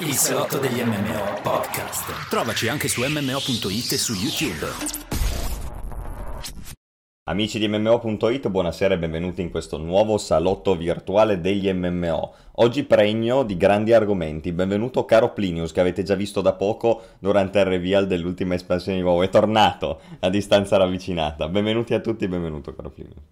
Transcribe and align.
Il 0.00 0.14
salotto 0.14 0.58
degli 0.58 0.82
MMO 0.82 1.40
podcast. 1.40 2.28
Trovaci 2.28 2.66
anche 2.66 2.88
su 2.88 3.02
MMO.it 3.06 3.92
e 3.92 3.96
su 3.96 4.12
YouTube. 4.14 4.66
Amici 7.28 7.60
di 7.60 7.68
MMO.it, 7.68 8.48
buonasera 8.48 8.94
e 8.94 8.98
benvenuti 8.98 9.42
in 9.42 9.50
questo 9.50 9.78
nuovo 9.78 10.18
salotto 10.18 10.74
virtuale 10.74 11.40
degli 11.40 11.72
MMO. 11.72 12.34
Oggi 12.54 12.82
pregno 12.82 13.44
di 13.44 13.56
grandi 13.56 13.92
argomenti. 13.92 14.50
Benvenuto 14.50 15.04
caro 15.04 15.32
Plinius, 15.32 15.70
che 15.70 15.80
avete 15.80 16.02
già 16.02 16.16
visto 16.16 16.40
da 16.40 16.54
poco 16.54 17.02
durante 17.20 17.60
il 17.60 17.66
reveal 17.66 18.08
dell'ultima 18.08 18.54
espansione 18.54 18.98
di 18.98 19.04
WoW. 19.04 19.22
È 19.22 19.28
tornato 19.28 20.00
a 20.18 20.28
distanza 20.28 20.76
ravvicinata. 20.76 21.48
Benvenuti 21.48 21.94
a 21.94 22.00
tutti 22.00 22.26
benvenuto 22.26 22.74
caro 22.74 22.90
Plinius. 22.90 23.22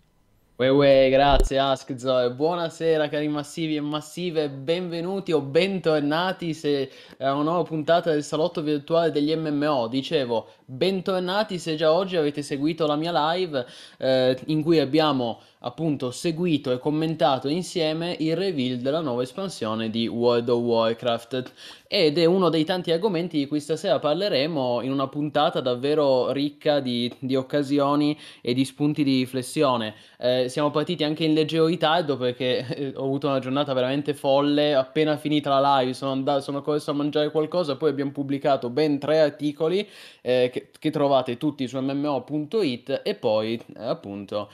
Uè, 0.57 0.71
uè, 0.71 1.09
grazie 1.11 1.59
Ask 1.59 1.98
Zoe, 1.98 2.30
buonasera 2.30 3.09
cari 3.09 3.27
massivi 3.27 3.75
e 3.75 3.80
massive, 3.80 4.48
benvenuti 4.48 5.32
o 5.32 5.41
bentornati 5.41 6.55
se 6.55 6.88
è 7.16 7.28
una 7.28 7.42
nuova 7.42 7.65
puntata 7.65 8.12
del 8.12 8.23
salotto 8.23 8.62
virtuale 8.62 9.11
degli 9.11 9.34
MMO. 9.34 9.88
Dicevo, 9.88 10.47
bentornati 10.64 11.59
se 11.59 11.75
già 11.75 11.92
oggi 11.92 12.16
avete 12.16 12.42
seguito 12.42 12.87
la 12.87 12.95
mia 12.95 13.33
live 13.33 13.66
eh, 13.98 14.38
in 14.47 14.62
cui 14.62 14.78
abbiamo 14.78 15.41
appunto 15.64 16.10
seguito 16.10 16.73
e 16.73 16.78
commentato 16.78 17.48
insieme 17.48 18.16
il 18.18 18.36
reveal 18.36 18.78
della 18.78 19.00
nuova 19.00 19.22
espansione 19.22 19.88
di 19.88 20.06
World 20.06 20.48
of 20.48 20.62
Warcraft 20.62 21.52
ed 21.95 22.18
è 22.18 22.24
uno 22.24 22.48
dei 22.48 22.64
tanti 22.64 22.91
argomenti 22.91 23.38
di 23.38 23.46
cui 23.46 23.60
stasera 23.60 24.00
parleremo 24.00 24.80
in 24.82 24.91
una 24.91 25.06
puntata 25.06 25.60
davvero 25.60 26.32
ricca 26.32 26.80
di, 26.80 27.08
di 27.20 27.36
occasioni 27.36 28.19
e 28.41 28.52
di 28.52 28.64
spunti 28.64 29.05
di 29.05 29.19
riflessione. 29.19 29.95
Eh, 30.19 30.48
siamo 30.48 30.72
partiti 30.72 31.05
anche 31.05 31.22
in 31.22 31.34
leggero 31.34 31.66
ritardo 31.66 32.16
perché 32.16 32.66
eh, 32.66 32.92
ho 32.96 33.05
avuto 33.05 33.28
una 33.28 33.38
giornata 33.38 33.72
veramente 33.74 34.12
folle, 34.12 34.74
appena 34.74 35.16
finita 35.16 35.56
la 35.56 35.78
live 35.78 35.94
sono, 35.94 36.10
andato, 36.10 36.41
sono 36.41 36.62
corso 36.62 36.91
a 36.91 36.94
mangiare 36.94 37.30
qualcosa, 37.30 37.77
poi 37.77 37.91
abbiamo 37.91 38.10
pubblicato 38.10 38.70
ben 38.70 38.98
tre 38.98 39.20
articoli 39.20 39.89
eh, 40.20 40.50
che, 40.52 40.70
che, 40.77 40.91
trovate 40.91 41.36
tutti 41.36 41.69
su 41.69 41.78
mmo.it 41.78 43.02
e 43.05 43.14
poi 43.14 43.55
eh, 43.77 43.84
appunto 43.84 44.50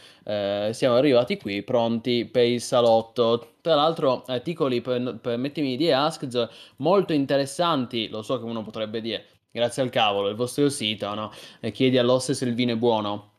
siamo 0.71 1.00
arrivati 1.01 1.37
qui 1.37 1.63
pronti 1.63 2.25
per 2.27 2.47
il 2.47 2.61
salotto. 2.61 3.55
Tra 3.61 3.75
l'altro 3.75 4.23
articoli, 4.27 4.81
per, 4.81 5.19
permettimi 5.21 5.77
di 5.77 5.91
Askz, 5.91 6.49
molto 6.77 7.13
interessanti, 7.13 8.09
lo 8.09 8.23
so 8.23 8.39
che 8.39 8.45
uno 8.45 8.63
potrebbe 8.63 9.01
dire, 9.01 9.27
grazie 9.51 9.83
al 9.83 9.91
cavolo, 9.91 10.29
il 10.29 10.37
vostro 10.37 10.69
sito, 10.69 11.13
no? 11.15 11.33
E 11.61 11.71
chiedi 11.73 11.99
all'osse 11.99 12.35
se 12.35 12.45
il 12.45 12.55
vino 12.55 12.73
è 12.73 12.77
buono. 12.77 13.33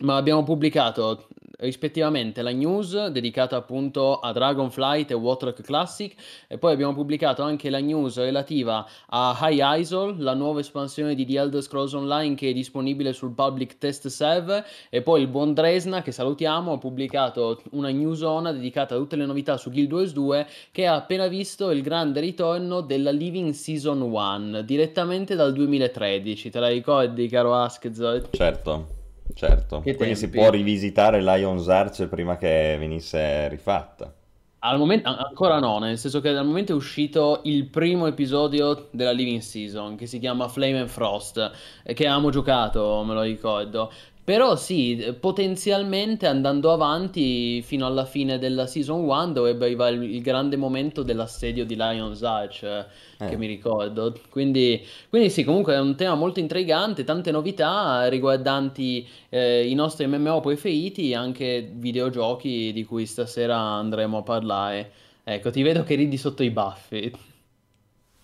Ma 0.00 0.16
abbiamo 0.16 0.44
pubblicato 0.44 1.27
rispettivamente 1.58 2.42
la 2.42 2.50
news 2.50 3.06
dedicata 3.08 3.56
appunto 3.56 4.20
a 4.20 4.32
Dragonflight 4.32 5.10
e 5.10 5.14
Waterlock 5.14 5.62
Classic 5.62 6.14
e 6.46 6.58
poi 6.58 6.72
abbiamo 6.72 6.94
pubblicato 6.94 7.42
anche 7.42 7.70
la 7.70 7.80
news 7.80 8.16
relativa 8.16 8.86
a 9.08 9.36
High 9.40 9.80
Isle, 9.80 10.16
la 10.18 10.34
nuova 10.34 10.60
espansione 10.60 11.14
di 11.14 11.26
The 11.26 11.38
Elder 11.38 11.62
Scrolls 11.62 11.92
Online 11.92 12.34
che 12.34 12.50
è 12.50 12.52
disponibile 12.52 13.12
sul 13.12 13.32
public 13.32 13.78
test 13.78 14.06
server 14.08 14.64
e 14.88 15.02
poi 15.02 15.20
il 15.20 15.28
buon 15.28 15.54
Dresna 15.54 16.02
che 16.02 16.12
salutiamo 16.12 16.72
ha 16.72 16.78
pubblicato 16.78 17.60
una 17.72 17.90
newsona 17.90 18.52
dedicata 18.52 18.94
a 18.94 18.98
tutte 18.98 19.16
le 19.16 19.26
novità 19.26 19.56
su 19.56 19.70
Guild 19.70 19.92
Wars 19.92 20.12
2 20.12 20.46
che 20.70 20.86
ha 20.86 20.94
appena 20.94 21.26
visto 21.26 21.70
il 21.70 21.82
grande 21.82 22.20
ritorno 22.20 22.80
della 22.82 23.10
Living 23.10 23.52
Season 23.52 24.00
1 24.00 24.62
direttamente 24.62 25.34
dal 25.34 25.52
2013 25.52 26.50
te 26.50 26.60
la 26.60 26.68
ricordi 26.68 27.26
caro 27.28 27.54
Askz? 27.54 28.28
Certo 28.30 28.97
Certo, 29.32 29.80
che 29.80 29.94
quindi 29.94 30.14
tempi. 30.14 30.16
si 30.16 30.28
può 30.28 30.50
rivisitare 30.50 31.22
Lion's 31.22 31.68
Arch 31.68 32.06
prima 32.08 32.36
che 32.36 32.76
venisse 32.78 33.48
rifatta. 33.48 34.12
Al 34.60 34.76
momento 34.76 35.08
ancora 35.08 35.60
no, 35.60 35.78
nel 35.78 35.96
senso 35.98 36.20
che 36.20 36.30
al 36.30 36.44
momento 36.44 36.72
è 36.72 36.74
uscito 36.74 37.42
il 37.44 37.66
primo 37.68 38.06
episodio 38.08 38.88
della 38.90 39.12
Living 39.12 39.40
Season 39.40 39.94
che 39.94 40.06
si 40.06 40.18
chiama 40.18 40.48
Flame 40.48 40.80
and 40.80 40.88
Frost, 40.88 41.52
che 41.84 41.92
abbiamo 41.92 42.30
giocato, 42.30 43.04
me 43.06 43.14
lo 43.14 43.22
ricordo. 43.22 43.92
Però 44.28 44.56
sì, 44.56 45.16
potenzialmente 45.18 46.26
andando 46.26 46.70
avanti 46.70 47.62
fino 47.62 47.86
alla 47.86 48.04
fine 48.04 48.38
della 48.38 48.66
season 48.66 49.08
1 49.08 49.32
dovrebbe 49.32 49.64
arrivare 49.64 49.94
il, 49.94 50.02
il 50.02 50.20
grande 50.20 50.58
momento 50.58 51.02
dell'assedio 51.02 51.64
di 51.64 51.74
Lion's 51.74 52.22
Arch, 52.22 52.62
eh. 52.62 53.26
che 53.26 53.38
mi 53.38 53.46
ricordo. 53.46 54.14
Quindi, 54.28 54.84
quindi, 55.08 55.30
sì, 55.30 55.44
comunque 55.44 55.72
è 55.72 55.80
un 55.80 55.94
tema 55.96 56.14
molto 56.14 56.40
intrigante, 56.40 57.04
tante 57.04 57.30
novità 57.30 58.06
riguardanti 58.08 59.08
eh, 59.30 59.66
i 59.66 59.72
nostri 59.72 60.06
MMO 60.06 60.40
preferiti 60.40 61.12
e 61.12 61.14
anche 61.14 61.66
videogiochi 61.74 62.70
di 62.74 62.84
cui 62.84 63.06
stasera 63.06 63.56
andremo 63.56 64.18
a 64.18 64.22
parlare. 64.22 64.92
Ecco, 65.24 65.50
ti 65.50 65.62
vedo 65.62 65.84
che 65.84 65.94
ridi 65.94 66.18
sotto 66.18 66.42
i 66.42 66.50
baffi. 66.50 67.10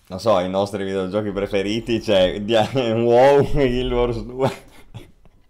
Non 0.09 0.19
so, 0.19 0.37
i 0.37 0.49
nostri 0.51 0.83
videogiochi 0.83 1.31
preferiti, 1.31 1.99
cioè 1.99 2.39
WoW, 2.45 3.49
Guild 3.53 3.91
Wars 3.91 4.23
2 4.23 4.73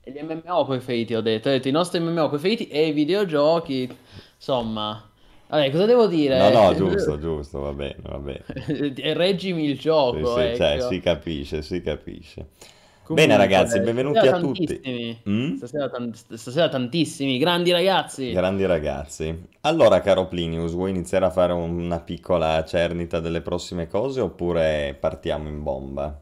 gli 0.06 0.20
MMO 0.22 0.66
preferiti, 0.66 1.16
ho 1.16 1.22
detto. 1.22 1.50
Ho 1.50 1.52
detto 1.52 1.68
i 1.68 1.72
nostri 1.72 2.00
MMO 2.00 2.30
preferiti 2.30 2.68
e 2.68 2.88
i 2.88 2.92
videogiochi. 2.92 3.90
Insomma, 4.36 5.04
vabbè, 5.48 5.72
cosa 5.72 5.86
devo 5.86 6.06
dire? 6.06 6.38
No, 6.38 6.50
no, 6.50 6.74
giusto, 6.78 7.20
giusto, 7.20 7.60
va 7.60 7.74
bene, 7.74 7.98
va 8.04 8.20
bene. 8.20 8.44
Reggimi 9.14 9.66
il 9.66 9.80
gioco, 9.80 10.38
sì, 10.38 10.42
sì, 10.42 10.48
ecco. 10.48 10.58
cioè, 10.58 10.80
si 10.82 11.00
capisce, 11.00 11.62
si 11.64 11.82
capisce. 11.82 12.48
Comunque, 13.06 13.36
Bene 13.36 13.38
ragazzi, 13.38 13.80
benvenuti 13.82 14.28
a 14.28 14.40
tutti. 14.40 15.22
Mm? 15.30 15.58
Stasera, 15.58 15.90
tant- 15.90 16.34
stasera, 16.34 16.70
tantissimi, 16.70 17.38
grandi 17.38 17.72
ragazzi. 17.72 18.32
Grandi 18.32 18.66
ragazzi. 18.66 19.44
Allora, 19.62 20.02
caro 20.02 20.28
Plinius, 20.28 20.74
vuoi 20.74 20.90
iniziare 20.90 21.26
a 21.26 21.30
fare 21.30 21.54
una 21.54 22.00
piccola 22.00 22.64
cernita 22.66 23.20
delle 23.20 23.42
prossime 23.42 23.88
cose 23.88 24.22
oppure 24.22 24.98
partiamo 25.00 25.48
in 25.50 25.62
bomba? 25.62 26.20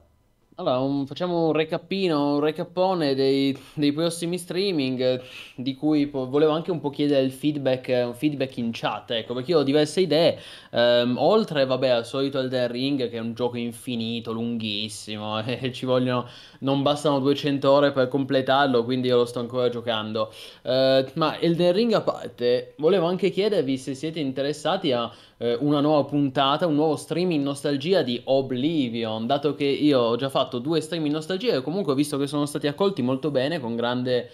Allora, 0.55 0.77
un- 0.79 1.07
facciamo 1.07 1.47
un 1.47 1.51
recapino, 1.53 2.35
un 2.35 2.39
recapone 2.39 3.15
dei, 3.15 3.57
dei 3.73 3.91
prossimi 3.91 4.37
streaming, 4.37 4.99
eh, 5.01 5.21
di 5.55 5.73
cui 5.73 6.05
po- 6.05 6.29
volevo 6.29 6.51
anche 6.51 6.69
un 6.69 6.79
po' 6.79 6.91
chiedere 6.91 7.23
il 7.25 7.31
feedback, 7.31 7.87
eh, 7.89 8.03
un 8.03 8.13
feedback 8.13 8.57
in 8.57 8.69
chat, 8.71 9.09
ecco, 9.11 9.33
perché 9.33 9.49
io 9.51 9.59
ho 9.59 9.63
diverse 9.63 10.01
idee, 10.01 10.37
ehm, 10.71 11.15
oltre, 11.17 11.65
vabbè, 11.65 11.87
al 11.87 12.05
solito 12.05 12.37
Elden 12.39 12.67
Ring, 12.71 13.09
che 13.09 13.17
è 13.17 13.19
un 13.19 13.33
gioco 13.33 13.57
infinito, 13.57 14.31
lunghissimo, 14.31 15.39
e 15.43 15.71
ci 15.73 15.85
vogliono, 15.87 16.27
non 16.63 16.81
bastano 16.81 17.19
200 17.19 17.69
ore 17.69 17.91
per 17.91 18.07
completarlo, 18.07 18.83
quindi 18.83 19.07
io 19.07 19.17
lo 19.17 19.25
sto 19.25 19.39
ancora 19.39 19.69
giocando. 19.69 20.31
Eh, 20.63 21.05
ma 21.13 21.39
Elden 21.39 21.73
Ring 21.73 21.93
a 21.93 22.01
parte, 22.01 22.73
volevo 22.77 23.05
anche 23.05 23.29
chiedervi 23.29 23.77
se 23.77 23.93
siete 23.93 24.19
interessati 24.19 24.91
a 24.91 25.11
eh, 25.37 25.57
una 25.59 25.79
nuova 25.79 26.05
puntata, 26.05 26.65
un 26.65 26.75
nuovo 26.75 26.95
stream 26.95 27.31
in 27.31 27.43
nostalgia 27.43 28.01
di 28.01 28.19
Oblivion, 28.25 29.27
dato 29.27 29.53
che 29.53 29.65
io 29.65 29.99
ho 29.99 30.15
già 30.15 30.29
fatto 30.29 30.59
due 30.59 30.81
stream 30.81 31.05
in 31.05 31.11
nostalgia 31.11 31.53
e 31.53 31.61
comunque 31.61 31.93
ho 31.93 31.95
visto 31.95 32.17
che 32.17 32.27
sono 32.27 32.45
stati 32.45 32.67
accolti 32.67 33.01
molto 33.01 33.29
bene, 33.29 33.59
con 33.59 33.75
grande 33.75 34.29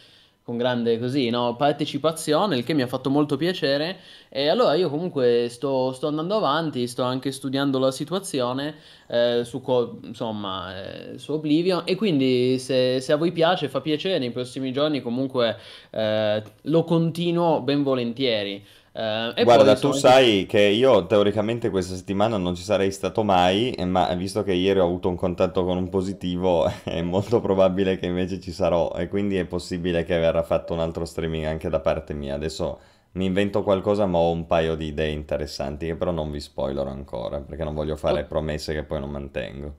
con 0.50 0.58
grande 0.58 0.98
così, 0.98 1.30
no, 1.30 1.56
partecipazione, 1.56 2.58
il 2.58 2.64
che 2.64 2.74
mi 2.74 2.82
ha 2.82 2.88
fatto 2.88 3.12
molto 3.12 3.38
piacere. 3.38 4.00
E 4.30 4.48
allora 4.48 4.74
io 4.74 4.90
comunque 4.90 5.48
sto, 5.48 5.92
sto 5.92 6.08
andando 6.08 6.36
avanti, 6.36 6.88
sto 6.88 7.04
anche 7.04 7.32
studiando 7.32 7.78
la 7.78 7.92
situazione 7.92 8.76
eh, 9.08 9.42
su, 9.44 9.62
insomma, 10.04 10.76
eh, 10.76 11.18
su 11.20 11.34
Oblivion. 11.34 11.84
E 11.86 11.96
quindi 11.96 12.58
se, 12.58 13.00
se, 13.00 13.12
a 13.12 13.18
voi 13.18 13.32
piace, 13.32 13.70
fa 13.70 13.80
piacere, 13.80 14.18
nei 14.18 14.32
prossimi 14.32 14.72
giorni 14.72 15.02
comunque 15.02 15.56
eh, 15.92 16.44
lo 16.64 16.84
continuo 16.84 17.62
ben 17.62 17.84
volentieri. 17.84 18.66
Uh, 18.92 19.44
Guarda, 19.44 19.76
tu 19.76 19.92
sai 19.92 20.48
che 20.48 20.62
io 20.62 21.06
teoricamente 21.06 21.70
questa 21.70 21.96
settimana 21.96 22.38
non 22.38 22.56
ci 22.56 22.64
sarei 22.64 22.92
stato 22.92 23.24
mai, 23.24 23.76
ma 23.86 24.12
visto 24.16 24.42
che 24.42 24.54
ieri 24.54 24.80
ho 24.80 24.86
avuto 24.86 25.10
un 25.10 25.16
contatto 25.16 25.64
con 25.64 25.78
un 25.78 25.90
positivo, 25.90 26.70
è 26.84 27.02
molto 27.02 27.40
probabile 27.40 27.98
che 28.00 28.08
invece 28.08 28.40
ci 28.40 28.52
sarò 28.52 28.92
e 28.96 29.08
quindi 29.08 29.38
è 29.38 29.46
possibile 29.46 30.04
che 30.04 30.18
verrà 30.18 30.42
fatto 30.42 30.74
un 30.74 30.80
altro 30.80 31.06
streaming 31.06 31.46
anche 31.46 31.70
da 31.70 31.80
parte 31.80 32.14
mia. 32.14 32.34
Adesso 32.34 32.80
mi 33.14 33.26
invento 33.26 33.62
qualcosa, 33.62 34.08
ma 34.08 34.18
ho 34.18 34.32
un 34.32 34.48
paio 34.48 34.76
di 34.76 34.88
idee 34.88 35.12
interessanti 35.12 35.86
che 35.86 35.96
però 35.96 36.12
non 36.12 36.32
vi 36.32 36.40
spoilerò 36.40 36.90
ancora, 36.90 37.40
perché 37.40 37.64
non 37.64 37.76
voglio 37.76 37.96
fare 37.96 38.22
oh. 38.22 38.26
promesse 38.26 38.74
che 38.74 38.84
poi 38.84 39.00
non 39.00 39.12
mantengo. 39.12 39.74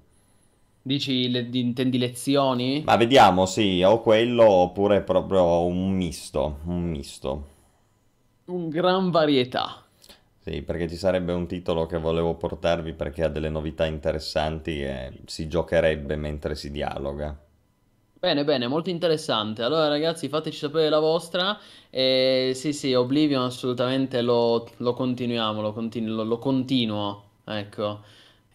Dici, 0.82 1.28
le, 1.30 1.46
intendi 1.52 1.98
lezioni? 1.98 2.82
Ma 2.86 2.96
vediamo, 2.96 3.44
sì, 3.44 3.82
o 3.82 4.00
quello 4.00 4.48
oppure 4.48 5.02
proprio 5.02 5.64
un 5.64 5.90
misto, 5.90 6.60
un 6.66 6.82
misto 6.84 7.58
un 8.50 8.68
gran 8.68 9.10
varietà. 9.10 9.84
Sì, 10.38 10.62
perché 10.62 10.88
ci 10.88 10.96
sarebbe 10.96 11.32
un 11.32 11.46
titolo 11.46 11.86
che 11.86 11.98
volevo 11.98 12.34
portarvi 12.34 12.94
perché 12.94 13.24
ha 13.24 13.28
delle 13.28 13.48
novità 13.50 13.86
interessanti 13.86 14.82
e 14.82 15.20
si 15.26 15.46
giocherebbe 15.48 16.16
mentre 16.16 16.54
si 16.54 16.70
dialoga. 16.70 17.38
Bene, 18.18 18.44
bene, 18.44 18.66
molto 18.66 18.90
interessante. 18.90 19.62
Allora 19.62 19.88
ragazzi 19.88 20.28
fateci 20.28 20.58
sapere 20.58 20.88
la 20.90 20.98
vostra. 20.98 21.58
E 21.88 22.52
sì, 22.54 22.72
sì, 22.72 22.92
Oblivion 22.94 23.44
assolutamente 23.44 24.20
lo, 24.22 24.68
lo 24.78 24.92
continuiamo, 24.92 25.62
lo, 25.62 25.72
continu- 25.72 26.14
lo, 26.16 26.24
lo 26.24 26.38
continuo. 26.38 27.24
Ecco 27.44 28.00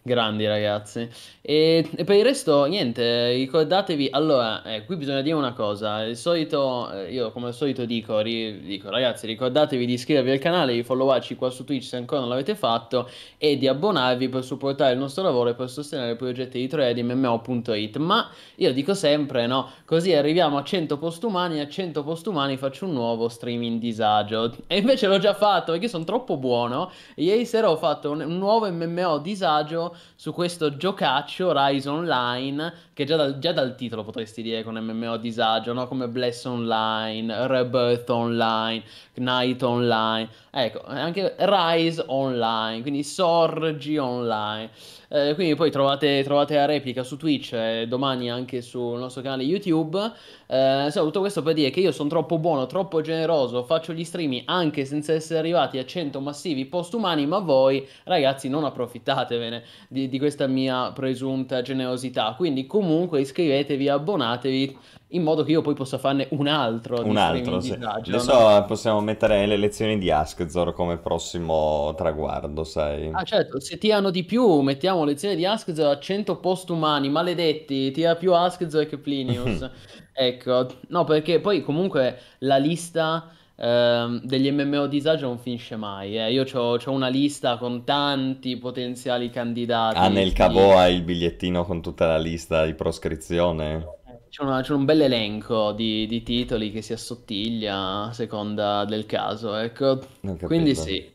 Grandi 0.07 0.45
ragazzi. 0.45 1.09
E, 1.41 1.89
e 1.95 2.03
per 2.03 2.15
il 2.15 2.23
resto, 2.23 2.65
niente, 2.65 3.31
ricordatevi. 3.31 4.09
Allora, 4.11 4.61
eh, 4.61 4.85
qui 4.85 4.97
bisogna 4.97 5.21
dire 5.21 5.33
una 5.33 5.53
cosa. 5.53 6.03
Il 6.03 6.15
solito, 6.15 6.91
eh, 6.91 7.11
io 7.11 7.31
come 7.31 7.47
al 7.47 7.55
solito 7.55 7.85
dico, 7.85 8.19
ri- 8.19 8.61
dico, 8.61 8.91
ragazzi, 8.91 9.25
ricordatevi 9.25 9.83
di 9.83 9.93
iscrivervi 9.93 10.29
al 10.29 10.37
canale, 10.37 10.73
di 10.73 10.83
followarci 10.83 11.35
qua 11.35 11.49
su 11.49 11.63
Twitch 11.63 11.85
se 11.85 11.97
ancora 11.97 12.19
non 12.19 12.29
l'avete 12.29 12.53
fatto 12.53 13.09
e 13.39 13.57
di 13.57 13.67
abbonarvi 13.67 14.29
per 14.29 14.43
supportare 14.43 14.93
il 14.93 14.99
nostro 14.99 15.23
lavoro 15.23 15.49
e 15.49 15.55
per 15.55 15.71
sostenere 15.71 16.11
i 16.11 16.15
progetti 16.15 16.59
di 16.59 16.67
Troia 16.67 16.93
di 16.93 17.01
MMO.it. 17.01 17.97
Ma 17.97 18.29
io 18.57 18.73
dico 18.73 18.93
sempre, 18.93 19.47
no? 19.47 19.71
Così 19.85 20.13
arriviamo 20.13 20.57
a 20.57 20.63
100 20.63 20.99
postumani 20.99 21.57
e 21.57 21.61
a 21.61 21.67
100 21.67 22.03
postumani 22.03 22.57
faccio 22.57 22.85
un 22.85 22.93
nuovo 22.93 23.27
streaming 23.27 23.79
disagio. 23.79 24.53
E 24.67 24.77
invece 24.77 25.07
l'ho 25.07 25.17
già 25.17 25.33
fatto 25.33 25.71
perché 25.71 25.87
sono 25.87 26.03
troppo 26.03 26.37
buono. 26.37 26.91
Ieri 27.15 27.43
sera 27.47 27.71
ho 27.71 27.75
fatto 27.75 28.11
un, 28.11 28.21
un 28.21 28.37
nuovo 28.37 28.71
MMO 28.71 29.17
disagio 29.17 29.93
su 30.15 30.33
questo 30.33 30.75
giocaccio 30.75 31.51
Rise 31.53 31.89
Online, 31.89 32.74
che 32.95 33.03
già 33.03 33.18
dal, 33.18 33.39
già 33.39 33.51
dal 33.51 33.75
titolo 33.75 34.06
potresti 34.06 34.42
dire 34.42 34.63
con 34.63 34.77
MMO 34.77 35.18
disagio, 35.18 35.74
no? 35.74 35.86
Come 35.86 36.07
Bless 36.07 36.45
Online, 36.45 37.45
Rebirth 37.45 38.09
Online, 38.09 38.81
Knight 39.15 39.62
Online, 39.63 40.30
ecco, 40.50 40.81
anche 40.86 41.36
Rise 41.38 42.01
Online, 42.07 42.81
quindi 42.81 43.03
Sorgi 43.03 43.97
Online. 43.97 44.69
Eh, 45.09 45.33
quindi 45.36 45.56
poi 45.56 45.71
trovate, 45.71 46.24
trovate, 46.24 46.56
la 46.56 46.65
replica 46.65 47.03
su 47.03 47.18
Twitch 47.18 47.51
e 47.53 47.86
domani 47.88 48.31
anche 48.31 48.62
sul 48.62 48.98
nostro 48.98 49.21
canale 49.21 49.44
YouTube. 49.44 50.12
Eh, 50.48 50.88
so, 50.89 51.03
tutto 51.03 51.19
questo 51.19 51.41
per 51.41 51.53
dire 51.53 51.71
che 51.71 51.81
io 51.81 51.91
sono 51.91 52.07
troppo 52.07 52.38
buono, 52.38 52.65
troppo 52.65 53.01
generoso, 53.01 53.63
faccio 53.63 53.91
gli 53.91 54.06
streaming 54.06 54.44
anche 54.45 54.86
senza 54.86 55.12
essere 55.12 55.39
arrivati 55.39 55.77
a 55.77 55.86
100 55.86 56.19
massivi 56.21 56.65
postumani, 56.65 57.25
ma 57.25 57.39
voi 57.39 57.86
ragazzi 58.06 58.48
non 58.48 58.63
approfittatevene 58.63 59.63
di, 59.89 60.07
di 60.07 60.18
questa 60.18 60.48
mia 60.48 60.91
presunta 60.94 61.62
generosità. 61.62 62.33
Quindi 62.38 62.65
comunque 62.65 62.83
iscrivetevi, 63.17 63.89
abbonatevi 63.89 64.77
in 65.09 65.23
modo 65.23 65.43
che 65.43 65.51
io 65.51 65.61
poi 65.61 65.73
possa 65.73 65.97
farne 65.97 66.27
un 66.31 66.47
altro. 66.47 67.05
Un 67.05 67.17
altro, 67.17 67.59
sì. 67.59 67.77
Adesso 67.79 68.49
no? 68.49 68.65
possiamo 68.65 68.99
mettere 69.01 69.45
le 69.45 69.55
lezioni 69.55 69.97
di 69.97 70.11
Askzor 70.11 70.73
come 70.73 70.97
prossimo 70.97 71.93
traguardo, 71.95 72.63
sai? 72.63 73.09
Ah 73.13 73.23
certo, 73.23 73.59
se 73.59 73.77
ti 73.77 73.91
hanno 73.91 74.09
di 74.09 74.23
più 74.23 74.59
mettiamo 74.59 75.05
lezioni 75.05 75.35
di 75.35 75.45
Askzor 75.45 75.87
a 75.87 75.99
100 75.99 76.37
post 76.39 76.69
umani, 76.69 77.09
maledetti, 77.09 77.91
ti 77.91 78.03
ha 78.03 78.15
più 78.15 78.33
Askzor 78.33 78.85
che 78.88 78.97
Plinius. 78.97 79.69
ecco, 80.11 80.67
no 80.89 81.03
perché 81.03 81.39
poi 81.39 81.61
comunque 81.61 82.19
la 82.39 82.57
lista... 82.57 83.29
Uh, 83.57 84.19
degli 84.21 84.51
MMO 84.51 84.87
disagio 84.87 85.27
non 85.27 85.39
finisce 85.39 85.77
mai. 85.77 86.17
Eh. 86.17 86.31
Io 86.31 86.43
ho 86.53 86.91
una 86.91 87.07
lista 87.07 87.57
con 87.57 87.85
tanti 87.85 88.57
potenziali 88.57 89.29
candidati. 89.29 89.97
Ah, 89.97 90.09
nel 90.09 90.33
cavo 90.33 90.75
hai 90.77 90.95
il 90.95 91.03
bigliettino 91.03 91.63
con 91.63 91.81
tutta 91.81 92.05
la 92.07 92.17
lista 92.17 92.65
di 92.65 92.73
proscrizione? 92.73 93.93
C'è, 94.29 94.43
una- 94.43 94.61
c'è 94.61 94.73
un 94.73 94.83
bel 94.83 95.01
elenco 95.01 95.71
di, 95.71 96.05
di 96.07 96.21
titoli 96.21 96.69
che 96.71 96.81
si 96.81 96.91
assottiglia 96.91 98.03
a 98.03 98.13
seconda 98.13 98.83
del 98.83 99.05
caso, 99.05 99.55
ecco. 99.55 99.99
Quindi 100.43 100.75
sì, 100.75 101.09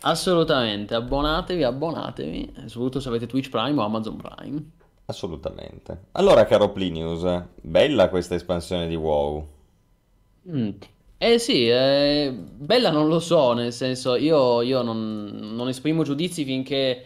assolutamente, 0.00 0.94
abbonatevi, 0.94 1.62
abbonatevi, 1.64 2.52
soprattutto 2.66 3.00
se 3.00 3.08
avete 3.08 3.26
Twitch 3.26 3.48
Prime 3.48 3.80
o 3.80 3.84
Amazon 3.84 4.16
Prime. 4.16 4.70
Assolutamente. 5.06 6.08
Allora, 6.12 6.44
caro 6.44 6.70
Plinius, 6.70 7.42
bella 7.62 8.10
questa 8.10 8.34
espansione 8.34 8.86
di 8.86 8.94
WoW. 8.94 9.48
Mm. 10.46 10.80
Eh 11.20 11.38
sì, 11.40 11.68
eh, 11.68 12.32
bella 12.32 12.90
non 12.90 13.08
lo 13.08 13.18
so, 13.18 13.52
nel 13.52 13.72
senso 13.72 14.14
io, 14.14 14.62
io 14.62 14.82
non, 14.82 15.52
non 15.52 15.68
esprimo 15.68 16.04
giudizi 16.04 16.44
finché 16.44 17.04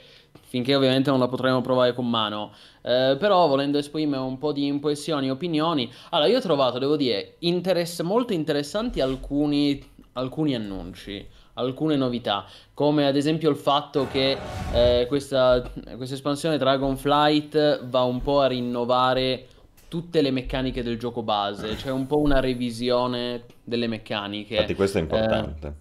finché 0.53 0.75
ovviamente 0.75 1.09
non 1.09 1.19
la 1.19 1.29
potremo 1.29 1.63
provare 1.63 1.95
con 1.95 2.11
mano. 2.11 2.53
Eh, 2.83 3.17
però 3.19 3.47
volendo 3.47 3.79
esprimere 3.79 4.21
un 4.21 4.37
po' 4.37 4.53
di 4.53 4.67
impressioni 4.67 5.31
opinioni, 5.31 5.91
allora 6.11 6.29
io 6.29 6.37
ho 6.37 6.41
trovato, 6.43 6.79
devo 6.79 6.97
dire, 6.97 7.37
interess- 7.39 8.03
molto 8.03 8.35
interessanti 8.35 9.01
alcuni, 9.01 9.83
alcuni 10.13 10.55
annunci 10.55 11.27
alcune 11.55 11.97
novità, 11.97 12.47
come 12.73 13.07
ad 13.07 13.17
esempio 13.17 13.51
il 13.51 13.57
fatto 13.57 14.07
che 14.11 14.39
eh, 14.73 15.05
questa, 15.07 15.63
questa, 15.97 16.15
espansione 16.15 16.57
Dragonflight 16.57 17.85
va 17.87 18.03
un 18.05 18.23
po' 18.23 18.41
a 18.41 18.47
rinnovare 18.47 19.47
tutte 19.93 20.23
le 20.23 20.31
meccaniche 20.31 20.83
del 20.83 20.99
gioco 20.99 21.23
base, 21.23 21.77
cioè 21.77 21.93
un 21.93 22.07
po' 22.07 22.19
una 22.19 22.41
revisione 22.41 23.43
delle 23.63 23.87
meccaniche. 23.87 24.55
Infatti 24.55 24.75
questo 24.75 24.97
è 24.97 25.03
importante. 25.03 25.75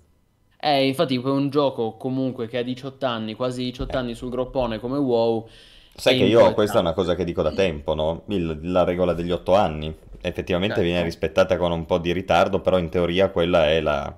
Eh, 0.60 0.80
eh, 0.80 0.88
infatti 0.88 1.18
per 1.18 1.32
un 1.32 1.50
gioco 1.50 1.96
comunque 1.96 2.50
che 2.50 2.58
ha 2.58 2.62
18 2.62 3.06
anni, 3.06 3.36
quasi 3.36 3.64
18 3.64 3.98
anni 3.98 4.14
sul 4.14 4.30
groppone 4.30 4.80
come 4.80 4.98
WoW... 4.98 5.48
Sai 5.96 6.18
che 6.18 6.26
io 6.26 6.54
questa 6.54 6.80
è 6.80 6.82
una 6.82 6.92
cosa 6.92 7.16
che 7.16 7.24
dico 7.24 7.42
da 7.42 7.54
tempo, 7.54 7.96
no? 7.96 8.24
Il- 8.28 8.60
la 8.64 8.84
regola 8.84 9.14
degli 9.14 9.32
8 9.32 9.56
anni. 9.56 9.96
Effettivamente 10.20 10.76
Certo. 10.76 10.90
viene 10.90 11.06
rispettata 11.06 11.56
con 11.56 11.72
un 11.72 11.86
po' 11.86 11.98
di 11.98 12.12
ritardo, 12.12 12.60
però 12.60 12.78
in 12.78 12.90
teoria 12.90 13.30
quella 13.30 13.70
è 13.70 13.80
la... 13.80 14.14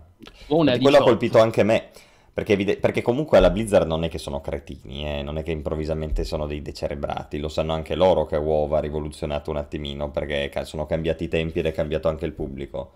Una 0.48 0.72
quello 0.72 0.98
ha 0.98 1.01
18. 1.01 1.04
colpito 1.04 1.40
anche 1.40 1.62
me, 1.62 1.90
perché, 2.33 2.53
evide- 2.53 2.77
perché 2.77 3.01
comunque 3.01 3.38
alla 3.38 3.51
Blizzard 3.51 3.88
non 3.88 4.03
è 4.03 4.09
che 4.09 4.18
sono 4.18 4.41
cretini, 4.41 5.06
eh, 5.19 5.21
Non 5.24 5.38
è 5.38 5.44
che 5.44 5.51
improvvisamente 5.51 6.24
sono 6.24 6.47
dei 6.47 6.62
decerebrati, 6.62 7.38
lo 7.39 7.47
sanno 7.50 7.74
anche 7.74 7.95
loro 7.95 8.25
che 8.25 8.38
WoW 8.38 8.71
ha 8.74 8.80
rivoluzionato 8.80 9.51
un 9.51 9.57
attimino, 9.57 10.09
perché 10.12 10.50
ca- 10.50 10.63
sono 10.65 10.85
cambiati 10.85 11.25
i 11.25 11.27
tempi 11.27 11.59
ed 11.59 11.68
è 11.68 11.71
cambiato 11.71 12.07
anche 12.09 12.25
il 12.25 12.33
pubblico. 12.33 12.91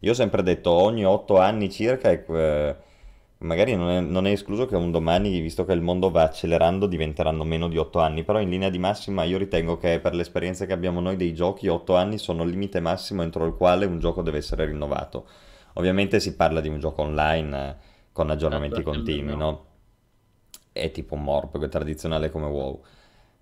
Io 0.00 0.10
ho 0.12 0.14
sempre 0.14 0.42
detto 0.42 0.70
ogni 0.72 1.04
8 1.04 1.38
anni 1.38 1.70
circa, 1.70 2.10
eh, 2.10 2.76
magari 3.38 3.74
non 3.76 3.88
è, 3.90 4.00
non 4.00 4.26
è 4.26 4.30
escluso 4.32 4.66
che 4.66 4.76
un 4.76 4.90
domani, 4.90 5.40
visto 5.40 5.64
che 5.64 5.72
il 5.72 5.80
mondo 5.80 6.10
va 6.10 6.22
accelerando, 6.24 6.86
diventeranno 6.86 7.44
meno 7.44 7.68
di 7.68 7.78
8 7.78 7.98
anni, 8.00 8.24
però 8.24 8.40
in 8.40 8.48
linea 8.50 8.68
di 8.70 8.78
massima 8.78 9.24
io 9.24 9.38
ritengo 9.38 9.76
che 9.78 10.00
per 10.00 10.14
l'esperienza 10.14 10.66
che 10.66 10.72
abbiamo 10.72 11.00
noi 11.00 11.16
dei 11.16 11.34
giochi, 11.34 11.68
8 11.68 11.96
anni 11.96 12.18
sono 12.18 12.42
il 12.44 12.50
limite 12.50 12.80
massimo 12.80 13.22
entro 13.22 13.46
il 13.46 13.54
quale 13.56 13.86
un 13.86 13.98
gioco 13.98 14.22
deve 14.22 14.38
essere 14.38 14.66
rinnovato. 14.66 15.26
Ovviamente 15.74 16.20
si 16.20 16.36
parla 16.36 16.60
di 16.60 16.68
un 16.68 16.78
gioco 16.78 17.02
online 17.02 17.90
con 18.12 18.30
aggiornamenti 18.30 18.76
Certo, 18.76 18.90
continui, 18.90 19.36
no? 19.36 19.66
È 20.70 20.90
tipo 20.90 21.14
un 21.14 21.22
MORP 21.24 21.68
tradizionale 21.68 22.30
come 22.30 22.46
WoW. 22.46 22.82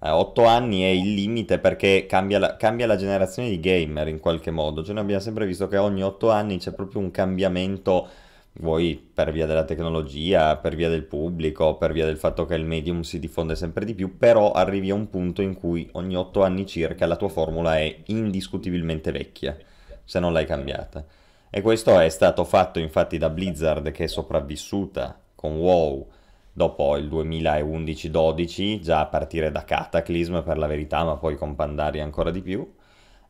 Eh, 0.02 0.08
8 0.08 0.44
anni 0.44 0.82
è 0.82 0.88
il 0.88 1.12
limite 1.12 1.58
perché 1.58 2.06
cambia 2.06 2.38
la, 2.38 2.56
cambia 2.56 2.86
la 2.86 2.96
generazione 2.96 3.50
di 3.50 3.60
gamer 3.60 4.08
in 4.08 4.18
qualche 4.18 4.50
modo. 4.50 4.82
Cioè 4.82 4.94
noi 4.94 5.02
abbiamo 5.02 5.20
sempre 5.20 5.46
visto 5.46 5.68
che 5.68 5.76
ogni 5.76 6.02
8 6.02 6.30
anni 6.30 6.58
c'è 6.58 6.72
proprio 6.72 7.00
un 7.00 7.10
cambiamento, 7.10 8.08
vuoi 8.54 8.96
per 8.96 9.30
via 9.30 9.46
della 9.46 9.64
tecnologia, 9.64 10.56
per 10.56 10.74
via 10.74 10.88
del 10.88 11.04
pubblico, 11.04 11.76
per 11.76 11.92
via 11.92 12.06
del 12.06 12.16
fatto 12.16 12.46
che 12.46 12.54
il 12.54 12.64
medium 12.64 13.02
si 13.02 13.18
diffonde 13.18 13.54
sempre 13.54 13.84
di 13.84 13.94
più, 13.94 14.16
però 14.16 14.52
arrivi 14.52 14.90
a 14.90 14.94
un 14.94 15.10
punto 15.10 15.42
in 15.42 15.54
cui 15.54 15.88
ogni 15.92 16.16
8 16.16 16.42
anni 16.42 16.66
circa 16.66 17.06
la 17.06 17.16
tua 17.16 17.28
formula 17.28 17.76
è 17.76 18.02
indiscutibilmente 18.06 19.12
vecchia, 19.12 19.56
se 20.04 20.18
non 20.18 20.32
l'hai 20.32 20.46
cambiata. 20.46 21.04
E 21.52 21.62
questo 21.62 21.98
è 21.98 22.08
stato 22.10 22.44
fatto 22.44 22.78
infatti 22.78 23.18
da 23.18 23.28
Blizzard 23.28 23.90
che 23.90 24.04
è 24.04 24.06
sopravvissuta 24.06 25.18
con 25.34 25.56
WoW 25.56 26.06
dopo 26.52 26.96
il 26.96 27.08
2011-12, 27.08 28.78
già 28.78 29.00
a 29.00 29.06
partire 29.06 29.50
da 29.50 29.64
Cataclysm 29.64 30.42
per 30.42 30.58
la 30.58 30.68
verità, 30.68 31.02
ma 31.02 31.16
poi 31.16 31.36
con 31.36 31.56
Pandaria 31.56 32.04
ancora 32.04 32.30
di 32.30 32.40
più. 32.40 32.72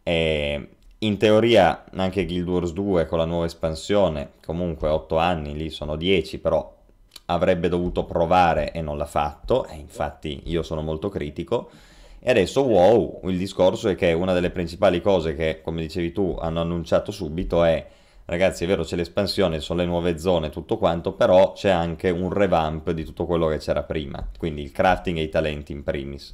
E 0.03 0.69
in 0.99 1.17
teoria 1.17 1.87
anche 1.95 2.27
Guild 2.27 2.47
Wars 2.47 2.73
2 2.75 3.07
con 3.07 3.17
la 3.17 3.25
nuova 3.25 3.47
espansione, 3.47 4.33
comunque 4.45 4.91
8 4.91 5.17
anni, 5.17 5.55
lì 5.57 5.71
sono 5.71 5.97
10, 5.97 6.41
però 6.41 6.77
avrebbe 7.25 7.71
dovuto 7.71 8.05
provare 8.05 8.73
e 8.73 8.83
non 8.83 8.99
l'ha 8.99 9.07
fatto, 9.07 9.65
e 9.65 9.77
infatti 9.77 10.43
io 10.45 10.63
sono 10.63 10.83
molto 10.83 11.09
critico. 11.09 11.71
E 12.19 12.29
adesso 12.29 12.61
WoW, 12.65 13.21
il 13.31 13.39
discorso 13.39 13.89
è 13.89 13.95
che 13.95 14.13
una 14.13 14.35
delle 14.35 14.51
principali 14.51 15.01
cose 15.01 15.35
che, 15.35 15.63
come 15.63 15.81
dicevi 15.81 16.13
tu, 16.13 16.37
hanno 16.39 16.61
annunciato 16.61 17.13
subito 17.13 17.65
è 17.65 17.87
Ragazzi, 18.31 18.63
è 18.63 18.67
vero, 18.69 18.85
c'è 18.85 18.95
l'espansione, 18.95 19.59
sono 19.59 19.81
le 19.81 19.87
nuove 19.87 20.17
zone, 20.17 20.51
tutto 20.51 20.79
quanto, 20.79 21.15
però 21.15 21.51
c'è 21.51 21.69
anche 21.69 22.11
un 22.11 22.33
revamp 22.33 22.93
di 22.93 23.05
tutto 23.05 23.27
quello 23.27 23.49
che 23.49 23.59
c'era 23.59 23.83
prima, 23.83 24.25
quindi 24.39 24.63
il 24.63 24.71
crafting 24.71 25.19
e 25.19 25.23
i 25.23 25.29
talenti 25.29 25.73
in 25.73 25.83
primis. 25.83 26.33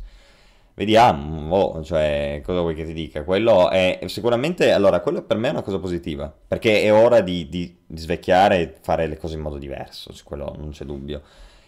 Vediamo, 0.75 1.57
oh, 1.57 1.83
cioè, 1.83 2.43
cosa 2.45 2.61
vuoi 2.61 2.75
che 2.75 2.85
ti 2.85 2.93
dica? 2.93 3.25
Quello 3.25 3.71
è 3.71 3.99
sicuramente, 4.09 4.73
allora, 4.73 5.01
quello 5.01 5.23
per 5.23 5.39
me 5.39 5.49
è 5.49 5.53
una 5.53 5.63
cosa 5.63 5.79
positiva, 5.79 6.31
perché 6.47 6.83
è 6.83 6.93
ora 6.93 7.23
di, 7.23 7.49
di- 7.49 7.75
di 7.87 7.99
svecchiare 7.99 8.61
e 8.61 8.75
fare 8.83 9.07
le 9.07 9.17
cose 9.17 9.37
in 9.37 9.41
modo 9.41 9.57
diverso, 9.57 10.13
su 10.13 10.23
quello 10.25 10.55
non 10.59 10.73
c'è 10.73 10.85
dubbio. 10.85 11.23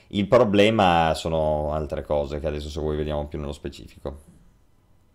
Il 0.09 0.29
problema 0.29 1.15
sono 1.15 1.73
altre 1.73 2.03
cose 2.03 2.39
che 2.39 2.47
adesso 2.47 2.69
se 2.69 2.81
vuoi 2.81 2.97
vediamo 2.99 3.27
più 3.29 3.39
nello 3.39 3.53
specifico. 3.53 4.19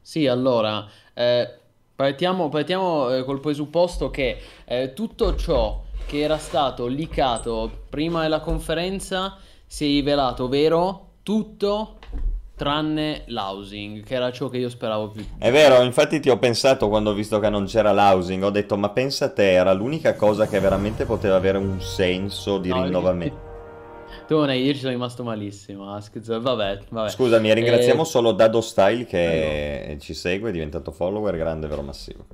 Sì, 0.02 0.28
allora, 0.28 0.86
eh, 1.14 1.60
partiamo, 1.96 2.50
partiamo, 2.50 3.10
eh, 3.10 3.24
col 3.24 3.40
presupposto 3.40 4.10
che 4.10 4.38
eh, 4.66 4.94
tutto 4.94 5.36
ciò 5.36 5.82
che 6.06 6.20
era 6.22 6.38
stato 6.38 6.88
leakato 6.88 7.70
prima 7.90 8.22
della 8.22 8.40
conferenza 8.40 9.38
si 9.66 9.86
è 9.86 9.88
rivelato 9.88 10.48
vero, 10.48 11.08
tutto 11.24 11.98
tranne 12.56 13.24
l'housing, 13.28 14.04
che 14.04 14.14
era 14.14 14.32
ciò 14.32 14.48
che 14.48 14.58
io 14.58 14.70
speravo 14.70 15.10
più. 15.10 15.26
È 15.38 15.52
vero, 15.52 15.82
infatti 15.82 16.20
ti 16.20 16.30
ho 16.30 16.38
pensato 16.38 16.88
quando 16.88 17.12
ho 17.12 17.14
visto 17.14 17.40
che 17.40 17.50
non 17.50 17.66
c'era 17.66 17.92
l'housing, 17.92 18.44
ho 18.44 18.52
detto 18.52 18.78
ma 18.78 18.90
pensa 18.90 19.32
te, 19.32 19.52
era 19.52 19.74
l'unica 19.74 20.16
cosa 20.16 20.48
che 20.48 20.60
veramente 20.60 21.06
poteva 21.06 21.36
avere 21.36 21.58
un 21.58 21.82
senso 21.82 22.60
di 22.60 22.70
No, 22.70 22.84
rinnovamento. 22.84 23.53
Tu 24.26 24.36
hai, 24.36 24.64
io 24.64 24.74
ci 24.74 24.80
sono 24.80 24.92
rimasto 24.92 25.24
malissimo, 25.24 25.94
Ask. 25.94 26.20
Vabbè, 26.20 26.80
vabbè. 26.90 27.10
Scusami, 27.10 27.54
ringraziamo 27.54 28.02
eh... 28.02 28.06
solo 28.06 28.32
Dado 28.32 28.62
Style 28.62 29.06
che 29.06 29.82
allora. 29.84 30.00
ci 30.00 30.14
segue, 30.14 30.50
è 30.50 30.52
diventato 30.52 30.92
follower, 30.92 31.36
grande, 31.36 31.68
vero 31.68 31.82
massivo. 31.82 32.26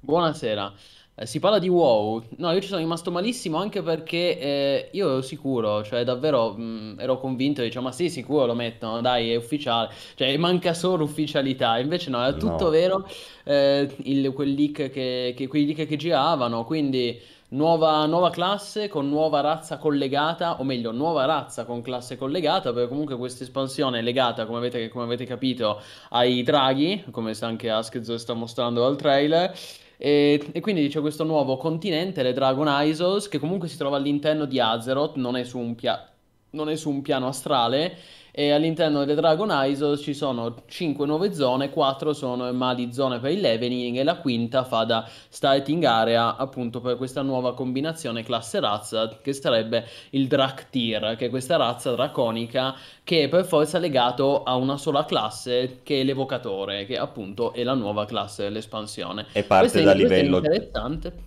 Buonasera. 0.00 0.72
Eh, 1.18 1.24
si 1.24 1.38
parla 1.38 1.58
di 1.58 1.68
WoW. 1.68 2.22
No, 2.36 2.52
io 2.52 2.60
ci 2.60 2.68
sono 2.68 2.80
rimasto 2.80 3.10
malissimo 3.10 3.56
anche 3.56 3.82
perché 3.82 4.38
eh, 4.38 4.88
io 4.92 5.08
ero 5.08 5.22
sicuro, 5.22 5.82
cioè 5.82 6.04
davvero 6.04 6.52
mh, 6.52 6.62
mm, 6.62 7.00
ero 7.00 7.18
convinto, 7.18 7.62
dicevo, 7.62 7.86
ma 7.86 7.92
sì, 7.92 8.10
sicuro 8.10 8.44
lo 8.44 8.54
mettono, 8.54 9.00
dai, 9.00 9.32
è 9.32 9.36
ufficiale. 9.36 9.90
Cioè, 10.14 10.36
manca 10.36 10.74
solo 10.74 11.04
ufficialità. 11.04 11.78
Invece 11.78 12.10
no, 12.10 12.22
è 12.24 12.34
tutto 12.36 12.64
no. 12.64 12.68
vero. 12.68 13.08
Eh, 13.44 13.88
il, 14.02 14.30
quel 14.34 14.52
leak 14.52 14.90
che, 14.90 15.32
che, 15.34 15.46
quei 15.46 15.64
leak 15.64 15.86
che 15.86 15.96
giravano, 15.96 16.64
quindi 16.64 17.18
nuova, 17.48 18.04
nuova 18.06 18.30
classe 18.30 18.88
con 18.88 19.08
nuova 19.08 19.40
razza 19.40 19.78
collegata, 19.78 20.60
o 20.60 20.64
meglio, 20.64 20.90
nuova 20.90 21.24
razza 21.24 21.64
con 21.64 21.82
classe 21.82 22.16
collegata, 22.16 22.72
perché 22.72 22.88
comunque 22.88 23.16
questa 23.16 23.44
espansione 23.44 24.00
è 24.00 24.02
legata, 24.02 24.46
come 24.46 24.58
avete, 24.58 24.88
come 24.88 25.04
avete 25.04 25.24
capito, 25.24 25.80
ai 26.10 26.42
draghi, 26.42 27.04
come 27.10 27.34
anche 27.40 27.70
Askzo 27.70 28.18
sta 28.18 28.34
mostrando 28.34 28.80
dal 28.80 28.96
trailer. 28.96 29.54
E, 29.98 30.50
e, 30.52 30.60
quindi 30.60 30.88
c'è 30.88 31.00
questo 31.00 31.24
nuovo 31.24 31.56
continente, 31.56 32.22
le 32.22 32.32
Dragon 32.32 32.66
Isles, 32.68 33.28
che 33.28 33.38
comunque 33.38 33.68
si 33.68 33.76
trova 33.76 33.96
all'interno 33.96 34.44
di 34.44 34.60
Azeroth, 34.60 35.16
non 35.16 35.36
è 35.36 35.44
su 35.44 35.58
un, 35.58 35.74
pia- 35.74 36.10
non 36.50 36.68
è 36.68 36.76
su 36.76 36.90
un 36.90 37.02
piano 37.02 37.28
astrale. 37.28 37.96
E 38.38 38.50
all'interno 38.50 38.98
delle 38.98 39.14
Dragon 39.14 39.48
Isles 39.50 40.02
ci 40.02 40.12
sono 40.12 40.56
5 40.66 41.06
nuove 41.06 41.32
zone, 41.32 41.70
4 41.70 42.12
sono 42.12 42.52
mali 42.52 42.92
zone 42.92 43.18
per 43.18 43.30
il 43.30 43.40
leveling 43.40 43.96
e 43.96 44.04
la 44.04 44.16
quinta 44.16 44.62
fa 44.62 44.84
da 44.84 45.08
starting 45.30 45.82
area 45.84 46.36
appunto 46.36 46.82
per 46.82 46.98
questa 46.98 47.22
nuova 47.22 47.54
combinazione 47.54 48.22
classe 48.22 48.60
razza 48.60 49.20
che 49.22 49.32
sarebbe 49.32 49.86
il 50.10 50.26
Draktyr, 50.26 51.16
che 51.16 51.26
è 51.26 51.30
questa 51.30 51.56
razza 51.56 51.92
draconica 51.92 52.74
che 53.02 53.22
è 53.22 53.28
per 53.30 53.46
forza 53.46 53.78
legato 53.78 54.42
a 54.42 54.54
una 54.54 54.76
sola 54.76 55.06
classe 55.06 55.78
che 55.82 56.02
è 56.02 56.04
l'evocatore, 56.04 56.84
che 56.84 56.98
appunto 56.98 57.54
è 57.54 57.62
la 57.62 57.72
nuova 57.72 58.04
classe 58.04 58.42
dell'espansione. 58.42 59.28
E 59.32 59.44
parte 59.44 59.82
da, 59.82 59.94
livello, 59.94 60.42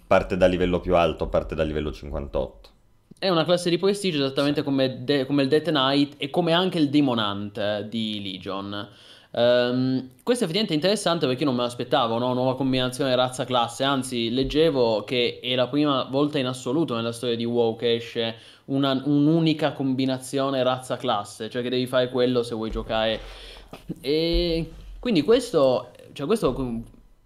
parte 0.06 0.38
da 0.38 0.46
livello 0.46 0.80
più 0.80 0.96
alto, 0.96 1.28
parte 1.28 1.56
da 1.56 1.64
livello 1.64 1.92
58. 1.92 2.70
È 3.20 3.28
una 3.28 3.44
classe 3.44 3.70
di 3.70 3.78
prestigio 3.78 4.20
esattamente 4.20 4.64
come, 4.64 5.04
de- 5.04 5.26
come 5.26 5.44
il 5.44 5.50
Death 5.50 5.68
Knight 5.68 6.14
e 6.16 6.30
come 6.30 6.54
anche 6.54 6.78
il 6.78 6.90
Demon 6.90 7.18
Hunt 7.18 7.82
di 7.82 8.22
Legion. 8.24 8.88
Um, 9.32 10.12
questo 10.24 10.46
è 10.46 10.48
effettivamente 10.48 10.74
interessante 10.74 11.28
perché 11.28 11.42
io 11.42 11.50
non 11.50 11.58
me 11.58 11.64
l'aspettavo, 11.64 12.18
no? 12.18 12.34
nuova 12.34 12.56
combinazione 12.56 13.14
razza-classe, 13.16 13.84
anzi 13.84 14.32
leggevo 14.32 15.04
che 15.04 15.40
è 15.44 15.54
la 15.54 15.68
prima 15.68 16.08
volta 16.10 16.40
in 16.40 16.48
assoluto 16.48 16.96
nella 16.96 17.12
storia 17.12 17.36
di 17.36 17.44
WoW 17.44 17.76
che 17.76 17.96
esce 17.96 18.36
una, 18.66 19.00
un'unica 19.04 19.74
combinazione 19.74 20.64
razza-classe, 20.64 21.50
cioè 21.50 21.62
che 21.62 21.70
devi 21.70 21.88
fare 21.88 22.10
quello 22.10 22.42
se 22.42 22.56
vuoi 22.56 22.72
giocare. 22.72 23.20
E 24.00 24.72
quindi 24.98 25.24
questo, 25.24 25.92
cioè 26.14 26.26
questo 26.26 26.56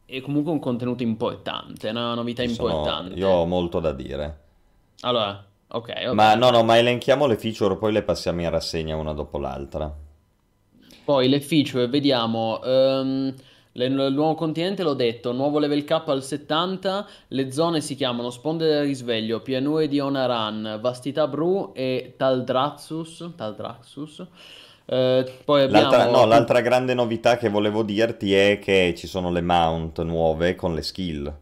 è 0.05 0.21
comunque 0.21 0.51
un 0.51 0.59
contenuto 0.59 1.03
importante, 1.03 1.89
una 1.89 2.15
novità 2.15 2.41
importante. 2.41 3.11
Sono, 3.11 3.19
io 3.19 3.29
ho 3.29 3.45
molto 3.45 3.79
da 3.79 3.93
dire. 3.93 4.39
Allora, 5.01 5.45
Ok, 5.75 5.91
ok. 6.07 6.13
Ma 6.13 6.35
no, 6.35 6.51
no, 6.51 6.63
ma 6.63 6.77
elenchiamo 6.77 7.25
le 7.25 7.35
feature, 7.35 7.77
poi 7.77 7.91
le 7.91 8.03
passiamo 8.03 8.41
in 8.41 8.49
rassegna 8.51 8.95
una 8.95 9.13
dopo 9.13 9.39
l'altra. 9.39 9.91
Poi 11.03 11.27
le 11.27 11.41
feature, 11.41 11.87
vediamo. 11.87 12.59
Um, 12.63 13.33
le, 13.71 13.85
il 13.85 14.13
nuovo 14.13 14.35
continente 14.35 14.83
l'ho 14.83 14.93
detto, 14.93 15.31
nuovo 15.31 15.57
level 15.57 15.83
cap 15.83 16.07
al 16.09 16.23
70, 16.23 17.07
le 17.29 17.51
zone 17.51 17.81
si 17.81 17.95
chiamano 17.95 18.29
Sponde 18.29 18.67
del 18.67 18.83
Risveglio, 18.83 19.41
Pianure 19.41 19.87
di 19.87 19.99
Onaran, 19.99 20.77
Vastità 20.79 21.27
Bru 21.27 21.71
e 21.73 22.13
Taldraxus. 22.17 23.31
Taldraxus. 23.35 24.27
Eh, 24.85 25.39
poi 25.43 25.63
abbiamo... 25.63 25.89
l'altra, 25.89 26.11
no, 26.11 26.25
l'altra 26.25 26.61
grande 26.61 26.93
novità 26.93 27.37
che 27.37 27.49
volevo 27.49 27.81
dirti 27.81 28.35
è 28.35 28.59
che 28.59 28.93
ci 28.95 29.07
sono 29.07 29.31
le 29.31 29.41
mount 29.41 30.03
nuove 30.03 30.53
con 30.53 30.75
le 30.75 30.83
skill. 30.83 31.41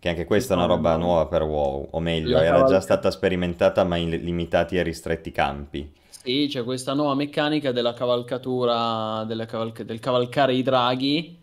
Che 0.00 0.08
anche 0.08 0.24
questa 0.24 0.54
è 0.54 0.56
una 0.56 0.64
roba 0.64 0.96
nuova 0.96 1.26
per 1.26 1.42
WoW, 1.42 1.88
o 1.90 2.00
meglio, 2.00 2.38
era 2.38 2.64
già 2.64 2.80
stata 2.80 3.10
sperimentata 3.10 3.84
ma 3.84 3.96
in 3.96 4.08
limitati 4.08 4.78
e 4.78 4.82
ristretti 4.82 5.30
campi. 5.30 5.92
Sì, 6.08 6.46
c'è 6.48 6.64
questa 6.64 6.94
nuova 6.94 7.14
meccanica 7.14 7.70
della 7.70 7.92
cavalcatura, 7.92 9.24
della 9.24 9.44
cavalc- 9.44 9.82
del 9.82 10.00
cavalcare 10.00 10.54
i 10.54 10.62
draghi. 10.62 11.38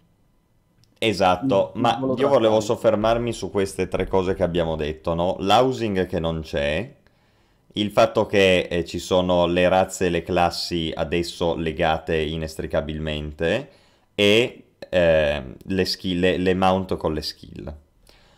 Esatto, 0.97 1.71
non, 1.75 1.81
ma 1.83 1.97
non 1.97 2.17
io 2.17 2.27
volevo 2.27 2.59
soffermarmi 2.59 3.31
su 3.31 3.51
queste 3.51 3.87
tre 3.87 4.07
cose 4.07 4.33
che 4.33 4.41
abbiamo 4.41 4.75
detto, 4.75 5.13
no? 5.13 5.35
L'housing 5.39 6.07
che 6.07 6.19
non 6.19 6.41
c'è, 6.41 6.95
il 7.73 7.91
fatto 7.91 8.25
che 8.25 8.61
eh, 8.61 8.85
ci 8.85 8.97
sono 8.97 9.45
le 9.45 9.69
razze 9.69 10.07
e 10.07 10.09
le 10.09 10.23
classi 10.23 10.91
adesso 10.95 11.55
legate 11.55 12.17
inestricabilmente 12.17 13.69
e 14.15 14.63
eh, 14.89 15.43
le, 15.55 15.85
skill, 15.85 16.19
le, 16.19 16.37
le 16.37 16.53
mount 16.55 16.97
con 16.97 17.13
le 17.13 17.21
skill. 17.21 17.75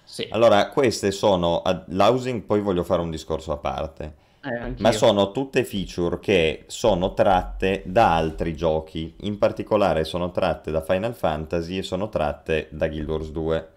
Sì. 0.09 0.27
Allora, 0.31 0.69
queste 0.69 1.11
sono 1.11 1.61
l'housing, 1.85 2.41
poi 2.41 2.61
voglio 2.61 2.83
fare 2.83 2.99
un 2.99 3.11
discorso 3.11 3.51
a 3.51 3.57
parte. 3.57 4.15
Eh, 4.41 4.73
ma 4.79 4.91
sono 4.91 5.31
tutte 5.31 5.63
feature 5.63 6.17
che 6.19 6.63
sono 6.65 7.13
tratte 7.13 7.83
da 7.85 8.15
altri 8.15 8.55
giochi, 8.55 9.13
in 9.21 9.37
particolare 9.37 10.05
sono 10.05 10.31
tratte 10.31 10.71
da 10.71 10.81
Final 10.81 11.13
Fantasy 11.13 11.77
e 11.77 11.83
sono 11.83 12.09
tratte 12.09 12.69
da 12.71 12.87
Guild 12.87 13.07
Wars 13.07 13.29
2. 13.29 13.67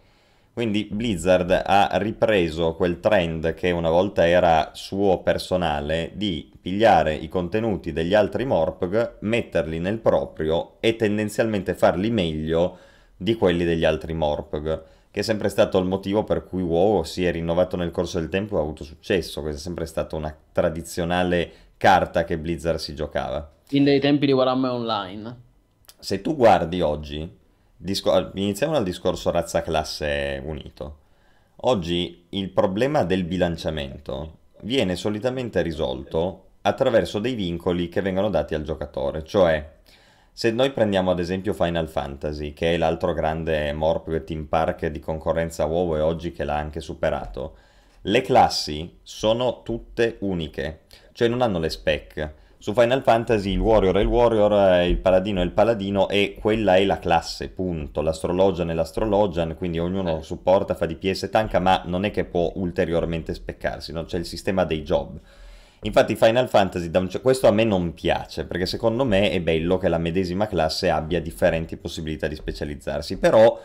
Quindi 0.54 0.88
Blizzard 0.90 1.50
ha 1.50 1.90
ripreso 1.98 2.76
quel 2.76 2.98
trend 2.98 3.52
che 3.52 3.70
una 3.70 3.90
volta 3.90 4.26
era 4.26 4.70
suo 4.72 5.18
personale 5.18 6.12
di 6.14 6.50
pigliare 6.58 7.14
i 7.14 7.28
contenuti 7.28 7.92
degli 7.92 8.14
altri 8.14 8.46
Morpg, 8.46 9.16
metterli 9.20 9.78
nel 9.80 9.98
proprio 9.98 10.76
e 10.80 10.96
tendenzialmente 10.96 11.74
farli 11.74 12.10
meglio 12.10 12.78
di 13.18 13.34
quelli 13.34 13.64
degli 13.64 13.84
altri 13.84 14.14
Morpg 14.14 14.82
che 15.12 15.20
è 15.20 15.22
sempre 15.22 15.50
stato 15.50 15.78
il 15.78 15.84
motivo 15.84 16.24
per 16.24 16.42
cui 16.42 16.62
WoW 16.62 17.02
si 17.02 17.26
è 17.26 17.30
rinnovato 17.30 17.76
nel 17.76 17.90
corso 17.90 18.18
del 18.18 18.30
tempo 18.30 18.56
e 18.56 18.58
ha 18.58 18.62
avuto 18.62 18.82
successo. 18.82 19.42
Questa 19.42 19.60
è 19.60 19.62
sempre 19.62 19.84
stata 19.84 20.16
una 20.16 20.34
tradizionale 20.52 21.52
carta 21.76 22.24
che 22.24 22.38
Blizzard 22.38 22.78
si 22.78 22.94
giocava. 22.94 23.52
In 23.72 23.84
dei 23.84 24.00
tempi 24.00 24.24
di 24.24 24.32
Warhammer 24.32 24.70
Online. 24.70 25.36
Se 25.98 26.22
tu 26.22 26.34
guardi 26.34 26.80
oggi, 26.80 27.30
discor- 27.76 28.30
iniziamo 28.32 28.72
dal 28.72 28.84
discorso 28.84 29.30
razza-classe 29.30 30.40
unito. 30.46 30.96
Oggi 31.56 32.24
il 32.30 32.48
problema 32.48 33.04
del 33.04 33.24
bilanciamento 33.24 34.38
viene 34.62 34.96
solitamente 34.96 35.60
risolto 35.60 36.46
attraverso 36.62 37.18
dei 37.18 37.34
vincoli 37.34 37.90
che 37.90 38.00
vengono 38.00 38.30
dati 38.30 38.54
al 38.54 38.62
giocatore, 38.62 39.24
cioè 39.24 39.80
se 40.34 40.50
noi 40.50 40.72
prendiamo 40.72 41.10
ad 41.10 41.18
esempio 41.18 41.52
Final 41.52 41.88
Fantasy, 41.88 42.54
che 42.54 42.72
è 42.72 42.76
l'altro 42.78 43.12
grande 43.12 43.72
Morp 43.74 44.24
Team 44.24 44.46
Park 44.46 44.86
di 44.86 44.98
concorrenza 44.98 45.66
WoW 45.66 45.96
e 45.96 46.00
oggi 46.00 46.32
che 46.32 46.44
l'ha 46.44 46.56
anche 46.56 46.80
superato, 46.80 47.56
le 48.02 48.22
classi 48.22 48.98
sono 49.02 49.62
tutte 49.62 50.16
uniche, 50.20 50.80
cioè 51.12 51.28
non 51.28 51.42
hanno 51.42 51.58
le 51.58 51.68
spec. 51.68 52.32
Su 52.56 52.72
Final 52.72 53.02
Fantasy 53.02 53.52
il 53.52 53.58
warrior 53.58 53.96
è 53.96 54.00
il 54.00 54.06
warrior, 54.06 54.84
il 54.84 54.98
paladino 54.98 55.40
è 55.40 55.44
il 55.44 55.50
paladino 55.50 56.08
e 56.08 56.36
quella 56.40 56.76
è 56.76 56.84
la 56.84 56.98
classe, 56.98 57.50
punto. 57.50 58.00
L'astrologian 58.00 58.70
è 58.70 58.74
l'astrologian, 58.74 59.54
quindi 59.56 59.80
ognuno 59.80 60.22
supporta, 60.22 60.74
fa 60.74 60.86
DPS 60.86 61.24
e 61.24 61.28
tanca, 61.28 61.58
ma 61.58 61.82
non 61.84 62.04
è 62.04 62.10
che 62.10 62.24
può 62.24 62.52
ulteriormente 62.54 63.34
speccarsi, 63.34 63.92
no? 63.92 64.04
c'è 64.04 64.16
il 64.16 64.26
sistema 64.26 64.64
dei 64.64 64.82
job. 64.82 65.20
Infatti 65.84 66.14
Final 66.14 66.48
Fantasy, 66.48 66.92
questo 67.20 67.48
a 67.48 67.50
me 67.50 67.64
non 67.64 67.92
piace, 67.92 68.44
perché 68.44 68.66
secondo 68.66 69.04
me 69.04 69.32
è 69.32 69.40
bello 69.40 69.78
che 69.78 69.88
la 69.88 69.98
medesima 69.98 70.46
classe 70.46 70.90
abbia 70.90 71.20
differenti 71.20 71.76
possibilità 71.76 72.28
di 72.28 72.36
specializzarsi, 72.36 73.18
però 73.18 73.60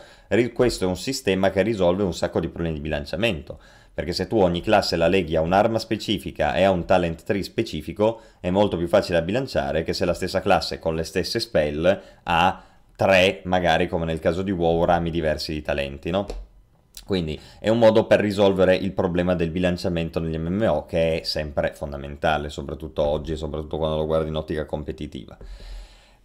questo 0.52 0.84
è 0.84 0.88
un 0.88 0.96
sistema 0.96 1.50
che 1.50 1.62
risolve 1.62 2.02
un 2.02 2.12
sacco 2.12 2.40
di 2.40 2.48
problemi 2.48 2.74
di 2.74 2.80
bilanciamento, 2.80 3.60
perché 3.94 4.12
se 4.12 4.26
tu 4.26 4.36
ogni 4.38 4.62
classe 4.62 4.96
la 4.96 5.06
leghi 5.06 5.36
a 5.36 5.42
un'arma 5.42 5.78
specifica 5.78 6.56
e 6.56 6.64
a 6.64 6.72
un 6.72 6.84
talent 6.84 7.22
tree 7.22 7.44
specifico, 7.44 8.20
è 8.40 8.50
molto 8.50 8.76
più 8.76 8.88
facile 8.88 9.20
da 9.20 9.24
bilanciare 9.24 9.84
che 9.84 9.92
se 9.92 10.04
la 10.04 10.14
stessa 10.14 10.40
classe 10.40 10.80
con 10.80 10.96
le 10.96 11.04
stesse 11.04 11.38
spell 11.38 12.02
ha 12.24 12.64
tre, 12.96 13.42
magari 13.44 13.86
come 13.86 14.06
nel 14.06 14.18
caso 14.18 14.42
di 14.42 14.50
WoW, 14.50 14.84
rami 14.84 15.10
diversi 15.10 15.52
di 15.52 15.62
talenti, 15.62 16.10
no? 16.10 16.26
Quindi 17.08 17.40
è 17.58 17.70
un 17.70 17.78
modo 17.78 18.04
per 18.06 18.20
risolvere 18.20 18.76
il 18.76 18.92
problema 18.92 19.34
del 19.34 19.48
bilanciamento 19.48 20.20
negli 20.20 20.36
MMO 20.36 20.84
che 20.84 21.20
è 21.20 21.24
sempre 21.24 21.72
fondamentale, 21.72 22.50
soprattutto 22.50 23.02
oggi 23.02 23.32
e 23.32 23.36
soprattutto 23.36 23.78
quando 23.78 23.96
lo 23.96 24.04
guardi 24.04 24.28
in 24.28 24.34
ottica 24.34 24.66
competitiva. 24.66 25.38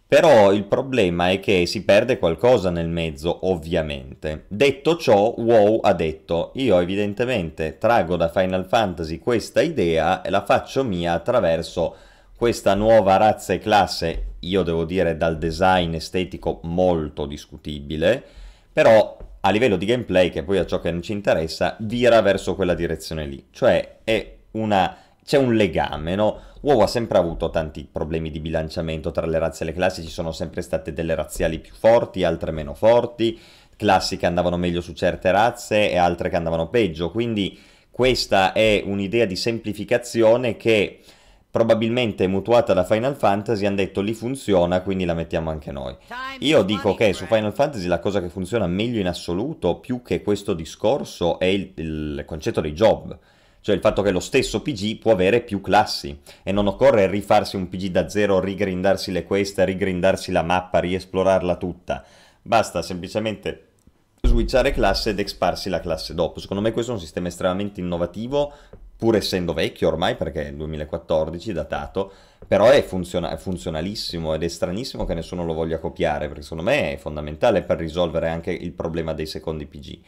Però 0.06 0.52
il 0.52 0.64
problema 0.64 1.30
è 1.30 1.40
che 1.40 1.64
si 1.64 1.84
perde 1.84 2.18
qualcosa 2.18 2.68
nel 2.68 2.90
mezzo, 2.90 3.48
ovviamente. 3.48 4.44
Detto 4.48 4.98
ciò, 4.98 5.32
WoW 5.38 5.80
ha 5.80 5.94
detto, 5.94 6.50
io 6.56 6.78
evidentemente 6.78 7.78
traggo 7.78 8.16
da 8.16 8.28
Final 8.28 8.66
Fantasy 8.66 9.18
questa 9.18 9.62
idea 9.62 10.20
e 10.20 10.28
la 10.28 10.44
faccio 10.44 10.84
mia 10.84 11.14
attraverso 11.14 11.96
questa 12.36 12.74
nuova 12.74 13.16
razza 13.16 13.54
e 13.54 13.58
classe, 13.58 14.34
io 14.40 14.62
devo 14.62 14.84
dire 14.84 15.16
dal 15.16 15.38
design 15.38 15.94
estetico 15.94 16.60
molto 16.64 17.24
discutibile, 17.24 18.22
però 18.70 19.16
a 19.46 19.50
livello 19.50 19.76
di 19.76 19.84
gameplay, 19.84 20.30
che 20.30 20.42
poi 20.42 20.56
è 20.56 20.64
ciò 20.64 20.80
che 20.80 20.98
ci 21.02 21.12
interessa, 21.12 21.76
vira 21.80 22.22
verso 22.22 22.54
quella 22.54 22.72
direzione 22.72 23.26
lì. 23.26 23.46
Cioè 23.50 23.98
una 24.52 24.96
c'è 25.22 25.36
un 25.36 25.54
legame, 25.54 26.14
no? 26.14 26.40
WoW 26.60 26.80
ha 26.80 26.86
sempre 26.86 27.18
avuto 27.18 27.50
tanti 27.50 27.86
problemi 27.90 28.30
di 28.30 28.40
bilanciamento 28.40 29.10
tra 29.10 29.26
le 29.26 29.38
razze 29.38 29.64
e 29.64 29.66
le 29.66 29.72
classi, 29.74 30.02
ci 30.02 30.08
sono 30.08 30.32
sempre 30.32 30.62
state 30.62 30.94
delle 30.94 31.14
razziali 31.14 31.58
più 31.58 31.74
forti, 31.74 32.24
altre 32.24 32.52
meno 32.52 32.72
forti, 32.72 33.38
classi 33.76 34.16
che 34.16 34.24
andavano 34.24 34.56
meglio 34.56 34.80
su 34.80 34.94
certe 34.94 35.30
razze 35.30 35.90
e 35.90 35.96
altre 35.98 36.30
che 36.30 36.36
andavano 36.36 36.68
peggio, 36.68 37.10
quindi 37.10 37.58
questa 37.90 38.52
è 38.52 38.82
un'idea 38.84 39.26
di 39.26 39.36
semplificazione 39.36 40.56
che 40.56 41.00
probabilmente 41.54 42.26
mutuata 42.26 42.72
da 42.72 42.82
Final 42.82 43.14
Fantasy, 43.14 43.64
hanno 43.64 43.76
detto 43.76 44.00
lì 44.00 44.12
funziona, 44.12 44.80
quindi 44.80 45.04
la 45.04 45.14
mettiamo 45.14 45.50
anche 45.50 45.70
noi. 45.70 45.94
Io 46.40 46.64
dico 46.64 46.96
che 46.96 47.12
su 47.12 47.26
Final 47.26 47.54
Fantasy 47.54 47.86
la 47.86 48.00
cosa 48.00 48.20
che 48.20 48.28
funziona 48.28 48.66
meglio 48.66 48.98
in 48.98 49.06
assoluto, 49.06 49.76
più 49.76 50.02
che 50.02 50.20
questo 50.20 50.52
discorso, 50.52 51.38
è 51.38 51.44
il, 51.44 51.70
il 51.76 52.24
concetto 52.26 52.60
dei 52.60 52.72
job. 52.72 53.16
Cioè 53.60 53.72
il 53.72 53.80
fatto 53.80 54.02
che 54.02 54.10
lo 54.10 54.18
stesso 54.18 54.62
PG 54.62 54.98
può 54.98 55.12
avere 55.12 55.42
più 55.42 55.60
classi 55.60 56.18
e 56.42 56.50
non 56.50 56.66
occorre 56.66 57.06
rifarsi 57.06 57.54
un 57.54 57.68
PG 57.68 57.86
da 57.86 58.08
zero, 58.08 58.40
rigrindarsi 58.40 59.12
le 59.12 59.22
quest, 59.22 59.60
rigrindarsi 59.60 60.32
la 60.32 60.42
mappa, 60.42 60.80
riesplorarla 60.80 61.54
tutta. 61.54 62.04
Basta 62.42 62.82
semplicemente 62.82 63.68
switchare 64.22 64.72
classe 64.72 65.10
ed 65.10 65.20
exparsi 65.20 65.68
la 65.68 65.78
classe 65.78 66.14
dopo. 66.14 66.40
Secondo 66.40 66.64
me 66.64 66.72
questo 66.72 66.90
è 66.90 66.94
un 66.94 67.00
sistema 67.00 67.28
estremamente 67.28 67.78
innovativo, 67.80 68.52
pur 69.04 69.16
essendo 69.16 69.52
vecchio 69.52 69.88
ormai 69.88 70.16
perché 70.16 70.46
è 70.46 70.48
il 70.48 70.56
2014, 70.56 71.52
datato, 71.52 72.10
però 72.48 72.70
è, 72.70 72.82
funziona- 72.82 73.32
è, 73.32 73.36
funzionalissimo 73.36 74.32
ed 74.32 74.42
è 74.42 74.48
stranissimo 74.48 75.04
che 75.04 75.12
nessuno 75.12 75.44
lo 75.44 75.52
voglia 75.52 75.76
copiare, 75.76 76.26
perché 76.26 76.40
secondo 76.40 76.62
me 76.62 76.94
è 76.94 76.96
fondamentale 76.96 77.60
per 77.60 77.76
risolvere 77.76 78.30
anche 78.30 78.50
il 78.50 78.72
problema 78.72 79.12
dei 79.12 79.26
secondi 79.26 79.66
PG. 79.66 79.98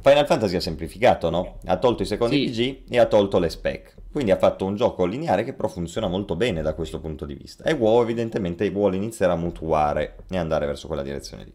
Final 0.00 0.24
Fantasy 0.24 0.56
ha 0.56 0.60
semplificato, 0.60 1.28
no? 1.28 1.58
Ha 1.66 1.76
tolto 1.76 2.02
i 2.02 2.06
secondi 2.06 2.50
sì. 2.50 2.72
PG 2.86 2.94
e 2.94 2.98
ha 2.98 3.04
tolto 3.04 3.38
le 3.38 3.50
spec. 3.50 3.94
Quindi 4.10 4.30
ha 4.30 4.38
fatto 4.38 4.64
un 4.64 4.74
gioco 4.74 5.04
lineare 5.04 5.44
che 5.44 5.52
però 5.52 5.68
funziona 5.68 6.08
molto 6.08 6.34
bene 6.34 6.62
da 6.62 6.72
questo 6.72 6.98
punto 6.98 7.26
di 7.26 7.34
vista. 7.34 7.64
E 7.64 7.74
WoW 7.74 8.00
evidentemente 8.00 8.70
vuole 8.70 8.96
iniziare 8.96 9.32
a 9.32 9.36
mutuare 9.36 10.16
e 10.30 10.38
andare 10.38 10.64
verso 10.64 10.86
quella 10.86 11.02
direzione 11.02 11.44
lì. 11.44 11.52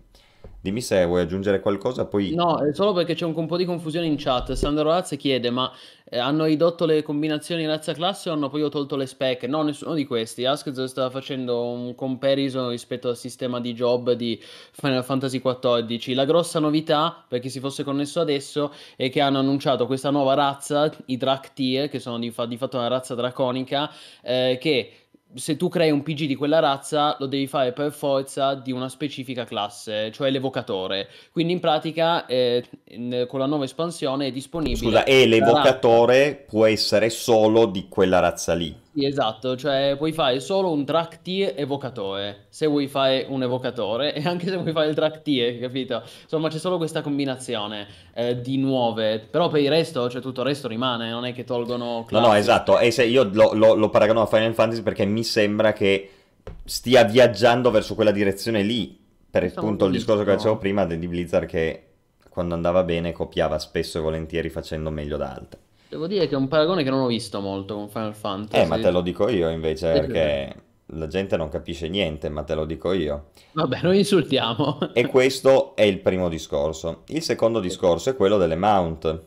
Dimmi 0.65 0.81
se 0.81 1.05
vuoi 1.05 1.21
aggiungere 1.21 1.59
qualcosa, 1.59 2.07
poi... 2.07 2.33
No, 2.33 2.57
è 2.57 2.73
solo 2.73 2.91
perché 2.91 3.13
c'è 3.13 3.23
un, 3.23 3.45
po' 3.45 3.55
di 3.55 3.65
confusione 3.65 4.07
in 4.07 4.15
chat. 4.17 4.53
Sandro 4.53 4.89
Razze 4.89 5.15
chiede, 5.15 5.51
ma 5.51 5.71
eh, 6.09 6.17
hanno 6.17 6.45
ridotto 6.45 6.85
le 6.85 7.03
combinazioni 7.03 7.67
razza 7.67 7.93
classe 7.93 8.31
o 8.31 8.33
hanno 8.33 8.49
poi 8.49 8.67
tolto 8.71 8.95
le 8.95 9.05
spec? 9.05 9.43
No, 9.43 9.61
nessuno 9.61 9.93
di 9.93 10.07
questi. 10.07 10.43
Askz 10.43 10.85
stava 10.85 11.11
facendo 11.11 11.65
un 11.65 11.93
comparison 11.93 12.69
rispetto 12.69 13.09
al 13.09 13.15
sistema 13.15 13.59
di 13.59 13.75
job 13.75 14.13
di 14.13 14.41
Final 14.41 15.03
Fantasy 15.03 15.39
XIV. 15.39 16.15
La 16.15 16.25
grossa 16.25 16.57
novità, 16.57 17.23
per 17.27 17.41
chi 17.41 17.51
si 17.51 17.59
fosse 17.59 17.83
connesso 17.83 18.19
adesso, 18.19 18.73
è 18.95 19.11
che 19.11 19.21
hanno 19.21 19.37
annunciato 19.37 19.85
questa 19.85 20.09
nuova 20.09 20.33
razza, 20.33 20.91
i 21.05 21.17
Draktyr, 21.17 21.89
che 21.89 21.99
sono 21.99 22.17
di, 22.17 22.31
fa- 22.31 22.47
di 22.47 22.57
fatto 22.57 22.77
una 22.77 22.87
razza 22.87 23.13
draconica, 23.13 23.91
eh, 24.23 24.57
che 24.59 25.04
se 25.35 25.57
tu 25.57 25.67
crei 25.67 25.91
un 25.91 26.01
PG 26.01 26.25
di 26.25 26.35
quella 26.35 26.59
razza, 26.59 27.15
lo 27.19 27.25
devi 27.25 27.47
fare 27.47 27.73
per 27.73 27.91
forza 27.91 28.55
di 28.55 28.71
una 28.71 28.89
specifica 28.89 29.43
classe, 29.43 30.11
cioè 30.11 30.29
l'evocatore. 30.29 31.09
Quindi 31.31 31.53
in 31.53 31.59
pratica 31.59 32.25
eh, 32.25 32.63
con 33.27 33.39
la 33.39 33.45
nuova 33.45 33.65
espansione 33.65 34.27
è 34.27 34.31
disponibile. 34.31 34.77
Scusa, 34.77 35.03
e 35.03 35.25
l'evocatore 35.27 36.45
può 36.47 36.65
essere 36.65 37.09
solo 37.09 37.65
di 37.65 37.87
quella 37.89 38.19
razza 38.19 38.53
lì. 38.53 38.83
Sì, 38.95 39.05
esatto, 39.05 39.57
cioè 39.57 39.95
puoi 39.97 40.13
fare 40.13 40.39
solo 40.39 40.71
un 40.71 40.85
track 40.85 41.21
tier 41.21 41.53
evocatore, 41.57 42.45
se 42.47 42.65
vuoi 42.65 42.87
fare 42.87 43.25
un 43.27 43.43
evocatore 43.43 44.13
e 44.15 44.25
anche 44.25 44.47
se 44.47 44.55
vuoi 44.55 44.71
fare 44.71 44.87
il 44.87 44.95
track 44.95 45.21
tier, 45.21 45.59
capito? 45.59 46.01
Insomma 46.21 46.47
c'è 46.47 46.57
solo 46.59 46.77
questa 46.77 47.01
combinazione 47.01 47.87
eh, 48.13 48.39
di 48.39 48.57
nuove, 48.57 49.19
però 49.19 49.49
per 49.49 49.59
il 49.59 49.67
resto, 49.67 50.09
cioè 50.09 50.21
tutto 50.21 50.39
il 50.41 50.47
resto 50.47 50.69
rimane, 50.69 51.09
non 51.09 51.25
è 51.25 51.33
che 51.33 51.43
tolgono 51.43 52.05
classi. 52.07 52.25
No, 52.25 52.31
no, 52.31 52.37
esatto, 52.39 52.79
e 52.79 52.89
se 52.91 53.03
io 53.03 53.29
lo, 53.33 53.51
lo, 53.53 53.73
lo 53.73 53.89
paragono 53.89 54.21
a 54.21 54.27
Final 54.27 54.53
Fantasy 54.53 54.81
perché 54.81 55.03
mi 55.03 55.25
sembra 55.25 55.73
che 55.73 56.11
stia 56.63 57.03
viaggiando 57.03 57.71
verso 57.71 57.95
quella 57.95 58.11
direzione 58.11 58.61
lì, 58.61 58.97
per 59.29 59.43
appunto 59.43 59.87
il 59.87 59.91
discorso 59.91 60.23
che 60.23 60.31
facevo 60.31 60.57
prima 60.57 60.85
di 60.85 61.05
Blizzard 61.05 61.47
che 61.47 61.87
quando 62.29 62.53
andava 62.53 62.83
bene 62.83 63.11
copiava 63.11 63.59
spesso 63.59 63.97
e 63.97 64.01
volentieri 64.01 64.47
facendo 64.47 64.89
meglio 64.89 65.17
da 65.17 65.33
altri. 65.33 65.59
Devo 65.87 66.07
dire 66.07 66.27
che 66.27 66.33
è 66.33 66.37
un 66.37 66.47
paragone 66.47 66.83
che 66.83 66.89
non 66.89 67.01
ho 67.01 67.07
visto 67.07 67.39
molto 67.39 67.75
con 67.75 67.89
Final 67.89 68.15
Fantasy. 68.15 68.63
Eh, 68.63 68.67
ma 68.67 68.79
te 68.79 68.91
lo 68.91 69.01
dico 69.01 69.29
io 69.29 69.49
invece 69.49 69.91
perché 69.91 70.55
la 70.87 71.07
gente 71.07 71.37
non 71.37 71.49
capisce 71.49 71.87
niente, 71.87 72.29
ma 72.29 72.43
te 72.43 72.55
lo 72.55 72.65
dico 72.65 72.91
io. 72.91 73.29
Vabbè, 73.53 73.79
noi 73.83 73.99
insultiamo. 73.99 74.79
e 74.93 75.07
questo 75.07 75.75
è 75.75 75.83
il 75.83 75.99
primo 75.99 76.29
discorso. 76.29 77.03
Il 77.07 77.21
secondo 77.21 77.59
discorso 77.59 78.09
è 78.09 78.15
quello 78.15 78.37
delle 78.37 78.55
mount. 78.55 79.21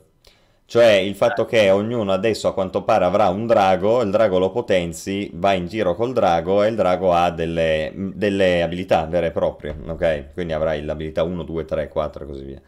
Cioè 0.67 0.93
il 0.93 1.15
fatto 1.15 1.47
che 1.47 1.71
ognuno 1.71 2.13
adesso 2.13 2.47
a 2.47 2.53
quanto 2.53 2.83
pare 2.83 3.07
avrà 3.07 3.29
un 3.29 3.47
drago, 3.47 4.03
il 4.03 4.11
drago 4.11 4.39
lo 4.39 4.51
potenzi, 4.51 5.31
va 5.33 5.55
in 5.55 5.67
giro 5.67 5.95
col 5.95 6.13
drago 6.13 6.63
e 6.63 6.69
il 6.69 6.75
drago 6.75 7.15
ha 7.15 7.31
delle, 7.31 7.91
delle 7.95 8.63
abilità 8.63 9.07
vere 9.07 9.29
e 9.29 9.31
proprie, 9.31 9.75
ok? 9.87 10.35
Quindi 10.35 10.53
avrai 10.53 10.85
l'abilità 10.85 11.23
1, 11.23 11.43
2, 11.43 11.65
3, 11.65 11.89
4 11.89 12.25
e 12.25 12.27
così 12.27 12.45
via 12.45 12.61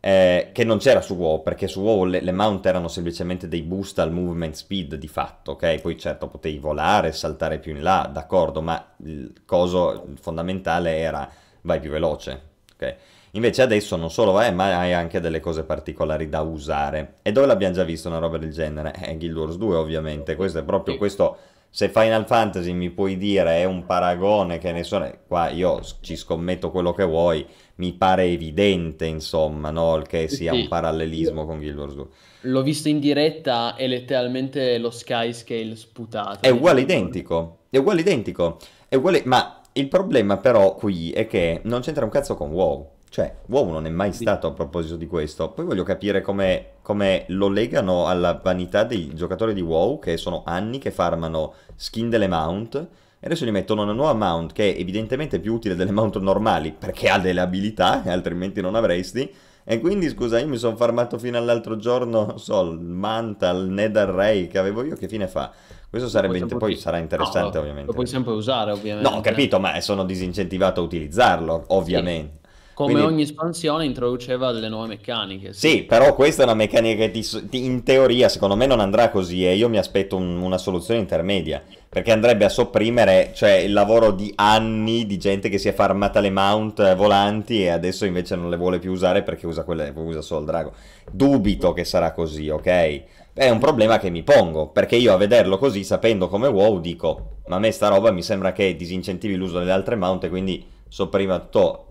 eh, 0.00 0.50
che 0.52 0.64
non 0.64 0.78
c'era 0.78 1.00
su 1.02 1.14
WoW, 1.14 1.42
perché 1.42 1.68
su 1.68 1.80
WoW 1.80 2.04
le, 2.04 2.20
le, 2.20 2.32
mount 2.32 2.64
erano 2.64 2.88
semplicemente 2.88 3.48
dei 3.48 3.62
boost 3.62 3.98
al 3.98 4.10
movement 4.10 4.54
speed 4.54 4.94
di 4.94 5.08
fatto, 5.08 5.52
ok? 5.52 5.80
Poi 5.80 5.98
certo 5.98 6.28
potevi 6.28 6.58
volare, 6.58 7.12
saltare 7.12 7.58
più 7.58 7.74
in 7.74 7.82
là, 7.82 8.08
d'accordo, 8.10 8.62
ma 8.62 8.92
il 9.04 9.42
coso 9.44 10.06
fondamentale 10.20 10.96
era 10.96 11.30
vai 11.62 11.80
più 11.80 11.90
veloce, 11.90 12.42
ok? 12.74 12.96
Invece 13.32 13.62
adesso 13.62 13.94
non 13.94 14.10
solo 14.10 14.32
vai, 14.32 14.52
ma 14.52 14.78
hai 14.80 14.92
anche 14.92 15.20
delle 15.20 15.38
cose 15.38 15.62
particolari 15.62 16.28
da 16.28 16.40
usare. 16.40 17.14
E 17.22 17.30
dove 17.30 17.46
l'abbiamo 17.46 17.74
già 17.74 17.84
visto 17.84 18.08
una 18.08 18.18
roba 18.18 18.38
del 18.38 18.50
genere? 18.50 18.92
Eh, 19.00 19.16
Guild 19.16 19.36
Wars 19.36 19.56
2 19.56 19.76
ovviamente, 19.76 20.34
questo 20.34 20.58
è 20.58 20.64
proprio 20.64 20.96
questo 20.96 21.36
se 21.72 21.88
Final 21.88 22.26
Fantasy 22.26 22.72
mi 22.72 22.90
puoi 22.90 23.16
dire 23.16 23.58
è 23.58 23.64
un 23.64 23.86
paragone 23.86 24.58
che 24.58 24.72
ne 24.72 24.82
so, 24.82 25.18
qua 25.28 25.50
io 25.50 25.80
ci 26.00 26.16
scommetto 26.16 26.72
quello 26.72 26.92
che 26.92 27.04
vuoi, 27.04 27.46
mi 27.76 27.92
pare 27.92 28.24
evidente 28.24 29.06
insomma 29.06 29.70
no? 29.70 30.02
che 30.06 30.28
sia 30.28 30.52
sì. 30.52 30.62
un 30.62 30.68
parallelismo 30.68 31.46
con 31.46 31.58
Guild 31.58 31.78
Wars 31.78 31.94
2. 31.94 32.06
L'ho 32.42 32.62
visto 32.62 32.88
in 32.88 32.98
diretta 32.98 33.76
e 33.76 33.86
letteralmente 33.86 34.78
lo 34.78 34.90
sky 34.90 35.32
scale 35.32 35.76
sputato. 35.76 36.40
È 36.40 36.50
uguale 36.50 36.80
identico, 36.80 37.58
è 37.70 37.78
uguale 37.78 38.00
identico, 38.00 38.58
è 38.88 38.96
uguale... 38.96 39.22
ma 39.24 39.60
il 39.74 39.86
problema 39.86 40.38
però 40.38 40.74
qui 40.74 41.12
è 41.12 41.28
che 41.28 41.60
non 41.64 41.82
c'entra 41.82 42.04
un 42.04 42.10
cazzo 42.10 42.34
con 42.34 42.50
WoW. 42.50 42.90
Cioè, 43.10 43.38
WoW 43.46 43.70
non 43.70 43.86
è 43.86 43.90
mai 43.90 44.12
stato 44.12 44.46
a 44.46 44.52
proposito 44.52 44.94
di 44.94 45.08
questo. 45.08 45.50
Poi 45.50 45.64
voglio 45.64 45.82
capire 45.82 46.20
come, 46.20 46.74
come, 46.80 47.24
lo 47.28 47.48
legano 47.48 48.06
alla 48.06 48.40
vanità 48.40 48.84
dei 48.84 49.12
giocatori 49.14 49.52
di 49.52 49.60
WoW, 49.60 49.98
che 49.98 50.16
sono 50.16 50.44
anni 50.46 50.78
che 50.78 50.92
farmano 50.92 51.54
skin 51.74 52.08
delle 52.08 52.28
mount, 52.28 52.76
e 52.76 53.26
adesso 53.26 53.44
gli 53.44 53.50
mettono 53.50 53.82
una 53.82 53.92
nuova 53.92 54.14
mount 54.14 54.52
che 54.52 54.72
è 54.72 54.78
evidentemente 54.78 55.40
più 55.40 55.54
utile 55.54 55.74
delle 55.74 55.90
mount 55.90 56.18
normali, 56.18 56.70
perché 56.70 57.08
ha 57.08 57.18
delle 57.18 57.40
abilità, 57.40 58.00
che 58.00 58.10
altrimenti 58.14 58.60
non 58.60 58.76
avresti. 58.76 59.28
E 59.64 59.80
quindi, 59.80 60.08
scusa, 60.08 60.38
io 60.38 60.46
mi 60.46 60.56
sono 60.56 60.76
farmato 60.76 61.18
fino 61.18 61.36
all'altro 61.36 61.76
giorno, 61.76 62.26
non 62.26 62.38
so, 62.38 62.62
il 62.62 62.78
Manta, 62.78 63.50
il 63.50 63.70
Nether 63.70 64.08
Ray 64.08 64.46
che 64.46 64.58
avevo 64.58 64.84
io, 64.84 64.94
che 64.94 65.08
fine 65.08 65.26
fa? 65.26 65.50
Questo 65.90 66.08
sarebbe 66.08 66.38
inter- 66.38 66.58
poi 66.58 66.76
sarà 66.76 66.98
interessante, 66.98 67.56
no, 67.56 67.62
ovviamente. 67.62 67.86
Lo 67.88 67.92
puoi 67.92 68.06
sempre 68.06 68.32
usare, 68.34 68.70
ovviamente. 68.70 69.10
No, 69.10 69.16
ho 69.16 69.20
capito, 69.20 69.58
ma 69.58 69.80
sono 69.80 70.04
disincentivato 70.04 70.80
a 70.80 70.84
utilizzarlo, 70.84 71.64
ovviamente. 71.68 72.34
Sì. 72.34 72.39
Come 72.80 72.94
Quindi... 72.94 73.12
ogni 73.12 73.22
espansione 73.24 73.84
introduceva 73.84 74.52
delle 74.52 74.70
nuove 74.70 74.88
meccaniche. 74.88 75.52
Sì. 75.52 75.68
sì, 75.68 75.82
però 75.82 76.14
questa 76.14 76.40
è 76.40 76.44
una 76.46 76.54
meccanica 76.54 77.04
che 77.04 77.10
ti, 77.10 77.66
in 77.66 77.82
teoria 77.82 78.30
secondo 78.30 78.56
me 78.56 78.64
non 78.64 78.80
andrà 78.80 79.10
così 79.10 79.46
e 79.46 79.54
io 79.54 79.68
mi 79.68 79.76
aspetto 79.76 80.16
un, 80.16 80.40
una 80.40 80.56
soluzione 80.56 80.98
intermedia, 80.98 81.62
perché 81.86 82.10
andrebbe 82.10 82.46
a 82.46 82.48
sopprimere 82.48 83.32
cioè, 83.34 83.50
il 83.50 83.74
lavoro 83.74 84.12
di 84.12 84.32
anni 84.34 85.04
di 85.04 85.18
gente 85.18 85.50
che 85.50 85.58
si 85.58 85.68
è 85.68 85.74
farmata 85.74 86.20
le 86.20 86.30
mount 86.30 86.94
volanti 86.94 87.64
e 87.64 87.68
adesso 87.68 88.06
invece 88.06 88.34
non 88.34 88.48
le 88.48 88.56
vuole 88.56 88.78
più 88.78 88.92
usare 88.92 89.22
perché 89.22 89.46
usa, 89.46 89.62
quelle, 89.62 89.92
usa 89.94 90.22
solo 90.22 90.40
il 90.40 90.46
drago. 90.46 90.72
Dubito 91.12 91.74
che 91.74 91.84
sarà 91.84 92.12
così, 92.12 92.48
ok? 92.48 93.02
È 93.34 93.50
un 93.50 93.58
problema 93.58 93.98
che 93.98 94.08
mi 94.08 94.22
pongo, 94.22 94.68
perché 94.68 94.96
io 94.96 95.12
a 95.12 95.18
vederlo 95.18 95.58
così, 95.58 95.84
sapendo 95.84 96.28
come 96.28 96.48
WoW, 96.48 96.80
dico, 96.80 97.40
ma 97.48 97.56
a 97.56 97.58
me 97.58 97.72
sta 97.72 97.88
roba 97.88 98.10
mi 98.10 98.22
sembra 98.22 98.52
che 98.52 98.74
disincentivi 98.74 99.34
l'uso 99.34 99.58
delle 99.58 99.72
altre 99.72 99.96
mount 99.96 100.24
e 100.24 100.30
quindi 100.30 100.64
sopprima 100.88 101.38
tutto 101.38 101.84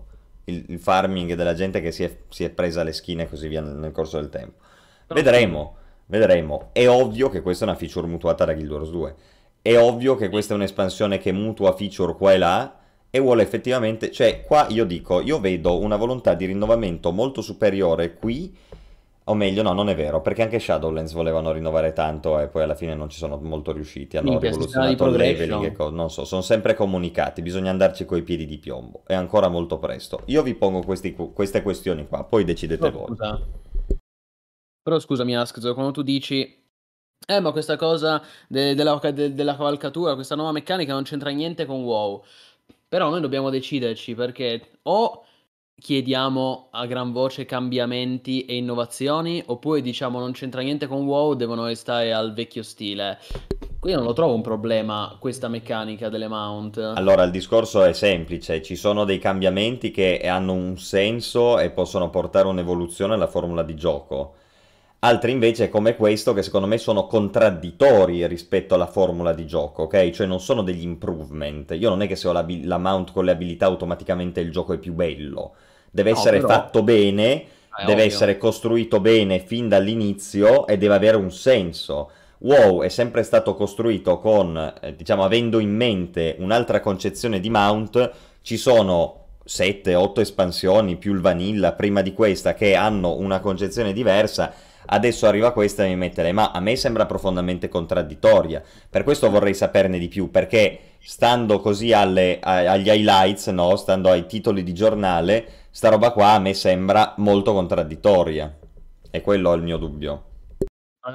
il, 0.50 0.64
il 0.68 0.78
farming 0.78 1.34
della 1.34 1.54
gente 1.54 1.80
che 1.80 1.92
si 1.92 2.04
è, 2.04 2.16
si 2.28 2.44
è, 2.44 2.50
presa 2.50 2.82
le 2.82 2.92
skin 2.92 3.20
e 3.20 3.28
così 3.28 3.48
via 3.48 3.60
nel, 3.60 3.76
nel 3.76 3.92
corso 3.92 4.18
del 4.18 4.28
tempo. 4.28 4.58
Vedremo, 5.08 5.76
vedremo. 6.06 6.68
È 6.72 6.88
ovvio 6.88 7.28
che 7.28 7.40
questa 7.42 7.64
è 7.64 7.68
una 7.68 7.76
feature 7.76 8.06
mutuata 8.06 8.44
da 8.44 8.54
Guild 8.54 8.70
Wars 8.70 8.90
2. 8.90 9.14
È 9.62 9.76
ovvio 9.78 10.14
che 10.16 10.28
questa 10.28 10.54
è 10.54 10.56
un'espansione 10.56 11.18
che 11.18 11.32
mutua 11.32 11.74
feature 11.74 12.14
qua 12.14 12.32
e 12.32 12.38
là 12.38 12.78
e 13.10 13.18
vuole 13.18 13.42
effettivamente, 13.42 14.12
cioè 14.12 14.44
qua 14.44 14.66
io 14.70 14.84
dico, 14.84 15.20
io 15.20 15.40
vedo 15.40 15.80
una 15.80 15.96
volontà 15.96 16.34
di 16.34 16.46
rinnovamento 16.46 17.10
molto 17.10 17.42
superiore 17.42 18.14
qui 18.14 18.56
o 19.24 19.34
meglio, 19.34 19.62
no, 19.62 19.72
non 19.72 19.88
è 19.88 19.94
vero, 19.94 20.20
perché 20.20 20.42
anche 20.42 20.58
Shadowlands 20.58 21.12
volevano 21.12 21.52
rinnovare 21.52 21.92
tanto 21.92 22.38
e 22.40 22.48
poi 22.48 22.62
alla 22.62 22.74
fine 22.74 22.94
non 22.94 23.08
ci 23.08 23.18
sono 23.18 23.36
molto 23.36 23.70
riusciti. 23.72 24.16
Hanno 24.16 24.30
Minchia, 24.30 24.50
rivoluzionato 24.50 25.06
il 25.06 25.16
leveling 25.16 25.64
e 25.64 25.72
cose, 25.72 25.94
non 25.94 26.10
so, 26.10 26.24
sono 26.24 26.42
sempre 26.42 26.74
comunicati, 26.74 27.42
bisogna 27.42 27.70
andarci 27.70 28.04
coi 28.04 28.22
piedi 28.22 28.46
di 28.46 28.58
piombo. 28.58 29.02
È 29.06 29.14
ancora 29.14 29.48
molto 29.48 29.78
presto. 29.78 30.22
Io 30.26 30.42
vi 30.42 30.54
pongo 30.54 30.80
questi, 30.80 31.14
queste 31.14 31.62
questioni 31.62 32.08
qua, 32.08 32.24
poi 32.24 32.44
decidete 32.44 32.90
Però, 32.90 32.98
voi. 32.98 33.06
Scusa. 33.08 33.40
Però 34.82 34.98
scusami, 34.98 35.36
Ask, 35.36 35.60
quando 35.74 35.92
tu 35.92 36.02
dici 36.02 36.58
Eh, 37.26 37.38
ma 37.38 37.52
questa 37.52 37.76
cosa 37.76 38.20
de- 38.48 38.74
della, 38.74 38.98
de- 39.12 39.34
della 39.34 39.54
cavalcatura, 39.54 40.14
questa 40.14 40.34
nuova 40.34 40.52
meccanica 40.52 40.94
non 40.94 41.02
c'entra 41.04 41.30
niente 41.30 41.66
con 41.66 41.82
WoW. 41.84 42.24
Però 42.88 43.08
noi 43.10 43.20
dobbiamo 43.20 43.50
deciderci 43.50 44.14
perché 44.14 44.78
o 44.82 45.24
chiediamo 45.80 46.68
a 46.70 46.86
gran 46.86 47.10
voce 47.10 47.46
cambiamenti 47.46 48.44
e 48.44 48.56
innovazioni, 48.56 49.42
oppure 49.46 49.80
diciamo 49.80 50.18
non 50.18 50.32
c'entra 50.32 50.60
niente 50.60 50.86
con 50.86 51.06
WoW, 51.06 51.34
devono 51.34 51.64
restare 51.64 52.12
al 52.12 52.34
vecchio 52.34 52.62
stile. 52.62 53.18
Qui 53.80 53.92
non 53.92 54.04
lo 54.04 54.12
trovo 54.12 54.34
un 54.34 54.42
problema 54.42 55.16
questa 55.18 55.48
meccanica 55.48 56.10
delle 56.10 56.28
mount. 56.28 56.76
Allora, 56.76 57.22
il 57.22 57.30
discorso 57.30 57.82
è 57.82 57.94
semplice, 57.94 58.60
ci 58.60 58.76
sono 58.76 59.04
dei 59.04 59.18
cambiamenti 59.18 59.90
che 59.90 60.20
hanno 60.28 60.52
un 60.52 60.76
senso 60.78 61.58
e 61.58 61.70
possono 61.70 62.10
portare 62.10 62.46
un'evoluzione 62.46 63.14
alla 63.14 63.26
formula 63.26 63.62
di 63.62 63.74
gioco. 63.74 64.34
Altri 65.02 65.32
invece 65.32 65.70
come 65.70 65.96
questo 65.96 66.34
che 66.34 66.42
secondo 66.42 66.66
me 66.66 66.76
sono 66.76 67.06
contraddittori 67.06 68.26
rispetto 68.26 68.74
alla 68.74 68.86
formula 68.86 69.32
di 69.32 69.46
gioco, 69.46 69.84
ok? 69.84 70.10
Cioè 70.10 70.26
non 70.26 70.40
sono 70.40 70.60
degli 70.60 70.82
improvement. 70.82 71.70
Io 71.70 71.88
non 71.88 72.02
è 72.02 72.06
che 72.06 72.16
se 72.16 72.28
ho 72.28 72.32
la, 72.32 72.44
la 72.64 72.76
mount 72.76 73.12
con 73.12 73.24
le 73.24 73.30
abilità 73.30 73.64
automaticamente 73.64 74.40
il 74.40 74.52
gioco 74.52 74.74
è 74.74 74.78
più 74.78 74.92
bello. 74.92 75.54
Deve 75.90 76.10
no, 76.10 76.16
essere 76.18 76.36
però... 76.36 76.48
fatto 76.48 76.82
bene, 76.82 77.32
è 77.32 77.84
deve 77.84 78.02
ovvio. 78.02 78.04
essere 78.04 78.38
costruito 78.38 79.00
bene 79.00 79.40
fin 79.40 79.68
dall'inizio 79.68 80.66
e 80.66 80.78
deve 80.78 80.94
avere 80.94 81.16
un 81.16 81.30
senso. 81.30 82.10
WoW 82.38 82.82
è 82.82 82.88
sempre 82.88 83.22
stato 83.22 83.54
costruito 83.54 84.18
con, 84.18 84.74
eh, 84.80 84.96
diciamo, 84.96 85.24
avendo 85.24 85.58
in 85.58 85.74
mente 85.74 86.36
un'altra 86.38 86.80
concezione 86.80 87.38
di 87.38 87.50
mount, 87.50 88.10
ci 88.42 88.56
sono 88.56 89.20
7-8 89.46 90.20
espansioni 90.20 90.96
più 90.96 91.12
il 91.12 91.20
vanilla 91.20 91.72
prima 91.72 92.02
di 92.02 92.14
questa 92.14 92.54
che 92.54 92.74
hanno 92.74 93.16
una 93.16 93.40
concezione 93.40 93.92
diversa. 93.92 94.52
Adesso 94.92 95.26
arriva 95.26 95.52
questa 95.52 95.84
e 95.84 95.88
mi 95.88 95.96
mette 95.96 96.22
le 96.22 96.32
ma 96.32 96.50
a 96.50 96.60
me 96.60 96.76
sembra 96.76 97.04
profondamente 97.06 97.68
contraddittoria. 97.68 98.62
Per 98.88 99.04
questo 99.04 99.30
vorrei 99.30 99.54
saperne 99.54 99.98
di 99.98 100.08
più, 100.08 100.30
perché 100.30 100.78
stando 100.98 101.60
così 101.60 101.92
alle, 101.92 102.38
agli 102.40 102.88
highlights, 102.88 103.48
no? 103.48 103.76
stando 103.76 104.10
ai 104.10 104.26
titoli 104.26 104.62
di 104.62 104.72
giornale, 104.72 105.46
sta 105.70 105.88
roba 105.88 106.10
qua 106.12 106.32
a 106.32 106.38
me 106.38 106.54
sembra 106.54 107.14
molto 107.18 107.52
contraddittoria. 107.52 108.58
E 109.10 109.20
quello 109.22 109.52
è 109.52 109.56
il 109.56 109.62
mio 109.62 109.76
dubbio. 109.76 110.24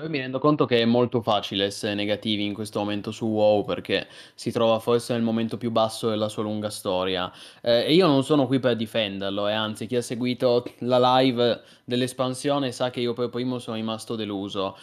Io 0.01 0.09
mi 0.09 0.17
rendo 0.17 0.39
conto 0.39 0.65
che 0.65 0.81
è 0.81 0.85
molto 0.85 1.21
facile 1.21 1.65
essere 1.65 1.93
negativi 1.93 2.43
in 2.43 2.53
questo 2.53 2.79
momento 2.79 3.11
su 3.11 3.27
WoW 3.27 3.63
perché 3.63 4.07
si 4.33 4.51
trova 4.51 4.79
forse 4.79 5.13
nel 5.13 5.21
momento 5.21 5.57
più 5.57 5.69
basso 5.69 6.09
della 6.09 6.27
sua 6.27 6.43
lunga 6.43 6.69
storia. 6.69 7.31
Eh, 7.61 7.85
e 7.85 7.93
io 7.93 8.07
non 8.07 8.23
sono 8.23 8.47
qui 8.47 8.59
per 8.59 8.75
difenderlo, 8.75 9.47
e 9.47 9.53
anzi, 9.53 9.85
chi 9.85 9.95
ha 9.95 10.01
seguito 10.01 10.65
la 10.79 11.19
live 11.19 11.61
dell'espansione 11.85 12.71
sa 12.71 12.89
che 12.89 12.99
io 12.99 13.13
per 13.13 13.29
primo 13.29 13.59
sono 13.59 13.75
rimasto 13.75 14.15
deluso. 14.15 14.75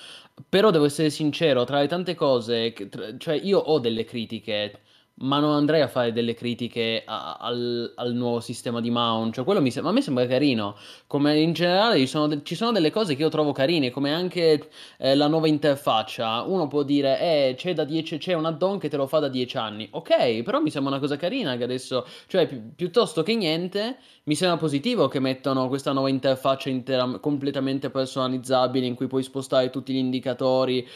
Però 0.49 0.71
devo 0.71 0.85
essere 0.85 1.11
sincero, 1.11 1.65
tra 1.65 1.81
le 1.81 1.89
tante 1.89 2.15
cose, 2.15 2.73
cioè 3.19 3.35
io 3.35 3.59
ho 3.59 3.79
delle 3.81 4.05
critiche 4.05 4.81
ma 5.23 5.39
non 5.39 5.53
andrei 5.55 5.81
a 5.81 5.89
fare 5.89 6.13
delle 6.13 6.35
critiche 6.35 7.03
a- 7.05 7.37
al, 7.41 7.93
al 7.97 8.13
nuovo 8.15 8.41
sistema 8.41 8.81
di 8.81 8.91
mount. 8.91 9.35
Cioè, 9.35 9.45
quello 9.45 9.61
mi 9.61 9.71
sem- 9.71 9.87
a 9.87 9.93
me 9.93 10.01
sembra 10.03 10.27
carino. 10.27 10.77
Come 11.07 11.39
in 11.39 11.53
generale 11.53 11.99
ci 11.99 12.07
sono, 12.07 12.27
de- 12.27 12.41
ci 12.43 12.55
sono 12.55 12.73
delle 12.73 12.91
cose 12.91 13.15
che 13.15 13.23
io 13.23 13.29
trovo 13.29 13.53
carine, 13.53 13.91
come 13.91 14.13
anche 14.13 14.69
eh, 14.99 15.15
la 15.15 15.27
nuova 15.29 15.47
interfaccia. 15.49 16.43
Uno 16.43 16.67
può 16.69 16.83
dire, 16.83 17.21
eh, 17.21 17.55
c'è 17.57 17.75
da 17.75 17.85
10, 17.85 18.19
c'è 18.19 18.33
un 18.35 18.47
add-on 18.47 18.79
che 18.79 18.89
te 18.89 18.97
lo 18.97 19.07
fa 19.07 19.19
da 19.21 19.29
10 19.29 19.57
anni. 19.57 19.89
Ok, 19.93 20.43
però 20.43 20.61
mi 20.61 20.71
sembra 20.71 20.93
una 20.93 21.01
cosa 21.01 21.17
carina 21.17 21.57
che 21.57 21.65
adesso, 21.65 22.07
cioè, 22.27 22.47
pi- 22.47 22.61
piuttosto 22.75 23.23
che 23.23 23.35
niente, 23.37 23.97
mi 24.25 24.35
sembra 24.35 24.59
positivo 24.59 25.09
che 25.09 25.19
mettano 25.21 25.69
questa 25.69 25.93
nuova 25.93 26.09
interfaccia 26.09 26.69
intera- 26.69 27.19
completamente 27.21 27.91
personalizzabile 27.91 28.87
in 28.87 28.95
cui 28.95 29.07
puoi 29.07 29.23
spostare 29.23 29.71
tutti 29.71 29.93
gli 29.93 29.97
indicatori. 29.97 30.87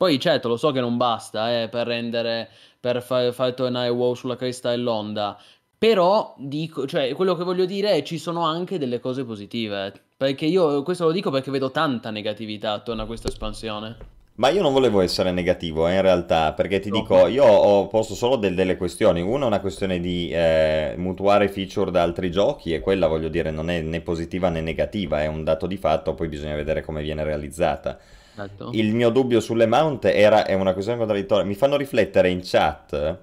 Poi, 0.00 0.18
certo, 0.18 0.48
lo 0.48 0.56
so 0.56 0.72
che 0.72 0.80
non 0.80 0.96
basta, 0.96 1.60
eh, 1.60 1.68
per 1.68 1.86
rendere 1.86 2.48
per 2.80 3.02
far, 3.02 3.34
far 3.34 3.52
tornare 3.52 3.90
WoW 3.90 4.14
sulla 4.14 4.34
cresta 4.34 4.70
dell'onda. 4.70 5.38
Però 5.76 6.34
dico, 6.38 6.86
cioè, 6.86 7.12
quello 7.12 7.34
che 7.34 7.44
voglio 7.44 7.66
dire 7.66 7.90
è 7.90 8.02
ci 8.02 8.16
sono 8.16 8.46
anche 8.46 8.78
delle 8.78 8.98
cose 8.98 9.26
positive. 9.26 9.92
Perché 10.16 10.46
io 10.46 10.82
questo 10.84 11.04
lo 11.04 11.12
dico 11.12 11.30
perché 11.30 11.50
vedo 11.50 11.70
tanta 11.70 12.08
negatività 12.08 12.72
attorno 12.72 13.02
a 13.02 13.06
questa 13.06 13.28
espansione. 13.28 13.96
Ma 14.36 14.48
io 14.48 14.62
non 14.62 14.72
volevo 14.72 15.02
essere 15.02 15.32
negativo 15.32 15.86
eh, 15.86 15.96
in 15.96 16.00
realtà, 16.00 16.54
perché 16.54 16.80
ti 16.80 16.88
no. 16.88 17.00
dico, 17.00 17.26
io 17.26 17.44
ho 17.44 17.86
posto 17.88 18.14
solo 18.14 18.36
del, 18.36 18.54
delle 18.54 18.78
questioni. 18.78 19.20
Una 19.20 19.44
è 19.44 19.48
una 19.48 19.60
questione 19.60 20.00
di 20.00 20.30
eh, 20.30 20.94
mutuare 20.96 21.48
feature 21.48 21.90
da 21.90 22.00
altri 22.00 22.30
giochi 22.30 22.72
e 22.72 22.80
quella 22.80 23.06
voglio 23.06 23.28
dire 23.28 23.50
non 23.50 23.68
è 23.68 23.82
né 23.82 24.00
positiva 24.00 24.48
né 24.48 24.62
negativa, 24.62 25.20
è 25.20 25.26
un 25.26 25.44
dato 25.44 25.66
di 25.66 25.76
fatto, 25.76 26.14
poi 26.14 26.28
bisogna 26.28 26.54
vedere 26.54 26.82
come 26.82 27.02
viene 27.02 27.22
realizzata. 27.22 27.98
Esatto. 28.44 28.70
Il 28.72 28.94
mio 28.94 29.10
dubbio 29.10 29.40
sulle 29.40 29.66
mount 29.66 30.04
era, 30.06 30.46
è 30.46 30.54
una 30.54 30.72
questione 30.72 30.98
contraddittoria. 30.98 31.44
Mi 31.44 31.54
fanno 31.54 31.76
riflettere 31.76 32.30
in 32.30 32.40
chat 32.42 33.18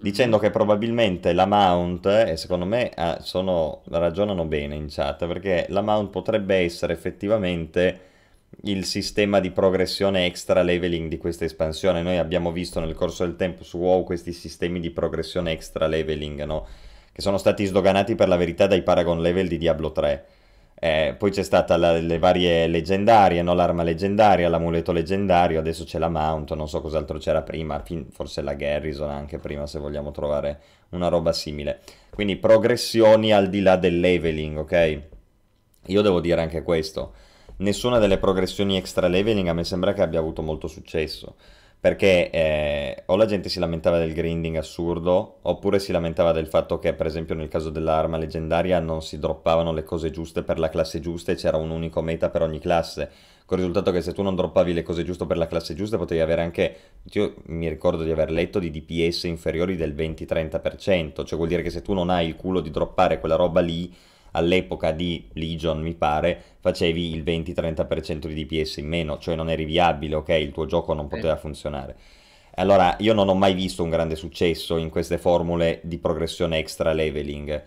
dicendo 0.00 0.36
mm-hmm. 0.36 0.44
che 0.44 0.50
probabilmente 0.52 1.32
la 1.32 1.46
mount, 1.46 2.06
e 2.06 2.36
secondo 2.36 2.64
me 2.64 2.90
ah, 2.94 3.20
sono, 3.20 3.82
ragionano 3.88 4.44
bene 4.44 4.76
in 4.76 4.86
chat, 4.88 5.26
perché 5.26 5.66
la 5.70 5.82
mount 5.82 6.10
potrebbe 6.10 6.56
essere 6.56 6.92
effettivamente 6.92 8.02
il 8.62 8.84
sistema 8.84 9.40
di 9.40 9.50
progressione 9.50 10.24
extra 10.26 10.62
leveling 10.62 11.08
di 11.08 11.18
questa 11.18 11.44
espansione. 11.44 12.02
Noi 12.02 12.18
abbiamo 12.18 12.52
visto 12.52 12.80
nel 12.80 12.94
corso 12.94 13.24
del 13.24 13.36
tempo 13.36 13.64
su 13.64 13.78
WoW 13.78 14.04
questi 14.04 14.32
sistemi 14.32 14.80
di 14.80 14.90
progressione 14.90 15.52
extra 15.52 15.86
leveling, 15.86 16.44
no? 16.44 16.66
che 17.12 17.20
sono 17.20 17.38
stati 17.38 17.64
sdoganati 17.64 18.14
per 18.14 18.28
la 18.28 18.36
verità 18.36 18.66
dai 18.66 18.82
Paragon 18.82 19.20
level 19.20 19.48
di 19.48 19.58
Diablo 19.58 19.90
3 19.90 20.26
eh, 20.80 21.14
poi 21.18 21.30
c'è 21.30 21.42
stata 21.42 21.76
la, 21.76 21.98
le 21.98 22.18
varie 22.18 22.66
leggendarie, 22.68 23.42
no? 23.42 23.52
l'arma 23.54 23.82
leggendaria, 23.82 24.48
l'amuleto 24.48 24.92
leggendario, 24.92 25.58
adesso 25.58 25.84
c'è 25.84 25.98
la 25.98 26.08
mount, 26.08 26.52
non 26.54 26.68
so 26.68 26.80
cos'altro 26.80 27.18
c'era 27.18 27.42
prima, 27.42 27.82
forse 28.10 28.42
la 28.42 28.54
garrison 28.54 29.10
anche 29.10 29.38
prima 29.38 29.66
se 29.66 29.78
vogliamo 29.78 30.12
trovare 30.12 30.60
una 30.90 31.08
roba 31.08 31.32
simile. 31.32 31.80
Quindi 32.10 32.36
progressioni 32.36 33.32
al 33.32 33.48
di 33.48 33.60
là 33.60 33.76
del 33.76 33.98
leveling, 33.98 34.58
ok? 34.58 35.00
Io 35.86 36.02
devo 36.02 36.20
dire 36.20 36.40
anche 36.40 36.62
questo, 36.62 37.12
nessuna 37.56 37.98
delle 37.98 38.18
progressioni 38.18 38.76
extra 38.76 39.08
leveling 39.08 39.48
a 39.48 39.54
me 39.54 39.64
sembra 39.64 39.92
che 39.92 40.02
abbia 40.02 40.20
avuto 40.20 40.42
molto 40.42 40.68
successo 40.68 41.34
perché 41.80 42.30
eh, 42.30 43.02
o 43.06 43.14
la 43.14 43.26
gente 43.26 43.48
si 43.48 43.60
lamentava 43.60 43.98
del 43.98 44.12
grinding 44.12 44.56
assurdo, 44.56 45.38
oppure 45.42 45.78
si 45.78 45.92
lamentava 45.92 46.32
del 46.32 46.48
fatto 46.48 46.78
che, 46.78 46.92
per 46.92 47.06
esempio, 47.06 47.36
nel 47.36 47.48
caso 47.48 47.70
dell'arma 47.70 48.16
leggendaria 48.16 48.80
non 48.80 49.00
si 49.00 49.18
droppavano 49.18 49.72
le 49.72 49.84
cose 49.84 50.10
giuste 50.10 50.42
per 50.42 50.58
la 50.58 50.70
classe 50.70 50.98
giusta 50.98 51.30
e 51.30 51.36
c'era 51.36 51.56
un 51.56 51.70
unico 51.70 52.02
meta 52.02 52.30
per 52.30 52.42
ogni 52.42 52.58
classe. 52.58 53.10
Con 53.46 53.58
il 53.58 53.64
risultato 53.64 53.92
che 53.92 54.02
se 54.02 54.12
tu 54.12 54.22
non 54.22 54.34
droppavi 54.34 54.74
le 54.74 54.82
cose 54.82 55.04
giuste 55.04 55.24
per 55.24 55.38
la 55.38 55.46
classe 55.46 55.74
giusta, 55.74 55.96
potevi 55.96 56.20
avere 56.20 56.42
anche. 56.42 56.76
Io 57.12 57.36
mi 57.46 57.68
ricordo 57.68 58.02
di 58.02 58.10
aver 58.10 58.30
letto 58.30 58.58
di 58.58 58.70
DPS 58.70 59.22
inferiori 59.24 59.76
del 59.76 59.94
20-30%, 59.94 61.24
cioè 61.24 61.36
vuol 61.36 61.48
dire 61.48 61.62
che 61.62 61.70
se 61.70 61.80
tu 61.80 61.94
non 61.94 62.10
hai 62.10 62.26
il 62.26 62.36
culo 62.36 62.60
di 62.60 62.70
droppare 62.70 63.20
quella 63.20 63.36
roba 63.36 63.60
lì 63.60 63.94
all'epoca 64.38 64.90
di 64.92 65.28
Legion, 65.34 65.80
mi 65.80 65.94
pare, 65.94 66.42
facevi 66.60 67.12
il 67.12 67.22
20-30% 67.22 68.26
di 68.26 68.44
DPS 68.44 68.78
in 68.78 68.88
meno, 68.88 69.18
cioè 69.18 69.34
non 69.34 69.50
eri 69.50 69.64
viabile, 69.64 70.14
ok? 70.14 70.28
Il 70.30 70.52
tuo 70.52 70.66
gioco 70.66 70.94
non 70.94 71.06
poteva 71.06 71.36
funzionare. 71.36 71.96
Allora, 72.54 72.96
io 72.98 73.12
non 73.12 73.28
ho 73.28 73.34
mai 73.34 73.54
visto 73.54 73.84
un 73.84 73.90
grande 73.90 74.16
successo 74.16 74.78
in 74.78 74.88
queste 74.88 75.18
formule 75.18 75.80
di 75.84 75.98
progressione 75.98 76.58
extra 76.58 76.92
leveling. 76.92 77.62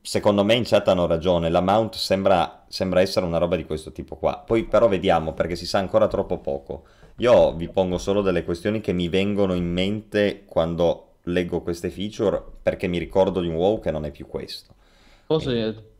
Secondo 0.00 0.44
me 0.44 0.54
in 0.54 0.64
chat 0.64 0.86
hanno 0.88 1.06
ragione, 1.06 1.48
la 1.48 1.60
mount 1.60 1.94
sembra, 1.94 2.64
sembra 2.68 3.00
essere 3.00 3.26
una 3.26 3.38
roba 3.38 3.56
di 3.56 3.64
questo 3.64 3.90
tipo 3.90 4.16
qua. 4.16 4.38
Poi 4.38 4.64
però 4.64 4.86
vediamo, 4.86 5.32
perché 5.32 5.56
si 5.56 5.66
sa 5.66 5.78
ancora 5.78 6.06
troppo 6.06 6.38
poco. 6.38 6.84
Io 7.16 7.52
vi 7.54 7.68
pongo 7.68 7.98
solo 7.98 8.22
delle 8.22 8.44
questioni 8.44 8.80
che 8.80 8.92
mi 8.92 9.08
vengono 9.08 9.54
in 9.54 9.70
mente 9.70 10.44
quando 10.46 11.14
leggo 11.24 11.60
queste 11.60 11.90
feature, 11.90 12.42
perché 12.62 12.86
mi 12.86 12.98
ricordo 12.98 13.40
di 13.40 13.48
un 13.48 13.54
WoW 13.54 13.80
che 13.80 13.90
non 13.90 14.04
è 14.04 14.10
più 14.10 14.26
questo. 14.26 14.74
Posso 15.26 15.50
dire? 15.50 15.90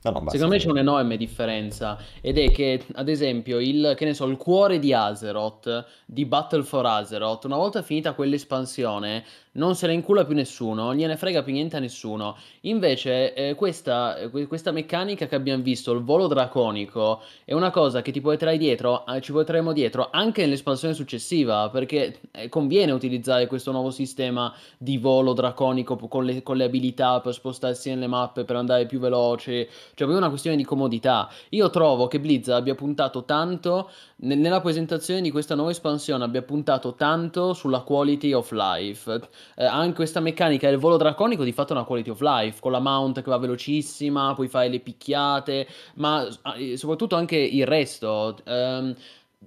No, 0.00 0.12
no, 0.12 0.30
Secondo 0.30 0.54
me 0.54 0.60
c'è 0.60 0.68
un'enorme 0.68 1.16
differenza 1.16 1.98
ed 2.20 2.38
è 2.38 2.52
che, 2.52 2.84
ad 2.94 3.08
esempio, 3.08 3.58
il, 3.58 3.94
che 3.96 4.14
so, 4.14 4.26
il 4.26 4.36
cuore 4.36 4.78
di 4.78 4.92
Azeroth, 4.92 5.86
di 6.06 6.24
Battle 6.24 6.62
for 6.62 6.86
Azeroth, 6.86 7.44
una 7.44 7.56
volta 7.56 7.82
finita 7.82 8.12
quell'espansione, 8.12 9.24
non 9.52 9.74
se 9.74 9.86
ne 9.86 9.92
incula 9.94 10.24
più 10.24 10.34
nessuno, 10.34 10.94
gliene 10.94 11.16
frega 11.16 11.42
più 11.42 11.52
niente 11.52 11.76
a 11.76 11.80
nessuno. 11.80 12.36
Invece, 12.62 13.34
eh, 13.34 13.54
questa, 13.54 14.16
eh, 14.16 14.46
questa, 14.46 14.72
meccanica 14.72 15.26
che 15.26 15.34
abbiamo 15.34 15.62
visto, 15.62 15.92
il 15.92 16.02
volo 16.02 16.26
draconico, 16.26 17.20
è 17.44 17.52
una 17.52 17.70
cosa 17.70 18.02
che 18.02 18.12
ti 18.12 18.20
puoi 18.20 18.36
dietro, 18.58 19.06
eh, 19.06 19.20
ci 19.20 19.32
porteremo 19.32 19.72
dietro 19.72 20.08
anche 20.10 20.42
nell'espansione 20.42 20.94
successiva, 20.94 21.68
perché 21.70 22.20
eh, 22.30 22.48
conviene 22.48 22.92
utilizzare 22.92 23.46
questo 23.46 23.72
nuovo 23.72 23.90
sistema 23.90 24.54
di 24.76 24.98
volo 24.98 25.32
draconico 25.32 25.96
con 25.96 26.24
le, 26.24 26.42
con 26.42 26.56
le, 26.56 26.64
abilità 26.64 27.20
per 27.20 27.34
spostarsi 27.34 27.90
nelle 27.90 28.06
mappe, 28.06 28.44
per 28.44 28.56
andare 28.56 28.86
più 28.86 28.98
veloce, 28.98 29.68
cioè 29.94 30.08
è 30.08 30.14
una 30.14 30.28
questione 30.28 30.56
di 30.56 30.64
comodità. 30.64 31.28
Io 31.50 31.70
trovo 31.70 32.06
che 32.06 32.20
Blizzard 32.20 32.60
abbia 32.60 32.74
puntato 32.74 33.24
tanto, 33.24 33.90
nella 34.20 34.60
presentazione 34.60 35.20
di 35.20 35.30
questa 35.30 35.54
nuova 35.54 35.70
espansione, 35.70 36.24
abbia 36.24 36.42
puntato 36.42 36.94
tanto 36.94 37.52
sulla 37.52 37.82
quality 37.82 38.32
of 38.32 38.50
life 38.50 39.28
eh, 39.54 39.64
anche 39.64 39.94
questa 39.94 40.18
meccanica 40.18 40.68
del 40.68 40.78
volo 40.78 40.96
draconico 40.96 41.44
di 41.44 41.52
fatto 41.52 41.72
è 41.72 41.76
una 41.76 41.84
quality 41.84 42.10
of 42.10 42.20
life, 42.20 42.60
con 42.60 42.72
la 42.72 42.80
mount 42.80 43.22
che 43.22 43.30
va 43.30 43.38
velocissima, 43.38 44.34
puoi 44.34 44.48
fare 44.48 44.68
le 44.68 44.80
picchiate, 44.80 45.68
ma 45.94 46.26
eh, 46.56 46.76
soprattutto 46.76 47.14
anche 47.14 47.36
il 47.36 47.66
resto. 47.66 48.36
Ehm, 48.44 48.94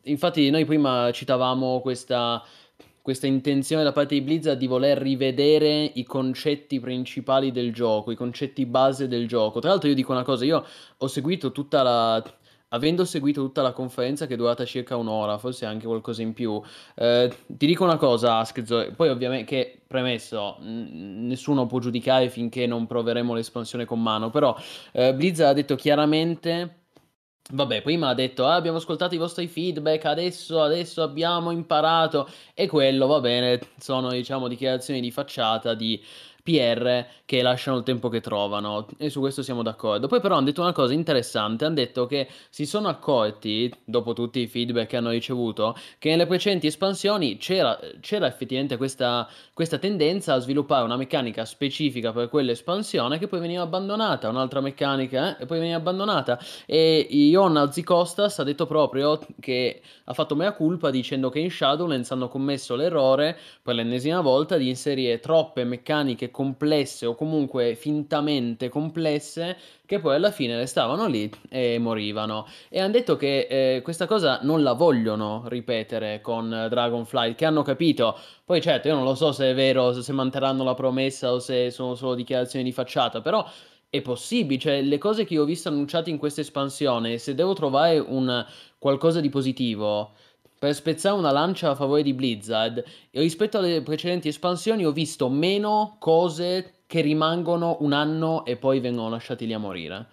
infatti 0.04 0.50
noi 0.50 0.64
prima 0.64 1.12
citavamo 1.12 1.82
questa, 1.82 2.42
questa 3.02 3.28
intenzione 3.28 3.84
da 3.84 3.92
parte 3.92 4.16
di 4.16 4.22
Blizzard 4.22 4.58
di 4.58 4.68
voler 4.68 4.98
rivedere 4.98 5.92
i 5.96 6.04
concetti 6.06 6.80
principali 6.80 7.52
del 7.52 7.74
gioco, 7.74 8.12
i 8.12 8.16
concetti 8.16 8.66
base 8.66 9.10
del 9.10 9.28
gioco. 9.28 9.60
Tra 9.60 9.72
l'altro 9.72 9.90
io 9.90 9.96
dico 9.96 10.14
una 10.14 10.24
cosa, 10.24 10.46
io 10.46 10.64
ho 10.98 11.08
seguito 11.08 11.52
tutta 11.52 11.84
la 11.84 12.24
avendo 12.74 13.06
seguito 13.06 13.42
tutta 13.42 13.62
la 13.62 13.72
conferenza 13.72 14.28
che 14.28 14.34
è 14.34 14.38
durata 14.38 14.66
circa 14.66 14.96
un'ora, 14.96 15.38
forse 15.38 15.66
anche 15.66 15.86
qualcosa 15.86 16.22
in 16.22 16.34
più, 16.34 16.62
eh, 16.96 17.34
ti 17.48 17.66
dico 17.66 17.84
una 17.84 17.98
cosa, 17.98 18.38
Askzo, 18.38 18.92
poi 18.96 19.10
ovviamente 19.10 19.46
che 19.46 19.82
premesso, 19.88 20.58
n- 20.62 21.28
nessuno 21.28 21.66
può 21.66 21.80
giudicare 21.80 22.30
finché 22.30 22.66
non 22.68 22.88
proveremo 22.88 23.34
l'espansione 23.34 23.86
con 23.86 24.02
mano, 24.02 24.30
però 24.30 24.56
eh, 24.92 25.14
Blizzard 25.14 25.52
ha 25.52 25.54
detto 25.54 25.76
chiaramente... 25.76 26.76
Vabbè, 27.54 27.82
prima 27.82 28.10
ha 28.10 28.14
detto 28.14 28.46
ah, 28.46 28.54
abbiamo 28.54 28.78
ascoltato 28.78 29.14
i 29.14 29.18
vostri 29.18 29.48
feedback, 29.48 30.06
adesso, 30.06 30.62
adesso 30.62 31.02
abbiamo 31.02 31.52
imparato 31.52 32.30
e 32.54 32.68
quello 32.68 33.08
va 33.08 33.20
bene, 33.20 33.60
sono 33.78 34.10
diciamo 34.12 34.48
dichiarazioni 34.48 35.02
di 35.02 35.12
facciata 35.12 35.74
di 35.74 36.02
PR 36.44 37.06
che 37.26 37.42
lasciano 37.42 37.78
il 37.78 37.84
tempo 37.84 38.10
che 38.10 38.22
trovano. 38.22 38.88
E 38.98 39.10
su 39.10 39.20
questo 39.20 39.44
siamo 39.44 39.62
d'accordo. 39.62 40.08
Poi 40.08 40.20
però 40.20 40.36
hanno 40.36 40.46
detto 40.46 40.62
una 40.62 40.74
cosa 40.74 40.94
interessante, 40.94 41.66
hanno 41.66 41.76
detto 41.76 42.06
che 42.06 42.28
si 42.50 42.66
sono 42.66 42.88
accorti, 42.88 43.72
dopo 43.84 44.14
tutti 44.14 44.40
i 44.40 44.48
feedback 44.48 44.88
che 44.90 44.98
hanno 44.98 45.10
ricevuto, 45.12 45.76
che 46.00 46.10
nelle 46.10 46.26
precedenti 46.26 46.68
espansioni 46.68 47.38
c'era, 47.38 47.80
c'era 48.00 48.28
effettivamente 48.28 48.78
questa, 48.78 49.28
questa 49.54 49.78
tendenza 49.78 50.34
a 50.34 50.40
sviluppare 50.40 50.84
una 50.84 50.98
meccanica 50.98 51.46
specifica 51.46 52.12
per 52.12 52.30
quell'espansione 52.30 53.18
che 53.18 53.28
poi 53.28 53.40
veniva 53.40 53.62
abbandonata, 53.62 54.30
un'altra 54.30 54.62
meccanica 54.62 55.38
eh, 55.38 55.44
e 55.44 55.46
poi 55.46 55.60
veniva 55.60 55.78
abbandonata. 55.78 56.40
E 56.66 57.08
Ion 57.10 57.70
Zicostas 57.72 58.40
ha 58.40 58.44
detto 58.44 58.66
proprio 58.66 59.20
che 59.40 59.82
ha 60.06 60.14
fatto 60.14 60.36
mea 60.36 60.54
culpa 60.54 60.90
dicendo 60.90 61.30
che 61.30 61.40
in 61.40 61.52
Shadowlands 61.52 62.12
hanno 62.12 62.28
commesso 62.28 62.76
l'errore 62.76 63.38
per 63.62 63.76
l'ennesima 63.76 64.22
volta 64.22 64.58
di 64.58 64.68
inserire 64.68 65.20
troppe 65.20 65.64
meccaniche 65.64 66.31
complesse 66.32 67.06
o 67.06 67.16
comunque 67.16 67.76
fintamente 67.76 68.70
complesse 68.70 69.58
che 69.86 70.00
poi 70.00 70.16
alla 70.16 70.32
fine 70.32 70.56
restavano 70.56 71.08
lì 71.08 71.30
e 71.50 71.78
morivano. 71.78 72.48
E 72.70 72.80
hanno 72.80 72.92
detto 72.92 73.18
che 73.18 73.48
eh, 73.50 73.82
questa 73.82 74.08
cosa 74.08 74.40
non 74.42 74.64
la 74.64 74.74
vogliono 74.74 75.44
ripetere 75.48 76.22
con 76.22 76.50
Dragonflight, 76.70 77.36
che 77.36 77.46
hanno 77.46 77.62
capito. 77.62 78.18
Poi 78.46 78.62
certo, 78.62 78.88
io 78.88 78.96
non 78.96 79.04
lo 79.04 79.16
so 79.16 79.32
se 79.32 79.52
è 79.52 79.54
vero, 79.54 79.94
se 80.02 80.14
manterranno 80.14 80.64
la 80.64 80.74
promessa 80.74 81.32
o 81.34 81.40
se 81.40 81.70
sono 81.72 81.96
solo 81.96 82.16
dichiarazioni 82.16 82.64
di 82.64 82.72
facciata, 82.72 83.22
però 83.22 83.46
è 83.90 84.02
possibile, 84.02 84.58
cioè 84.58 84.82
le 84.82 84.98
cose 84.98 85.26
che 85.26 85.34
io 85.34 85.42
ho 85.42 85.46
visto 85.46 85.68
annunciate 85.68 86.10
in 86.10 86.18
questa 86.18 86.40
espansione, 86.40 87.18
se 87.18 87.36
devo 87.36 87.54
trovare 87.54 88.00
un 88.00 88.46
qualcosa 88.78 89.20
di 89.20 89.28
positivo 89.28 90.14
per 90.62 90.76
spezzare 90.76 91.18
una 91.18 91.32
lancia 91.32 91.72
a 91.72 91.76
favore 91.76 92.04
di 92.04 92.14
Blizzard, 92.14 92.84
rispetto 93.14 93.58
alle 93.58 93.82
precedenti 93.82 94.28
espansioni 94.28 94.86
ho 94.86 94.92
visto 94.92 95.28
meno 95.28 95.96
cose 95.98 96.84
che 96.86 97.02
rimangono 97.02 97.78
un 97.80 97.94
anno 97.94 98.46
e 98.46 98.58
poi 98.58 98.80
vengono 98.80 99.10
lasciati 99.10 99.48
lì 99.48 99.54
a 99.54 99.58
morire. 99.58 100.06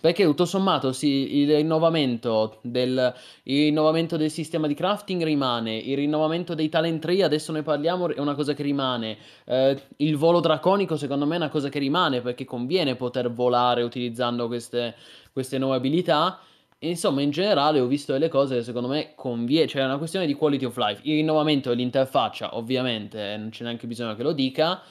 Perché 0.00 0.24
tutto 0.24 0.44
sommato 0.44 0.90
sì, 0.90 1.38
il, 1.38 1.54
rinnovamento 1.54 2.58
del, 2.62 3.14
il 3.44 3.62
rinnovamento 3.66 4.16
del 4.16 4.32
sistema 4.32 4.66
di 4.66 4.74
crafting 4.74 5.22
rimane, 5.22 5.76
il 5.76 5.94
rinnovamento 5.94 6.56
dei 6.56 6.68
talent 6.68 7.00
tree, 7.00 7.22
adesso 7.22 7.52
ne 7.52 7.62
parliamo, 7.62 8.08
è 8.08 8.18
una 8.18 8.34
cosa 8.34 8.54
che 8.54 8.64
rimane. 8.64 9.16
Eh, 9.44 9.80
il 9.98 10.16
volo 10.16 10.40
draconico 10.40 10.96
secondo 10.96 11.26
me 11.26 11.34
è 11.34 11.38
una 11.38 11.48
cosa 11.48 11.68
che 11.68 11.78
rimane 11.78 12.22
perché 12.22 12.44
conviene 12.44 12.96
poter 12.96 13.30
volare 13.30 13.84
utilizzando 13.84 14.48
queste, 14.48 14.96
queste 15.32 15.58
nuove 15.58 15.76
abilità. 15.76 16.40
Insomma, 16.88 17.22
in 17.22 17.30
generale 17.30 17.80
ho 17.80 17.86
visto 17.86 18.12
delle 18.12 18.28
cose 18.28 18.56
che 18.56 18.62
secondo 18.62 18.88
me 18.88 19.12
conviene, 19.14 19.66
cioè 19.66 19.82
è 19.82 19.84
una 19.84 19.98
questione 19.98 20.26
di 20.26 20.34
quality 20.34 20.64
of 20.64 20.76
life. 20.76 21.00
Il 21.04 21.14
rinnovamento 21.14 21.70
dell'interfaccia, 21.70 22.56
ovviamente, 22.56 23.36
non 23.36 23.50
c'è 23.50 23.64
neanche 23.64 23.86
bisogno 23.86 24.14
che 24.14 24.22
lo 24.22 24.32
dica. 24.32 24.82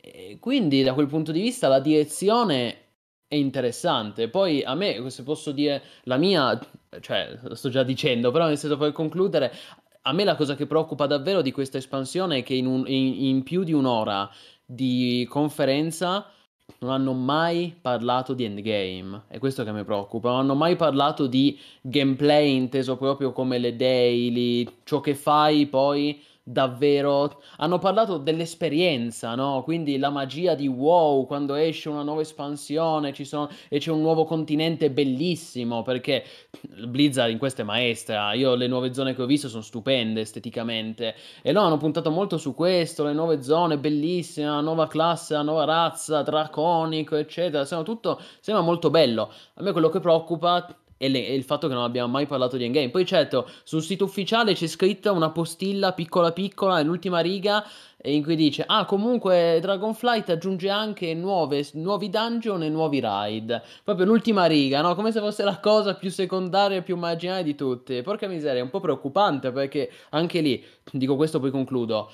E 0.00 0.38
quindi, 0.40 0.82
da 0.82 0.94
quel 0.94 1.06
punto 1.06 1.32
di 1.32 1.40
vista, 1.40 1.68
la 1.68 1.80
direzione 1.80 2.76
è 3.28 3.34
interessante. 3.34 4.28
Poi 4.28 4.62
a 4.62 4.74
me, 4.74 5.08
se 5.10 5.22
posso 5.22 5.52
dire 5.52 5.82
la 6.04 6.16
mia, 6.16 6.58
cioè, 7.00 7.38
lo 7.42 7.54
sto 7.54 7.68
già 7.70 7.82
dicendo, 7.82 8.30
però 8.30 8.46
nel 8.46 8.58
senso 8.58 8.76
per 8.76 8.92
concludere, 8.92 9.52
a 10.02 10.12
me 10.12 10.24
la 10.24 10.34
cosa 10.34 10.54
che 10.54 10.66
preoccupa 10.66 11.06
davvero 11.06 11.42
di 11.42 11.52
questa 11.52 11.78
espansione 11.78 12.38
è 12.38 12.42
che 12.42 12.54
in, 12.54 12.66
un, 12.66 12.84
in, 12.86 13.24
in 13.24 13.42
più 13.42 13.62
di 13.62 13.72
un'ora 13.72 14.30
di 14.64 15.26
conferenza 15.30 16.26
non 16.82 16.90
hanno 16.90 17.12
mai 17.12 17.74
parlato 17.80 18.34
di 18.34 18.44
endgame, 18.44 19.22
è 19.28 19.38
questo 19.38 19.62
che 19.62 19.72
mi 19.72 19.84
preoccupa, 19.84 20.30
non 20.30 20.40
hanno 20.40 20.54
mai 20.54 20.74
parlato 20.74 21.26
di 21.26 21.58
gameplay 21.80 22.54
inteso 22.54 22.96
proprio 22.96 23.32
come 23.32 23.58
le 23.58 23.76
daily, 23.76 24.66
ciò 24.82 25.00
che 25.00 25.14
fai 25.14 25.66
poi 25.66 26.20
davvero 26.42 27.40
hanno 27.58 27.78
parlato 27.78 28.18
dell'esperienza, 28.18 29.34
no? 29.34 29.62
Quindi 29.62 29.98
la 29.98 30.10
magia 30.10 30.54
di 30.54 30.66
WoW 30.66 31.26
quando 31.26 31.54
esce 31.54 31.88
una 31.88 32.02
nuova 32.02 32.22
espansione 32.22 33.14
sono, 33.24 33.48
e 33.68 33.78
c'è 33.78 33.90
un 33.90 34.00
nuovo 34.00 34.24
continente 34.24 34.90
bellissimo 34.90 35.82
perché 35.82 36.24
Blizzard 36.86 37.30
in 37.30 37.38
questo 37.38 37.62
è 37.62 37.64
maestra. 37.64 38.32
Io 38.32 38.54
le 38.54 38.66
nuove 38.66 38.92
zone 38.92 39.14
che 39.14 39.22
ho 39.22 39.26
visto 39.26 39.48
sono 39.48 39.62
stupende 39.62 40.20
esteticamente 40.22 41.14
e 41.42 41.52
no, 41.52 41.60
hanno 41.60 41.76
puntato 41.76 42.10
molto 42.10 42.38
su 42.38 42.54
questo, 42.54 43.04
le 43.04 43.12
nuove 43.12 43.42
zone 43.42 43.78
bellissime, 43.78 44.46
la 44.46 44.60
nuova 44.60 44.88
classe, 44.88 45.34
la 45.34 45.42
nuova 45.42 45.64
razza, 45.64 46.22
draconico, 46.22 47.16
eccetera. 47.16 47.64
Sembra 47.64 47.86
tutto 47.86 48.20
sembra 48.40 48.64
molto 48.64 48.90
bello. 48.90 49.30
A 49.54 49.62
me 49.62 49.72
quello 49.72 49.88
che 49.88 50.00
preoccupa 50.00 50.66
e, 51.02 51.08
le, 51.08 51.26
e, 51.26 51.34
il 51.34 51.42
fatto 51.42 51.66
che 51.66 51.74
non 51.74 51.82
abbiamo 51.82 52.12
mai 52.12 52.26
parlato 52.26 52.56
di 52.56 52.62
Endgame. 52.62 52.90
Poi 52.90 53.04
certo, 53.04 53.48
sul 53.64 53.82
sito 53.82 54.04
ufficiale 54.04 54.54
c'è 54.54 54.68
scritta 54.68 55.10
una 55.10 55.30
postilla 55.30 55.92
piccola 55.92 56.30
piccola 56.30 56.76
nell'ultima 56.76 57.18
riga 57.18 57.66
in 58.04 58.22
cui 58.22 58.34
dice 58.34 58.64
ah 58.66 58.84
comunque 58.84 59.58
Dragonflight 59.60 60.30
aggiunge 60.30 60.68
anche 60.68 61.14
nuove, 61.14 61.64
nuovi 61.74 62.10
dungeon 62.10 62.64
e 62.64 62.68
nuovi 62.68 63.00
ride 63.00 63.62
proprio 63.84 64.06
l'ultima 64.06 64.46
riga 64.46 64.80
no? 64.80 64.96
Come 64.96 65.12
se 65.12 65.20
fosse 65.20 65.44
la 65.44 65.60
cosa 65.60 65.94
più 65.94 66.10
secondaria 66.10 66.78
e 66.78 66.82
più 66.82 66.96
marginale 66.96 67.44
di 67.44 67.54
tutte. 67.54 68.02
Porca 68.02 68.26
miseria 68.26 68.60
è 68.60 68.62
un 68.62 68.70
po' 68.70 68.80
preoccupante 68.80 69.52
perché 69.52 69.90
anche 70.10 70.40
lì 70.40 70.64
dico 70.90 71.14
questo 71.16 71.38
poi 71.38 71.50
concludo 71.50 72.10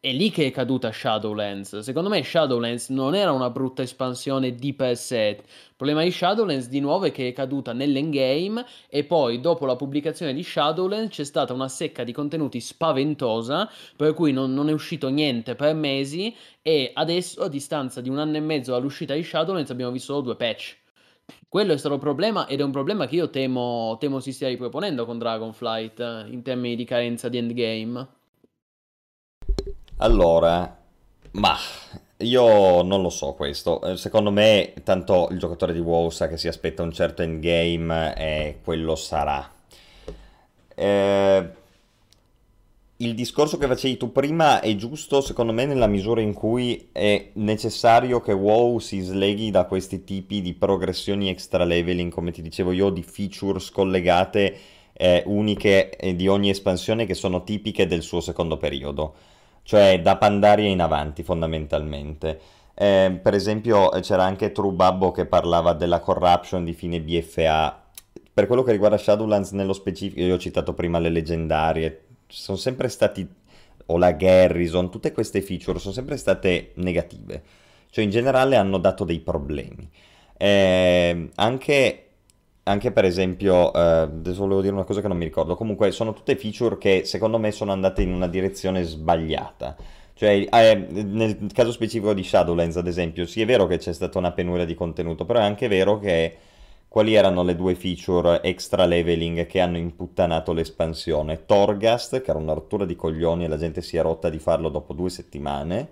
è 0.00 0.12
lì 0.12 0.30
che 0.30 0.46
è 0.46 0.50
caduta 0.52 0.92
Shadowlands. 0.92 1.80
Secondo 1.80 2.08
me 2.08 2.22
Shadowlands 2.22 2.88
non 2.90 3.16
era 3.16 3.32
una 3.32 3.50
brutta 3.50 3.82
espansione 3.82 4.54
di 4.54 4.72
per 4.72 4.96
sé. 4.96 5.38
Il 5.40 5.74
problema 5.76 6.04
di 6.04 6.12
Shadowlands 6.12 6.68
di 6.68 6.78
nuovo 6.78 7.06
è 7.06 7.10
che 7.10 7.26
è 7.28 7.32
caduta 7.32 7.72
nell'endgame 7.72 8.64
e 8.88 9.02
poi 9.04 9.40
dopo 9.40 9.66
la 9.66 9.74
pubblicazione 9.74 10.32
di 10.34 10.44
Shadowlands 10.44 11.16
c'è 11.16 11.24
stata 11.24 11.52
una 11.52 11.68
secca 11.68 12.04
di 12.04 12.12
contenuti 12.12 12.60
spaventosa 12.60 13.68
per 13.96 14.14
cui 14.14 14.30
non, 14.30 14.54
non 14.54 14.68
è 14.68 14.72
uscito 14.72 15.08
niente 15.08 15.56
per 15.56 15.74
mesi 15.74 16.34
e 16.62 16.92
adesso 16.94 17.42
a 17.42 17.48
distanza 17.48 18.00
di 18.00 18.08
un 18.08 18.18
anno 18.18 18.36
e 18.36 18.40
mezzo 18.40 18.70
dall'uscita 18.70 19.14
di 19.14 19.24
Shadowlands 19.24 19.70
abbiamo 19.70 19.90
visto 19.90 20.12
solo 20.12 20.24
due 20.24 20.36
patch. 20.36 20.76
Quello 21.48 21.72
è 21.72 21.76
stato 21.76 21.94
il 21.94 22.00
problema 22.00 22.46
ed 22.46 22.60
è 22.60 22.62
un 22.62 22.70
problema 22.70 23.06
che 23.06 23.16
io 23.16 23.30
temo, 23.30 23.96
temo 23.98 24.20
si 24.20 24.32
stia 24.32 24.46
riproponendo 24.48 25.04
con 25.04 25.18
Dragonflight 25.18 25.98
eh, 25.98 26.26
in 26.30 26.42
termini 26.42 26.76
di 26.76 26.84
carenza 26.84 27.28
di 27.28 27.38
endgame. 27.38 28.17
Allora, 30.00 30.76
ma 31.32 31.56
io 32.18 32.82
non 32.82 33.02
lo 33.02 33.10
so 33.10 33.32
questo. 33.32 33.82
Eh, 33.82 33.96
secondo 33.96 34.30
me, 34.30 34.74
tanto 34.84 35.28
il 35.32 35.38
giocatore 35.38 35.72
di 35.72 35.80
WoW 35.80 36.10
sa 36.10 36.28
che 36.28 36.36
si 36.36 36.46
aspetta 36.46 36.82
un 36.82 36.92
certo 36.92 37.22
endgame 37.22 38.16
e 38.16 38.58
quello 38.62 38.94
sarà. 38.94 39.50
Eh, 40.74 41.48
il 42.98 43.14
discorso 43.14 43.58
che 43.58 43.66
facevi 43.66 43.96
tu 43.96 44.12
prima 44.12 44.60
è 44.60 44.74
giusto, 44.76 45.20
secondo 45.20 45.52
me, 45.52 45.66
nella 45.66 45.88
misura 45.88 46.20
in 46.20 46.32
cui 46.32 46.90
è 46.92 47.30
necessario 47.34 48.20
che 48.20 48.32
WoW 48.32 48.78
si 48.78 49.00
sleghi 49.00 49.50
da 49.50 49.64
questi 49.64 50.04
tipi 50.04 50.40
di 50.40 50.54
progressioni 50.54 51.28
extra 51.28 51.64
leveling, 51.64 52.12
come 52.12 52.30
ti 52.30 52.42
dicevo 52.42 52.70
io, 52.70 52.90
di 52.90 53.02
features 53.02 53.70
collegate 53.70 54.58
eh, 54.92 55.24
uniche 55.26 55.96
di 56.14 56.28
ogni 56.28 56.50
espansione 56.50 57.04
che 57.04 57.14
sono 57.14 57.42
tipiche 57.42 57.88
del 57.88 58.02
suo 58.02 58.20
secondo 58.20 58.56
periodo 58.58 59.14
cioè 59.68 60.00
da 60.00 60.16
Pandaria 60.16 60.66
in 60.66 60.80
avanti 60.80 61.22
fondamentalmente. 61.22 62.40
Eh, 62.72 63.20
per 63.22 63.34
esempio 63.34 63.90
c'era 64.00 64.24
anche 64.24 64.50
True 64.50 64.72
Babbo 64.72 65.10
che 65.10 65.26
parlava 65.26 65.74
della 65.74 66.00
corruption 66.00 66.64
di 66.64 66.72
fine 66.72 67.02
BFA. 67.02 67.78
Per 68.32 68.46
quello 68.46 68.62
che 68.62 68.72
riguarda 68.72 68.96
Shadowlands 68.96 69.50
nello 69.50 69.74
specifico, 69.74 70.22
io 70.22 70.36
ho 70.36 70.38
citato 70.38 70.72
prima 70.72 70.98
le 70.98 71.10
leggendarie, 71.10 72.04
sono 72.28 72.56
sempre 72.56 72.88
stati, 72.88 73.28
o 73.84 73.98
la 73.98 74.12
Garrison, 74.12 74.88
tutte 74.88 75.12
queste 75.12 75.42
feature 75.42 75.78
sono 75.78 75.92
sempre 75.92 76.16
state 76.16 76.72
negative. 76.76 77.42
Cioè 77.90 78.04
in 78.04 78.10
generale 78.10 78.56
hanno 78.56 78.78
dato 78.78 79.04
dei 79.04 79.20
problemi. 79.20 79.86
Eh, 80.38 81.28
anche 81.34 82.07
anche 82.68 82.92
per 82.92 83.04
esempio, 83.04 83.72
eh, 83.72 83.80
adesso 83.80 84.40
volevo 84.40 84.60
dire 84.60 84.74
una 84.74 84.84
cosa 84.84 85.00
che 85.00 85.08
non 85.08 85.16
mi 85.16 85.24
ricordo, 85.24 85.56
comunque 85.56 85.90
sono 85.90 86.12
tutte 86.12 86.36
feature 86.36 86.78
che 86.78 87.02
secondo 87.04 87.38
me 87.38 87.50
sono 87.50 87.72
andate 87.72 88.02
in 88.02 88.12
una 88.12 88.28
direzione 88.28 88.82
sbagliata. 88.82 89.76
Cioè, 90.14 90.48
eh, 90.50 90.74
nel 90.74 91.50
caso 91.52 91.70
specifico 91.72 92.12
di 92.12 92.24
Shadowlands, 92.24 92.76
ad 92.76 92.86
esempio, 92.88 93.24
sì 93.24 93.40
è 93.40 93.46
vero 93.46 93.66
che 93.66 93.78
c'è 93.78 93.92
stata 93.92 94.18
una 94.18 94.32
penuria 94.32 94.64
di 94.64 94.74
contenuto, 94.74 95.24
però 95.24 95.38
è 95.38 95.44
anche 95.44 95.68
vero 95.68 95.98
che 95.98 96.36
quali 96.88 97.14
erano 97.14 97.42
le 97.42 97.54
due 97.54 97.74
feature 97.74 98.42
extra 98.42 98.84
leveling 98.86 99.46
che 99.46 99.60
hanno 99.60 99.76
imputtanato 99.76 100.52
l'espansione? 100.52 101.44
Torghast, 101.46 102.20
che 102.20 102.30
era 102.30 102.38
una 102.38 102.54
rottura 102.54 102.84
di 102.84 102.96
coglioni 102.96 103.44
e 103.44 103.48
la 103.48 103.58
gente 103.58 103.82
si 103.82 103.96
è 103.96 104.02
rotta 104.02 104.28
di 104.28 104.38
farlo 104.38 104.68
dopo 104.70 104.92
due 104.92 105.10
settimane, 105.10 105.88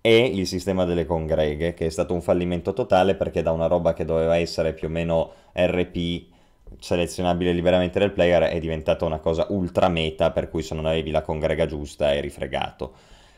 e 0.00 0.24
il 0.24 0.46
sistema 0.46 0.84
delle 0.84 1.06
congreghe, 1.06 1.74
che 1.74 1.86
è 1.86 1.90
stato 1.90 2.14
un 2.14 2.22
fallimento 2.22 2.72
totale 2.72 3.14
perché 3.14 3.42
da 3.42 3.52
una 3.52 3.66
roba 3.66 3.94
che 3.94 4.04
doveva 4.04 4.36
essere 4.36 4.72
più 4.72 4.88
o 4.88 4.90
meno 4.90 5.32
RP 5.52 6.36
selezionabile 6.78 7.52
liberamente 7.52 7.98
dal 7.98 8.12
player 8.12 8.44
è 8.44 8.58
diventata 8.60 9.04
una 9.04 9.18
cosa 9.18 9.46
ultra 9.50 9.88
meta 9.88 10.30
per 10.30 10.48
cui 10.50 10.62
se 10.62 10.74
non 10.74 10.86
avevi 10.86 11.10
la 11.10 11.22
congrega 11.22 11.66
giusta 11.66 12.14
eri 12.14 12.30
fregato. 12.30 12.92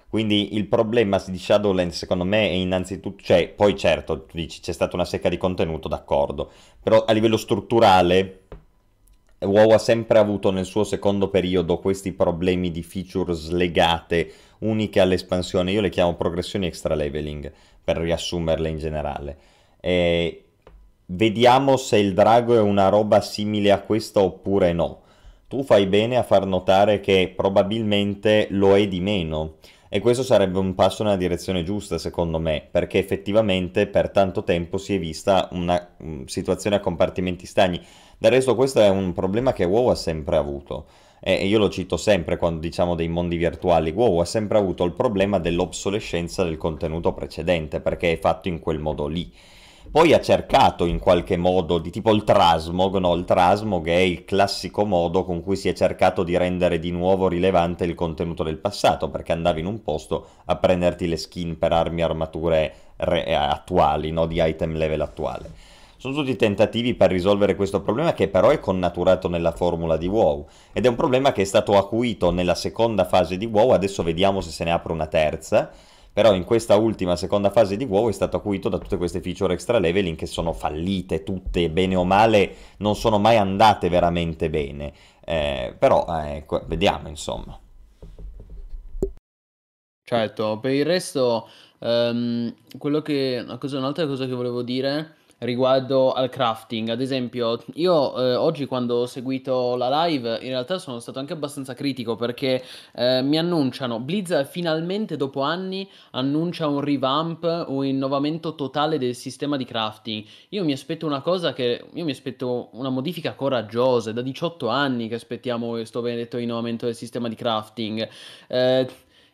Quindi 0.09 0.57
il 0.57 0.66
problema 0.66 1.23
di 1.25 1.38
Shadowlands 1.38 1.96
secondo 1.96 2.25
me 2.25 2.49
è 2.49 2.53
innanzitutto, 2.53 3.23
cioè 3.23 3.49
poi 3.49 3.77
certo 3.77 4.25
tu 4.25 4.35
dici 4.35 4.61
c'è 4.61 4.73
stata 4.73 4.96
una 4.96 5.05
secca 5.05 5.29
di 5.29 5.37
contenuto, 5.37 5.87
d'accordo, 5.87 6.51
però 6.83 7.05
a 7.05 7.12
livello 7.12 7.37
strutturale 7.37 8.39
WoW 9.40 9.70
ha 9.70 9.79
sempre 9.79 10.18
avuto 10.18 10.50
nel 10.50 10.66
suo 10.66 10.85
secondo 10.85 11.29
periodo 11.29 11.79
questi 11.79 12.12
problemi 12.12 12.70
di 12.70 12.83
feature 12.83 13.33
slegate, 13.33 14.33
uniche 14.59 15.00
all'espansione, 15.00 15.72
io 15.72 15.81
le 15.81 15.88
chiamo 15.88 16.14
progressioni 16.14 16.66
extra 16.66 16.94
leveling, 16.94 17.50
per 17.83 17.96
riassumerle 17.96 18.68
in 18.68 18.79
generale. 18.79 19.37
E 19.81 20.44
vediamo 21.07 21.76
se 21.76 21.96
il 21.96 22.12
drago 22.12 22.55
è 22.55 22.61
una 22.61 22.88
roba 22.88 23.20
simile 23.20 23.70
a 23.72 23.81
questa 23.81 24.20
oppure 24.20 24.72
no. 24.72 25.00
Tu 25.48 25.64
fai 25.64 25.87
bene 25.87 26.16
a 26.16 26.22
far 26.22 26.46
notare 26.46 27.00
che 27.00 27.33
probabilmente 27.35 28.46
lo 28.50 28.76
è 28.76 28.87
di 28.87 29.00
meno 29.00 29.55
e 29.92 29.98
questo 29.98 30.22
sarebbe 30.22 30.61
un 30.61 30.76
passo 30.76 31.03
nella 31.03 31.16
direzione 31.16 31.64
giusta, 31.64 31.98
secondo 31.98 32.38
me, 32.38 32.64
perché 32.70 32.98
effettivamente 32.98 33.88
per 33.88 34.11
tanto 34.11 34.44
tempo 34.44 34.79
si 34.79 34.94
è 34.94 35.00
vista 35.00 35.48
una 35.50 35.94
um, 35.96 36.26
situazione 36.26 36.76
a 36.76 36.81
compartimenti 36.81 37.44
stagni. 37.44 37.81
Del 38.21 38.33
resto 38.33 38.55
questo 38.55 38.81
è 38.81 38.89
un 38.91 39.15
problema 39.15 39.55
che 39.55 39.65
WoW 39.65 39.87
ha 39.89 39.95
sempre 39.95 40.37
avuto. 40.37 40.85
E 41.21 41.47
io 41.47 41.59
lo 41.59 41.71
cito 41.71 41.97
sempre 41.97 42.37
quando 42.37 42.61
diciamo 42.61 42.95
dei 42.95 43.09
mondi 43.09 43.39
virtuali. 43.39 43.93
WoW 43.93 44.19
ha 44.19 44.27
sempre 44.27 44.59
avuto 44.59 44.85
il 44.85 44.93
problema 44.93 45.39
dell'obsolescenza 45.39 46.45
del 46.45 46.59
contenuto 46.59 47.15
precedente, 47.15 47.81
perché 47.81 48.13
è 48.13 48.19
fatto 48.19 48.49
in 48.49 48.61
quel 48.61 48.79
modo 48.79 49.07
lì. 49.07 49.33
Poi 49.91 50.13
ha 50.13 50.21
cercato 50.21 50.85
in 50.85 50.99
qualche 50.99 51.39
modo 51.39 51.79
di 51.79 51.89
tipo 51.89 52.13
il 52.13 52.23
Trasmog, 52.23 52.99
no? 52.99 53.15
Il 53.15 53.25
Trasmog 53.25 53.89
è 53.89 53.95
il 53.95 54.27
classico 54.27 54.85
modo 54.85 55.25
con 55.25 55.43
cui 55.43 55.57
si 55.57 55.71
è 55.71 55.73
cercato 55.73 56.23
di 56.23 56.37
rendere 56.37 56.79
di 56.79 56.91
nuovo 56.91 57.27
rilevante 57.27 57.85
il 57.85 57.95
contenuto 57.95 58.43
del 58.43 58.59
passato, 58.59 59.09
perché 59.09 59.33
andavi 59.33 59.61
in 59.61 59.67
un 59.67 59.81
posto 59.83 60.27
a 60.45 60.57
prenderti 60.57 61.09
le 61.09 61.17
skin 61.17 61.57
per 61.57 61.73
armi 61.73 62.03
e 62.03 62.05
armature 62.05 62.75
re- 62.97 63.35
attuali, 63.35 64.11
no? 64.11 64.27
Di 64.27 64.43
item 64.45 64.77
level 64.77 65.01
attuale. 65.01 65.69
Sono 66.01 66.15
tutti 66.15 66.35
tentativi 66.35 66.95
per 66.95 67.11
risolvere 67.11 67.55
questo 67.55 67.83
problema 67.83 68.15
che 68.15 68.29
però 68.29 68.49
è 68.49 68.59
connaturato 68.59 69.29
nella 69.29 69.53
formula 69.53 69.99
di 69.99 70.07
WoW 70.07 70.49
ed 70.73 70.87
è 70.87 70.89
un 70.89 70.95
problema 70.95 71.31
che 71.31 71.43
è 71.43 71.45
stato 71.45 71.77
acuito 71.77 72.31
nella 72.31 72.55
seconda 72.55 73.05
fase 73.05 73.37
di 73.37 73.45
WoW, 73.45 73.73
adesso 73.73 74.03
vediamo 74.03 74.41
se 74.41 74.51
se 74.51 74.65
ne 74.65 74.73
apre 74.73 74.95
una 74.95 75.09
terza 75.09 75.71
però 76.11 76.33
in 76.33 76.45
questa 76.45 76.77
ultima 76.77 77.17
seconda 77.17 77.51
fase 77.51 77.77
di 77.77 77.85
WoW 77.85 78.09
è 78.09 78.13
stato 78.13 78.39
acuito 78.39 78.71
da 78.71 78.79
tutte 78.79 78.97
queste 78.97 79.21
feature 79.21 79.53
extra 79.53 79.79
leveling 79.79 80.17
che 80.17 80.25
sono 80.25 80.55
fallite 80.55 81.23
tutte, 81.23 81.69
bene 81.69 81.97
o 81.97 82.05
male, 82.05 82.55
non 82.79 82.97
sono 82.97 83.19
mai 83.19 83.37
andate 83.37 83.91
veramente 83.91 84.49
bene. 84.49 84.95
Eh, 85.23 85.77
però, 85.79 86.07
eh, 86.25 86.47
vediamo 86.67 87.09
insomma. 87.09 87.59
Certo, 90.03 90.59
per 90.61 90.73
il 90.73 90.85
resto, 90.87 91.47
um, 91.81 92.53
quello 92.79 93.03
che, 93.03 93.41
una 93.45 93.59
cosa, 93.59 93.77
un'altra 93.77 94.07
cosa 94.07 94.27
che 94.27 94.35
volevo 94.35 94.63
dire 94.63 95.19
riguardo 95.40 96.12
al 96.12 96.29
crafting. 96.29 96.88
Ad 96.88 97.00
esempio, 97.00 97.62
io 97.74 98.16
eh, 98.18 98.35
oggi 98.35 98.66
quando 98.66 98.96
ho 98.96 99.07
seguito 99.07 99.76
la 99.76 100.05
live, 100.05 100.38
in 100.42 100.48
realtà 100.48 100.79
sono 100.79 100.98
stato 100.98 101.18
anche 101.18 101.33
abbastanza 101.33 101.74
critico 101.74 102.16
perché 102.16 102.62
eh, 102.94 103.22
mi 103.22 103.38
annunciano, 103.38 104.00
Blizzard 104.00 104.46
finalmente 104.46 105.16
dopo 105.16 105.42
anni 105.42 105.88
annuncia 106.12 106.66
un 106.66 106.81
revamp, 106.81 107.64
un 107.68 107.85
innovamento 107.85 108.55
totale 108.55 108.98
del 108.98 109.14
sistema 109.14 109.57
di 109.57 109.64
crafting. 109.64 110.24
Io 110.50 110.64
mi 110.64 110.72
aspetto 110.72 111.07
una 111.07 111.20
cosa 111.20 111.53
che, 111.53 111.85
io 111.92 112.05
mi 112.05 112.11
aspetto 112.11 112.70
una 112.72 112.90
modifica 112.90 113.35
coraggiosa, 113.35 114.11
è 114.11 114.12
da 114.12 114.22
18 114.22 114.68
anni 114.68 115.09
che 115.09 115.14
aspettiamo 115.14 115.70
questo 115.70 116.00
benedetto 116.00 116.37
innovamento 116.37 116.87
del 116.87 116.94
sistema 116.94 117.29
di 117.29 117.35
crafting. 117.35 118.09
Eh, 118.48 118.88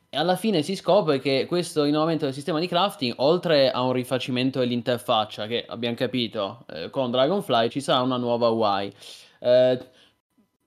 e 0.09 0.17
alla 0.17 0.37
fine 0.37 0.63
si 0.63 0.77
scopre 0.77 1.19
che 1.19 1.47
questo 1.47 1.85
innovamento 1.85 2.25
del 2.25 2.35
sistema 2.35 2.61
di 2.61 2.69
crafting, 2.69 3.15
oltre 3.17 3.71
a 3.71 3.83
un 3.83 3.93
rifacimento 3.93 4.61
dell'interfaccia, 4.61 5.47
che 5.47 5.65
abbiamo 5.67 5.97
capito, 5.97 6.65
eh, 6.69 6.91
con 6.91 7.11
Dragonfly 7.11 7.69
ci 7.69 7.81
sarà 7.81 8.03
una 8.03 8.17
nuova 8.17 8.49
UI. 8.49 8.93
Eh, 9.41 9.79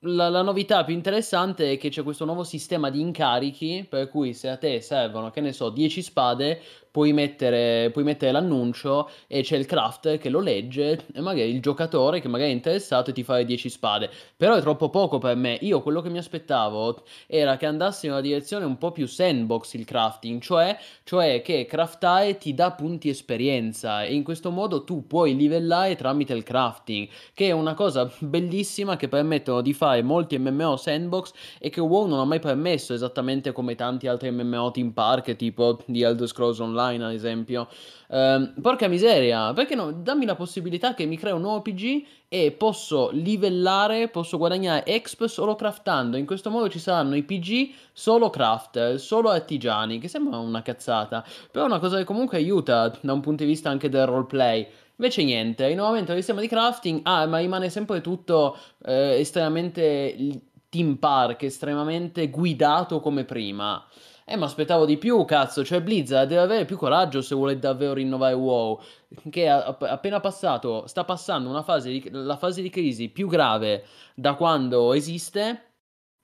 la, 0.04 0.30
la, 0.30 0.42
novità 0.42 0.86
più 0.86 0.94
interessante 0.94 1.74
è 1.74 1.78
che 1.78 1.90
c'è 1.90 2.04
questo 2.04 2.24
nuovo 2.24 2.44
sistema 2.44 2.90
di 2.90 3.02
incarichi, 3.02 3.86
per 3.90 4.10
cui 4.10 4.34
se 4.34 4.50
a 4.50 4.58
te 4.58 4.80
servono, 4.80 5.30
che 5.30 5.42
ne 5.42 5.52
so, 5.52 5.70
10 5.70 6.02
spade, 6.02 6.62
puoi 6.92 7.14
mettere, 7.14 7.90
puoi 7.92 8.04
mettere 8.04 8.32
l'annuncio 8.32 9.10
e 9.28 9.42
c'è 9.42 9.58
il 9.58 9.66
craft 9.66 10.18
che 10.18 10.30
lo 10.30 10.40
legge 10.40 11.06
e 11.14 11.22
magari 11.22 11.50
il 11.50 11.62
giocatore 11.62 12.20
che 12.20 12.28
magari 12.28 12.52
è 12.52 12.54
interessato 12.54 13.12
ti 13.12 13.24
fa 13.24 13.36
le 13.36 13.46
10 13.46 13.70
spade. 13.70 14.10
Però 14.36 14.56
è 14.56 14.62
troppo 14.62 14.90
poco 14.90 15.18
per 15.18 15.36
me. 15.36 15.58
Io 15.62 15.82
quello 15.82 16.02
che 16.02 16.10
mi 16.10 16.18
aspettavo 16.18 17.04
era 17.28 17.58
che 17.58 17.66
andasse 17.66 18.06
in 18.06 18.14
una 18.14 18.22
direzione 18.22 18.66
un 18.66 18.78
po' 18.78 18.92
più 18.92 19.08
sandbox 19.08 19.74
il 19.74 19.86
crafting, 19.86 20.42
cioè, 20.42 20.78
cioè 21.04 21.42
che 21.42 21.66
craftare 21.66 22.38
ti 22.38 22.54
dà 22.54 22.72
punti 22.72 23.10
esperienza 23.10 24.04
e 24.04 24.14
in 24.14 24.24
questo 24.24 24.52
modo 24.52 24.84
tu 24.84 25.06
puoi 25.08 25.36
livellare 25.36 25.96
tramite 25.96 26.34
il 26.34 26.44
crafting, 26.44 27.08
che 27.34 27.48
è 27.48 27.52
una 27.52 27.74
cosa 27.74 28.12
bellissima 28.20 28.96
che 28.96 29.08
permettono 29.08 29.62
di 29.62 29.74
fare 29.74 30.02
molti 30.02 30.38
MMO 30.38 30.78
sandbox 30.78 31.32
e 31.60 31.70
che 31.70 31.82
WoW 31.82 32.08
non 32.08 32.20
ha 32.20 32.26
mai 32.26 32.40
permesso 32.40 32.94
esattamente 32.94 33.52
come 33.52 33.76
tanti 33.76 34.08
altri 34.08 34.32
MMO 34.32 34.72
team 34.72 34.92
park 34.92 35.36
tipo 35.36 35.80
di 35.86 36.02
Elder 36.02 36.28
Scrolls 36.28 36.60
Online 36.60 36.79
online, 36.80 37.06
ad 37.06 37.14
esempio. 37.14 37.68
Eh, 38.08 38.54
porca 38.62 38.88
miseria, 38.88 39.54
perché 39.54 39.76
no? 39.76 39.92
Dammi 39.92 40.26
la 40.26 40.36
possibilità 40.36 40.94
che 40.94 41.06
mi 41.06 41.18
crea 41.18 41.36
un 41.36 41.42
nuovo 41.42 41.62
PG 41.62 42.06
e 42.28 42.52
posso 42.52 43.10
livellare, 43.12 44.08
posso 44.08 44.38
guadagnare 44.38 44.86
exp 44.86 45.26
solo 45.26 45.56
craftando. 45.56 46.18
In 46.18 46.26
questo 46.26 46.50
modo 46.50 46.70
ci 46.70 46.80
saranno 46.80 47.16
i 47.16 47.24
PG 47.24 47.72
solo 47.92 48.30
craft, 48.30 48.96
solo 48.96 49.30
artigiani, 49.30 50.00
che 50.00 50.08
sembra 50.08 50.38
una 50.38 50.62
cazzata, 50.62 51.26
però 51.52 51.66
è 51.66 51.68
una 51.68 51.80
cosa 51.80 51.98
che 51.98 52.04
comunque 52.04 52.38
aiuta 52.38 52.92
da 53.02 53.14
un 53.14 53.22
punto 53.22 53.44
di 53.44 53.50
vista 53.50 53.70
anche 53.70 53.90
del 53.90 54.06
roleplay. 54.06 54.68
Invece 54.96 55.24
niente, 55.24 55.68
rinnovamento 55.68 56.08
del 56.08 56.18
sistema 56.18 56.42
di 56.42 56.48
crafting, 56.48 57.00
ah, 57.04 57.26
ma 57.26 57.38
rimane 57.38 57.70
sempre 57.70 58.02
tutto 58.02 58.58
eh, 58.84 59.18
estremamente 59.20 60.42
team 60.70 60.96
park, 60.96 61.44
estremamente 61.44 62.30
guidato 62.30 63.00
come 63.00 63.24
prima. 63.24 63.84
Eh, 64.32 64.36
ma 64.36 64.46
aspettavo 64.46 64.86
di 64.86 64.98
più, 64.98 65.26
cazzo. 65.26 65.66
Cioè, 65.66 65.82
Blizzard 65.82 66.30
deve 66.30 66.42
avere 66.42 66.66
più 66.66 66.78
coraggio 66.78 67.20
se 67.24 67.34
vuole 67.34 67.58
davvero 67.58 67.94
rinnovare 67.94 68.36
WoW. 68.36 68.80
Che 69.28 69.50
ha 69.50 69.76
appena 69.80 70.20
passato, 70.20 70.86
sta 70.86 71.04
passando 71.04 71.50
una 71.50 71.64
fase 71.64 71.90
di, 71.90 72.10
la 72.12 72.38
fase 72.38 72.62
di 72.62 72.70
crisi 72.70 73.10
più 73.10 73.28
grave 73.28 73.86
da 74.14 74.36
quando 74.36 74.94
esiste. 74.94 75.64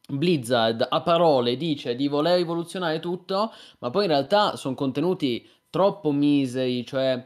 Blizzard 0.07 0.85
a 0.87 1.01
parole 1.01 1.57
dice 1.57 1.95
di 1.95 2.07
voler 2.07 2.37
rivoluzionare 2.37 2.99
tutto, 2.99 3.51
ma 3.79 3.89
poi 3.89 4.03
in 4.03 4.11
realtà 4.11 4.55
sono 4.55 4.75
contenuti 4.75 5.49
troppo 5.71 6.11
miseri, 6.11 6.85
cioè 6.85 7.25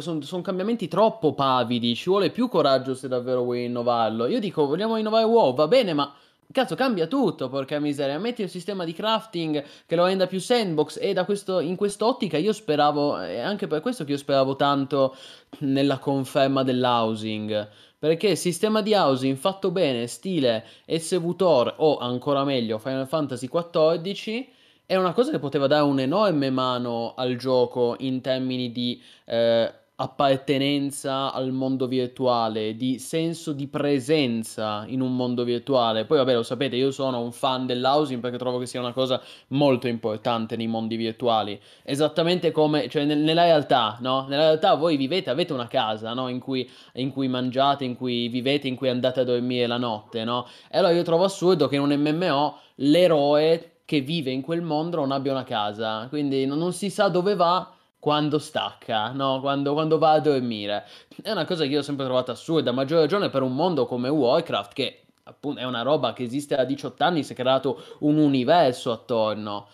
sono 0.00 0.20
son 0.20 0.42
cambiamenti 0.42 0.86
troppo 0.86 1.32
pavidi, 1.32 1.94
ci 1.94 2.10
vuole 2.10 2.30
più 2.30 2.48
coraggio 2.48 2.94
se 2.94 3.08
davvero 3.08 3.42
vuoi 3.42 3.64
innovarlo. 3.64 4.26
Io 4.26 4.38
dico, 4.38 4.66
vogliamo 4.66 4.96
rinnovare 4.96 5.24
WoW, 5.24 5.54
va 5.54 5.66
bene, 5.66 5.94
ma 5.94 6.14
Cazzo, 6.50 6.74
cambia 6.76 7.06
tutto, 7.06 7.50
porca 7.50 7.78
miseria. 7.78 8.18
Metti 8.18 8.40
un 8.40 8.48
sistema 8.48 8.84
di 8.84 8.94
crafting 8.94 9.62
che 9.84 9.96
lo 9.96 10.06
renda 10.06 10.26
più 10.26 10.40
sandbox. 10.40 10.98
E 10.98 11.12
da 11.12 11.26
questo, 11.26 11.60
in 11.60 11.76
quest'ottica 11.76 12.38
io 12.38 12.54
speravo, 12.54 13.20
e 13.20 13.38
anche 13.40 13.66
per 13.66 13.82
questo 13.82 14.04
che 14.04 14.12
io 14.12 14.16
speravo 14.16 14.56
tanto 14.56 15.14
nella 15.60 15.98
conferma 15.98 16.62
dell'housing. 16.62 17.68
Perché 17.98 18.28
il 18.28 18.36
sistema 18.38 18.80
di 18.80 18.94
housing 18.94 19.36
fatto 19.36 19.70
bene, 19.70 20.06
stile 20.06 20.64
SVTOR 20.86 21.74
o 21.78 21.98
ancora 21.98 22.44
meglio 22.44 22.78
Final 22.78 23.06
Fantasy 23.06 23.46
XIV, 23.46 24.46
è 24.86 24.96
una 24.96 25.12
cosa 25.12 25.30
che 25.30 25.38
poteva 25.38 25.66
dare 25.66 25.82
un'enorme 25.82 26.48
mano 26.48 27.12
al 27.14 27.36
gioco 27.36 27.94
in 27.98 28.22
termini 28.22 28.72
di 28.72 28.98
eh, 29.26 29.70
appartenenza 30.00 31.32
al 31.32 31.50
mondo 31.50 31.88
virtuale, 31.88 32.76
di 32.76 33.00
senso 33.00 33.52
di 33.52 33.66
presenza 33.66 34.84
in 34.86 35.00
un 35.00 35.16
mondo 35.16 35.42
virtuale. 35.42 36.04
Poi 36.04 36.18
vabbè, 36.18 36.34
lo 36.34 36.44
sapete, 36.44 36.76
io 36.76 36.92
sono 36.92 37.20
un 37.20 37.32
fan 37.32 37.66
dell'housing 37.66 38.20
perché 38.20 38.38
trovo 38.38 38.58
che 38.58 38.66
sia 38.66 38.78
una 38.78 38.92
cosa 38.92 39.20
molto 39.48 39.88
importante 39.88 40.54
nei 40.54 40.68
mondi 40.68 40.94
virtuali. 40.94 41.60
Esattamente 41.82 42.52
come, 42.52 42.88
cioè 42.88 43.04
nel, 43.04 43.18
nella 43.18 43.42
realtà, 43.42 43.98
no? 44.00 44.26
Nella 44.28 44.44
realtà 44.44 44.74
voi 44.74 44.96
vivete, 44.96 45.30
avete 45.30 45.52
una 45.52 45.66
casa, 45.66 46.14
no? 46.14 46.28
In 46.28 46.38
cui, 46.38 46.68
in 46.94 47.10
cui 47.10 47.26
mangiate, 47.26 47.84
in 47.84 47.96
cui 47.96 48.28
vivete, 48.28 48.68
in 48.68 48.76
cui 48.76 48.88
andate 48.88 49.20
a 49.20 49.24
dormire 49.24 49.66
la 49.66 49.78
notte, 49.78 50.22
no? 50.22 50.46
E 50.70 50.78
allora 50.78 50.92
io 50.92 51.02
trovo 51.02 51.24
assurdo 51.24 51.66
che 51.66 51.74
in 51.74 51.82
un 51.82 51.92
MMO 51.92 52.56
l'eroe 52.76 53.78
che 53.84 54.00
vive 54.00 54.30
in 54.30 54.42
quel 54.42 54.62
mondo 54.62 54.98
non 54.98 55.10
abbia 55.10 55.32
una 55.32 55.42
casa, 55.42 56.06
quindi 56.08 56.46
non, 56.46 56.58
non 56.58 56.72
si 56.72 56.88
sa 56.88 57.08
dove 57.08 57.34
va 57.34 57.72
quando 57.98 58.38
stacca, 58.38 59.10
no? 59.12 59.40
Quando, 59.40 59.72
quando, 59.72 59.98
va 59.98 60.12
a 60.12 60.20
dormire. 60.20 60.84
È 61.22 61.30
una 61.30 61.44
cosa 61.44 61.64
che 61.64 61.70
io 61.70 61.80
ho 61.80 61.82
sempre 61.82 62.04
trovato 62.04 62.30
assurda, 62.30 62.70
a 62.70 62.72
maggior 62.72 63.00
ragione 63.00 63.28
per 63.28 63.42
un 63.42 63.54
mondo 63.54 63.86
come 63.86 64.08
Warcraft, 64.08 64.72
che 64.72 65.02
appunto 65.24 65.60
è 65.60 65.64
una 65.64 65.82
roba 65.82 66.12
che 66.12 66.22
esiste 66.22 66.56
da 66.56 66.64
18 66.64 67.04
anni, 67.04 67.22
si 67.22 67.32
è 67.32 67.36
creato 67.36 67.82
un 68.00 68.16
universo 68.16 68.92
attorno. 68.92 69.68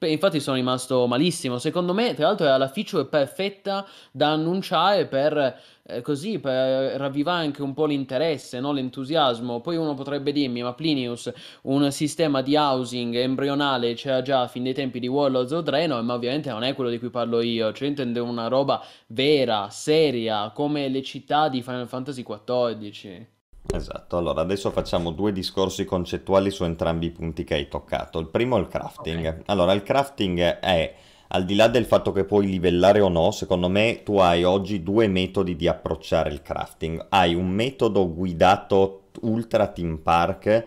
Infatti 0.00 0.40
sono 0.40 0.56
rimasto 0.56 1.06
malissimo. 1.06 1.58
Secondo 1.58 1.94
me, 1.94 2.14
tra 2.14 2.26
l'altro, 2.26 2.46
era 2.46 2.56
la 2.56 2.68
feature 2.68 3.06
perfetta 3.06 3.86
da 4.10 4.32
annunciare 4.32 5.06
per 5.06 5.60
eh, 5.86 6.00
così, 6.02 6.38
per 6.38 6.96
ravvivare 6.98 7.44
anche 7.44 7.62
un 7.62 7.74
po' 7.74 7.86
l'interesse, 7.86 8.60
no? 8.60 8.72
l'entusiasmo. 8.72 9.60
Poi 9.60 9.76
uno 9.76 9.94
potrebbe 9.94 10.32
dirmi, 10.32 10.62
ma 10.62 10.74
Plinius, 10.74 11.32
un 11.62 11.90
sistema 11.92 12.42
di 12.42 12.56
housing 12.56 13.14
embrionale 13.14 13.94
c'era 13.94 14.20
già 14.22 14.46
fin 14.48 14.64
dei 14.64 14.74
tempi 14.74 15.00
di 15.00 15.08
Warlords 15.08 15.52
of 15.52 15.62
Draenor, 15.64 16.02
ma 16.02 16.14
ovviamente 16.14 16.50
non 16.50 16.64
è 16.64 16.74
quello 16.74 16.90
di 16.90 16.98
cui 16.98 17.10
parlo 17.10 17.40
io. 17.40 17.72
Cioè, 17.72 17.88
intendo 17.88 18.24
una 18.24 18.48
roba 18.48 18.84
vera, 19.08 19.68
seria, 19.70 20.50
come 20.54 20.88
le 20.88 21.02
città 21.02 21.48
di 21.48 21.62
Final 21.62 21.88
Fantasy 21.88 22.22
XIV. 22.22 23.33
Esatto, 23.72 24.16
allora 24.16 24.42
adesso 24.42 24.70
facciamo 24.70 25.10
due 25.10 25.32
discorsi 25.32 25.84
concettuali 25.84 26.50
su 26.50 26.64
entrambi 26.64 27.06
i 27.06 27.10
punti 27.10 27.44
che 27.44 27.54
hai 27.54 27.68
toccato. 27.68 28.18
Il 28.18 28.28
primo 28.28 28.56
è 28.56 28.60
il 28.60 28.68
crafting. 28.68 29.26
Okay. 29.26 29.42
Allora, 29.46 29.72
il 29.72 29.82
crafting 29.82 30.38
è, 30.40 30.94
al 31.28 31.44
di 31.44 31.54
là 31.54 31.66
del 31.68 31.84
fatto 31.86 32.12
che 32.12 32.24
puoi 32.24 32.46
livellare 32.46 33.00
o 33.00 33.08
no, 33.08 33.30
secondo 33.30 33.68
me 33.68 34.02
tu 34.04 34.18
hai 34.18 34.44
oggi 34.44 34.82
due 34.82 35.08
metodi 35.08 35.56
di 35.56 35.66
approcciare 35.66 36.30
il 36.30 36.42
crafting. 36.42 37.06
Hai 37.08 37.34
un 37.34 37.48
metodo 37.48 38.12
guidato 38.12 39.06
ultra 39.22 39.66
team 39.68 39.98
park, 39.98 40.64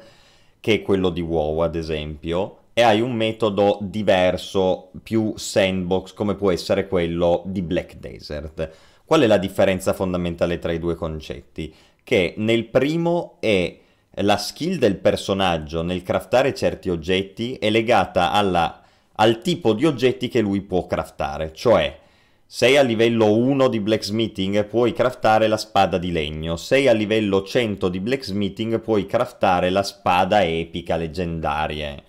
che 0.59 0.73
è 0.73 0.81
quello 0.81 1.09
di 1.09 1.21
WoW 1.21 1.59
ad 1.59 1.75
esempio, 1.75 2.57
e 2.73 2.81
hai 2.81 2.99
un 2.99 3.13
metodo 3.13 3.77
diverso, 3.81 4.89
più 5.01 5.33
sandbox, 5.35 6.13
come 6.13 6.35
può 6.35 6.51
essere 6.51 6.87
quello 6.87 7.43
di 7.45 7.61
Black 7.61 7.95
Desert. 7.95 8.69
Qual 9.05 9.21
è 9.21 9.27
la 9.27 9.37
differenza 9.37 9.93
fondamentale 9.93 10.59
tra 10.59 10.73
i 10.73 10.79
due 10.79 10.95
concetti? 10.95 11.73
Che 12.07 12.35
nel 12.37 12.67
primo 12.67 13.35
è 13.41 13.79
la 14.21 14.37
skill 14.37 14.77
del 14.77 14.95
personaggio 14.95 15.81
nel 15.81 16.03
craftare 16.03 16.53
certi 16.53 16.89
oggetti 16.89 17.55
è 17.55 17.69
legata 17.69 18.31
alla, 18.31 18.81
al 19.15 19.41
tipo 19.41 19.73
di 19.73 19.85
oggetti 19.85 20.29
che 20.29 20.39
lui 20.39 20.61
può 20.61 20.87
craftare, 20.87 21.51
cioè 21.51 21.99
sei 22.45 22.77
a 22.77 22.81
livello 22.81 23.35
1 23.35 23.67
di 23.67 23.81
blacksmithing 23.81 24.67
puoi 24.67 24.93
craftare 24.93 25.49
la 25.49 25.57
spada 25.57 25.97
di 25.97 26.13
legno, 26.13 26.55
sei 26.55 26.87
a 26.87 26.93
livello 26.93 27.43
100 27.43 27.89
di 27.89 27.99
blacksmithing 27.99 28.79
puoi 28.79 29.05
craftare 29.05 29.69
la 29.69 29.83
spada 29.83 30.45
epica 30.45 30.95
leggendaria, 30.95 32.01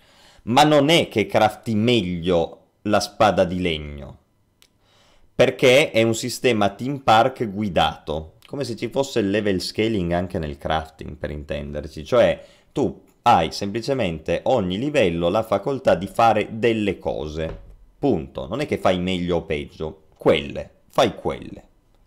ma 0.44 0.62
non 0.62 0.90
è 0.90 1.09
che 1.09 1.26
crafti 1.26 1.74
meglio 1.74 2.66
la 2.82 3.01
spada 3.01 3.42
di 3.42 3.61
legno, 3.61 4.18
perché 5.34 5.90
è 5.90 6.03
un 6.05 6.14
sistema 6.14 6.68
team 6.68 6.99
park 6.99 7.51
guidato, 7.51 8.34
come 8.49 8.64
se 8.64 8.76
ci 8.76 8.88
fosse 8.88 9.18
il 9.18 9.28
level 9.28 9.61
scaling 9.61 10.11
anche 10.12 10.38
nel 10.38 10.57
crafting, 10.57 11.16
per 11.16 11.30
intenderci, 11.30 12.03
cioè 12.03 12.42
tu 12.72 13.03
hai 13.20 13.53
semplicemente 13.53 14.40
ogni 14.44 14.78
livello 14.78 15.28
la 15.28 15.42
facoltà 15.42 15.94
di 15.94 16.07
fare 16.07 16.49
delle 16.53 16.99
cose, 16.99 17.55
punto, 17.99 18.49
non 18.49 18.61
è 18.61 18.66
che 18.66 18.78
fai 18.78 18.99
meglio 19.01 19.36
o 19.36 19.42
peggio, 19.42 20.05
quelle, 20.16 20.70
fai 20.88 21.14
quelle, 21.14 21.62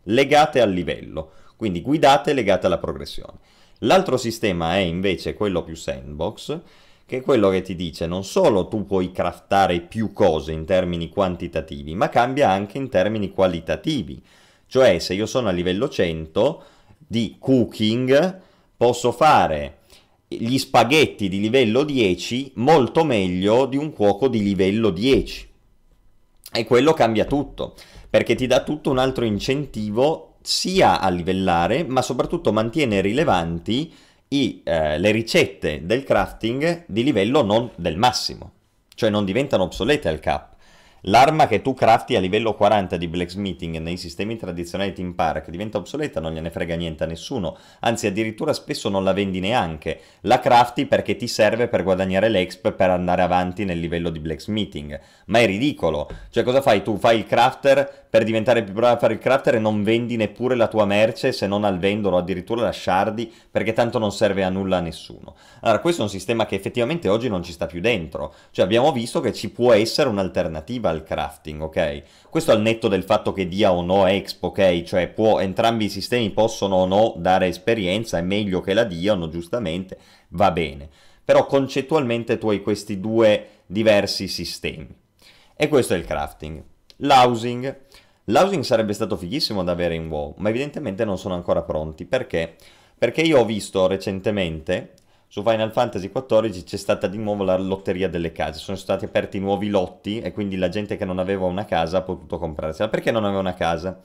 legate 0.06 0.62
al 0.62 0.72
livello, 0.72 1.30
quindi 1.58 1.84
guidate 1.84 2.34
legate 2.34 2.66
alla 2.66 2.80
progressione. 2.80 3.38
L'altro 3.82 4.18
sistema 4.18 4.74
è 4.74 4.80
invece 4.80 5.36
quello 5.36 5.62
più 5.62 5.76
sandbox, 5.76 6.60
che 7.06 7.18
è 7.18 7.22
quello 7.22 7.50
che 7.50 7.62
ti 7.62 7.76
dice 7.76 8.08
non 8.08 8.24
solo 8.24 8.68
tu 8.68 8.88
puoi 8.88 9.12
craftare 9.12 9.80
più 9.82 10.12
cose 10.12 10.54
in 10.54 10.66
termini 10.66 11.08
quantitativi, 11.10 11.94
ma 11.94 12.10
cambia 12.10 12.50
anche 12.50 12.80
in 12.80 12.90
termini 12.90 13.30
qualitativi. 13.30 14.24
Cioè, 14.72 15.00
se 15.00 15.16
io 15.16 15.26
sono 15.26 15.50
a 15.50 15.52
livello 15.52 15.90
100 15.90 16.64
di 16.96 17.36
cooking, 17.38 18.40
posso 18.78 19.12
fare 19.12 19.80
gli 20.26 20.58
spaghetti 20.58 21.28
di 21.28 21.42
livello 21.42 21.84
10 21.84 22.54
molto 22.56 23.04
meglio 23.04 23.66
di 23.66 23.76
un 23.76 23.92
cuoco 23.92 24.30
di 24.30 24.42
livello 24.42 24.90
10. 24.90 25.50
E 26.54 26.64
quello 26.64 26.94
cambia 26.94 27.26
tutto, 27.26 27.76
perché 28.10 28.34
ti 28.36 28.48
dà 28.48 28.64
tutto 28.64 28.90
un 28.90 28.98
altro 28.98 29.26
incentivo 29.26 30.36
sia 30.42 31.02
a 31.02 31.10
livellare, 31.10 31.84
ma 31.84 32.02
soprattutto 32.02 32.54
mantiene 32.54 33.02
rilevanti 33.02 33.94
i, 34.30 34.62
eh, 34.64 34.98
le 34.98 35.12
ricette 35.12 35.86
del 35.86 36.06
crafting 36.06 36.86
di 36.88 37.04
livello 37.04 37.44
non 37.44 37.72
del 37.76 37.98
massimo, 37.98 38.52
cioè 38.96 39.10
non 39.10 39.26
diventano 39.26 39.64
obsolete 39.64 40.08
al 40.08 40.22
cap. 40.22 40.51
L'arma 41.06 41.48
che 41.48 41.64
tu 41.64 41.74
crafti 41.74 42.16
a 42.16 42.20
livello 42.20 42.54
40 42.54 42.96
di 42.96 43.08
blacksmithing 43.08 43.78
nei 43.78 43.98
sistemi 43.98 44.38
tradizionali 44.38 44.94
Team 44.94 45.14
Park 45.14 45.50
diventa 45.50 45.80
obsoleta, 45.80 46.20
non 46.20 46.32
gliene 46.32 46.52
frega 46.52 46.76
niente 46.76 47.04
a 47.04 47.08
nessuno, 47.08 47.58
anzi 47.80 48.06
addirittura 48.06 48.54
spesso 48.54 48.88
non 48.88 49.04
la 49.04 49.12
vendi 49.12 49.40
neanche, 49.40 50.00
la 50.22 50.40
crafti 50.40 50.86
perché 50.86 51.16
ti 51.16 51.28
serve 51.28 51.68
per 51.70 51.82
guadagnare 51.82 52.30
l'exp 52.30 52.72
per 52.74 52.92
andare 52.92 53.24
avanti 53.24 53.66
nel 53.66 53.80
livello 53.80 54.12
di 54.12 54.20
blacksmithing, 54.20 55.00
ma 55.26 55.40
è 55.40 55.48
ridicolo, 55.48 56.08
cioè 56.30 56.44
cosa 56.44 56.62
fai 56.62 56.84
tu? 56.84 56.98
Fai 56.98 57.18
il 57.18 57.26
crafter 57.26 58.01
per 58.12 58.26
diventare 58.26 58.62
più 58.62 58.74
bravo 58.74 58.94
a 58.94 59.00
fare 59.00 59.14
il 59.14 59.20
crafter 59.20 59.56
e 59.56 59.60
non 59.60 59.84
vendi 59.84 60.18
neppure 60.18 60.56
la 60.56 60.68
tua 60.68 60.84
merce 60.84 61.32
se 61.32 61.48
non 61.48 61.64
al 61.64 61.80
vendolo, 61.80 62.18
addirittura 62.18 62.62
la 62.62 62.74
shardi 62.74 63.32
perché 63.50 63.72
tanto 63.72 64.00
non 64.00 64.12
serve 64.12 64.44
a 64.44 64.50
nulla 64.50 64.78
a 64.78 64.82
nessuno. 64.82 65.34
Allora 65.62 65.80
questo 65.80 66.02
è 66.02 66.04
un 66.04 66.12
sistema 66.12 66.46
che 66.46 66.56
effettivamente 66.56 67.08
oggi 67.08 67.30
non 67.30 67.42
ci 67.42 67.54
sta 67.54 67.68
più 67.68 67.80
dentro, 67.80 68.34
cioè 68.52 68.66
abbiamo 68.66 68.92
visto 68.92 69.22
che 69.22 69.32
ci 69.32 69.50
può 69.50 69.72
essere 69.72 70.10
un'alternativa 70.10 70.90
al 70.90 71.04
crafting, 71.04 71.62
ok? 71.62 72.04
Questo 72.30 72.52
al 72.52 72.60
netto 72.60 72.90
del 72.90 73.04
fatto 73.04 73.32
che 73.32 73.48
dia 73.48 73.72
o 73.72 73.82
no 73.82 74.06
exp, 74.06 74.44
ok? 74.44 74.84
Cioè 74.84 75.08
può, 75.08 75.40
entrambi 75.40 75.86
i 75.86 75.90
sistemi 75.90 76.32
possono 76.32 76.76
o 76.76 76.86
no 76.86 77.14
dare 77.16 77.48
esperienza, 77.48 78.18
è 78.18 78.22
meglio 78.22 78.60
che 78.60 78.74
la 78.74 78.84
diano, 78.84 79.30
giustamente, 79.30 79.98
va 80.32 80.52
bene. 80.52 80.90
Però 81.24 81.46
concettualmente 81.46 82.38
tu 82.38 82.50
hai 82.50 82.62
questi 82.62 83.00
due 83.00 83.48
diversi 83.68 84.28
sistemi. 84.28 84.94
E 85.56 85.68
questo 85.70 85.94
è 85.94 85.98
il 85.98 86.06
crafting. 86.06 86.62
L'housing. 86.98 87.90
L'housing 88.32 88.64
sarebbe 88.64 88.94
stato 88.94 89.18
fighissimo 89.18 89.62
da 89.62 89.74
avere 89.74 89.94
in 89.94 90.08
WoW, 90.08 90.36
ma 90.38 90.48
evidentemente 90.48 91.04
non 91.04 91.18
sono 91.18 91.34
ancora 91.34 91.64
pronti. 91.64 92.06
Perché? 92.06 92.56
Perché 92.98 93.22
io 93.22 93.40
ho 93.40 93.46
visto 93.46 93.88
recentemente 93.88 94.94
su 95.28 95.44
Final 95.44 95.74
Fantasy 95.74 96.10
XIV 96.10 96.64
c'è 96.64 96.78
stata 96.78 97.08
di 97.08 97.18
nuovo 97.18 97.44
la 97.44 97.58
lotteria 97.58 98.08
delle 98.08 98.32
case, 98.32 98.60
sono 98.60 98.78
stati 98.78 99.04
aperti 99.04 99.38
nuovi 99.40 99.68
lotti 99.68 100.22
e 100.22 100.32
quindi 100.32 100.56
la 100.56 100.70
gente 100.70 100.96
che 100.96 101.04
non 101.04 101.20
aveva 101.20 101.46
una 101.46 101.66
casa 101.66 101.98
ha 101.98 102.02
potuto 102.04 102.38
comprarsela. 102.38 102.88
Perché 102.88 103.12
non 103.12 103.26
aveva 103.26 103.42
una 103.42 103.54
casa? 103.54 104.00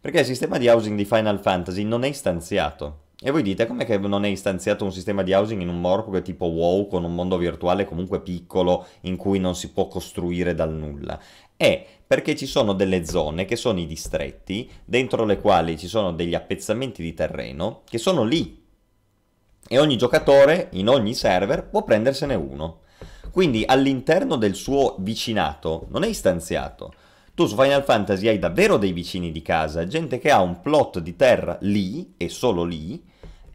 Perché 0.00 0.20
il 0.20 0.26
sistema 0.26 0.56
di 0.56 0.68
housing 0.68 0.96
di 0.96 1.04
Final 1.04 1.40
Fantasy 1.40 1.82
non 1.82 2.02
è 2.02 2.08
istanziato. 2.08 3.04
E 3.18 3.30
voi 3.30 3.42
dite, 3.42 3.66
com'è 3.66 3.86
che 3.86 3.96
non 3.96 4.26
è 4.26 4.28
istanziato 4.28 4.84
un 4.84 4.92
sistema 4.92 5.22
di 5.22 5.32
housing 5.32 5.62
in 5.62 5.70
un 5.70 5.80
morpg 5.80 6.20
tipo 6.20 6.44
WoW 6.46 6.86
con 6.86 7.02
un 7.02 7.14
mondo 7.14 7.38
virtuale 7.38 7.86
comunque 7.86 8.20
piccolo 8.20 8.86
in 9.02 9.16
cui 9.16 9.38
non 9.38 9.54
si 9.54 9.72
può 9.72 9.88
costruire 9.88 10.54
dal 10.54 10.74
nulla? 10.74 11.18
È 11.56 11.82
perché 12.06 12.36
ci 12.36 12.44
sono 12.44 12.74
delle 12.74 13.06
zone 13.06 13.46
che 13.46 13.56
sono 13.56 13.80
i 13.80 13.86
distretti, 13.86 14.70
dentro 14.84 15.24
le 15.24 15.40
quali 15.40 15.78
ci 15.78 15.88
sono 15.88 16.12
degli 16.12 16.34
appezzamenti 16.34 17.02
di 17.02 17.14
terreno 17.14 17.82
che 17.88 17.96
sono 17.96 18.22
lì 18.22 18.62
e 19.66 19.78
ogni 19.78 19.96
giocatore 19.96 20.68
in 20.72 20.88
ogni 20.88 21.14
server 21.14 21.68
può 21.68 21.84
prendersene 21.84 22.34
uno. 22.34 22.80
Quindi 23.30 23.64
all'interno 23.66 24.36
del 24.36 24.54
suo 24.54 24.96
vicinato 24.98 25.86
non 25.88 26.04
è 26.04 26.06
istanziato. 26.06 26.92
Tu 27.36 27.44
su 27.44 27.54
Final 27.54 27.84
Fantasy 27.84 28.28
hai 28.28 28.38
davvero 28.38 28.78
dei 28.78 28.92
vicini 28.92 29.30
di 29.30 29.42
casa, 29.42 29.86
gente 29.86 30.16
che 30.16 30.30
ha 30.30 30.40
un 30.40 30.62
plot 30.62 31.00
di 31.00 31.16
terra 31.16 31.58
lì 31.60 32.14
e 32.16 32.30
solo 32.30 32.64
lì 32.64 33.04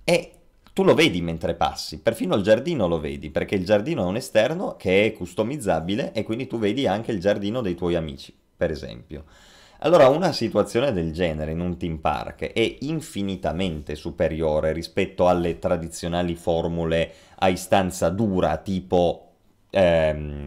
e 0.04 0.34
tu 0.72 0.84
lo 0.84 0.94
vedi 0.94 1.20
mentre 1.24 1.56
passi, 1.56 1.98
perfino 1.98 2.36
il 2.36 2.44
giardino 2.44 2.88
lo 2.88 3.00
vedi, 3.00 3.32
perché 3.32 3.56
il 3.56 3.66
giardino 3.66 4.04
è 4.04 4.06
un 4.06 4.18
esterno 4.18 4.76
che 4.76 5.06
è 5.08 5.14
customizzabile 5.14 6.12
e 6.12 6.22
quindi 6.22 6.46
tu 6.46 6.60
vedi 6.60 6.86
anche 6.86 7.12
il 7.12 7.20
giardino 7.20 7.62
dei 7.62 7.74
tuoi 7.74 7.96
amici, 7.96 8.32
per 8.56 8.70
esempio. 8.70 9.24
Allora, 9.80 10.10
una 10.10 10.32
situazione 10.32 10.94
del 10.94 11.12
genere 11.12 11.50
in 11.50 11.60
un 11.60 11.76
team 11.76 11.98
park 11.98 12.54
è 12.54 12.78
infinitamente 12.82 13.96
superiore 13.96 14.74
rispetto 14.74 15.28
alle 15.28 15.58
tradizionali 15.58 16.36
formule 16.36 17.12
a 17.40 17.50
istanza 17.50 18.10
dura 18.10 18.58
tipo 18.58 19.32
ehm, 19.72 20.44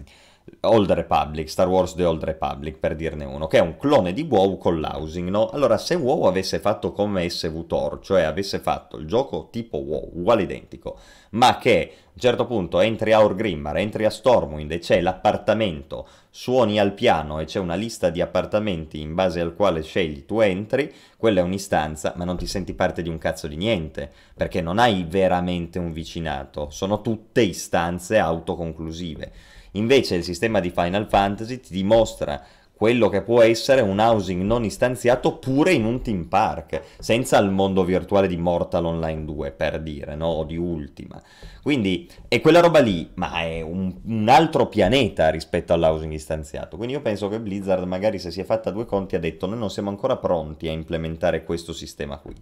Old 0.61 0.91
Republic, 0.91 1.49
Star 1.49 1.69
Wars 1.69 1.95
The 1.95 2.05
Old 2.05 2.23
Republic 2.23 2.79
per 2.79 2.95
dirne 2.95 3.25
uno, 3.25 3.47
che 3.47 3.59
è 3.59 3.63
un 3.63 3.77
clone 3.77 4.13
di 4.13 4.23
WoW 4.23 4.59
con 4.59 4.79
l'housing, 4.79 5.29
no? 5.31 5.49
Allora 5.49 5.79
se 5.79 5.95
WoW 5.95 6.25
avesse 6.25 6.59
fatto 6.59 6.93
come 6.93 7.29
SVTOR, 7.29 8.01
cioè 8.01 8.23
avesse 8.23 8.59
fatto 8.59 8.99
il 8.99 9.07
gioco 9.07 9.49
tipo 9.51 9.79
WoW, 9.79 10.11
uguale 10.15 10.43
identico, 10.43 10.99
ma 11.31 11.57
che 11.57 11.93
a 11.95 12.11
un 12.15 12.21
certo 12.21 12.47
punto 12.47 12.81
entri 12.81 13.13
a 13.13 13.23
Orgrimmar, 13.23 13.79
entri 13.79 14.05
a 14.05 14.11
Stormwind 14.11 14.71
e 14.73 14.79
c'è 14.79 15.01
l'appartamento, 15.01 16.07
suoni 16.29 16.79
al 16.79 16.93
piano 16.93 17.41
e 17.41 17.47
c'è 17.47 17.59
una 17.59 17.75
lista 17.75 18.11
di 18.11 18.21
appartamenti 18.21 19.01
in 19.01 19.15
base 19.15 19.41
al 19.41 19.55
quale 19.55 19.83
scegli 19.83 20.27
tu 20.27 20.41
entri, 20.41 20.93
quella 21.17 21.41
è 21.41 21.43
un'istanza, 21.43 22.13
ma 22.17 22.25
non 22.25 22.37
ti 22.37 22.47
senti 22.47 22.75
parte 22.75 23.03
di 23.03 23.09
un 23.09 23.19
cazzo 23.19 23.49
di 23.49 23.57
niente, 23.57 24.11
perché 24.35 24.61
non 24.61 24.79
hai 24.79 25.05
veramente 25.09 25.79
un 25.79 25.93
vicinato, 25.93 26.69
sono 26.71 27.01
tutte 27.01 27.41
istanze 27.41 28.19
autoconclusive. 28.19 29.33
Invece 29.77 30.16
il 30.16 30.25
sistema 30.25 30.61
di 30.61 30.70
Final 30.70 31.07
Fantasy 31.09 31.61
ti 31.61 31.72
dimostra 31.72 32.43
quello 32.77 33.09
che 33.09 33.22
può 33.22 33.41
essere 33.41 33.81
un 33.81 34.01
housing 34.01 34.43
non 34.43 34.64
istanziato 34.64 35.39
pure 35.39 35.72
in 35.72 35.85
un 35.85 36.03
team 36.03 36.25
park, 36.25 36.83
senza 36.99 37.39
il 37.39 37.51
mondo 37.51 37.85
virtuale 37.85 38.27
di 38.27 38.37
Mortal 38.37 38.85
Online 38.85 39.25
2, 39.25 39.53
per 39.53 39.81
dire, 39.81 40.16
no? 40.16 40.27
o 40.27 40.45
di 40.45 40.57
Ultima. 40.57 41.22
Quindi 41.62 42.11
è 42.27 42.41
quella 42.41 42.61
roba 42.61 42.81
lì, 42.81 43.11
ma 43.14 43.41
è 43.41 43.61
un, 43.61 43.95
un 44.05 44.29
altro 44.29 44.66
pianeta 44.66 45.31
rispetto 45.31 45.72
all'housing 45.72 46.12
istanziato. 46.12 46.77
Quindi 46.77 46.95
io 46.95 47.01
penso 47.01 47.29
che 47.29 47.41
Blizzard 47.41 47.87
magari 47.87 48.18
se 48.18 48.31
si 48.31 48.41
è 48.41 48.45
fatta 48.45 48.70
due 48.70 48.87
conti 48.87 49.14
ha 49.14 49.20
detto 49.20 49.47
noi 49.47 49.59
non 49.59 49.70
siamo 49.70 49.89
ancora 49.89 50.16
pronti 50.16 50.66
a 50.68 50.72
implementare 50.72 51.45
questo 51.45 51.72
sistema 51.72 52.18
qui 52.18 52.35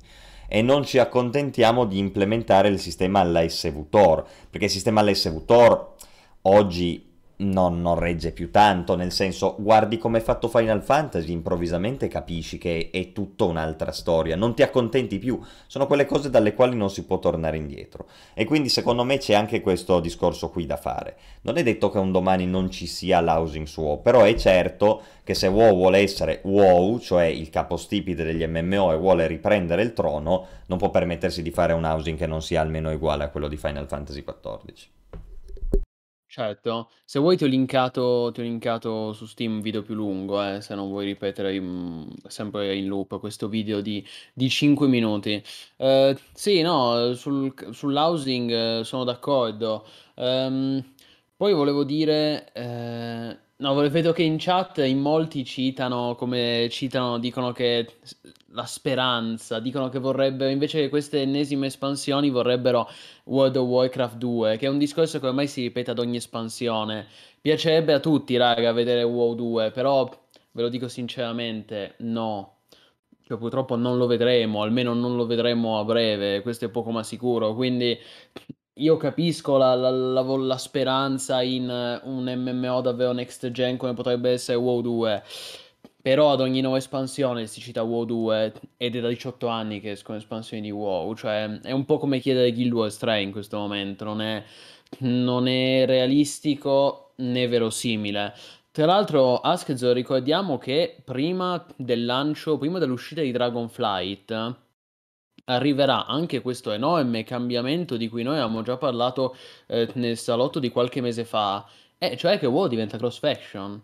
e 0.48 0.60
non 0.60 0.84
ci 0.84 0.98
accontentiamo 0.98 1.84
di 1.84 1.98
implementare 1.98 2.68
il 2.68 2.78
sistema 2.78 3.20
all'SV 3.20 3.88
Tor, 3.88 4.26
perché 4.50 4.66
il 4.66 4.72
sistema 4.72 5.00
all'SV 5.00 5.44
Tor 5.44 5.94
oggi 6.42 7.11
non, 7.42 7.80
non, 7.80 7.98
regge 7.98 8.32
più 8.32 8.50
tanto, 8.50 8.94
nel 8.94 9.12
senso 9.12 9.56
guardi 9.58 9.98
come 9.98 10.18
è 10.18 10.20
fatto 10.22 10.48
Final 10.48 10.82
Fantasy, 10.82 11.32
improvvisamente 11.32 12.08
capisci 12.08 12.58
che 12.58 12.90
è 12.90 13.12
tutta 13.12 13.44
un'altra 13.44 13.92
storia, 13.92 14.36
non 14.36 14.54
ti 14.54 14.62
accontenti 14.62 15.18
più, 15.18 15.40
sono 15.66 15.86
quelle 15.86 16.06
cose 16.06 16.30
dalle 16.30 16.54
quali 16.54 16.76
non 16.76 16.90
si 16.90 17.04
può 17.04 17.18
tornare 17.18 17.56
indietro. 17.56 18.06
E 18.34 18.44
quindi 18.44 18.68
secondo 18.68 19.04
me 19.04 19.18
c'è 19.18 19.34
anche 19.34 19.60
questo 19.60 20.00
discorso 20.00 20.50
qui 20.50 20.66
da 20.66 20.76
fare. 20.76 21.16
Non 21.42 21.56
è 21.56 21.62
detto 21.62 21.90
che 21.90 21.98
un 21.98 22.12
domani 22.12 22.46
non 22.46 22.70
ci 22.70 22.86
sia 22.86 23.20
l'housing 23.20 23.66
su 23.66 23.82
WoW, 23.82 24.00
però 24.00 24.22
è 24.22 24.34
certo 24.34 25.02
che 25.24 25.34
se 25.34 25.46
WoW 25.48 25.74
vuole 25.74 25.98
essere 25.98 26.40
WoW, 26.44 26.98
cioè 26.98 27.24
il 27.24 27.50
capostipite 27.50 28.24
degli 28.24 28.46
MMO 28.46 28.92
e 28.92 28.96
vuole 28.96 29.26
riprendere 29.26 29.82
il 29.82 29.92
trono, 29.92 30.46
non 30.66 30.78
può 30.78 30.90
permettersi 30.90 31.42
di 31.42 31.50
fare 31.50 31.72
un 31.72 31.84
housing 31.84 32.16
che 32.16 32.26
non 32.26 32.42
sia 32.42 32.60
almeno 32.60 32.90
uguale 32.90 33.24
a 33.24 33.28
quello 33.28 33.48
di 33.48 33.56
Final 33.56 33.86
Fantasy 33.86 34.24
XIV. 34.24 34.90
Certo, 36.34 36.88
se 37.04 37.18
vuoi 37.18 37.36
ti 37.36 37.44
ho 37.44 37.46
linkato, 37.46 38.30
ti 38.32 38.40
ho 38.40 38.42
linkato 38.42 39.12
su 39.12 39.26
Steam 39.26 39.56
un 39.56 39.60
video 39.60 39.82
più 39.82 39.92
lungo, 39.94 40.42
eh, 40.42 40.62
se 40.62 40.74
non 40.74 40.88
vuoi 40.88 41.04
ripetere 41.04 41.54
in- 41.54 42.08
sempre 42.26 42.74
in 42.74 42.86
loop 42.86 43.18
questo 43.20 43.48
video 43.48 43.82
di, 43.82 44.02
di 44.32 44.48
5 44.48 44.88
minuti. 44.88 45.42
Eh, 45.76 46.16
sì, 46.32 46.62
no, 46.62 47.12
sul, 47.12 47.52
sull'housing 47.70 48.50
eh, 48.80 48.84
sono 48.84 49.04
d'accordo. 49.04 49.84
Ehm, 50.14 50.82
poi 51.36 51.52
volevo 51.52 51.84
dire, 51.84 52.50
eh, 52.54 53.38
no, 53.62 53.74
vedo 53.74 54.12
che 54.12 54.22
in 54.22 54.36
chat 54.38 54.78
in 54.78 54.98
molti 54.98 55.44
citano, 55.44 56.16
come 56.16 56.68
citano, 56.70 57.18
dicono 57.18 57.52
che 57.52 57.86
la 58.48 58.66
speranza, 58.66 59.60
dicono 59.60 59.88
che 59.88 59.98
vorrebbero, 60.00 60.50
invece 60.50 60.80
che 60.80 60.88
queste 60.88 61.22
ennesime 61.22 61.66
espansioni, 61.68 62.28
vorrebbero 62.28 62.88
World 63.24 63.56
of 63.56 63.66
Warcraft 63.66 64.16
2, 64.16 64.56
che 64.58 64.66
è 64.66 64.68
un 64.68 64.78
discorso 64.78 65.20
che 65.20 65.28
ormai 65.28 65.46
si 65.46 65.62
ripete 65.62 65.92
ad 65.92 66.00
ogni 66.00 66.16
espansione. 66.16 67.06
Piacerebbe 67.40 67.92
a 67.92 68.00
tutti, 68.00 68.36
raga, 68.36 68.72
vedere 68.72 69.04
WoW 69.04 69.34
2, 69.34 69.70
però 69.70 70.08
ve 70.50 70.62
lo 70.62 70.68
dico 70.68 70.88
sinceramente, 70.88 71.94
no. 71.98 72.56
Cioè, 73.24 73.38
purtroppo 73.38 73.76
non 73.76 73.96
lo 73.96 74.06
vedremo, 74.06 74.62
almeno 74.62 74.92
non 74.92 75.16
lo 75.16 75.24
vedremo 75.26 75.78
a 75.78 75.84
breve, 75.84 76.42
questo 76.42 76.64
è 76.66 76.68
poco 76.68 76.90
ma 76.90 77.04
sicuro, 77.04 77.54
quindi 77.54 77.96
io 78.74 78.96
capisco 78.96 79.56
la, 79.56 79.74
la, 79.74 79.90
la, 79.90 80.22
la 80.22 80.56
speranza 80.58 81.42
in 81.42 82.00
un 82.04 82.24
MMO 82.24 82.80
davvero 82.80 83.12
next 83.12 83.50
gen 83.50 83.76
come 83.76 83.94
potrebbe 83.94 84.30
essere 84.30 84.56
WoW 84.58 84.80
2 84.80 85.22
però 86.02 86.32
ad 86.32 86.40
ogni 86.40 86.60
nuova 86.60 86.78
espansione 86.78 87.46
si 87.46 87.60
cita 87.60 87.82
WoW 87.84 88.04
2 88.04 88.52
ed 88.76 88.96
è 88.96 89.00
da 89.00 89.06
18 89.06 89.46
anni 89.46 89.80
che 89.80 89.92
escono 89.92 90.18
espansioni 90.18 90.60
di 90.60 90.72
WoW, 90.72 91.14
cioè 91.14 91.60
è 91.60 91.70
un 91.70 91.84
po' 91.84 91.98
come 91.98 92.18
chiedere 92.18 92.52
Guild 92.52 92.72
Wars 92.72 92.96
3 92.98 93.22
in 93.22 93.30
questo 93.30 93.56
momento, 93.56 94.02
non 94.02 94.20
è, 94.20 94.42
non 94.98 95.46
è 95.46 95.84
realistico 95.86 97.12
né 97.18 97.46
verosimile. 97.46 98.34
Tra 98.72 98.86
l'altro, 98.86 99.38
Askzo, 99.38 99.92
ricordiamo 99.92 100.58
che 100.58 100.96
prima 101.04 101.64
del 101.76 102.04
lancio, 102.04 102.58
prima 102.58 102.80
dell'uscita 102.80 103.20
di 103.20 103.30
Dragonflight, 103.30 104.56
arriverà 105.44 106.06
anche 106.06 106.40
questo 106.40 106.70
enorme 106.70 107.24
cambiamento 107.24 107.96
di 107.96 108.08
cui 108.08 108.22
noi 108.22 108.34
avevamo 108.34 108.62
già 108.62 108.76
parlato 108.76 109.36
eh, 109.66 109.88
nel 109.94 110.16
salotto 110.16 110.58
di 110.58 110.70
qualche 110.70 111.00
mese 111.00 111.24
fa, 111.24 111.66
e 111.98 112.16
cioè 112.16 112.38
che 112.38 112.46
WoW 112.46 112.68
diventa 112.68 112.96
cross-faction 112.96 113.82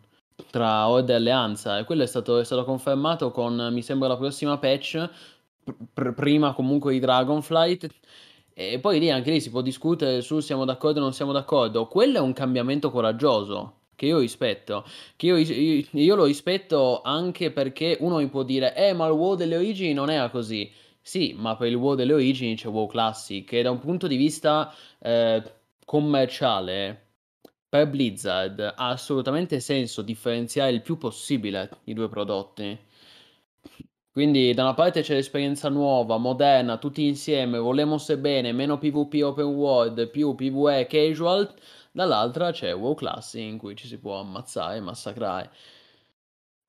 tra 0.51 0.89
Horde 0.89 1.13
e 1.13 1.17
Alleanza 1.17 1.79
e 1.79 1.85
quello 1.85 2.03
è 2.03 2.07
stato, 2.07 2.39
è 2.39 2.45
stato 2.45 2.65
confermato 2.65 3.31
con, 3.31 3.69
mi 3.73 3.83
sembra, 3.83 4.09
la 4.09 4.17
prossima 4.17 4.59
patch, 4.59 5.09
pr- 5.93 6.13
prima 6.15 6.53
comunque 6.53 6.93
di 6.93 7.01
Dragonflight. 7.01 7.89
E 8.55 8.81
poi 8.81 8.99
lì 8.99 9.11
anche 9.11 9.31
lì 9.31 9.41
si 9.41 9.51
può 9.51 9.61
discutere 9.61 10.21
su 10.21 10.41
siamo 10.41 10.65
d'accordo 10.65 10.99
o 10.99 11.03
non 11.03 11.13
siamo 11.13 11.33
d'accordo. 11.33 11.87
Quello 11.87 12.19
è 12.19 12.21
un 12.21 12.33
cambiamento 12.33 12.91
coraggioso 12.91 13.75
che 13.95 14.07
io 14.07 14.19
rispetto. 14.19 14.85
Che 15.15 15.27
io, 15.27 15.37
io, 15.37 15.85
io, 15.91 16.15
lo 16.17 16.25
rispetto 16.25 17.03
anche 17.03 17.53
perché 17.53 17.97
uno 18.01 18.17
mi 18.17 18.29
può 18.29 18.43
dire, 18.43 18.75
eh, 18.75 18.93
ma 18.95 19.07
il 19.07 19.13
WoW 19.13 19.37
delle 19.37 19.57
origini 19.57 19.93
non 19.93 20.11
era 20.11 20.29
così. 20.29 20.71
Sì, 21.09 21.33
ma 21.35 21.57
per 21.57 21.69
il 21.69 21.75
WoW 21.77 21.95
delle 21.95 22.13
origini 22.13 22.55
c'è 22.55 22.69
WoW 22.69 22.87
Classic 22.87 23.51
e 23.55 23.63
da 23.63 23.71
un 23.71 23.79
punto 23.79 24.07
di 24.07 24.17
vista 24.17 24.71
eh, 24.99 25.43
commerciale 25.87 27.13
per 27.67 27.89
Blizzard 27.89 28.61
ha 28.61 28.89
assolutamente 28.91 29.59
senso 29.59 30.03
differenziare 30.03 30.71
il 30.71 30.83
più 30.83 30.99
possibile 30.99 31.71
i 31.85 31.95
due 31.95 32.11
prodotti. 32.11 32.79
Quindi 34.13 34.53
da 34.53 34.65
una 34.65 34.75
parte 34.75 35.01
c'è 35.01 35.15
l'esperienza 35.15 35.71
nuova, 35.71 36.19
moderna, 36.19 36.77
tutti 36.77 37.07
insieme, 37.07 37.57
volemos 37.57 38.15
bene, 38.19 38.53
meno 38.53 38.77
PvP 38.77 39.23
open 39.23 39.47
world, 39.47 40.11
più 40.11 40.35
PvE 40.35 40.87
casual, 40.87 41.51
dall'altra 41.91 42.51
c'è 42.53 42.75
WoW 42.75 42.95
Classic 42.95 43.41
in 43.41 43.57
cui 43.57 43.75
ci 43.77 43.87
si 43.87 43.99
può 43.99 44.21
ammazzare 44.21 44.77
e 44.77 44.81
massacrare. 44.81 45.51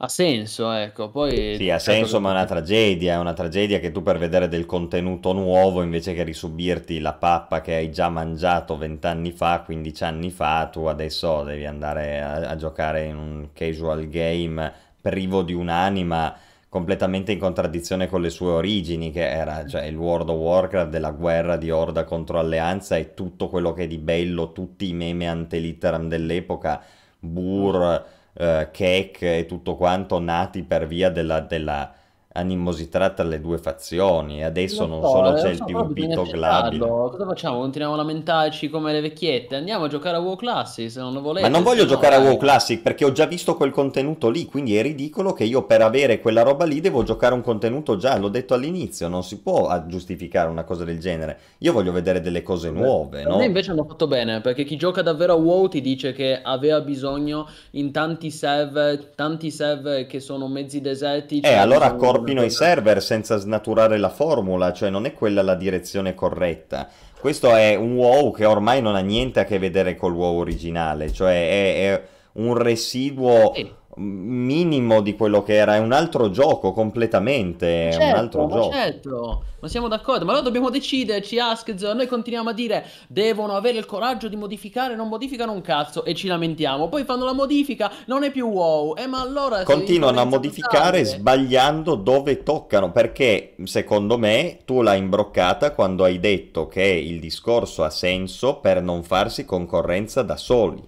Ha 0.02 0.08
senso, 0.08 0.72
ecco, 0.72 1.10
poi... 1.10 1.58
Sì, 1.58 1.70
ha 1.70 1.78
senso, 1.78 2.22
ma 2.22 2.30
è 2.30 2.32
una 2.32 2.46
tragedia, 2.46 3.16
è 3.16 3.18
una 3.18 3.34
tragedia 3.34 3.80
che 3.80 3.92
tu 3.92 4.02
per 4.02 4.18
vedere 4.18 4.48
del 4.48 4.66
contenuto 4.66 5.34
nuovo, 5.34 5.82
invece 5.82 6.14
che 6.14 6.24
risubirti 6.24 7.02
la 7.02 7.12
pappa 7.12 7.60
che 7.60 7.76
hai 7.76 7.92
già 7.92 8.08
mangiato 8.08 8.78
vent'anni 8.78 9.32
fa, 9.34 9.60
15 9.60 10.04
anni 10.06 10.30
fa, 10.32 10.70
tu 10.72 10.86
adesso 10.86 11.44
devi 11.44 11.66
andare 11.66 12.22
a, 12.22 12.36
a 12.50 12.56
giocare 12.56 13.04
in 13.08 13.18
un 13.18 13.50
casual 13.52 14.08
game 14.08 14.72
privo 15.02 15.42
di 15.42 15.54
un'anima, 15.54 16.34
completamente 16.70 17.34
in 17.34 17.40
contraddizione 17.40 18.08
con 18.08 18.22
le 18.22 18.30
sue 18.30 18.52
origini, 18.52 19.12
che 19.12 19.30
era 19.30 19.66
cioè, 19.66 19.84
il 19.84 19.98
World 19.98 20.30
of 20.30 20.38
Warcraft 20.38 20.90
della 20.92 21.12
guerra 21.12 21.58
di 21.58 21.72
Horda 21.72 22.06
contro 22.06 22.40
Alleanza 22.40 22.96
e 22.96 23.14
tutto 23.14 23.50
quello 23.50 23.74
che 23.74 23.84
è 23.84 23.88
di 23.88 23.98
bello, 23.98 24.54
tutti 24.54 24.88
i 24.88 24.94
meme 24.94 25.28
antelitteram 25.28 26.08
dell'epoca, 26.08 26.82
Bur 27.22 28.18
eh, 28.34 28.70
cake 28.72 29.38
e 29.38 29.46
tutto 29.46 29.76
quanto 29.76 30.20
nati 30.20 30.64
per 30.64 30.88
via 30.88 31.10
della, 31.10 31.40
della 31.42 31.94
animosità 32.34 33.10
tra 33.10 33.26
le 33.26 33.42
due 33.42 33.58
fazioni 33.58 34.40
e 34.40 34.44
adesso 34.44 34.86
non 34.86 35.02
so, 35.02 35.10
solo 35.10 35.34
c'è 35.34 35.50
il 35.50 35.58
so, 35.58 35.66
PvP 35.66 36.14
toglabile 36.14 36.86
cosa 36.88 37.26
facciamo? 37.26 37.58
continuiamo 37.58 37.96
a 37.96 37.98
lamentarci 37.98 38.70
come 38.70 38.92
le 38.92 39.02
vecchiette? 39.02 39.56
Andiamo 39.56 39.86
a 39.86 39.88
giocare 39.88 40.18
a 40.18 40.20
WoW 40.20 40.36
Classic 40.36 40.92
se 40.92 41.00
non 41.00 41.14
lo 41.14 41.22
volete 41.22 41.48
ma 41.48 41.52
non 41.52 41.64
voglio 41.64 41.86
giocare 41.86 42.18
no, 42.18 42.22
a 42.22 42.26
WoW 42.28 42.38
Classic 42.38 42.84
perché 42.84 43.04
ho 43.04 43.12
già 43.12 43.26
visto 43.26 43.56
quel 43.56 43.72
contenuto 43.72 44.30
lì 44.30 44.46
quindi 44.46 44.78
è 44.78 44.84
ridicolo 44.84 45.34
che 45.34 45.44
io 45.44 45.64
per 45.64 45.82
avere 45.82 46.20
quella 46.20 46.44
roba 46.44 46.66
lì 46.66 46.80
devo 46.82 47.02
giocare 47.02 47.34
un 47.34 47.42
contenuto 47.42 47.98
già 47.98 48.16
l'ho 48.16 48.30
detto 48.30 48.54
all'inizio 48.54 49.08
non 49.08 49.24
si 49.24 49.40
può 49.40 49.84
giustificare 49.88 50.50
una 50.50 50.64
cosa 50.64 50.84
del 50.84 51.00
genere. 51.00 51.38
Io 51.60 51.74
voglio 51.74 51.92
vedere 51.92 52.22
delle 52.22 52.44
cose 52.44 52.70
nuove 52.70 53.24
no? 53.24 53.38
me 53.38 53.46
invece 53.46 53.72
hanno 53.72 53.86
fatto 53.86 54.06
bene 54.06 54.40
perché 54.42 54.66
chi 54.66 54.76
gioca 54.76 55.02
davvero 55.02 55.34
a 55.34 55.38
WoW 55.38 55.68
ti 55.68 55.82
dice 55.82 56.14
che 56.14 56.40
aveva 56.44 56.80
bisogno 56.82 57.48
in 57.72 57.92
tanti 57.92 58.30
server 58.30 59.14
tanti 59.16 59.50
server 59.50 60.06
che 60.06 60.20
sono 60.20 60.48
mezzi 60.48 60.80
deserti 60.80 61.40
eh 61.40 61.54
allora 61.54 61.86
accordi 61.86 62.18
scorpino 62.20 62.44
i 62.44 62.50
server 62.50 63.02
senza 63.02 63.38
snaturare 63.38 63.98
la 63.98 64.10
formula, 64.10 64.74
cioè 64.74 64.90
non 64.90 65.06
è 65.06 65.14
quella 65.14 65.42
la 65.42 65.56
direzione 65.56 66.14
corretta. 66.14 66.88
Questo 67.20 67.56
è 67.56 67.76
un 67.76 67.96
WoW 67.96 68.34
che 68.34 68.46
ormai 68.46 68.82
non 68.82 68.96
ha 68.96 69.00
niente 69.00 69.40
a 69.40 69.46
che 69.46 69.60
vedere 69.60 69.96
col 69.96 70.14
WoW 70.14 70.38
originale, 70.40 71.12
cioè 71.12 71.50
è, 71.50 71.94
è 71.94 72.04
un 72.34 72.56
residuo 72.56 73.54
minimo 74.00 75.02
di 75.02 75.16
quello 75.16 75.44
che 75.44 75.56
era, 75.56 75.76
è 75.76 75.80
un 75.80 75.92
altro 75.92 76.30
gioco 76.30 76.72
completamente, 76.72 77.92
certo, 77.92 78.06
un 78.06 78.14
altro 78.14 78.46
ma 78.46 78.54
gioco. 78.54 78.72
Certo, 78.72 79.44
ma 79.60 79.68
siamo 79.68 79.88
d'accordo, 79.90 80.24
ma 80.24 80.32
allora 80.32 80.46
dobbiamo 80.46 80.70
deciderci, 80.70 81.38
Askz, 81.38 81.82
noi 81.92 82.08
continuiamo 82.08 82.50
a 82.50 82.54
dire 82.54 82.86
devono 83.08 83.56
avere 83.56 83.78
il 83.78 83.86
coraggio 83.86 84.30
di 84.30 84.38
modificare, 84.38 84.96
non 84.96 85.10
modificano 85.10 85.52
un 85.52 85.62
cazzo 85.62 86.06
e 86.06 86.16
ci 86.16 86.28
lamentiamo, 86.28 86.88
poi 86.88 87.04
fanno 87.04 87.26
la 87.26 87.34
modifica, 87.34 87.92
non 88.06 88.24
è 88.24 88.32
più 88.32 88.48
wow, 88.48 88.96
e 88.96 89.04
eh, 89.04 89.08
ma 89.08 89.20
allora... 89.20 89.64
Continuano 89.64 90.22
a 90.22 90.26
modificare 90.26 91.04
sbagliando 91.04 91.96
dove 91.96 92.44
toccano, 92.44 92.92
perché 92.92 93.56
secondo 93.66 94.18
me 94.18 94.60
tu 94.64 94.82
l'hai 94.82 95.00
imbroccata 95.00 95.74
quando 95.74 96.06
hai 96.06 96.20
detto 96.20 96.68
che 96.68 96.84
il 96.84 97.20
discorso 97.20 97.84
ha 97.84 97.90
senso 97.90 98.56
per 98.58 98.82
non 98.82 99.04
farsi 99.04 99.44
concorrenza 99.44 100.22
da 100.22 100.38
soli. 100.38 100.82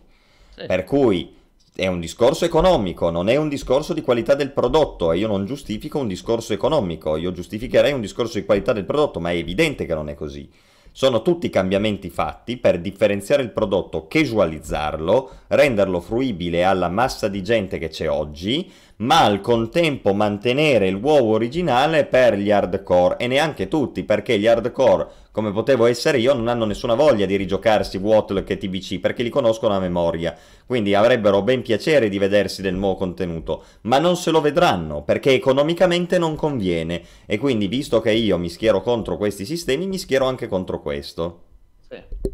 Sì. 0.56 0.66
Per 0.66 0.84
cui 0.84 1.40
è 1.74 1.88
un 1.88 2.02
discorso 2.02 2.44
economico, 2.44 3.10
non 3.10 3.30
è 3.30 3.38
un 3.38 3.48
discorso 3.48 3.94
di 3.94 4.02
qualità 4.02 4.36
del 4.36 4.52
prodotto 4.52 5.12
e 5.14 5.18
io 5.18 5.28
non 5.28 5.46
giustifico 5.46 6.00
un 6.00 6.08
discorso 6.08 6.52
economico, 6.52 7.16
io 7.16 7.32
giustificherei 7.32 7.94
un 7.94 8.02
discorso 8.02 8.38
di 8.38 8.46
qualità 8.46 8.74
del 8.74 8.84
prodotto, 8.84 9.22
ma 9.22 9.32
è 9.32 9.36
evidente 9.36 9.86
che 9.86 9.94
non 9.94 10.10
è 10.10 10.14
così. 10.14 10.50
Sono 10.94 11.22
tutti 11.22 11.50
cambiamenti 11.50 12.10
fatti 12.10 12.58
per 12.58 12.82
differenziare 12.82 13.42
il 13.42 13.52
prodotto, 13.52 14.08
casualizzarlo, 14.08 15.30
renderlo 15.48 16.02
fruibile 16.02 16.66
alla 16.66 16.90
massa 16.90 17.30
di 17.30 17.42
gente 17.42 17.78
che 17.78 17.88
c'è 17.88 18.10
oggi, 18.10 18.70
ma 18.98 19.24
al 19.24 19.40
contempo 19.40 20.14
mantenere 20.14 20.92
WoW 20.92 21.32
originale 21.32 22.04
per 22.04 22.36
gli 22.36 22.52
hardcore 22.52 23.16
e 23.18 23.28
neanche 23.28 23.70
tutti, 23.70 24.04
perché 24.04 24.38
gli 24.38 24.46
hardcore, 24.46 25.08
come 25.32 25.52
potevo 25.52 25.86
essere 25.86 26.20
io, 26.20 26.34
non 26.34 26.48
hanno 26.48 26.66
nessuna 26.66 26.94
voglia 26.94 27.26
di 27.26 27.36
rigiocarsi 27.36 27.98
WOTL 27.98 28.44
che 28.44 28.58
TBC, 28.58 29.00
perché 29.00 29.24
li 29.24 29.30
conoscono 29.30 29.74
a 29.74 29.80
memoria, 29.80 30.38
quindi 30.66 30.94
avrebbero 30.94 31.42
ben 31.42 31.62
piacere 31.62 32.10
di 32.10 32.18
vedersi 32.18 32.62
del 32.62 32.76
nuovo 32.76 32.96
contenuto, 32.96 33.64
ma 33.82 33.98
non 33.98 34.18
se 34.18 34.32
lo 34.32 34.42
vedranno, 34.42 35.04
perché 35.04 35.34
economicamente 35.34 36.18
non 36.18 36.36
conviene, 36.36 37.02
e 37.26 37.38
quindi 37.38 37.68
visto 37.68 38.02
che 38.02 38.12
io 38.12 38.38
mi 38.38 38.50
schiero 38.50 38.82
contro 38.82 39.18
questi 39.18 39.46
sistemi, 39.46 39.88
mi 39.88 39.98
schiero 39.98 40.26
anche 40.26 40.48
contro 40.48 40.82
questo. 40.82 41.44
Sì. 41.88 42.32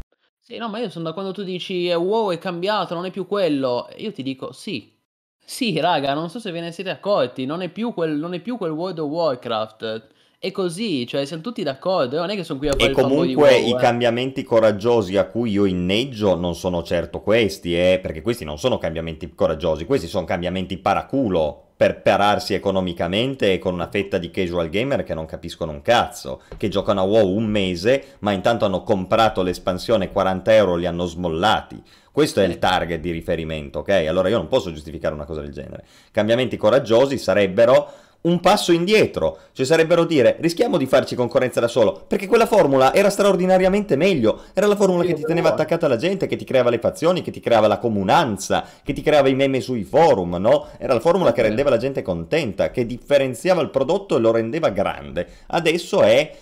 Sì, 0.48 0.56
no, 0.56 0.70
ma 0.70 0.78
io 0.78 0.88
sono 0.88 1.04
da 1.04 1.12
quando 1.12 1.32
tu 1.32 1.42
dici 1.42 1.88
eh, 1.88 1.94
wow, 1.94 2.30
è 2.30 2.38
cambiato, 2.38 2.94
non 2.94 3.04
è 3.04 3.10
più 3.10 3.26
quello. 3.26 3.86
Io 3.96 4.12
ti 4.12 4.22
dico 4.22 4.50
sì. 4.50 4.96
Sì, 5.44 5.78
raga, 5.78 6.14
non 6.14 6.30
so 6.30 6.38
se 6.38 6.50
ve 6.50 6.60
ne 6.60 6.72
siete 6.72 6.88
accorti, 6.88 7.44
non 7.44 7.60
è 7.60 7.68
più 7.68 7.92
quel, 7.92 8.16
non 8.16 8.32
è 8.32 8.40
più 8.40 8.56
quel 8.56 8.70
World 8.70 8.98
of 8.98 9.10
Warcraft. 9.10 10.08
È 10.40 10.52
così, 10.52 11.04
cioè 11.04 11.24
siamo 11.24 11.42
tutti 11.42 11.64
d'accordo, 11.64 12.16
non 12.16 12.30
è 12.30 12.36
che 12.36 12.44
sono 12.44 12.60
qui 12.60 12.68
a 12.68 12.76
fare 12.78 12.92
E 12.92 12.94
comunque 12.94 13.54
WoW, 13.54 13.66
i 13.66 13.70
eh. 13.72 13.74
cambiamenti 13.74 14.44
coraggiosi 14.44 15.16
a 15.16 15.24
cui 15.24 15.50
io 15.50 15.64
inneggio 15.64 16.36
non 16.36 16.54
sono 16.54 16.84
certo 16.84 17.20
questi, 17.22 17.76
eh, 17.76 17.98
perché 18.00 18.22
questi 18.22 18.44
non 18.44 18.56
sono 18.56 18.78
cambiamenti 18.78 19.34
coraggiosi, 19.34 19.84
questi 19.84 20.06
sono 20.06 20.24
cambiamenti 20.24 20.78
paraculo 20.78 21.70
per 21.76 22.02
pararsi 22.02 22.54
economicamente 22.54 23.52
e 23.52 23.58
con 23.58 23.74
una 23.74 23.88
fetta 23.88 24.16
di 24.18 24.30
casual 24.30 24.68
gamer 24.68 25.02
che 25.02 25.12
non 25.12 25.26
capiscono 25.26 25.72
un 25.72 25.82
cazzo, 25.82 26.42
che 26.56 26.68
giocano 26.68 27.00
a 27.00 27.04
WoW 27.04 27.34
un 27.34 27.46
mese, 27.46 28.04
ma 28.20 28.30
intanto 28.30 28.64
hanno 28.64 28.84
comprato 28.84 29.42
l'espansione 29.42 30.12
40 30.12 30.54
euro 30.54 30.76
li 30.76 30.86
hanno 30.86 31.06
smollati. 31.06 31.82
Questo 32.12 32.40
è 32.40 32.44
il 32.44 32.58
target 32.58 33.00
di 33.00 33.10
riferimento, 33.10 33.80
ok? 33.80 33.90
Allora 34.08 34.28
io 34.28 34.36
non 34.36 34.48
posso 34.48 34.72
giustificare 34.72 35.14
una 35.14 35.24
cosa 35.24 35.40
del 35.40 35.52
genere. 35.52 35.84
Cambiamenti 36.12 36.56
coraggiosi 36.56 37.18
sarebbero 37.18 38.06
un 38.20 38.40
passo 38.40 38.72
indietro, 38.72 39.38
cioè 39.52 39.64
sarebbero 39.64 40.04
dire 40.04 40.36
rischiamo 40.40 40.76
di 40.76 40.86
farci 40.86 41.14
concorrenza 41.14 41.60
da 41.60 41.68
solo, 41.68 42.04
perché 42.06 42.26
quella 42.26 42.46
formula 42.46 42.92
era 42.92 43.10
straordinariamente 43.10 43.96
meglio, 43.96 44.42
era 44.54 44.66
la 44.66 44.76
formula 44.76 45.04
che 45.04 45.14
ti 45.14 45.22
teneva 45.22 45.50
attaccata 45.50 45.86
alla 45.86 45.96
gente, 45.96 46.26
che 46.26 46.36
ti 46.36 46.44
creava 46.44 46.70
le 46.70 46.78
fazioni, 46.78 47.22
che 47.22 47.30
ti 47.30 47.40
creava 47.40 47.68
la 47.68 47.78
comunanza, 47.78 48.64
che 48.82 48.92
ti 48.92 49.02
creava 49.02 49.28
i 49.28 49.34
meme 49.34 49.60
sui 49.60 49.84
forum, 49.84 50.36
no? 50.36 50.66
Era 50.78 50.94
la 50.94 51.00
formula 51.00 51.32
che 51.32 51.42
rendeva 51.42 51.70
la 51.70 51.76
gente 51.76 52.02
contenta, 52.02 52.70
che 52.70 52.86
differenziava 52.86 53.62
il 53.62 53.70
prodotto 53.70 54.16
e 54.16 54.20
lo 54.20 54.32
rendeva 54.32 54.70
grande. 54.70 55.26
Adesso 55.46 56.02
è 56.02 56.36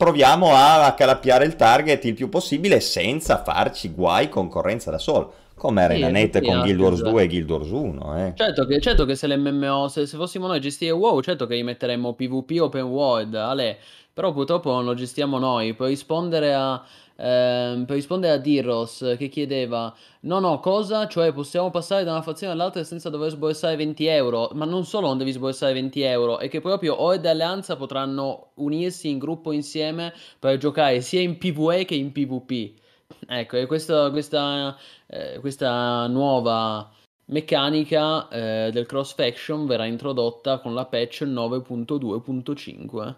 proviamo 0.00 0.54
a 0.54 0.94
calappiare 0.96 1.44
il 1.44 1.56
target 1.56 2.02
il 2.06 2.14
più 2.14 2.30
possibile 2.30 2.80
senza 2.80 3.42
farci 3.42 3.90
guai 3.90 4.30
concorrenza 4.30 4.90
da 4.90 4.96
solo. 4.96 5.34
Come 5.60 5.94
Sì, 5.94 6.02
Anet 6.02 6.38
sì, 6.38 6.46
con 6.46 6.60
Guild 6.62 6.80
Wars 6.80 6.94
esatto. 6.94 7.10
2 7.10 7.22
e 7.22 7.26
Guild 7.26 7.50
Wars 7.50 7.68
1, 7.68 8.26
eh. 8.26 8.32
Certo 8.34 8.64
che, 8.64 8.80
certo 8.80 9.04
che 9.04 9.14
se 9.14 9.28
l'MMO, 9.28 9.88
se, 9.88 10.06
se 10.06 10.16
fossimo 10.16 10.46
noi 10.46 10.56
a 10.56 10.58
gestire 10.58 10.92
WoW, 10.92 11.20
certo 11.20 11.46
che 11.46 11.54
gli 11.58 11.62
metteremmo 11.62 12.14
PvP 12.14 12.62
open 12.62 12.84
world, 12.84 13.34
Ale, 13.34 13.76
però 14.14 14.32
purtroppo 14.32 14.70
non 14.70 14.86
lo 14.86 14.94
gestiamo 14.94 15.38
noi. 15.38 15.74
Per 15.74 15.88
rispondere 15.88 16.54
a, 16.54 16.82
ehm, 17.14 17.84
per 17.84 17.94
rispondere 17.96 18.32
a 18.32 18.38
Diros 18.38 19.14
che 19.18 19.28
chiedeva, 19.28 19.94
no 20.20 20.38
no, 20.38 20.60
cosa? 20.60 21.06
Cioè 21.06 21.30
possiamo 21.34 21.68
passare 21.68 22.04
da 22.04 22.12
una 22.12 22.22
fazione 22.22 22.54
all'altra 22.54 22.82
senza 22.82 23.10
dover 23.10 23.28
sborsare 23.30 23.76
20 23.76 24.06
euro, 24.06 24.48
ma 24.54 24.64
non 24.64 24.86
solo 24.86 25.08
non 25.08 25.18
devi 25.18 25.32
sborsare 25.32 25.74
20 25.74 26.00
euro, 26.00 26.38
è 26.38 26.48
che 26.48 26.62
proprio 26.62 27.02
Horde 27.02 27.28
e 27.28 27.30
Alleanza 27.32 27.76
potranno 27.76 28.52
unirsi 28.54 29.10
in 29.10 29.18
gruppo 29.18 29.52
insieme 29.52 30.14
per 30.38 30.56
giocare 30.56 31.02
sia 31.02 31.20
in 31.20 31.36
PvE 31.36 31.84
che 31.84 31.94
in 31.96 32.12
PvP. 32.12 32.78
Ecco, 33.26 33.56
e 33.56 33.66
questo- 33.66 34.10
questa, 34.10 34.76
eh, 35.06 35.38
questa 35.40 36.06
nuova 36.06 36.90
meccanica 37.26 38.28
eh, 38.28 38.70
del 38.72 38.86
cross 38.86 39.14
faction 39.14 39.66
verrà 39.66 39.84
introdotta 39.84 40.58
con 40.58 40.74
la 40.74 40.84
patch 40.86 41.22
9.2.5. 41.22 43.14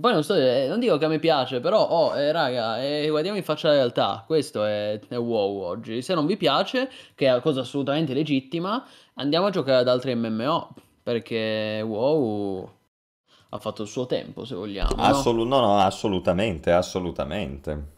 Poi 0.00 0.12
non, 0.12 0.22
sto, 0.24 0.34
eh, 0.34 0.66
non 0.68 0.80
dico 0.80 0.96
che 0.96 1.04
a 1.04 1.08
me 1.08 1.18
piace, 1.18 1.60
però, 1.60 1.86
oh, 1.86 2.16
eh, 2.16 2.32
raga, 2.32 2.82
eh, 2.82 3.08
guardiamo 3.10 3.36
in 3.36 3.44
faccia 3.44 3.68
la 3.68 3.74
realtà. 3.74 4.24
Questo 4.26 4.64
è, 4.64 4.98
è 5.08 5.18
WoW 5.18 5.60
oggi. 5.62 6.00
Se 6.00 6.14
non 6.14 6.24
vi 6.24 6.36
piace, 6.38 6.90
che 7.14 7.26
è 7.26 7.30
una 7.30 7.40
cosa 7.40 7.60
assolutamente 7.60 8.14
legittima, 8.14 8.82
andiamo 9.14 9.46
a 9.46 9.50
giocare 9.50 9.78
ad 9.78 9.88
altri 9.88 10.14
MMO. 10.14 10.74
Perché 11.02 11.82
WoW 11.86 12.68
ha 13.50 13.58
fatto 13.58 13.82
il 13.82 13.88
suo 13.88 14.06
tempo, 14.06 14.44
se 14.44 14.54
vogliamo. 14.54 14.96
no? 14.96 15.02
Assolu- 15.02 15.46
no, 15.46 15.60
no, 15.60 15.78
assolutamente, 15.78 16.72
assolutamente. 16.72 17.94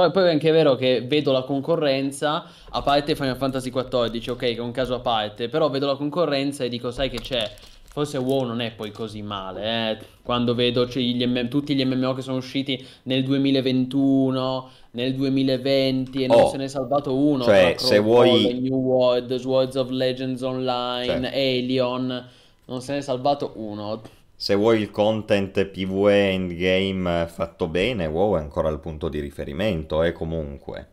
Poi, 0.00 0.10
poi 0.12 0.24
è 0.28 0.30
anche 0.30 0.50
vero 0.50 0.76
che 0.76 1.02
vedo 1.02 1.30
la 1.30 1.42
concorrenza, 1.42 2.46
a 2.70 2.80
parte 2.80 3.14
Final 3.14 3.36
Fantasy 3.36 3.70
XIV, 3.70 4.30
ok, 4.30 4.36
che 4.38 4.54
è 4.54 4.60
un 4.60 4.70
caso 4.70 4.94
a 4.94 5.00
parte, 5.00 5.50
però 5.50 5.68
vedo 5.68 5.86
la 5.86 5.96
concorrenza 5.96 6.64
e 6.64 6.70
dico, 6.70 6.90
sai 6.90 7.10
che 7.10 7.18
c'è? 7.20 7.50
Forse 7.92 8.16
WoW 8.16 8.44
non 8.46 8.60
è 8.62 8.70
poi 8.70 8.92
così 8.92 9.20
male, 9.20 9.90
eh. 9.90 9.98
Quando 10.22 10.54
vedo 10.54 10.88
cioè, 10.88 11.02
gli 11.02 11.22
M- 11.26 11.48
tutti 11.48 11.74
gli 11.74 11.84
MMO 11.84 12.14
che 12.14 12.22
sono 12.22 12.38
usciti 12.38 12.82
nel 13.02 13.24
2021, 13.24 14.70
nel 14.92 15.14
2020 15.14 16.22
e 16.22 16.26
non 16.28 16.40
Oh, 16.40 16.48
se 16.48 16.56
ne 16.56 16.64
è 16.64 16.68
salvato 16.68 17.14
uno, 17.14 17.44
cioè, 17.44 17.74
tra 17.76 17.86
se 17.86 17.98
vuoi- 17.98 18.58
New 18.60 18.78
World, 18.78 19.34
Swords 19.36 19.74
of 19.74 19.90
Legends 19.90 20.40
Online, 20.40 21.04
Certo. 21.04 21.26
Alien, 21.36 22.26
non 22.66 22.80
se 22.80 22.92
ne 22.92 22.98
è 22.98 23.02
salvato 23.02 23.52
uno. 23.56 24.00
Se 24.40 24.54
vuoi 24.54 24.80
il 24.80 24.90
content 24.90 25.66
PvE 25.66 26.30
endgame 26.30 27.26
fatto 27.26 27.68
bene, 27.68 28.06
WoW 28.06 28.38
è 28.38 28.40
ancora 28.40 28.70
il 28.70 28.78
punto 28.78 29.10
di 29.10 29.20
riferimento, 29.20 30.02
e 30.02 30.12
comunque. 30.12 30.88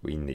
Quindi... 0.00 0.32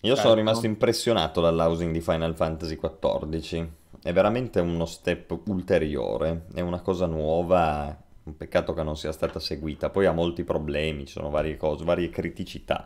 Io 0.00 0.14
sono 0.14 0.16
Certo. 0.16 0.34
rimasto 0.34 0.66
impressionato 0.66 1.40
dall'housing 1.40 1.90
di 1.90 2.02
Final 2.02 2.34
Fantasy 2.34 2.76
XIV. 2.76 3.68
È 4.02 4.12
veramente 4.12 4.60
uno 4.60 4.84
step 4.84 5.40
ulteriore, 5.46 6.44
è 6.52 6.60
una 6.60 6.82
cosa 6.82 7.06
nuova, 7.06 7.98
un 8.24 8.36
peccato 8.36 8.74
che 8.74 8.82
non 8.82 8.98
sia 8.98 9.10
stata 9.10 9.40
seguita. 9.40 9.88
Poi 9.88 10.04
ha 10.04 10.12
molti 10.12 10.44
problemi, 10.44 11.06
ci 11.06 11.12
sono 11.12 11.30
varie 11.30 11.56
cose, 11.56 11.82
varie 11.82 12.10
criticità. 12.10 12.84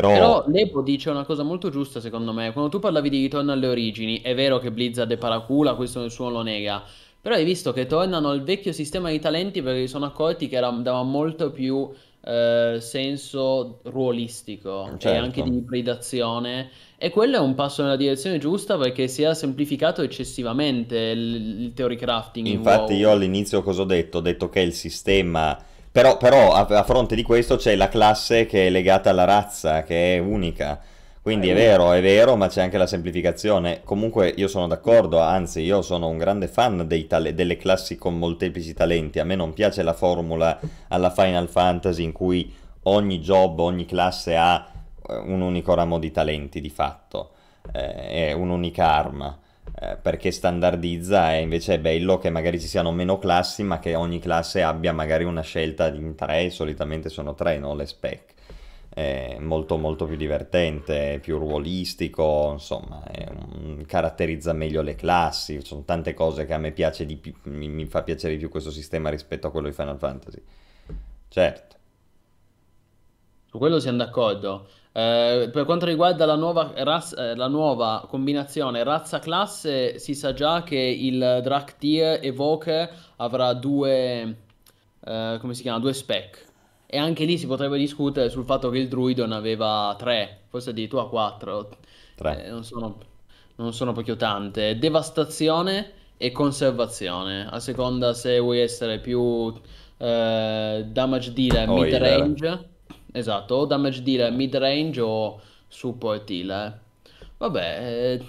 Però, 0.00 0.08
Però 0.12 0.44
Lepo 0.48 0.82
dice 0.82 1.10
una 1.10 1.24
cosa 1.24 1.42
molto 1.42 1.70
giusta 1.70 2.00
secondo 2.00 2.32
me. 2.32 2.52
Quando 2.52 2.70
tu 2.70 2.78
parlavi 2.78 3.08
di 3.08 3.20
ritorno 3.22 3.52
alle 3.52 3.66
origini, 3.66 4.20
è 4.20 4.34
vero 4.34 4.58
che 4.58 4.70
Blizzard 4.70 5.10
è 5.10 5.16
paracula, 5.16 5.74
questo 5.74 6.00
nessuno 6.02 6.30
lo 6.30 6.42
nega. 6.42 6.82
Però 7.20 7.34
hai 7.34 7.44
visto 7.44 7.72
che 7.72 7.86
tornano 7.86 8.28
al 8.30 8.42
vecchio 8.42 8.72
sistema 8.72 9.10
di 9.10 9.18
talenti 9.18 9.62
perché 9.62 9.80
si 9.82 9.88
sono 9.88 10.04
accorti 10.06 10.48
che 10.48 10.56
era, 10.56 10.70
dava 10.70 11.02
molto 11.02 11.50
più 11.50 11.90
eh, 12.22 12.76
senso 12.80 13.80
ruolistico 13.84 14.98
e 14.98 14.98
Certo. 14.98 15.24
anche 15.24 15.42
di 15.42 15.56
ibridazione. 15.56 16.70
E 16.98 17.10
quello 17.10 17.36
è 17.36 17.40
un 17.40 17.54
passo 17.54 17.82
nella 17.82 17.96
direzione 17.96 18.38
giusta 18.38 18.78
perché 18.78 19.08
si 19.08 19.22
è 19.22 19.34
semplificato 19.34 20.02
eccessivamente 20.02 20.96
il, 20.98 21.60
il 21.62 21.72
theory 21.74 21.96
crafting 21.96 22.46
in 22.46 22.54
Infatti 22.54 22.92
WoW. 22.92 22.94
io 22.94 23.10
all'inizio 23.10 23.62
cosa 23.62 23.82
ho 23.82 23.84
detto? 23.84 24.18
Ho 24.18 24.20
detto 24.20 24.48
che 24.48 24.60
il 24.60 24.72
sistema... 24.72 25.56
Però, 25.96 26.18
però 26.18 26.52
a, 26.52 26.66
a 26.68 26.82
fronte 26.82 27.14
di 27.14 27.22
questo 27.22 27.56
c'è 27.56 27.74
la 27.74 27.88
classe 27.88 28.44
che 28.44 28.66
è 28.66 28.70
legata 28.70 29.08
alla 29.08 29.24
razza, 29.24 29.82
che 29.82 30.16
è 30.16 30.18
unica. 30.18 30.78
Quindi 31.22 31.48
è 31.48 31.54
vero, 31.54 31.90
è 31.92 32.02
vero, 32.02 32.36
ma 32.36 32.48
c'è 32.48 32.60
anche 32.60 32.76
la 32.76 32.86
semplificazione. 32.86 33.80
Comunque 33.82 34.30
io 34.36 34.46
sono 34.46 34.66
d'accordo, 34.66 35.20
anzi 35.20 35.62
io 35.62 35.80
sono 35.80 36.08
un 36.08 36.18
grande 36.18 36.48
fan 36.48 36.86
dei 36.86 37.06
tale- 37.06 37.32
delle 37.32 37.56
classi 37.56 37.96
con 37.96 38.18
molteplici 38.18 38.74
talenti. 38.74 39.20
A 39.20 39.24
me 39.24 39.36
non 39.36 39.54
piace 39.54 39.82
la 39.82 39.94
formula 39.94 40.60
alla 40.88 41.08
Final 41.08 41.48
Fantasy 41.48 42.02
in 42.02 42.12
cui 42.12 42.54
ogni 42.82 43.18
job, 43.20 43.58
ogni 43.60 43.86
classe 43.86 44.36
ha 44.36 44.66
eh, 45.08 45.16
un 45.16 45.40
unico 45.40 45.72
ramo 45.72 45.98
di 45.98 46.10
talenti 46.10 46.60
di 46.60 46.68
fatto, 46.68 47.30
eh, 47.72 48.28
è 48.28 48.32
un'unica 48.32 48.86
arma 48.86 49.38
eh, 49.78 49.96
perché 50.00 50.30
standardizza 50.30 51.34
e 51.34 51.40
invece 51.42 51.74
è 51.74 51.78
bello 51.78 52.18
che 52.18 52.30
magari 52.30 52.58
ci 52.60 52.66
siano 52.66 52.92
meno 52.92 53.18
classi, 53.18 53.62
ma 53.62 53.78
che 53.78 53.94
ogni 53.94 54.18
classe 54.18 54.62
abbia 54.62 54.92
magari 54.92 55.24
una 55.24 55.42
scelta 55.42 55.88
in 55.88 56.14
tre, 56.14 56.50
solitamente 56.50 57.08
sono 57.10 57.34
tre, 57.34 57.58
no? 57.58 57.74
Le 57.74 57.86
spec. 57.86 58.34
È 58.88 59.36
molto 59.40 59.76
molto 59.76 60.06
più 60.06 60.16
divertente, 60.16 61.18
più 61.20 61.36
ruolistico, 61.38 62.52
insomma, 62.52 63.02
un- 63.30 63.84
caratterizza 63.86 64.54
meglio 64.54 64.80
le 64.80 64.94
classi, 64.94 65.60
sono 65.62 65.82
tante 65.84 66.14
cose 66.14 66.46
che 66.46 66.54
a 66.54 66.58
me 66.58 66.72
piace 66.72 67.04
di 67.04 67.16
più, 67.16 67.34
mi, 67.44 67.68
mi 67.68 67.84
fa 67.84 68.02
piacere 68.02 68.32
di 68.34 68.38
più 68.38 68.48
questo 68.48 68.70
sistema 68.70 69.10
rispetto 69.10 69.46
a 69.46 69.50
quello 69.50 69.68
di 69.68 69.74
Final 69.74 69.98
Fantasy. 69.98 70.42
Certo. 71.28 71.76
Su 73.50 73.58
quello 73.58 73.78
siamo 73.80 73.98
d'accordo. 73.98 74.66
Eh, 74.96 75.50
per 75.52 75.64
quanto 75.66 75.84
riguarda 75.84 76.24
la 76.24 76.36
nuova, 76.36 76.72
raz- 76.76 77.12
eh, 77.18 77.34
la 77.34 77.48
nuova 77.48 78.06
combinazione 78.08 78.82
razza-classe, 78.82 79.98
si 79.98 80.14
sa 80.14 80.32
già 80.32 80.62
che 80.62 80.78
il 80.78 81.40
Draktyr 81.42 82.20
Evoker 82.22 82.90
avrà 83.16 83.52
due, 83.52 84.36
eh, 85.04 85.36
come 85.40 85.52
si 85.54 85.60
chiama, 85.62 85.80
due 85.80 85.92
spec. 85.92 86.44
E 86.86 86.96
anche 86.98 87.24
lì 87.24 87.36
si 87.36 87.46
potrebbe 87.46 87.76
discutere 87.76 88.30
sul 88.30 88.44
fatto 88.44 88.70
che 88.70 88.78
il 88.78 88.88
Druidon 88.88 89.32
aveva 89.32 89.94
tre, 89.98 90.44
forse 90.48 90.70
addirittura 90.70 91.04
quattro. 91.04 91.68
Tre. 92.14 92.44
Eh, 92.46 92.48
non 92.50 92.64
sono, 92.64 92.98
non 93.56 93.72
sono 93.74 93.92
proprio 93.92 94.16
tante. 94.16 94.78
Devastazione 94.78 95.92
e 96.16 96.32
conservazione, 96.32 97.46
a 97.46 97.60
seconda 97.60 98.14
se 98.14 98.38
vuoi 98.38 98.60
essere 98.60 99.00
più 99.00 99.52
eh, 99.98 100.84
damage 100.88 101.32
dealer 101.34 101.68
O 101.68 101.84
healer. 101.84 102.28
mid-range. 102.28 102.74
Esatto, 103.16 103.54
o 103.54 103.64
damage 103.64 104.02
dealer 104.02 104.30
mid 104.30 104.54
range 104.54 105.00
o 105.00 105.40
support 105.68 106.28
healer. 106.30 106.66
Eh. 106.66 107.08
Vabbè, 107.38 107.78
eh, 107.80 108.24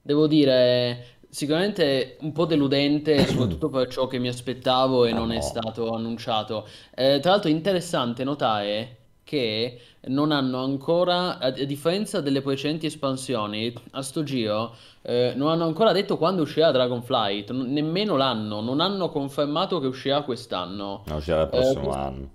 devo 0.00 0.26
dire, 0.26 1.18
sicuramente 1.28 2.16
un 2.20 2.32
po' 2.32 2.46
deludente, 2.46 3.24
soprattutto 3.28 3.68
per 3.68 3.88
ciò 3.88 4.06
che 4.06 4.18
mi 4.18 4.28
aspettavo 4.28 5.04
e 5.04 5.10
ah 5.10 5.14
non 5.14 5.28
no. 5.28 5.34
è 5.34 5.40
stato 5.42 5.92
annunciato. 5.92 6.66
Eh, 6.94 7.18
tra 7.20 7.32
l'altro, 7.32 7.50
interessante 7.50 8.24
notare 8.24 8.99
che 9.30 9.80
non 10.08 10.32
hanno 10.32 10.60
ancora, 10.64 11.38
a, 11.38 11.50
differenza 11.50 12.20
delle 12.20 12.42
precedenti 12.42 12.86
espansioni, 12.86 13.72
a 13.92 14.02
sto 14.02 14.24
giro, 14.24 14.74
eh, 15.02 15.34
non 15.36 15.50
hanno 15.50 15.66
ancora 15.66 15.92
detto 15.92 16.16
quando 16.18 16.42
uscirà 16.42 16.72
Dragonflight, 16.72 17.52
n- 17.52 17.72
nemmeno 17.72 18.16
l'anno, 18.16 18.60
non 18.60 18.80
hanno 18.80 19.08
confermato 19.08 19.78
che 19.78 19.86
uscirà 19.86 20.22
quest'anno. 20.22 21.04
No, 21.06 21.14
uscirà 21.16 21.42
il 21.42 21.46
Eh, 21.46 21.48
prossimo 21.50 21.92
anno. 21.92 22.30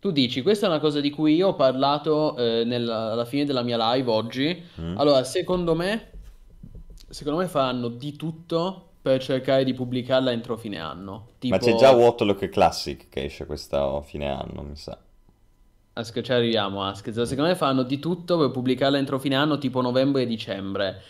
tu 0.00 0.10
dici, 0.12 0.40
questa 0.40 0.64
è 0.64 0.68
una 0.70 0.78
cosa 0.78 1.00
di 1.00 1.10
cui 1.10 1.34
io 1.34 1.48
ho 1.48 1.54
parlato 1.54 2.36
eh, 2.38 2.62
nella- 2.64 3.12
alla 3.12 3.26
fine 3.26 3.44
della 3.44 3.62
mia 3.62 3.92
live 3.92 4.10
oggi. 4.10 4.62
Mm? 4.80 4.96
Allora, 4.98 5.24
secondo 5.24 5.74
me, 5.74 6.10
secondo 7.10 7.40
me 7.40 7.48
faranno 7.48 7.88
di 7.88 8.16
tutto 8.16 8.82
per 9.02 9.20
cercare 9.22 9.62
di 9.64 9.74
pubblicarla 9.74 10.32
entro 10.32 10.56
fine 10.56 10.78
anno. 10.80 11.28
Ma 11.48 11.58
c'è 11.58 11.74
già 11.74 11.90
Tipo, 11.90 12.00
Waterlook 12.00 12.48
Classic 12.48 13.08
che 13.10 13.24
esce 13.24 13.44
questa 13.44 14.00
fine 14.02 14.28
anno, 14.30 14.62
mi 14.62 14.74
sa. 14.76 14.98
Ask- 15.98 16.20
ci 16.20 16.32
arriviamo, 16.32 16.82
Ask. 16.84 17.10
Secondo 17.12 17.44
me 17.50 17.54
faranno 17.56 17.82
di 17.82 17.98
tutto 17.98 18.36
per 18.38 18.50
pubblicarla 18.50 18.98
entro 18.98 19.18
fine 19.18 19.34
anno, 19.34 19.56
tipo 19.58 19.80
novembre 19.80 20.22
e 20.22 20.26
dicembre. 20.26 21.02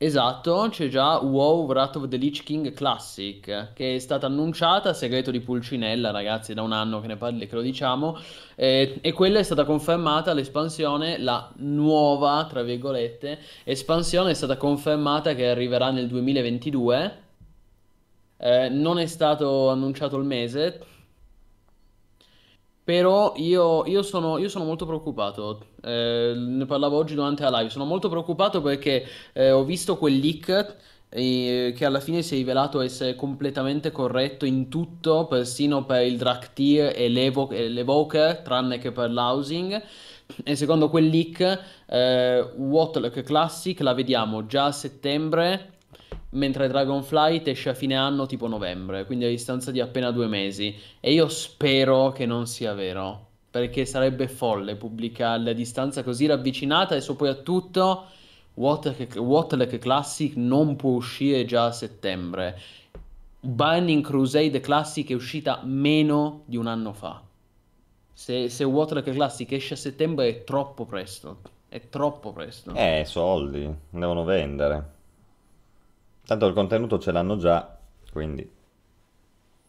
Esatto, 0.00 0.68
c'è 0.70 0.88
già 0.88 1.18
WoW 1.18 1.66
Wrath 1.66 1.96
of 1.96 2.08
the 2.08 2.16
Lich 2.18 2.42
King 2.44 2.72
Classic, 2.72 3.72
che 3.72 3.94
è 3.96 3.98
stata 3.98 4.26
annunciata, 4.26 4.92
segreto 4.92 5.30
di 5.32 5.40
Pulcinella, 5.40 6.10
ragazzi, 6.12 6.54
da 6.54 6.62
un 6.62 6.72
anno 6.72 7.00
che 7.00 7.08
ne 7.08 7.16
parli, 7.16 7.46
che 7.48 7.54
lo 7.56 7.62
diciamo, 7.62 8.16
eh, 8.54 8.98
e 9.00 9.12
quella 9.12 9.38
è 9.40 9.42
stata 9.42 9.64
confermata, 9.64 10.32
l'espansione, 10.34 11.18
la 11.18 11.50
nuova, 11.56 12.46
tra 12.48 12.62
virgolette, 12.62 13.40
espansione 13.64 14.30
è 14.30 14.34
stata 14.34 14.56
confermata 14.56 15.34
che 15.34 15.48
arriverà 15.48 15.90
nel 15.90 16.06
2022, 16.06 17.26
Eh, 18.40 18.68
non 18.68 18.98
è 18.98 19.06
stato 19.06 19.68
annunciato 19.70 20.16
il 20.16 20.24
mese, 20.24 20.80
però 22.88 23.34
io, 23.36 23.84
io 23.84 24.00
sono, 24.02 24.38
io 24.38 24.48
sono 24.48 24.64
molto 24.64 24.86
preoccupato, 24.86 25.60
Eh, 25.82 26.32
ne 26.34 26.64
parlavo 26.64 26.96
oggi 26.96 27.14
durante 27.14 27.42
la 27.42 27.58
live, 27.58 27.68
sono 27.68 27.84
molto 27.84 28.08
preoccupato 28.08 28.62
perché 28.62 29.04
eh, 29.34 29.50
ho 29.50 29.62
visto 29.62 29.98
quel 29.98 30.16
leak 30.16 30.76
eh, 31.10 31.74
che 31.76 31.84
alla 31.84 32.00
fine 32.00 32.22
si 32.22 32.32
è 32.32 32.38
rivelato 32.38 32.80
essere 32.80 33.14
completamente 33.14 33.90
corretto 33.90 34.46
in 34.46 34.70
tutto, 34.70 35.26
persino 35.26 35.84
per 35.84 36.06
il 36.06 36.16
Draktyr 36.16 36.94
e 36.96 37.10
l'Evo- 37.10 37.50
l'Evoker, 37.50 38.38
tranne 38.38 38.78
che 38.78 38.90
per 38.90 39.10
l'housing. 39.10 39.82
E 40.42 40.56
secondo 40.56 40.88
quel 40.88 41.08
leak, 41.08 41.60
eh, 41.88 42.40
Waterlock 42.56 43.22
Classic 43.22 43.78
la 43.80 43.92
vediamo 43.92 44.46
già 44.46 44.64
a 44.64 44.72
settembre, 44.72 45.77
mentre 46.30 46.68
Dragonflight 46.68 47.48
esce 47.48 47.70
a 47.70 47.74
fine 47.74 47.96
anno 47.96 48.26
tipo 48.26 48.46
novembre, 48.46 49.06
quindi 49.06 49.24
a 49.24 49.28
distanza 49.28 49.70
di 49.70 49.80
appena 49.80 50.10
due 50.10 50.26
mesi. 50.26 50.74
E 51.00 51.12
io 51.12 51.28
spero 51.28 52.12
che 52.12 52.26
non 52.26 52.46
sia 52.46 52.74
vero, 52.74 53.26
perché 53.50 53.84
sarebbe 53.84 54.28
folle 54.28 54.76
pubblicarle 54.76 55.50
a 55.50 55.54
distanza 55.54 56.02
così 56.02 56.26
ravvicinata 56.26 56.94
e 56.94 57.00
soprattutto 57.00 58.06
Waterlock 58.54 59.78
Classic 59.78 60.34
non 60.36 60.76
può 60.76 60.90
uscire 60.90 61.44
già 61.44 61.66
a 61.66 61.72
settembre. 61.72 62.58
Burning 63.40 64.04
Crusade 64.04 64.60
Classic 64.60 65.08
è 65.08 65.14
uscita 65.14 65.60
meno 65.64 66.42
di 66.44 66.56
un 66.56 66.66
anno 66.66 66.92
fa. 66.92 67.22
Se, 68.12 68.48
se 68.48 68.64
Waterlock 68.64 69.12
Classic 69.12 69.50
esce 69.52 69.74
a 69.74 69.76
settembre 69.76 70.28
è 70.28 70.44
troppo 70.44 70.84
presto. 70.84 71.38
È 71.68 71.88
troppo 71.88 72.32
presto. 72.32 72.74
Eh, 72.74 73.04
soldi, 73.06 73.72
devono 73.90 74.24
vendere. 74.24 74.96
Tanto 76.28 76.44
il 76.44 76.52
contenuto 76.52 76.98
ce 76.98 77.10
l'hanno 77.10 77.38
già, 77.38 77.74
quindi... 78.12 78.46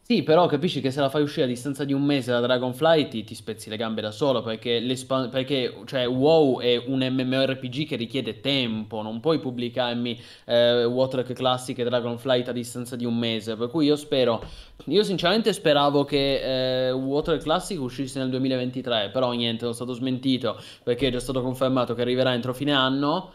Sì, 0.01 0.23
però 0.23 0.45
capisci 0.45 0.81
che 0.81 0.91
se 0.91 0.99
la 0.99 1.09
fai 1.09 1.21
uscire 1.21 1.45
a 1.45 1.47
distanza 1.47 1.85
di 1.85 1.93
un 1.93 2.03
mese 2.03 2.31
da 2.31 2.41
Dragonflight 2.41 3.09
ti, 3.09 3.23
ti 3.23 3.33
spezzi 3.33 3.69
le 3.69 3.77
gambe 3.77 4.01
da 4.01 4.11
solo 4.11 4.41
perché, 4.41 4.83
perché 5.31 5.73
cioè, 5.85 6.05
WoW 6.05 6.59
è 6.59 6.83
un 6.85 6.99
MMORPG 6.99 7.87
che 7.87 7.95
richiede 7.95 8.41
tempo, 8.41 9.01
non 9.01 9.21
puoi 9.21 9.39
pubblicarmi 9.39 10.19
eh, 10.47 10.83
Waterlock 10.83 11.31
Classic 11.31 11.79
e 11.79 11.83
Dragonflight 11.85 12.49
a 12.49 12.51
distanza 12.51 12.97
di 12.97 13.05
un 13.05 13.17
mese, 13.17 13.55
per 13.55 13.69
cui 13.69 13.85
io 13.85 13.95
spero, 13.95 14.43
io 14.87 15.03
sinceramente 15.03 15.53
speravo 15.53 16.03
che 16.03 16.87
eh, 16.87 16.91
Waterlock 16.91 17.43
Classic 17.43 17.79
uscisse 17.79 18.19
nel 18.19 18.31
2023, 18.31 19.11
però 19.13 19.31
niente, 19.31 19.61
sono 19.61 19.71
stato 19.71 19.93
smentito 19.93 20.59
perché 20.83 21.07
è 21.07 21.11
già 21.11 21.21
stato 21.21 21.41
confermato 21.41 21.93
che 21.93 22.01
arriverà 22.01 22.33
entro 22.33 22.53
fine 22.53 22.73
anno. 22.73 23.31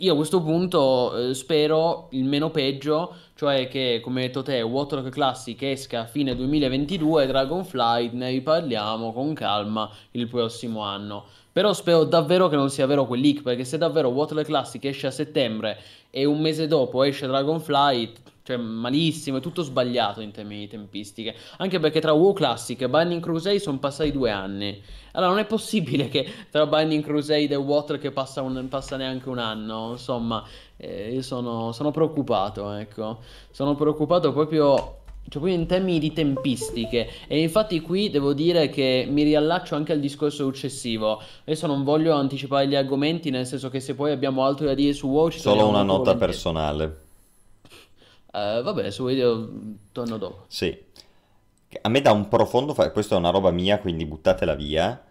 Io 0.00 0.12
a 0.12 0.16
questo 0.16 0.42
punto 0.42 1.16
eh, 1.16 1.34
spero 1.34 2.08
il 2.10 2.24
meno 2.24 2.50
peggio, 2.50 3.14
cioè 3.34 3.68
che, 3.68 4.00
come 4.02 4.20
hai 4.20 4.26
detto 4.26 4.42
te, 4.42 4.60
Waterlock 4.60 5.10
Classic 5.10 5.60
esca 5.62 6.00
a 6.00 6.06
fine 6.06 6.36
2022 6.36 7.24
e 7.24 7.26
Dragonflight 7.26 8.12
ne 8.12 8.30
riparliamo 8.30 9.12
con 9.12 9.32
calma 9.32 9.90
il 10.10 10.28
prossimo 10.28 10.80
anno. 10.80 11.24
Però 11.50 11.72
spero 11.72 12.04
davvero 12.04 12.48
che 12.48 12.56
non 12.56 12.68
sia 12.68 12.84
vero 12.84 13.06
quel 13.06 13.20
leak, 13.20 13.40
perché 13.40 13.64
se 13.64 13.78
davvero 13.78 14.08
Waterlock 14.08 14.46
Classic 14.46 14.84
esce 14.84 15.06
a 15.06 15.10
settembre 15.10 15.78
e 16.10 16.26
un 16.26 16.40
mese 16.40 16.66
dopo 16.66 17.02
esce 17.02 17.26
Dragonflight, 17.26 18.20
cioè 18.46 18.56
malissimo, 18.56 19.38
è 19.38 19.40
tutto 19.40 19.62
sbagliato 19.62 20.20
in 20.20 20.30
termini 20.30 20.60
di 20.60 20.68
tempistiche. 20.68 21.34
Anche 21.56 21.80
perché 21.80 22.00
tra 22.00 22.12
WoW 22.12 22.32
Classic 22.32 22.80
e 22.80 22.88
Binding 22.88 23.20
Crusade 23.20 23.58
sono 23.58 23.78
passati 23.80 24.12
due 24.12 24.30
anni. 24.30 24.80
Allora 25.12 25.32
non 25.32 25.40
è 25.40 25.46
possibile 25.46 26.08
che 26.08 26.24
tra 26.48 26.64
Binding 26.66 27.02
Crusade 27.02 27.48
e 27.48 27.56
Water 27.56 27.98
che 27.98 28.12
passa, 28.12 28.42
un- 28.42 28.68
passa 28.68 28.96
neanche 28.96 29.28
un 29.28 29.38
anno. 29.38 29.90
Insomma, 29.92 30.44
eh, 30.76 31.12
io 31.12 31.22
sono, 31.22 31.72
sono 31.72 31.90
preoccupato, 31.90 32.70
ecco. 32.72 33.18
Sono 33.50 33.74
preoccupato 33.74 34.32
proprio, 34.32 34.76
cioè 34.76 35.40
proprio 35.40 35.54
in 35.54 35.66
termini 35.66 35.98
di 35.98 36.12
tempistiche. 36.12 37.08
E 37.26 37.40
infatti 37.40 37.80
qui 37.80 38.10
devo 38.10 38.32
dire 38.32 38.68
che 38.68 39.08
mi 39.10 39.24
riallaccio 39.24 39.74
anche 39.74 39.90
al 39.92 39.98
discorso 39.98 40.44
successivo. 40.44 41.20
Adesso 41.40 41.66
non 41.66 41.82
voglio 41.82 42.14
anticipare 42.14 42.68
gli 42.68 42.76
argomenti, 42.76 43.30
nel 43.30 43.44
senso 43.46 43.70
che 43.70 43.80
se 43.80 43.96
poi 43.96 44.12
abbiamo 44.12 44.44
altro 44.44 44.66
da 44.66 44.74
dire 44.74 44.92
su 44.92 45.08
WoW 45.08 45.30
ci 45.30 45.40
Solo 45.40 45.66
una 45.66 45.82
nota 45.82 46.14
volentieri. 46.14 46.18
personale. 46.18 47.00
Eh, 48.36 48.60
vabbè, 48.62 48.90
su 48.90 49.06
video 49.06 49.48
torno 49.92 50.18
dopo. 50.18 50.44
Sì. 50.48 50.76
A 51.80 51.88
me 51.88 52.00
dà 52.02 52.12
un 52.12 52.28
profondo... 52.28 52.74
fa- 52.74 52.90
Questa 52.90 53.14
è 53.14 53.18
una 53.18 53.30
roba 53.30 53.50
mia, 53.50 53.78
quindi 53.78 54.04
buttatela 54.04 54.54
via. 54.54 55.02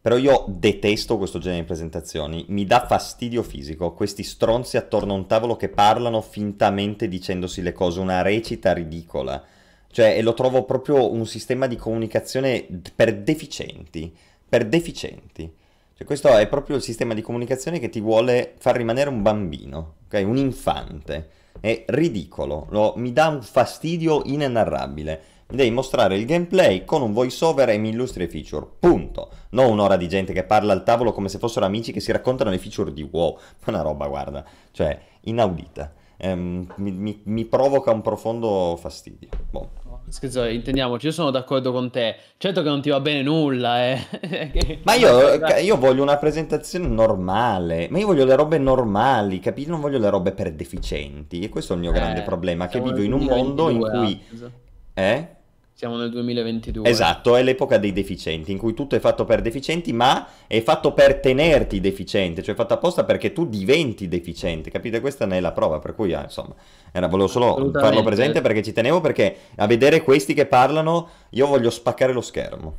Però 0.00 0.16
io 0.16 0.44
detesto 0.48 1.18
questo 1.18 1.40
genere 1.40 1.62
di 1.62 1.66
presentazioni. 1.66 2.44
Mi 2.48 2.64
dà 2.64 2.86
fastidio 2.86 3.42
fisico. 3.42 3.94
Questi 3.94 4.22
stronzi 4.22 4.76
attorno 4.76 5.12
a 5.12 5.16
un 5.16 5.26
tavolo 5.26 5.56
che 5.56 5.68
parlano 5.68 6.20
fintamente 6.20 7.08
dicendosi 7.08 7.62
le 7.62 7.72
cose. 7.72 7.98
Una 7.98 8.22
recita 8.22 8.72
ridicola. 8.72 9.42
Cioè, 9.90 10.16
e 10.16 10.22
lo 10.22 10.34
trovo 10.34 10.64
proprio 10.64 11.10
un 11.10 11.26
sistema 11.26 11.66
di 11.66 11.74
comunicazione 11.74 12.64
per 12.94 13.16
deficienti. 13.16 14.16
Per 14.48 14.66
deficienti. 14.66 15.52
Cioè, 15.98 16.06
questo 16.06 16.28
è 16.28 16.46
proprio 16.46 16.76
il 16.76 16.82
sistema 16.82 17.12
di 17.12 17.22
comunicazione 17.22 17.80
che 17.80 17.88
ti 17.88 18.00
vuole 18.00 18.54
far 18.58 18.76
rimanere 18.76 19.10
un 19.10 19.20
bambino, 19.20 19.94
ok? 20.06 20.22
Un 20.24 20.36
infante. 20.36 21.28
È 21.58 21.86
ridicolo, 21.88 22.68
lo- 22.70 22.92
mi 22.98 23.12
dà 23.12 23.26
un 23.26 23.42
fastidio 23.42 24.22
inenarrabile. 24.26 25.20
Mi 25.48 25.56
devi 25.56 25.70
mostrare 25.72 26.16
il 26.16 26.24
gameplay 26.24 26.84
con 26.84 27.02
un 27.02 27.12
voiceover 27.12 27.70
e 27.70 27.78
mi 27.78 27.88
illustri 27.88 28.20
le 28.20 28.28
feature. 28.30 28.64
Punto. 28.78 29.28
Non 29.50 29.72
un'ora 29.72 29.96
di 29.96 30.06
gente 30.08 30.32
che 30.32 30.44
parla 30.44 30.72
al 30.72 30.84
tavolo 30.84 31.10
come 31.10 31.28
se 31.28 31.38
fossero 31.38 31.66
amici 31.66 31.90
che 31.90 31.98
si 31.98 32.12
raccontano 32.12 32.50
le 32.50 32.58
feature 32.58 32.92
di 32.92 33.02
WoW. 33.02 33.36
Una 33.66 33.80
roba, 33.82 34.06
guarda, 34.06 34.44
cioè, 34.70 34.96
inaudita. 35.22 35.92
Ehm, 36.18 36.72
mi, 36.76 36.92
mi- 36.92 37.20
mi 37.24 37.44
provoca 37.44 37.90
un 37.90 38.02
profondo 38.02 38.76
fastidio. 38.80 39.30
Boh. 39.50 39.70
Scherzo, 40.10 40.44
intendiamoci, 40.44 41.06
io 41.06 41.12
sono 41.12 41.30
d'accordo 41.30 41.72
con 41.72 41.90
te. 41.90 42.16
Certo 42.36 42.62
che 42.62 42.68
non 42.68 42.80
ti 42.80 42.90
va 42.90 43.00
bene 43.00 43.22
nulla, 43.22 43.86
eh. 43.86 44.80
Ma 44.84 44.94
io, 44.94 45.34
io 45.62 45.76
voglio 45.76 46.02
una 46.02 46.16
presentazione 46.16 46.86
normale, 46.86 47.88
ma 47.90 47.98
io 47.98 48.06
voglio 48.06 48.24
le 48.24 48.34
robe 48.34 48.58
normali, 48.58 49.40
capito? 49.40 49.70
Non 49.70 49.80
voglio 49.80 49.98
le 49.98 50.10
robe 50.10 50.32
per 50.32 50.52
deficienti. 50.52 51.40
E 51.40 51.48
questo 51.48 51.72
è 51.72 51.76
il 51.76 51.82
mio 51.82 51.92
grande 51.92 52.20
Eh, 52.20 52.24
problema, 52.24 52.66
che 52.68 52.80
vivo 52.80 53.02
in 53.02 53.12
un 53.12 53.24
mondo 53.24 53.68
in 53.70 53.78
2022, 53.78 53.90
cui... 53.90 54.22
Ask. 54.32 54.50
Eh? 54.94 55.36
Siamo 55.78 55.96
nel 55.96 56.10
2022. 56.10 56.88
Esatto, 56.88 57.36
è 57.36 57.42
l'epoca 57.44 57.78
dei 57.78 57.92
deficienti, 57.92 58.50
in 58.50 58.58
cui 58.58 58.74
tutto 58.74 58.96
è 58.96 58.98
fatto 58.98 59.24
per 59.24 59.40
deficienti, 59.40 59.92
ma 59.92 60.26
è 60.48 60.60
fatto 60.60 60.92
per 60.92 61.20
tenerti 61.20 61.78
deficiente, 61.78 62.42
cioè 62.42 62.54
è 62.54 62.56
fatto 62.56 62.74
apposta 62.74 63.04
perché 63.04 63.32
tu 63.32 63.46
diventi 63.46 64.08
deficiente, 64.08 64.72
capite? 64.72 64.98
Questa 64.98 65.24
ne 65.24 65.36
è 65.36 65.40
la 65.40 65.52
prova, 65.52 65.78
per 65.78 65.94
cui, 65.94 66.12
ah, 66.14 66.24
insomma, 66.24 66.52
era, 66.90 67.06
volevo 67.06 67.28
solo 67.28 67.70
farlo 67.70 68.02
presente 68.02 68.40
perché 68.40 68.60
ci 68.60 68.72
tenevo, 68.72 69.00
perché 69.00 69.36
a 69.54 69.68
vedere 69.68 70.02
questi 70.02 70.34
che 70.34 70.46
parlano 70.46 71.10
io 71.30 71.46
voglio 71.46 71.70
spaccare 71.70 72.12
lo 72.12 72.22
schermo. 72.22 72.78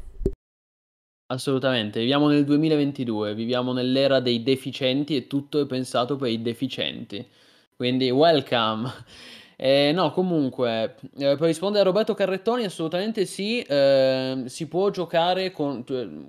Assolutamente, 1.27 2.01
viviamo 2.01 2.27
nel 2.27 2.43
2022, 2.43 3.33
viviamo 3.33 3.71
nell'era 3.71 4.19
dei 4.19 4.43
deficienti 4.43 5.15
e 5.15 5.25
tutto 5.25 5.61
è 5.61 5.65
pensato 5.65 6.17
per 6.17 6.31
i 6.31 6.41
deficienti. 6.41 7.25
Quindi, 7.77 8.09
welcome. 8.09 8.91
Eh, 9.61 9.91
no, 9.93 10.11
comunque, 10.11 10.95
eh, 11.17 11.35
per 11.35 11.41
rispondere 11.41 11.81
a 11.81 11.85
Roberto 11.85 12.13
Carrettoni, 12.13 12.63
assolutamente 12.63 13.25
sì, 13.25 13.59
eh, 13.61 14.43
si 14.45 14.67
può 14.69 14.89
giocare 14.89 15.51
con 15.51 15.83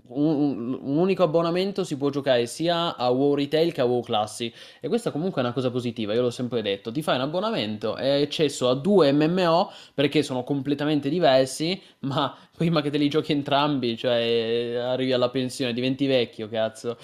un- 0.09 0.79
un 0.83 0.97
unico 0.97 1.23
abbonamento, 1.23 1.85
si 1.85 1.97
può 1.97 2.11
giocare 2.11 2.47
sia 2.47 2.97
a 2.97 3.09
WoW 3.11 3.35
Retail 3.37 3.73
che 3.73 3.83
a 3.83 3.85
WoW 3.85 4.01
Classic. 4.03 4.53
E 4.81 4.89
questa 4.89 5.13
comunque 5.13 5.43
è 5.43 5.45
una 5.45 5.55
cosa 5.55 5.71
positiva, 5.71 6.13
io 6.13 6.23
l'ho 6.23 6.31
sempre 6.31 6.61
detto, 6.61 6.91
ti 6.91 7.03
fai 7.03 7.15
un 7.17 7.21
abbonamento 7.23 7.97
e 7.97 8.11
hai 8.11 8.23
accesso 8.23 8.69
a 8.69 8.75
due 8.75 9.13
MMO 9.13 9.71
perché 9.95 10.25
sono 10.25 10.43
completamente 10.43 11.09
diversi, 11.09 11.81
ma 12.01 12.37
prima 12.61 12.83
che 12.83 12.91
te 12.91 12.99
li 12.99 13.09
giochi 13.09 13.33
entrambi, 13.33 13.97
cioè 13.97 14.75
arrivi 14.77 15.15
alla 15.15 15.31
pensione, 15.31 15.73
diventi 15.73 16.07
vecchio, 16.07 16.47
cazzo. 16.47 16.99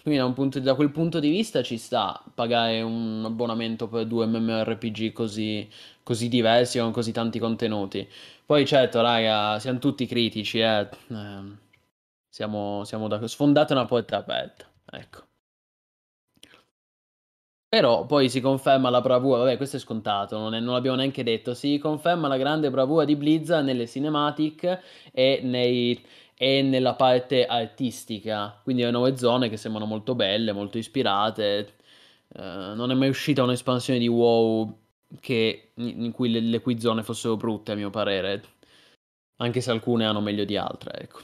Quindi 0.00 0.18
da, 0.18 0.24
un 0.24 0.32
punto- 0.32 0.58
da 0.58 0.74
quel 0.74 0.90
punto 0.90 1.20
di 1.20 1.28
vista 1.28 1.62
ci 1.62 1.76
sta 1.76 2.22
pagare 2.34 2.80
un 2.80 3.22
abbonamento 3.26 3.88
per 3.88 4.06
due 4.06 4.24
MMORPG 4.24 5.12
così, 5.12 5.68
così 6.02 6.28
diversi 6.28 6.78
con 6.78 6.92
così 6.92 7.12
tanti 7.12 7.38
contenuti. 7.38 8.08
Poi 8.46 8.64
certo, 8.66 9.02
raga, 9.02 9.58
siamo 9.58 9.78
tutti 9.78 10.06
critici, 10.06 10.60
eh. 10.60 10.88
Ehm, 11.10 11.58
siamo, 12.30 12.84
siamo 12.84 13.06
da... 13.08 13.26
Sfondate 13.26 13.72
una 13.74 13.84
porta 13.84 14.16
aperta, 14.16 14.66
ecco. 14.92 15.24
Però 17.72 18.04
poi 18.04 18.28
si 18.28 18.42
conferma 18.42 18.90
la 18.90 19.00
bravura, 19.00 19.38
vabbè, 19.38 19.56
questo 19.56 19.76
è 19.76 19.80
scontato, 19.80 20.36
non, 20.38 20.52
è- 20.54 20.60
non 20.60 20.74
l'abbiamo 20.74 20.98
neanche 20.98 21.22
detto. 21.22 21.54
Si 21.54 21.78
conferma 21.78 22.28
la 22.28 22.36
grande 22.36 22.70
bravura 22.70 23.06
di 23.06 23.16
Blizzard 23.16 23.64
nelle 23.64 23.86
cinematic 23.88 24.80
e, 25.10 25.40
nei- 25.42 25.98
e 26.36 26.60
nella 26.60 26.94
parte 26.94 27.46
artistica. 27.46 28.60
Quindi 28.62 28.82
le 28.82 28.90
nuove 28.90 29.16
zone 29.16 29.48
che 29.48 29.56
sembrano 29.56 29.86
molto 29.86 30.14
belle, 30.14 30.52
molto 30.52 30.76
ispirate. 30.76 31.76
Eh, 32.34 32.72
non 32.74 32.90
è 32.90 32.94
mai 32.94 33.08
uscita 33.08 33.42
un'espansione 33.42 33.98
di 33.98 34.08
WoW 34.08 34.78
che- 35.20 35.70
in 35.76 36.12
cui 36.12 36.30
le, 36.30 36.40
le 36.40 36.60
cui 36.60 36.78
zone 36.78 37.02
fossero 37.02 37.36
brutte, 37.38 37.72
a 37.72 37.74
mio 37.74 37.88
parere. 37.88 38.42
Anche 39.38 39.60
se 39.62 39.70
alcune 39.70 40.04
hanno 40.06 40.20
meglio 40.20 40.44
di 40.44 40.56
altre, 40.58 40.92
ecco. 41.00 41.20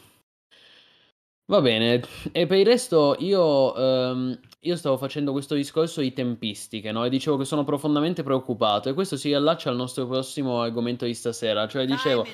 Va 1.50 1.60
bene, 1.62 2.02
e 2.32 2.46
per 2.46 2.58
il 2.58 2.66
resto 2.66 3.16
io, 3.20 3.74
ehm, 3.74 4.38
io 4.62 4.74
stavo 4.74 4.96
facendo 4.96 5.30
questo 5.30 5.54
discorso 5.54 6.00
di 6.00 6.12
tempistiche, 6.12 6.90
no? 6.90 7.04
E 7.04 7.10
dicevo 7.10 7.36
che 7.36 7.44
sono 7.44 7.62
profondamente 7.62 8.24
preoccupato 8.24 8.88
e 8.88 8.94
questo 8.94 9.16
si 9.16 9.32
allaccia 9.32 9.70
al 9.70 9.76
nostro 9.76 10.06
prossimo 10.06 10.62
argomento 10.62 11.04
di 11.04 11.14
stasera, 11.14 11.68
cioè 11.68 11.86
dicevo, 11.86 12.26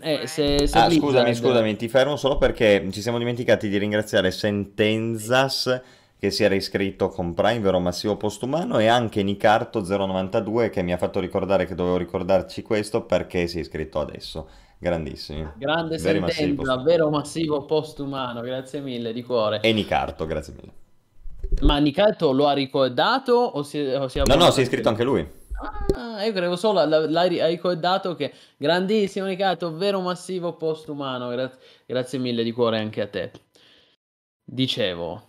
eh, 0.00 0.26
se, 0.26 0.66
se 0.66 0.78
Ah, 0.78 0.90
scusami, 0.90 0.98
Blizzard... 0.98 1.34
scusami, 1.34 1.76
ti 1.76 1.88
fermo 1.88 2.16
solo 2.16 2.36
perché 2.36 2.84
ci 2.90 3.00
siamo 3.00 3.18
dimenticati 3.18 3.68
di 3.68 3.78
ringraziare 3.78 4.32
Sentenzas 4.32 5.82
che 6.18 6.32
si 6.32 6.42
era 6.42 6.56
iscritto 6.56 7.10
con 7.10 7.32
Prime, 7.32 7.60
vero 7.60 7.78
massivo 7.78 8.16
postumano, 8.16 8.80
e 8.80 8.88
anche 8.88 9.22
Nicarto092 9.22 10.70
che 10.70 10.82
mi 10.82 10.92
ha 10.92 10.96
fatto 10.96 11.20
ricordare 11.20 11.64
che 11.64 11.76
dovevo 11.76 11.96
ricordarci 11.96 12.62
questo 12.62 13.02
perché 13.02 13.46
si 13.46 13.58
è 13.58 13.60
iscritto 13.60 14.00
adesso. 14.00 14.48
Grandissimi. 14.80 15.48
Grande 15.56 15.96
Veri 15.98 16.20
sentenza, 16.32 16.76
vero 16.78 17.08
massivo 17.08 17.64
postumano, 17.64 18.40
grazie 18.40 18.80
mille 18.80 19.12
di 19.12 19.22
cuore. 19.22 19.60
E 19.60 19.72
Nicarto, 19.72 20.26
grazie 20.26 20.54
mille. 20.54 20.86
Ma 21.62 21.78
Nicato 21.78 22.32
lo 22.32 22.46
ha 22.46 22.52
ricordato 22.52 23.32
o 23.32 23.62
si 23.62 23.78
è, 23.78 24.00
o 24.00 24.08
si 24.08 24.18
è 24.18 24.22
No, 24.24 24.34
no, 24.34 24.50
si 24.50 24.60
è 24.60 24.62
iscritto 24.62 24.88
anche 24.88 25.04
lui. 25.04 25.26
Ah, 25.94 26.24
io 26.24 26.30
credevo 26.30 26.54
solo, 26.54 26.84
l'ha 26.84 27.08
l'ha 27.08 27.22
ri- 27.24 27.40
ha 27.40 27.46
ricordato 27.46 28.14
che 28.14 28.32
grandissimo 28.56 29.26
Nicato, 29.26 29.76
vero 29.76 30.00
massivo 30.00 30.52
postumano, 30.54 31.28
gra- 31.30 31.50
grazie 31.84 32.18
mille 32.20 32.44
di 32.44 32.52
cuore 32.52 32.78
anche 32.78 33.00
a 33.00 33.08
te. 33.08 33.32
Dicevo, 34.44 35.22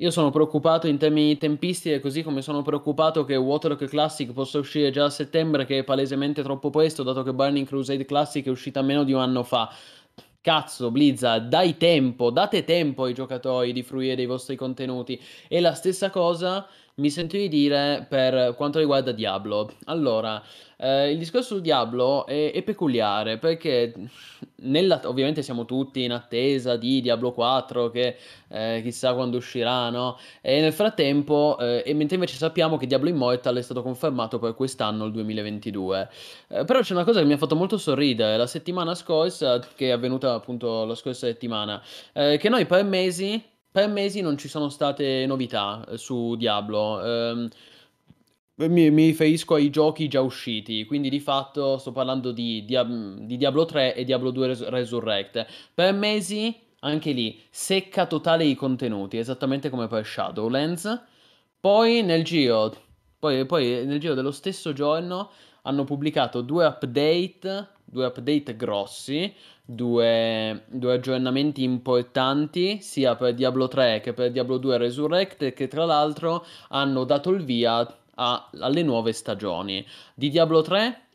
io 0.00 0.10
sono 0.10 0.30
preoccupato 0.30 0.86
in 0.86 0.96
termini 0.96 1.36
tempistiche, 1.36 2.00
così 2.00 2.22
come 2.22 2.40
sono 2.40 2.62
preoccupato 2.62 3.24
che 3.26 3.36
Waterlock 3.36 3.86
Classic 3.86 4.32
possa 4.32 4.58
uscire 4.58 4.90
già 4.90 5.04
a 5.04 5.10
settembre, 5.10 5.66
che 5.66 5.78
è 5.78 5.84
palesemente 5.84 6.42
troppo 6.42 6.70
presto, 6.70 7.02
dato 7.02 7.22
che 7.22 7.34
Burning 7.34 7.66
Crusade 7.66 8.06
Classic 8.06 8.44
è 8.46 8.48
uscita 8.48 8.80
meno 8.80 9.04
di 9.04 9.12
un 9.12 9.20
anno 9.20 9.42
fa. 9.42 9.70
Cazzo, 10.42 10.90
Blizzard, 10.90 11.48
dai 11.48 11.76
tempo, 11.76 12.30
date 12.30 12.64
tempo 12.64 13.04
ai 13.04 13.12
giocatori 13.12 13.74
di 13.74 13.82
fruire 13.82 14.14
dei 14.14 14.24
vostri 14.24 14.56
contenuti. 14.56 15.20
E 15.48 15.60
la 15.60 15.74
stessa 15.74 16.08
cosa 16.08 16.66
mi 17.00 17.10
sento 17.10 17.36
di 17.36 17.48
dire 17.48 18.06
per 18.08 18.54
quanto 18.54 18.78
riguarda 18.78 19.10
Diablo. 19.12 19.72
Allora, 19.86 20.42
eh, 20.76 21.10
il 21.10 21.18
discorso 21.18 21.56
su 21.56 21.60
Diablo 21.60 22.26
è, 22.26 22.52
è 22.52 22.62
peculiare 22.62 23.38
perché 23.38 23.92
nella- 24.62 25.00
ovviamente 25.04 25.42
siamo 25.42 25.64
tutti 25.64 26.02
in 26.04 26.12
attesa 26.12 26.76
di 26.76 27.00
Diablo 27.00 27.32
4 27.32 27.90
che 27.90 28.16
eh, 28.48 28.80
chissà 28.82 29.14
quando 29.14 29.36
uscirà, 29.36 29.90
no? 29.90 30.18
E 30.40 30.60
nel 30.60 30.72
frattempo, 30.72 31.56
eh, 31.58 31.82
e 31.84 31.94
mentre 31.94 32.16
invece 32.16 32.36
sappiamo 32.36 32.76
che 32.76 32.86
Diablo 32.86 33.08
Immortal 33.08 33.56
è 33.56 33.62
stato 33.62 33.82
confermato 33.82 34.38
per 34.38 34.54
quest'anno, 34.54 35.04
il 35.06 35.12
2022. 35.12 36.08
Eh, 36.48 36.64
però 36.64 36.80
c'è 36.80 36.94
una 36.94 37.04
cosa 37.04 37.20
che 37.20 37.26
mi 37.26 37.32
ha 37.34 37.38
fatto 37.38 37.56
molto 37.56 37.78
sorridere 37.78 38.36
la 38.36 38.46
settimana 38.46 38.94
scorsa, 38.94 39.58
che 39.74 39.88
è 39.88 39.90
avvenuta 39.90 40.34
appunto 40.34 40.84
la 40.84 40.94
scorsa 40.94 41.26
settimana, 41.26 41.82
eh, 42.12 42.38
che 42.38 42.48
noi 42.48 42.66
per 42.66 42.84
mesi, 42.84 43.42
per 43.70 43.88
mesi 43.88 44.20
non 44.20 44.36
ci 44.36 44.48
sono 44.48 44.68
state 44.68 45.24
novità 45.26 45.84
eh, 45.88 45.96
su 45.98 46.34
Diablo. 46.36 47.04
Ehm, 47.04 47.48
mi, 48.56 48.90
mi 48.90 49.06
riferisco 49.06 49.54
ai 49.54 49.70
giochi 49.70 50.06
già 50.08 50.20
usciti, 50.20 50.84
quindi 50.84 51.08
di 51.08 51.20
fatto 51.20 51.78
sto 51.78 51.92
parlando 51.92 52.30
di, 52.32 52.64
Dia- 52.66 52.84
di 52.84 53.36
Diablo 53.36 53.64
3 53.64 53.94
e 53.94 54.04
Diablo 54.04 54.30
2 54.30 54.46
Res- 54.48 54.68
Resurrect. 54.68 55.46
Per 55.72 55.94
mesi, 55.94 56.54
anche 56.80 57.12
lì, 57.12 57.40
secca 57.50 58.06
totale 58.06 58.44
i 58.44 58.54
contenuti, 58.54 59.16
esattamente 59.16 59.70
come 59.70 59.86
per 59.86 60.04
Shadowlands. 60.04 61.02
Poi 61.58 62.02
nel 62.02 62.22
giro, 62.24 62.74
poi, 63.18 63.46
poi 63.46 63.86
nel 63.86 63.98
giro 64.00 64.14
dello 64.14 64.30
stesso 64.30 64.72
giorno 64.72 65.30
hanno 65.62 65.84
pubblicato 65.84 66.40
due 66.42 66.64
update, 66.66 67.68
due 67.90 68.06
update 68.06 68.56
grossi, 68.56 69.32
due, 69.64 70.64
due 70.68 70.94
aggiornamenti 70.94 71.62
importanti, 71.62 72.80
sia 72.80 73.16
per 73.16 73.34
Diablo 73.34 73.68
3 73.68 74.00
che 74.00 74.12
per 74.12 74.30
Diablo 74.32 74.58
2 74.58 74.76
Resurrect, 74.78 75.52
che 75.52 75.68
tra 75.68 75.84
l'altro 75.84 76.44
hanno 76.68 77.04
dato 77.04 77.30
il 77.30 77.44
via 77.44 77.86
a- 78.14 78.50
alle 78.60 78.82
nuove 78.82 79.12
stagioni. 79.12 79.84
Di 80.14 80.28
Diablo 80.30 80.62
3 80.62 81.08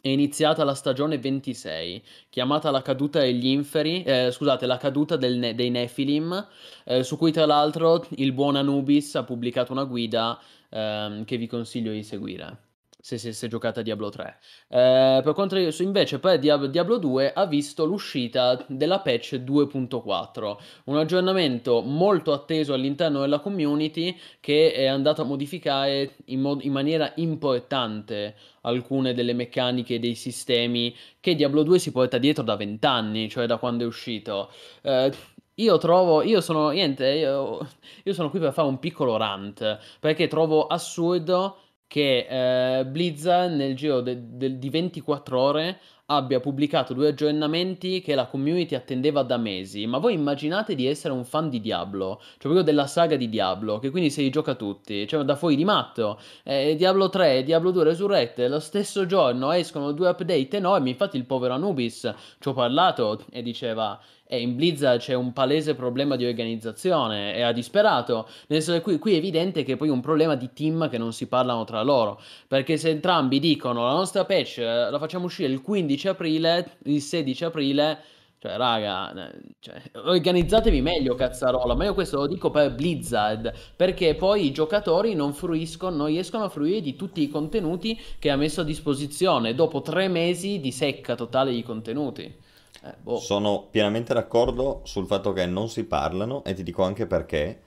è 0.00 0.08
iniziata 0.08 0.64
la 0.64 0.74
stagione 0.74 1.18
26, 1.18 2.02
chiamata 2.30 2.70
La 2.70 2.82
caduta 2.82 3.20
degli 3.20 3.46
inferi, 3.46 4.02
eh, 4.04 4.30
scusate, 4.32 4.66
La 4.66 4.76
caduta 4.76 5.16
ne- 5.16 5.54
dei 5.54 5.70
Nephilim, 5.70 6.46
eh, 6.84 7.02
su 7.02 7.16
cui 7.16 7.32
tra 7.32 7.46
l'altro 7.46 8.06
il 8.10 8.32
buon 8.32 8.56
Anubis 8.56 9.14
ha 9.16 9.24
pubblicato 9.24 9.72
una 9.72 9.84
guida 9.84 10.38
ehm, 10.70 11.24
che 11.24 11.36
vi 11.38 11.46
consiglio 11.46 11.92
di 11.92 12.02
seguire. 12.02 12.67
Se, 13.00 13.16
se, 13.16 13.32
se 13.32 13.46
giocate 13.46 13.80
a 13.80 13.82
Diablo 13.82 14.08
3. 14.08 14.38
Eh, 14.68 15.20
per 15.22 15.32
quanto 15.32 15.54
riguarda- 15.54 15.82
invece 15.84 16.18
Diab- 16.40 16.66
Diablo 16.66 16.98
2 16.98 17.32
ha 17.32 17.46
visto 17.46 17.84
l'uscita 17.84 18.64
della 18.66 18.98
patch 19.00 19.36
2.4, 19.36 20.58
un 20.86 20.96
aggiornamento 20.96 21.80
molto 21.80 22.32
atteso 22.32 22.74
all'interno 22.74 23.20
della 23.20 23.38
community 23.38 24.16
che 24.40 24.72
è 24.72 24.86
andato 24.86 25.22
a 25.22 25.24
modificare 25.24 26.16
in, 26.26 26.40
mod- 26.40 26.64
in 26.64 26.72
maniera 26.72 27.12
importante 27.16 28.34
alcune 28.62 29.14
delle 29.14 29.32
meccaniche 29.32 30.00
dei 30.00 30.14
sistemi 30.16 30.94
che 31.20 31.34
Diablo 31.36 31.62
2 31.62 31.78
si 31.78 31.92
porta 31.92 32.18
dietro 32.18 32.42
da 32.42 32.56
vent'anni, 32.56 33.28
cioè 33.28 33.46
da 33.46 33.58
quando 33.58 33.84
è 33.84 33.86
uscito. 33.86 34.50
Eh, 34.82 35.12
io 35.54 35.78
trovo, 35.78 36.22
io 36.22 36.40
sono, 36.40 36.70
niente, 36.70 37.06
io, 37.08 37.58
io 38.04 38.12
sono 38.12 38.30
qui 38.30 38.38
per 38.38 38.52
fare 38.52 38.68
un 38.68 38.78
piccolo 38.78 39.16
rant, 39.16 39.78
perché 40.00 40.28
trovo 40.28 40.66
assurdo 40.66 41.58
che 41.88 42.78
eh, 42.78 42.84
Blizzard 42.86 43.54
nel 43.54 43.74
giro 43.74 44.00
de- 44.02 44.36
de- 44.36 44.58
di 44.58 44.70
24 44.70 45.40
ore 45.40 45.80
abbia 46.10 46.40
pubblicato 46.40 46.94
due 46.94 47.08
aggiornamenti 47.08 48.00
che 48.00 48.14
la 48.14 48.26
community 48.26 48.74
attendeva 48.74 49.22
da 49.22 49.36
mesi. 49.36 49.86
Ma 49.86 49.98
voi 49.98 50.14
immaginate 50.14 50.74
di 50.74 50.86
essere 50.86 51.12
un 51.12 51.24
fan 51.24 51.50
di 51.50 51.60
Diablo, 51.60 52.18
cioè 52.20 52.38
proprio 52.38 52.62
della 52.62 52.86
saga 52.86 53.16
di 53.16 53.28
Diablo, 53.28 53.78
che 53.78 53.90
quindi 53.90 54.10
se 54.10 54.22
li 54.22 54.30
gioca 54.30 54.54
tutti, 54.54 55.06
cioè 55.06 55.22
da 55.24 55.36
fuori 55.36 55.56
di 55.56 55.64
matto. 55.64 56.18
Eh, 56.44 56.76
Diablo 56.76 57.08
3 57.08 57.38
e 57.38 57.42
Diablo 57.42 57.70
2 57.70 57.84
Resurrect 57.84 58.38
lo 58.48 58.60
stesso 58.60 59.04
giorno 59.06 59.50
escono 59.52 59.92
due 59.92 60.08
update 60.08 60.56
enormi. 60.56 60.90
Infatti, 60.90 61.16
il 61.16 61.24
povero 61.26 61.54
Anubis 61.54 62.12
ci 62.38 62.48
ho 62.48 62.52
parlato 62.52 63.24
e 63.30 63.42
diceva. 63.42 63.98
E 64.30 64.40
in 64.42 64.56
Blizzard 64.56 65.00
c'è 65.00 65.14
un 65.14 65.32
palese 65.32 65.74
problema 65.74 66.14
di 66.14 66.26
organizzazione 66.26 67.34
e 67.34 67.40
ha 67.40 67.50
disperato. 67.50 68.28
Nel 68.48 68.60
senso 68.60 68.74
che 68.74 68.82
qui, 68.82 68.98
qui 68.98 69.14
è 69.14 69.16
evidente 69.16 69.62
che 69.62 69.76
poi 69.76 69.88
è 69.88 69.90
un 69.90 70.02
problema 70.02 70.34
di 70.34 70.50
team 70.52 70.90
che 70.90 70.98
non 70.98 71.14
si 71.14 71.28
parlano 71.28 71.64
tra 71.64 71.80
loro. 71.82 72.20
Perché 72.46 72.76
se 72.76 72.90
entrambi 72.90 73.40
dicono 73.40 73.86
la 73.86 73.94
nostra 73.94 74.26
patch 74.26 74.58
eh, 74.58 74.90
la 74.90 74.98
facciamo 74.98 75.24
uscire 75.24 75.50
il 75.50 75.62
15 75.62 76.08
aprile, 76.08 76.76
il 76.84 77.00
16 77.00 77.44
aprile, 77.46 77.98
cioè 78.38 78.56
raga, 78.58 79.30
eh, 79.30 79.40
cioè, 79.60 79.80
organizzatevi 79.94 80.82
meglio 80.82 81.14
cazzarola. 81.14 81.74
Ma 81.74 81.84
io 81.84 81.94
questo 81.94 82.18
lo 82.18 82.26
dico 82.26 82.50
per 82.50 82.74
Blizzard, 82.74 83.50
perché 83.76 84.14
poi 84.14 84.44
i 84.44 84.52
giocatori 84.52 85.14
non 85.14 85.32
fruiscono, 85.32 85.96
non 85.96 86.06
riescono 86.08 86.44
a 86.44 86.50
fruire 86.50 86.82
di 86.82 86.96
tutti 86.96 87.22
i 87.22 87.28
contenuti 87.30 87.98
che 88.18 88.28
ha 88.28 88.36
messo 88.36 88.60
a 88.60 88.64
disposizione 88.64 89.54
dopo 89.54 89.80
tre 89.80 90.06
mesi 90.08 90.60
di 90.60 90.70
secca 90.70 91.14
totale 91.14 91.52
di 91.52 91.62
contenuti. 91.62 92.46
Eh, 92.82 92.94
boh. 93.02 93.18
Sono 93.18 93.66
pienamente 93.70 94.14
d'accordo 94.14 94.80
sul 94.84 95.06
fatto 95.06 95.32
che 95.32 95.46
non 95.46 95.68
si 95.68 95.84
parlano 95.84 96.44
e 96.44 96.54
ti 96.54 96.62
dico 96.62 96.82
anche 96.82 97.06
perché. 97.06 97.60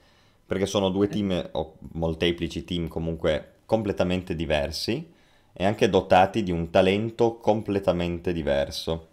Perché 0.44 0.66
sono 0.66 0.90
due 0.90 1.08
team 1.08 1.50
o 1.52 1.76
molteplici 1.92 2.64
team 2.64 2.88
comunque 2.88 3.60
completamente 3.64 4.34
diversi 4.34 5.10
e 5.52 5.64
anche 5.64 5.88
dotati 5.88 6.42
di 6.42 6.50
un 6.50 6.68
talento 6.70 7.36
completamente 7.36 8.32
diverso. 8.32 9.08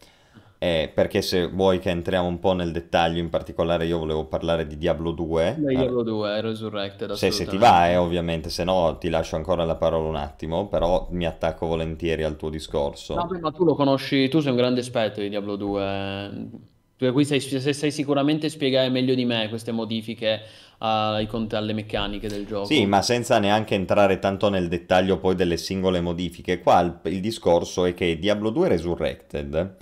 Eh, 0.61 0.91
perché 0.93 1.21
se 1.21 1.47
vuoi 1.47 1.79
che 1.79 1.89
entriamo 1.89 2.27
un 2.27 2.37
po' 2.37 2.51
nel 2.51 2.73
dettaglio, 2.73 3.19
in 3.19 3.29
particolare 3.29 3.85
io 3.85 3.97
volevo 3.97 4.25
parlare 4.25 4.67
di 4.67 4.77
Diablo 4.77 5.11
2. 5.11 5.55
Beh, 5.57 5.73
Diablo 5.73 6.03
2, 6.03 6.41
Resurrected, 6.41 7.11
se, 7.13 7.31
se 7.31 7.45
ti 7.45 7.55
va, 7.55 7.89
eh, 7.89 7.95
ovviamente, 7.95 8.49
se 8.49 8.65
no 8.65 8.97
ti 8.99 9.07
lascio 9.07 9.37
ancora 9.37 9.63
la 9.63 9.75
parola 9.75 10.09
un 10.09 10.17
attimo, 10.17 10.67
però 10.67 11.07
mi 11.11 11.25
attacco 11.25 11.65
volentieri 11.65 12.23
al 12.23 12.35
tuo 12.35 12.49
discorso. 12.49 13.15
No, 13.15 13.29
ma 13.39 13.51
tu 13.51 13.63
lo 13.63 13.73
conosci, 13.73 14.27
tu 14.27 14.41
sei 14.41 14.51
un 14.51 14.57
grande 14.57 14.81
esperto 14.81 15.21
di 15.21 15.29
Diablo 15.29 15.55
2, 15.55 16.49
per 16.97 17.13
cui 17.13 17.23
sai, 17.23 17.39
sai 17.39 17.91
sicuramente 17.91 18.49
spiegare 18.49 18.89
meglio 18.89 19.15
di 19.15 19.23
me 19.23 19.47
queste 19.47 19.71
modifiche 19.71 20.41
ai, 20.79 21.29
alle 21.51 21.71
meccaniche 21.71 22.27
del 22.27 22.45
gioco. 22.45 22.65
Sì, 22.65 22.85
ma 22.85 23.01
senza 23.01 23.39
neanche 23.39 23.75
entrare 23.75 24.19
tanto 24.19 24.49
nel 24.49 24.67
dettaglio 24.67 25.19
poi 25.19 25.35
delle 25.35 25.55
singole 25.55 26.01
modifiche. 26.01 26.59
Qua 26.59 26.81
il, 26.81 26.99
il 27.13 27.21
discorso 27.21 27.85
è 27.85 27.93
che 27.93 28.19
Diablo 28.19 28.49
2 28.49 28.67
Resurrected 28.67 29.77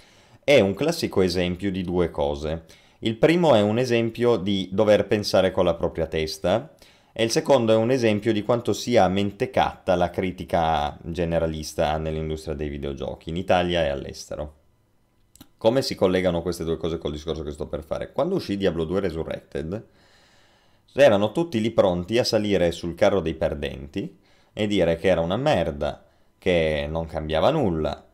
è 0.47 0.61
un 0.61 0.73
classico 0.75 1.21
esempio 1.21 1.69
di 1.71 1.83
due 1.83 2.09
cose. 2.09 2.63
Il 2.99 3.17
primo 3.17 3.53
è 3.53 3.59
un 3.59 3.77
esempio 3.77 4.37
di 4.37 4.69
dover 4.71 5.05
pensare 5.05 5.51
con 5.51 5.65
la 5.65 5.73
propria 5.73 6.07
testa 6.07 6.73
e 7.11 7.25
il 7.25 7.31
secondo 7.31 7.73
è 7.73 7.75
un 7.75 7.91
esempio 7.91 8.31
di 8.31 8.43
quanto 8.43 8.71
sia 8.71 9.09
mentecatta 9.09 9.93
la 9.95 10.09
critica 10.09 10.97
generalista 11.01 11.97
nell'industria 11.97 12.55
dei 12.55 12.69
videogiochi 12.69 13.27
in 13.27 13.35
Italia 13.35 13.83
e 13.83 13.89
all'estero. 13.89 14.53
Come 15.57 15.81
si 15.81 15.95
collegano 15.95 16.41
queste 16.41 16.63
due 16.63 16.77
cose 16.77 16.97
col 16.97 17.11
discorso 17.11 17.43
che 17.43 17.51
sto 17.51 17.67
per 17.67 17.83
fare? 17.83 18.13
Quando 18.13 18.35
uscì 18.35 18.55
Diablo 18.55 18.85
2 18.85 19.01
Resurrected, 19.01 19.85
erano 20.93 21.33
tutti 21.33 21.59
lì 21.59 21.71
pronti 21.71 22.17
a 22.19 22.23
salire 22.23 22.71
sul 22.71 22.95
carro 22.95 23.19
dei 23.19 23.33
perdenti 23.33 24.17
e 24.53 24.65
dire 24.65 24.95
che 24.95 25.09
era 25.09 25.19
una 25.19 25.35
merda, 25.35 26.05
che 26.37 26.87
non 26.89 27.05
cambiava 27.05 27.49
nulla, 27.49 28.06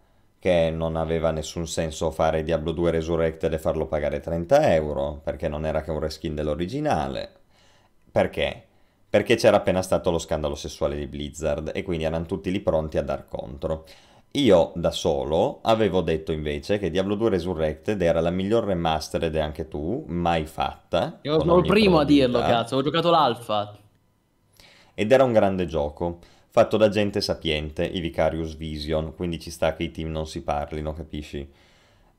che 0.44 0.72
non 0.72 0.98
aveva 0.98 1.32
nessun 1.32 1.66
senso 1.68 2.12
fare 2.12 2.44
Diablo 2.44 2.74
2 2.74 2.92
Resurrected 2.92 3.54
e 3.54 3.58
farlo 3.58 3.86
pagare 3.86 4.20
30 4.20 4.74
euro, 4.74 5.22
perché 5.24 5.48
non 5.48 5.66
era 5.66 5.82
che 5.84 5.92
un 5.92 6.02
reskin 6.02 6.36
dell'originale. 6.36 7.32
Perché? 8.12 8.62
Perché 9.10 9.36
c'era 9.38 9.56
appena 9.56 9.82
stato 9.82 10.12
lo 10.12 10.18
scandalo 10.18 10.56
sessuale 10.56 10.98
di 10.98 11.08
Blizzard 11.08 11.72
e 11.74 11.82
quindi 11.84 12.04
erano 12.04 12.26
tutti 12.26 12.52
lì 12.52 12.60
pronti 12.60 12.98
a 12.98 13.04
dar 13.04 13.26
contro. 13.30 13.86
Io 14.32 14.74
da 14.76 14.92
solo 14.92 15.60
avevo 15.62 16.02
detto 16.02 16.34
invece 16.34 16.78
che 16.78 16.92
Diablo 16.92 17.16
2 17.16 17.30
Resurrected 17.30 18.02
era 18.02 18.20
la 18.20 18.30
miglior 18.30 18.66
remastered, 18.66 19.34
anche 19.38 19.70
tu, 19.70 20.04
mai 20.10 20.46
fatta. 20.46 21.20
Io 21.22 21.40
sono 21.40 21.60
il 21.60 21.66
primo 21.66 22.00
a 22.00 22.04
dirlo, 22.04 22.40
cazzo, 22.40 22.76
ho 22.76 22.82
giocato 22.84 23.10
l'alfa. 23.10 23.78
Ed 24.94 25.10
era 25.10 25.24
un 25.24 25.32
grande 25.32 25.68
gioco 25.68 26.20
fatto 26.54 26.78
da 26.78 26.90
gente 26.90 27.20
sapiente, 27.20 27.84
i 27.84 28.00
Vicarious 28.00 28.56
Vision, 28.56 29.16
quindi 29.16 29.40
ci 29.40 29.50
sta 29.50 29.74
che 29.74 29.82
i 29.82 29.90
team 29.90 30.12
non 30.12 30.28
si 30.28 30.44
parlino, 30.44 30.94
capisci? 30.94 31.50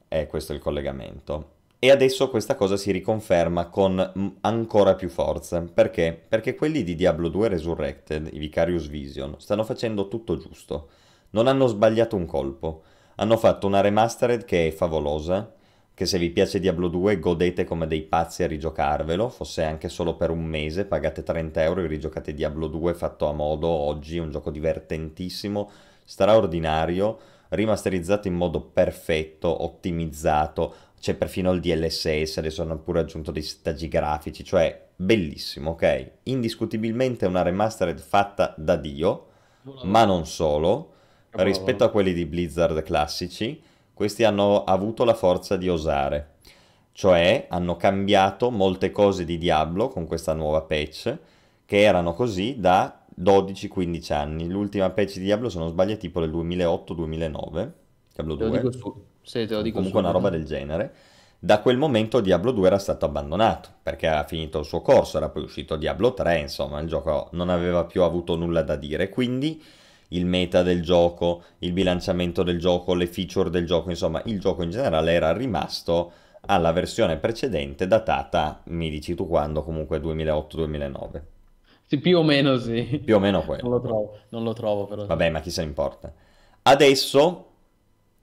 È 0.08 0.26
questo 0.26 0.52
il 0.52 0.58
collegamento. 0.58 1.52
E 1.78 1.92
adesso 1.92 2.28
questa 2.30 2.56
cosa 2.56 2.76
si 2.76 2.90
riconferma 2.90 3.68
con 3.68 4.34
ancora 4.40 4.96
più 4.96 5.08
forza. 5.08 5.60
Perché? 5.60 6.20
Perché 6.28 6.56
quelli 6.56 6.82
di 6.82 6.96
Diablo 6.96 7.28
2 7.28 7.46
Resurrected, 7.46 8.28
i 8.32 8.38
Vicarious 8.40 8.88
Vision, 8.88 9.36
stanno 9.38 9.62
facendo 9.62 10.08
tutto 10.08 10.36
giusto. 10.36 10.88
Non 11.30 11.46
hanno 11.46 11.68
sbagliato 11.68 12.16
un 12.16 12.26
colpo. 12.26 12.82
Hanno 13.14 13.36
fatto 13.36 13.68
una 13.68 13.82
remastered 13.82 14.44
che 14.44 14.66
è 14.66 14.70
favolosa, 14.72 15.54
che 15.94 16.06
se 16.06 16.18
vi 16.18 16.30
piace 16.30 16.58
Diablo 16.58 16.88
2 16.88 17.20
godete 17.20 17.64
come 17.64 17.86
dei 17.86 18.02
pazzi 18.02 18.42
a 18.42 18.48
rigiocarvelo, 18.48 19.28
fosse 19.28 19.62
anche 19.62 19.88
solo 19.88 20.16
per 20.16 20.30
un 20.30 20.44
mese, 20.44 20.84
pagate 20.86 21.22
30 21.22 21.62
euro 21.62 21.82
e 21.82 21.86
rigiocate 21.86 22.34
Diablo 22.34 22.66
2 22.66 22.94
fatto 22.94 23.28
a 23.28 23.32
modo 23.32 23.68
oggi, 23.68 24.18
un 24.18 24.30
gioco 24.30 24.50
divertentissimo, 24.50 25.70
straordinario, 26.04 27.18
rimasterizzato 27.50 28.26
in 28.26 28.34
modo 28.34 28.60
perfetto, 28.60 29.62
ottimizzato, 29.62 30.74
c'è 30.98 31.14
perfino 31.14 31.52
il 31.52 31.60
DLSS, 31.60 32.38
adesso 32.38 32.62
hanno 32.62 32.78
pure 32.78 33.00
aggiunto 33.00 33.30
dei 33.30 33.42
stagi 33.42 33.86
grafici, 33.86 34.42
cioè 34.42 34.86
bellissimo, 34.96 35.70
ok? 35.70 36.10
Indiscutibilmente 36.24 37.26
una 37.26 37.42
remastered 37.42 38.00
fatta 38.00 38.52
da 38.56 38.74
Dio, 38.74 39.26
ma 39.84 40.04
non 40.04 40.26
solo, 40.26 40.92
rispetto 41.32 41.84
a 41.84 41.90
quelli 41.90 42.12
di 42.12 42.26
Blizzard 42.26 42.82
classici, 42.82 43.62
questi 43.94 44.24
hanno 44.24 44.64
avuto 44.64 45.04
la 45.04 45.14
forza 45.14 45.56
di 45.56 45.68
osare, 45.68 46.34
cioè 46.92 47.46
hanno 47.48 47.76
cambiato 47.76 48.50
molte 48.50 48.90
cose 48.90 49.24
di 49.24 49.38
Diablo 49.38 49.88
con 49.88 50.06
questa 50.06 50.34
nuova 50.34 50.62
patch, 50.62 51.16
che 51.64 51.80
erano 51.80 52.12
così 52.12 52.56
da 52.58 53.04
12-15 53.20 54.12
anni. 54.12 54.48
L'ultima 54.48 54.90
patch 54.90 55.14
di 55.14 55.24
Diablo, 55.24 55.48
se 55.48 55.58
non 55.58 55.68
sbaglio, 55.68 55.92
è 55.94 55.96
tipo 55.96 56.20
del 56.20 56.30
2008-2009, 56.30 57.70
Diablo 58.12 58.34
2. 58.34 58.60
Te 58.60 58.72
su... 58.72 59.04
sì, 59.22 59.46
te 59.46 59.54
lo 59.54 59.62
dico 59.62 59.76
Comunque 59.76 60.00
su, 60.00 60.06
una 60.06 60.14
roba 60.14 60.28
del 60.28 60.44
genere. 60.44 60.92
Da 61.38 61.60
quel 61.60 61.76
momento 61.76 62.20
Diablo 62.20 62.52
2 62.52 62.66
era 62.66 62.78
stato 62.78 63.04
abbandonato, 63.04 63.68
perché 63.82 64.06
aveva 64.06 64.24
finito 64.24 64.58
il 64.58 64.64
suo 64.64 64.80
corso, 64.80 65.18
era 65.18 65.28
poi 65.28 65.42
uscito 65.42 65.76
Diablo 65.76 66.14
3, 66.14 66.38
insomma, 66.38 66.80
il 66.80 66.88
gioco 66.88 67.28
non 67.32 67.50
aveva 67.50 67.84
più 67.84 68.02
avuto 68.02 68.34
nulla 68.34 68.62
da 68.62 68.76
dire, 68.76 69.10
quindi 69.10 69.62
il 70.14 70.26
meta 70.26 70.62
del 70.62 70.82
gioco, 70.82 71.42
il 71.58 71.72
bilanciamento 71.72 72.42
del 72.42 72.58
gioco, 72.58 72.94
le 72.94 73.06
feature 73.06 73.50
del 73.50 73.66
gioco, 73.66 73.90
insomma 73.90 74.22
il 74.26 74.40
gioco 74.40 74.62
in 74.62 74.70
generale 74.70 75.12
era 75.12 75.32
rimasto 75.32 76.12
alla 76.46 76.72
versione 76.72 77.16
precedente 77.16 77.86
datata, 77.86 78.60
mi 78.64 78.90
dici 78.90 79.14
tu 79.14 79.26
quando, 79.26 79.62
comunque 79.62 79.98
2008-2009. 79.98 81.22
Sì, 81.86 81.98
più 81.98 82.18
o 82.18 82.22
meno 82.22 82.58
sì. 82.58 83.00
Più 83.04 83.14
o 83.14 83.18
meno 83.18 83.42
quello. 83.44 83.62
Non 83.62 83.72
lo 83.72 83.80
trovo, 83.80 84.18
non 84.30 84.42
lo 84.42 84.52
trovo 84.52 84.86
però. 84.86 85.06
Vabbè, 85.06 85.30
ma 85.30 85.40
chi 85.40 85.50
se 85.50 85.62
ne 85.62 85.68
importa. 85.68 86.12
Adesso 86.62 87.50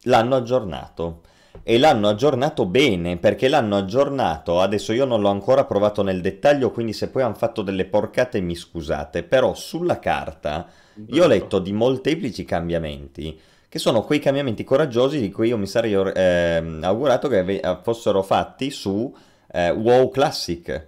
l'hanno 0.03 0.35
aggiornato 0.35 1.21
e 1.64 1.78
l'hanno 1.78 2.09
aggiornato 2.09 2.66
bene 2.66 3.18
perché 3.18 3.47
l'hanno 3.47 3.78
aggiornato 3.78 4.62
adesso 4.62 4.93
io 4.93 5.05
non 5.05 5.22
l'ho 5.22 5.30
ancora 5.30 5.66
provato 5.66 6.01
nel 6.01 6.22
dettaglio 6.22 6.72
quindi 6.72 6.93
se 6.93 7.09
poi 7.09 7.22
hanno 7.24 7.36
fatto 7.36 7.62
delle 7.62 7.86
porcate 7.86 8.41
mi 8.41 8.55
scusate 8.55 9.24
però 9.24 9.53
sulla 9.53 9.99
carta 9.99 10.68
io 11.07 11.24
ho 11.24 11.28
letto 11.28 11.59
di 11.59 11.72
molteplici 11.72 12.43
cambiamenti, 12.43 13.39
che 13.68 13.80
sono 13.80 14.03
quei 14.03 14.20
cambiamenti 14.20 14.64
coraggiosi 14.64 15.20
di 15.20 15.32
cui 15.32 15.47
io 15.47 15.57
mi 15.57 15.68
sarei 15.68 15.93
eh, 15.93 16.80
augurato 16.82 17.28
che 17.28 17.62
fossero 17.82 18.22
fatti 18.22 18.70
su 18.70 19.14
eh, 19.51 19.72
WoW 19.72 20.09
Classic. 20.09 20.88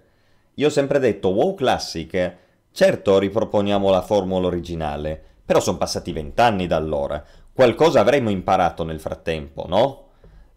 Io 0.56 0.68
ho 0.68 0.72
sempre 0.72 1.00
detto 1.00 1.30
WoW 1.30 1.56
Classic, 1.56 2.36
certo 2.72 3.18
riproponiamo 3.18 3.90
la 3.90 4.02
formula 4.02 4.48
originale, 4.48 5.22
però 5.46 5.60
sono 5.60 5.78
passati 5.78 6.12
vent'anni 6.12 6.68
da 6.68 6.76
allora. 6.76 7.24
Qualcosa 7.54 8.02
avremmo 8.02 8.30
imparato 8.30 8.84
nel 8.84 9.00
frattempo, 9.00 9.66
no? 9.68 10.03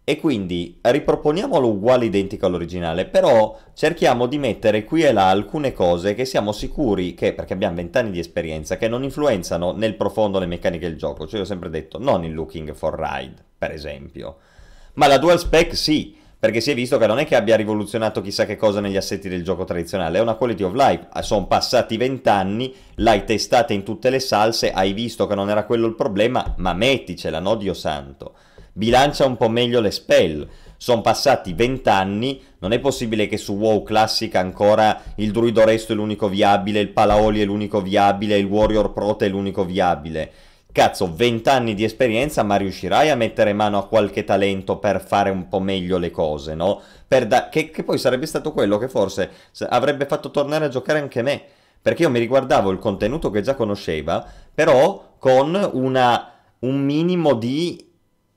E 0.09 0.21
quindi 0.21 0.77
riproponiamolo 0.79 1.67
uguale 1.67 2.05
identico 2.05 2.45
all'originale, 2.45 3.07
però 3.07 3.59
cerchiamo 3.73 4.25
di 4.25 4.37
mettere 4.37 4.85
qui 4.85 5.03
e 5.03 5.11
là 5.11 5.27
alcune 5.27 5.73
cose 5.73 6.13
che 6.13 6.23
siamo 6.23 6.53
sicuri 6.53 7.13
che, 7.13 7.33
perché 7.33 7.51
abbiamo 7.51 7.75
vent'anni 7.75 8.11
di 8.11 8.19
esperienza, 8.19 8.77
che 8.77 8.87
non 8.87 9.03
influenzano 9.03 9.73
nel 9.73 9.95
profondo 9.95 10.39
le 10.39 10.45
meccaniche 10.45 10.87
del 10.87 10.97
gioco, 10.97 11.25
cioè 11.25 11.39
io 11.39 11.41
ho 11.41 11.45
sempre 11.45 11.69
detto 11.69 11.99
non 11.99 12.23
il 12.23 12.31
looking 12.31 12.73
for 12.73 12.97
ride, 12.97 13.43
per 13.57 13.71
esempio, 13.71 14.37
ma 14.93 15.07
la 15.07 15.17
dual 15.17 15.39
spec 15.39 15.75
sì, 15.75 16.15
perché 16.39 16.61
si 16.61 16.71
è 16.71 16.73
visto 16.73 16.97
che 16.97 17.05
non 17.05 17.19
è 17.19 17.25
che 17.25 17.35
abbia 17.35 17.57
rivoluzionato 17.57 18.21
chissà 18.21 18.45
che 18.45 18.55
cosa 18.55 18.79
negli 18.79 18.95
assetti 18.95 19.27
del 19.27 19.43
gioco 19.43 19.65
tradizionale, 19.65 20.19
è 20.19 20.21
una 20.21 20.35
quality 20.35 20.63
of 20.63 20.73
life, 20.73 21.07
ah, 21.09 21.21
sono 21.21 21.47
passati 21.47 21.97
vent'anni, 21.97 22.73
l'hai 22.95 23.25
testata 23.25 23.73
in 23.73 23.83
tutte 23.83 24.09
le 24.09 24.21
salse, 24.21 24.71
hai 24.71 24.93
visto 24.93 25.27
che 25.27 25.35
non 25.35 25.49
era 25.49 25.65
quello 25.65 25.85
il 25.85 25.95
problema, 25.95 26.53
ma 26.59 26.71
metticela, 26.71 27.39
no 27.39 27.55
Dio 27.55 27.73
santo 27.73 28.35
bilancia 28.77 29.25
un 29.25 29.37
po' 29.37 29.49
meglio 29.49 29.81
le 29.81 29.91
spell. 29.91 30.47
Sono 30.77 31.01
passati 31.01 31.53
vent'anni, 31.53 32.39
non 32.59 32.71
è 32.71 32.79
possibile 32.79 33.25
che 33.25 33.37
su 33.37 33.55
WoW 33.55 33.81
Classic 33.81 34.33
ancora 34.35 35.01
il 35.15 35.31
Druido 35.31 35.65
Resto 35.65 35.93
è 35.93 35.95
l'unico 35.95 36.29
viabile, 36.29 36.79
il 36.79 36.89
Palaoli 36.89 37.41
è 37.41 37.45
l'unico 37.45 37.81
viabile, 37.81 38.37
il 38.37 38.45
Warrior 38.45 38.93
Prote 38.93 39.25
è 39.25 39.29
l'unico 39.29 39.65
viabile. 39.65 40.31
Cazzo, 40.71 41.11
vent'anni 41.11 41.73
di 41.73 41.83
esperienza, 41.83 42.43
ma 42.43 42.57
riuscirai 42.57 43.09
a 43.09 43.15
mettere 43.15 43.53
mano 43.53 43.79
a 43.79 43.87
qualche 43.87 44.23
talento 44.23 44.77
per 44.77 45.01
fare 45.01 45.31
un 45.31 45.47
po' 45.47 45.59
meglio 45.59 45.97
le 45.97 46.11
cose, 46.11 46.53
no? 46.53 46.79
Da- 47.07 47.49
che, 47.49 47.71
che 47.71 47.83
poi 47.83 47.97
sarebbe 47.97 48.27
stato 48.27 48.51
quello 48.51 48.77
che 48.77 48.87
forse 48.87 49.31
avrebbe 49.69 50.05
fatto 50.05 50.29
tornare 50.29 50.65
a 50.65 50.69
giocare 50.69 50.99
anche 50.99 51.23
me. 51.23 51.41
Perché 51.81 52.03
io 52.03 52.11
mi 52.11 52.19
riguardavo 52.19 52.69
il 52.69 52.77
contenuto 52.77 53.31
che 53.31 53.41
già 53.41 53.55
conosceva, 53.55 54.23
però 54.53 55.15
con 55.17 55.69
una, 55.73 56.31
un 56.59 56.83
minimo 56.83 57.33
di 57.33 57.86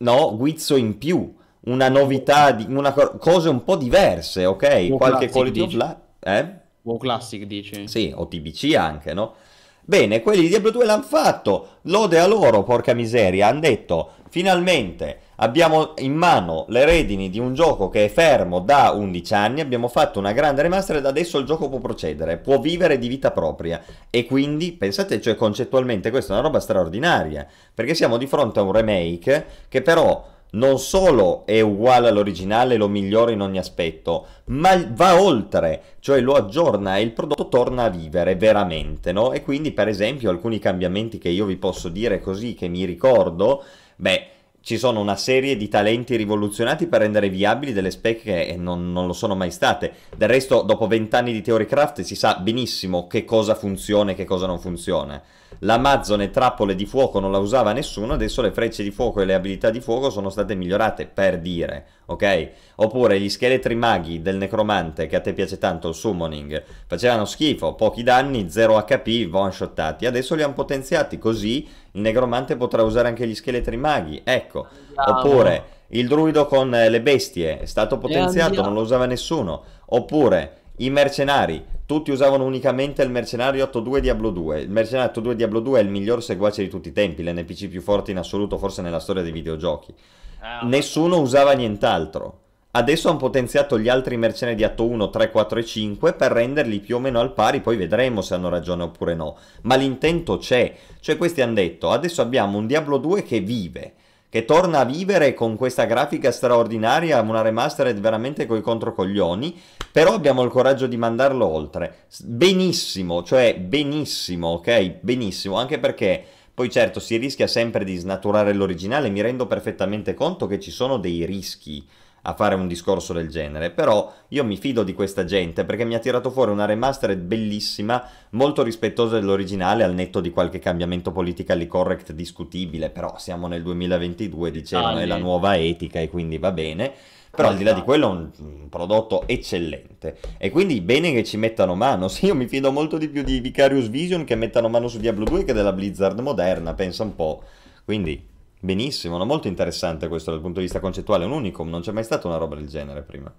no, 0.01 0.36
guizzo 0.36 0.76
in 0.76 0.98
più, 0.98 1.34
una 1.62 1.88
novità, 1.88 2.53
di, 2.53 2.66
una, 2.68 2.92
cose 2.92 3.48
un 3.48 3.64
po' 3.64 3.76
diverse, 3.76 4.46
ok? 4.46 4.86
WoW 4.88 4.96
Qualche 4.96 5.28
Classic, 5.28 5.30
quality 5.30 5.61
of 5.61 5.72
life, 5.72 5.96
eh? 6.20 6.55
WoW 6.82 6.98
Classic 6.98 7.42
dici? 7.44 7.88
Sì, 7.88 8.12
o 8.14 8.26
TBC 8.26 8.74
anche, 8.74 9.12
no? 9.12 9.34
Bene, 9.82 10.20
quelli 10.22 10.42
di 10.42 10.48
Diablo 10.48 10.70
2 10.70 10.84
l'hanno 10.84 11.03
fatto, 11.03 11.68
lode 11.82 12.18
a 12.18 12.26
loro, 12.26 12.62
porca 12.62 12.94
miseria, 12.94 13.48
hanno 13.48 13.61
detto 13.61 14.12
finalmente 14.28 15.20
abbiamo 15.43 15.95
in 15.99 16.14
mano 16.14 16.64
le 16.68 16.84
redini 16.84 17.30
di 17.30 17.38
un 17.38 17.55
gioco 17.55 17.88
che 17.88 18.07
è 18.07 18.09
fermo 18.09 18.61
da 18.61 18.91
11 18.93 19.34
anni, 19.34 19.61
abbiamo 19.61 19.88
fatto 19.88 20.18
una 20.18 20.32
grande 20.32 20.62
remaster 20.62 20.97
ed 20.97 21.07
adesso 21.07 21.38
il 21.38 21.47
gioco 21.47 21.68
può 21.68 21.78
procedere, 21.78 22.38
può 22.38 22.59
vivere 22.59 22.99
di 22.99 23.09
vita 23.09 23.30
propria 23.30 23.82
e 24.11 24.24
quindi 24.24 24.72
pensate, 24.72 25.20
cioè 25.20 25.34
concettualmente 25.34 26.11
questa 26.11 26.32
è 26.32 26.38
una 26.38 26.47
roba 26.47 26.61
straordinaria, 26.61 27.47
perché 27.74 27.95
siamo 27.95 28.16
di 28.16 28.26
fronte 28.26 28.59
a 28.59 28.62
un 28.62 28.72
remake 28.72 29.47
che 29.68 29.82
però 29.82 30.26
non 30.53 30.78
solo 30.80 31.47
è 31.47 31.61
uguale 31.61 32.09
all'originale, 32.09 32.76
lo 32.76 32.88
migliora 32.88 33.30
in 33.30 33.41
ogni 33.41 33.59
aspetto, 33.59 34.26
ma 34.47 34.84
va 34.91 35.20
oltre, 35.22 35.82
cioè 36.01 36.20
lo 36.20 36.34
aggiorna 36.34 36.97
e 36.97 37.03
il 37.03 37.12
prodotto 37.12 37.49
torna 37.49 37.84
a 37.84 37.88
vivere 37.88 38.34
veramente, 38.34 39.12
no? 39.12 39.32
E 39.32 39.45
quindi, 39.45 39.70
per 39.70 39.86
esempio, 39.86 40.28
alcuni 40.28 40.59
cambiamenti 40.59 41.18
che 41.18 41.28
io 41.28 41.45
vi 41.45 41.57
posso 41.57 41.88
dire 41.88 42.18
così, 42.18 42.55
che 42.55 42.66
mi 42.66 42.84
ricordo, 42.84 43.62
beh, 43.95 44.26
ci 44.62 44.78
sono 44.78 45.00
una 45.00 45.16
serie 45.16 45.56
di 45.56 45.68
talenti 45.68 46.16
rivoluzionati 46.16 46.86
per 46.86 47.00
rendere 47.00 47.28
viabili 47.28 47.72
delle 47.72 47.90
spec 47.90 48.22
che 48.22 48.56
non, 48.58 48.92
non 48.92 49.06
lo 49.06 49.12
sono 49.12 49.34
mai 49.34 49.50
state. 49.50 49.92
Del 50.16 50.28
resto, 50.28 50.62
dopo 50.62 50.86
vent'anni 50.86 51.32
di 51.32 51.42
Theorycraft 51.42 52.02
si 52.02 52.14
sa 52.14 52.36
benissimo 52.36 53.06
che 53.06 53.24
cosa 53.24 53.54
funziona 53.54 54.12
e 54.12 54.14
che 54.14 54.24
cosa 54.24 54.46
non 54.46 54.58
funziona 54.58 55.20
l'Amazon 55.59 56.30
trappole 56.30 56.74
di 56.74 56.86
fuoco 56.86 57.20
non 57.20 57.30
la 57.30 57.38
usava 57.38 57.72
nessuno, 57.72 58.14
adesso 58.14 58.40
le 58.40 58.53
frecce 58.53 58.82
di 58.82 58.90
fuoco 58.90 59.20
e 59.20 59.24
le 59.24 59.34
abilità 59.34 59.70
di 59.70 59.80
fuoco 59.80 60.09
sono 60.11 60.30
state 60.30 60.55
migliorate, 60.55 61.07
per 61.07 61.38
dire, 61.38 61.86
ok? 62.07 62.51
Oppure 62.76 63.20
gli 63.20 63.28
scheletri 63.28 63.74
maghi 63.74 64.22
del 64.22 64.36
necromante, 64.36 65.07
che 65.07 65.16
a 65.16 65.20
te 65.20 65.32
piace 65.32 65.59
tanto, 65.59 65.88
il 65.88 65.94
summoning, 65.94 66.62
facevano 66.86 67.24
schifo, 67.24 67.74
pochi 67.74 68.03
danni, 68.03 68.51
0 68.51 68.82
HP, 68.84 69.28
one 69.32 69.53
shottati, 69.53 70.07
adesso 70.07 70.34
li 70.34 70.42
hanno 70.42 70.55
potenziati, 70.55 71.18
così 71.18 71.68
il 71.92 72.01
necromante 72.01 72.57
potrà 72.57 72.82
usare 72.82 73.09
anche 73.09 73.26
gli 73.26 73.34
scheletri 73.34 73.76
maghi, 73.76 74.22
ecco. 74.24 74.66
Oppure 74.94 75.78
il 75.88 76.07
druido 76.07 76.46
con 76.46 76.70
le 76.70 77.01
bestie, 77.01 77.59
è 77.59 77.66
stato 77.66 77.98
potenziato, 77.98 78.62
non 78.62 78.74
lo 78.74 78.80
usava 78.82 79.07
nessuno. 79.07 79.64
Oppure 79.86 80.59
i 80.81 80.89
mercenari, 80.89 81.62
tutti 81.85 82.11
usavano 82.11 82.45
unicamente 82.45 83.03
il 83.03 83.11
mercenario 83.11 83.66
8.2 83.66 83.99
Diablo 83.99 84.31
2. 84.31 84.61
Il 84.61 84.70
mercenario 84.70 85.22
8.2 85.22 85.33
Diablo 85.33 85.61
2 85.61 85.78
è 85.78 85.83
il 85.83 85.91
miglior 85.91 86.22
seguace 86.22 86.62
di 86.62 86.70
tutti 86.70 86.89
i 86.89 86.93
tempi, 86.93 87.22
l'NPC 87.22 87.68
più 87.68 87.83
forte 87.83 88.12
in 88.12 88.16
assoluto 88.16 88.57
forse 88.57 88.81
nella 88.81 88.99
storia 88.99 89.22
dei 89.22 89.33
videogiochi. 89.33 89.93
Ah, 90.41 90.61
Nessuno 90.64 91.20
usava 91.20 91.53
nient'altro. 91.53 92.39
Adesso 92.70 93.11
hanno 93.11 93.18
potenziato 93.18 93.78
gli 93.78 93.91
altri 93.91 94.16
mercenari 94.16 94.57
di 94.57 94.64
atto 94.64 94.87
1, 94.87 95.11
3, 95.11 95.31
4 95.31 95.59
e 95.59 95.64
5 95.64 96.12
per 96.14 96.33
renderli 96.33 96.78
più 96.78 96.97
o 96.97 96.99
meno 97.01 97.20
al 97.20 97.35
pari, 97.35 97.61
poi 97.61 97.76
vedremo 97.76 98.22
se 98.22 98.33
hanno 98.33 98.49
ragione 98.49 98.85
oppure 98.85 99.14
no. 99.14 99.37
Ma 99.62 99.74
l'intento 99.74 100.39
c'è. 100.39 100.74
Cioè 101.01 101.18
questi 101.18 101.43
hanno 101.43 101.55
detto, 101.55 101.91
adesso 101.91 102.22
abbiamo 102.22 102.57
un 102.57 102.66
Diablo 102.66 102.97
2 102.97 103.22
che 103.22 103.41
vive 103.41 103.95
che 104.31 104.45
torna 104.45 104.78
a 104.78 104.85
vivere 104.85 105.35
con 105.35 105.57
questa 105.57 105.85
grafica 105.85 106.31
straordinaria, 106.31 107.20
una 107.20 107.43
remastered 107.43 107.99
veramente 107.99 108.47
coi 108.47 108.62
controcoglioni, 108.62 109.61
però 109.91 110.14
abbiamo 110.14 110.43
il 110.45 110.51
coraggio 110.51 110.87
di 110.87 110.97
mandarlo 110.97 111.45
oltre. 111.45 112.05
Benissimo, 112.22 113.24
cioè 113.24 113.57
benissimo, 113.59 114.49
ok? 114.49 114.99
Benissimo, 115.01 115.57
anche 115.57 115.81
perché 115.81 116.24
poi 116.55 116.70
certo 116.70 117.01
si 117.01 117.16
rischia 117.16 117.49
sempre 117.49 117.85
di 117.85 117.97
snaturare 117.97 118.53
l'originale, 118.53 119.11
mi 119.11 119.20
rendo 119.20 119.47
perfettamente 119.47 120.14
conto 120.14 120.47
che 120.47 120.61
ci 120.61 120.70
sono 120.70 120.99
dei 120.99 121.24
rischi 121.26 121.85
a 122.23 122.35
fare 122.35 122.55
un 122.55 122.68
discorso 122.68 123.12
del 123.12 123.29
genere, 123.29 123.71
però 123.71 124.12
io 124.29 124.45
mi 124.45 124.57
fido 124.57 124.83
di 124.83 124.93
questa 124.93 125.25
gente 125.25 125.64
perché 125.64 125.85
mi 125.85 125.95
ha 125.95 125.99
tirato 125.99 126.31
fuori 126.31 126.51
una 126.51 126.66
remastered 126.66 127.21
bellissima, 127.21 128.07
molto 128.31 128.62
rispettosa 128.62 129.18
dell'originale 129.18 129.85
al 129.85 129.95
netto 129.95 130.21
di 130.21 130.31
qualche 130.31 130.59
cambiamento 130.59 131.12
politically 131.12 131.66
correct 131.66 132.12
discutibile, 132.12 132.91
però 132.91 133.16
siamo 133.18 133.47
nel 133.47 133.62
2022, 133.62 134.51
dicevano, 134.51 134.99
è 134.99 135.07
la 135.07 135.16
nuova 135.16 135.57
etica 135.57 136.01
e 136.01 136.09
quindi 136.09 136.39
va 136.39 136.53
bene. 136.53 136.93
Però 137.31 137.47
al 137.47 137.57
di 137.57 137.62
là 137.62 137.73
di 137.73 137.83
quello 137.83 138.09
è 138.09 138.11
un, 138.11 138.31
un, 138.39 138.68
prodotto 138.68 139.23
eccellente 139.29 140.18
e 140.37 140.51
quindi 140.51 140.81
bene 140.81 141.12
che 141.12 141.23
ci 141.23 141.37
mettano 141.37 141.77
mano. 141.77 142.09
Sì, 142.11 142.27
io 142.27 142.35
mi 142.35 142.49
fido 142.49 142.73
molto 142.73 142.99
di 142.99 143.09
più 143.09 143.23
di 143.23 143.39
Vicarious 143.39 143.89
Vision 143.89 144.25
che 144.25 144.35
mettano 144.35 144.68
mano 144.68 144.89
su 144.89 144.99
Diablo 144.99 145.25
2 145.25 145.45
che 145.45 145.53
della 145.53 145.73
Blizzard 145.73 146.18
moderna, 146.18 146.75
pensa 146.75 147.05
un 147.05 147.14
po'. 147.14 147.45
Quindi 147.85 148.30
Benissimo, 148.62 149.16
no? 149.16 149.24
molto 149.24 149.48
interessante 149.48 150.06
questo 150.06 150.30
dal 150.30 150.40
punto 150.40 150.58
di 150.58 150.66
vista 150.66 150.80
concettuale, 150.80 151.24
un 151.24 151.32
unicum, 151.32 151.70
non 151.70 151.80
c'è 151.80 151.92
mai 151.92 152.04
stata 152.04 152.26
una 152.26 152.36
roba 152.36 152.56
del 152.56 152.68
genere 152.68 153.02
prima. 153.02 153.34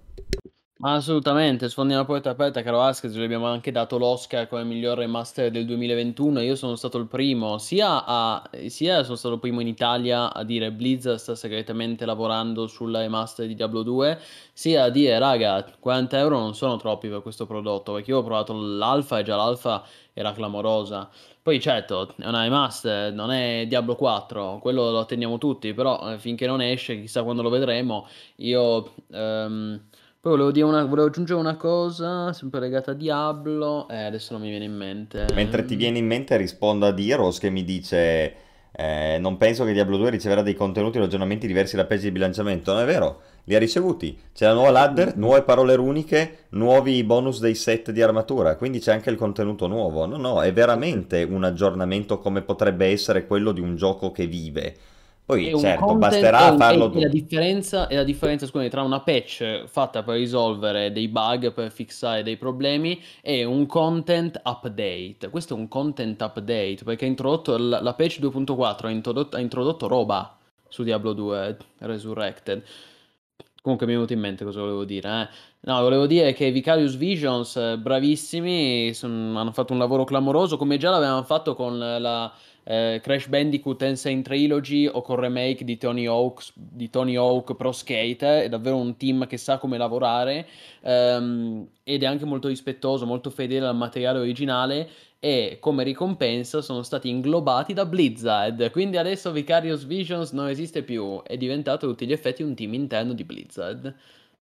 Assolutamente, 0.84 1.68
sfondi 1.68 1.92
una 1.92 2.04
porta 2.04 2.30
aperta, 2.30 2.60
caro 2.60 2.82
Askez, 2.82 3.14
gli 3.14 3.22
abbiamo 3.22 3.46
anche 3.46 3.70
dato 3.70 3.98
l'Oscar 3.98 4.48
come 4.48 4.64
miglior 4.64 4.98
remaster 4.98 5.48
del 5.52 5.64
2021 5.64 6.40
io 6.40 6.56
sono 6.56 6.74
stato 6.74 6.98
il 6.98 7.06
primo, 7.06 7.58
sia, 7.58 8.04
a, 8.04 8.50
sia 8.66 9.04
sono 9.04 9.14
stato 9.14 9.34
il 9.34 9.40
primo 9.40 9.60
in 9.60 9.68
Italia 9.68 10.32
a 10.32 10.42
dire 10.42 10.72
Blizzard 10.72 11.18
sta 11.18 11.36
segretamente 11.36 12.04
lavorando 12.04 12.66
sulla 12.66 12.98
remaster 12.98 13.46
di 13.46 13.54
Diablo 13.54 13.84
2, 13.84 14.18
sia 14.52 14.82
a 14.82 14.90
dire 14.90 15.16
raga, 15.20 15.64
40 15.78 16.18
euro 16.18 16.40
non 16.40 16.56
sono 16.56 16.76
troppi 16.78 17.08
per 17.08 17.22
questo 17.22 17.46
prodotto, 17.46 17.92
perché 17.92 18.10
io 18.10 18.18
ho 18.18 18.24
provato 18.24 18.52
l'alfa 18.52 19.20
e 19.20 19.22
già 19.22 19.36
l'alfa 19.36 19.84
era 20.12 20.32
clamorosa. 20.32 21.08
Poi 21.42 21.60
certo, 21.60 22.14
è 22.18 22.26
una 22.28 22.42
remaster, 22.42 23.12
non 23.12 23.32
è 23.32 23.64
Diablo 23.66 23.96
4, 23.96 24.58
quello 24.60 24.90
lo 24.90 25.00
attendiamo 25.00 25.38
tutti, 25.38 25.74
però 25.74 26.12
eh, 26.12 26.18
finché 26.18 26.46
non 26.46 26.60
esce, 26.60 27.00
chissà 27.00 27.22
quando 27.22 27.42
lo 27.42 27.50
vedremo, 27.50 28.06
io... 28.36 28.94
Um, 29.08 29.80
poi 30.20 30.36
volevo, 30.36 30.68
una, 30.68 30.84
volevo, 30.84 31.08
aggiungere 31.08 31.40
una 31.40 31.56
cosa, 31.56 32.32
sempre 32.32 32.60
legata 32.60 32.92
a 32.92 32.94
Diablo, 32.94 33.88
eh, 33.88 34.04
adesso 34.04 34.32
non 34.34 34.42
mi 34.42 34.50
viene 34.50 34.66
in 34.66 34.76
mente. 34.76 35.26
Mentre 35.34 35.64
ti 35.64 35.74
viene 35.74 35.98
in 35.98 36.06
mente 36.06 36.36
rispondo 36.36 36.86
a 36.86 36.92
Diros 36.92 37.40
che 37.40 37.50
mi 37.50 37.64
dice 37.64 38.36
eh, 38.74 39.18
non 39.20 39.36
penso 39.36 39.64
che 39.64 39.72
Diablo 39.72 39.98
2 39.98 40.10
riceverà 40.10 40.40
dei 40.40 40.54
contenuti 40.54 40.98
o 40.98 41.04
aggiornamenti 41.04 41.46
diversi 41.46 41.76
da 41.76 41.84
patch 41.84 42.02
di 42.02 42.10
bilanciamento, 42.10 42.72
non 42.72 42.82
è 42.82 42.86
vero, 42.86 43.20
li 43.44 43.54
ha 43.54 43.58
ricevuti. 43.58 44.18
C'è 44.32 44.46
la 44.46 44.54
nuova 44.54 44.70
ladder, 44.70 45.16
nuove 45.16 45.42
parole 45.42 45.74
runiche, 45.74 46.46
nuovi 46.50 47.02
bonus 47.04 47.40
dei 47.40 47.54
set 47.54 47.90
di 47.90 48.02
armatura, 48.02 48.56
quindi 48.56 48.78
c'è 48.78 48.92
anche 48.92 49.10
il 49.10 49.16
contenuto 49.16 49.66
nuovo. 49.66 50.06
No, 50.06 50.16
no, 50.16 50.42
è 50.42 50.52
veramente 50.52 51.22
un 51.22 51.44
aggiornamento 51.44 52.18
come 52.18 52.42
potrebbe 52.42 52.86
essere 52.86 53.26
quello 53.26 53.52
di 53.52 53.60
un 53.60 53.76
gioco 53.76 54.12
che 54.12 54.26
vive. 54.26 54.76
Poi 55.24 55.56
certo, 55.58 55.94
basterà 55.94 56.56
farlo 56.56 56.90
tu. 56.90 56.98
La 56.98 57.08
differenza, 57.08 57.86
è 57.86 57.94
la 57.94 58.02
differenza 58.02 58.44
scusami, 58.44 58.68
tra 58.68 58.82
una 58.82 59.00
patch 59.00 59.64
fatta 59.66 60.02
per 60.02 60.16
risolvere 60.16 60.90
dei 60.90 61.08
bug, 61.08 61.52
per 61.52 61.70
fissare 61.70 62.24
dei 62.24 62.36
problemi, 62.36 63.00
e 63.20 63.44
un 63.44 63.66
content 63.66 64.40
update. 64.44 65.30
Questo 65.30 65.54
è 65.54 65.56
un 65.56 65.68
content 65.68 66.20
update 66.20 66.80
perché 66.84 67.04
ha 67.04 67.08
introdotto 67.08 67.56
la, 67.56 67.80
la 67.80 67.94
patch 67.94 68.18
2.4 68.20 68.86
ha 68.86 68.90
introdotto, 68.90 69.36
ha 69.36 69.40
introdotto 69.40 69.86
roba 69.86 70.36
su 70.68 70.82
Diablo 70.82 71.12
2 71.12 71.56
Resurrected. 71.78 72.62
Comunque 73.62 73.86
mi 73.86 73.92
è 73.92 73.94
venuto 73.94 74.12
in 74.12 74.18
mente 74.18 74.44
cosa 74.44 74.60
volevo 74.60 74.84
dire. 74.84 75.08
Eh. 75.08 75.28
No, 75.70 75.80
volevo 75.80 76.06
dire 76.06 76.32
che 76.32 76.50
Vicarious 76.50 76.96
Visions, 76.96 77.56
eh, 77.56 77.78
bravissimi, 77.78 78.92
son, 78.92 79.34
hanno 79.36 79.52
fatto 79.52 79.72
un 79.72 79.78
lavoro 79.78 80.02
clamoroso, 80.02 80.56
come 80.56 80.78
già 80.78 80.90
l'avevamo 80.90 81.22
fatto 81.22 81.54
con 81.54 81.78
la 81.78 82.32
eh, 82.64 83.00
Crash 83.00 83.28
Bandicoot 83.28 83.82
Insane 83.82 84.22
Trilogy 84.22 84.86
o 84.86 85.00
con 85.02 85.16
remake 85.16 85.64
di 85.64 85.78
Tony 85.78 86.06
Hawk, 86.06 86.42
di 86.54 86.90
Tony 86.90 87.14
Hawk 87.14 87.54
Pro 87.54 87.70
Skate, 87.70 88.44
è 88.44 88.48
davvero 88.48 88.76
un 88.76 88.96
team 88.96 89.28
che 89.28 89.36
sa 89.36 89.58
come 89.58 89.78
lavorare 89.78 90.46
ehm, 90.80 91.66
ed 91.84 92.02
è 92.02 92.06
anche 92.06 92.24
molto 92.24 92.48
rispettoso, 92.48 93.06
molto 93.06 93.30
fedele 93.30 93.66
al 93.66 93.76
materiale 93.76 94.18
originale 94.18 94.88
e 95.24 95.58
come 95.60 95.84
ricompensa 95.84 96.60
sono 96.60 96.82
stati 96.82 97.08
inglobati 97.08 97.72
da 97.72 97.86
Blizzard. 97.86 98.72
Quindi 98.72 98.96
adesso 98.96 99.30
Vicarious 99.30 99.84
Visions 99.84 100.32
non 100.32 100.48
esiste 100.48 100.82
più, 100.82 101.22
è 101.22 101.36
diventato 101.36 101.86
a 101.86 101.88
tutti 101.90 102.06
gli 102.06 102.12
effetti 102.12 102.42
un 102.42 102.56
team 102.56 102.74
interno 102.74 103.12
di 103.12 103.22
Blizzard. 103.22 103.94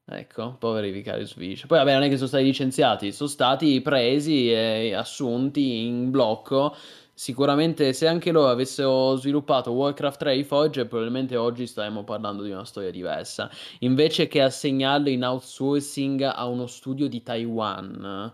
Ecco, 0.03 0.55
poveri 0.57 0.89
Vicarious 0.89 1.35
Visions. 1.35 1.67
Poi 1.67 1.77
vabbè, 1.77 1.93
non 1.93 2.01
è 2.01 2.09
che 2.09 2.15
sono 2.15 2.27
stati 2.27 2.43
licenziati, 2.43 3.11
sono 3.11 3.29
stati 3.29 3.79
presi 3.81 4.51
e 4.51 4.95
assunti 4.95 5.85
in 5.85 6.09
blocco 6.09 6.75
Sicuramente 7.21 7.93
se 7.93 8.07
anche 8.07 8.31
loro 8.31 8.49
avessero 8.49 9.15
sviluppato 9.15 9.69
Warcraft 9.73 10.17
3 10.17 10.33
e 10.33 10.43
Forge, 10.43 10.87
probabilmente 10.87 11.35
oggi 11.37 11.67
staremmo 11.67 12.03
parlando 12.03 12.41
di 12.41 12.49
una 12.49 12.65
storia 12.65 12.89
diversa. 12.89 13.47
Invece 13.81 14.27
che 14.27 14.41
assegnarlo 14.41 15.07
in 15.07 15.23
outsourcing 15.23 16.21
a 16.21 16.47
uno 16.47 16.65
studio 16.65 17.07
di 17.07 17.21
Taiwan, 17.21 18.33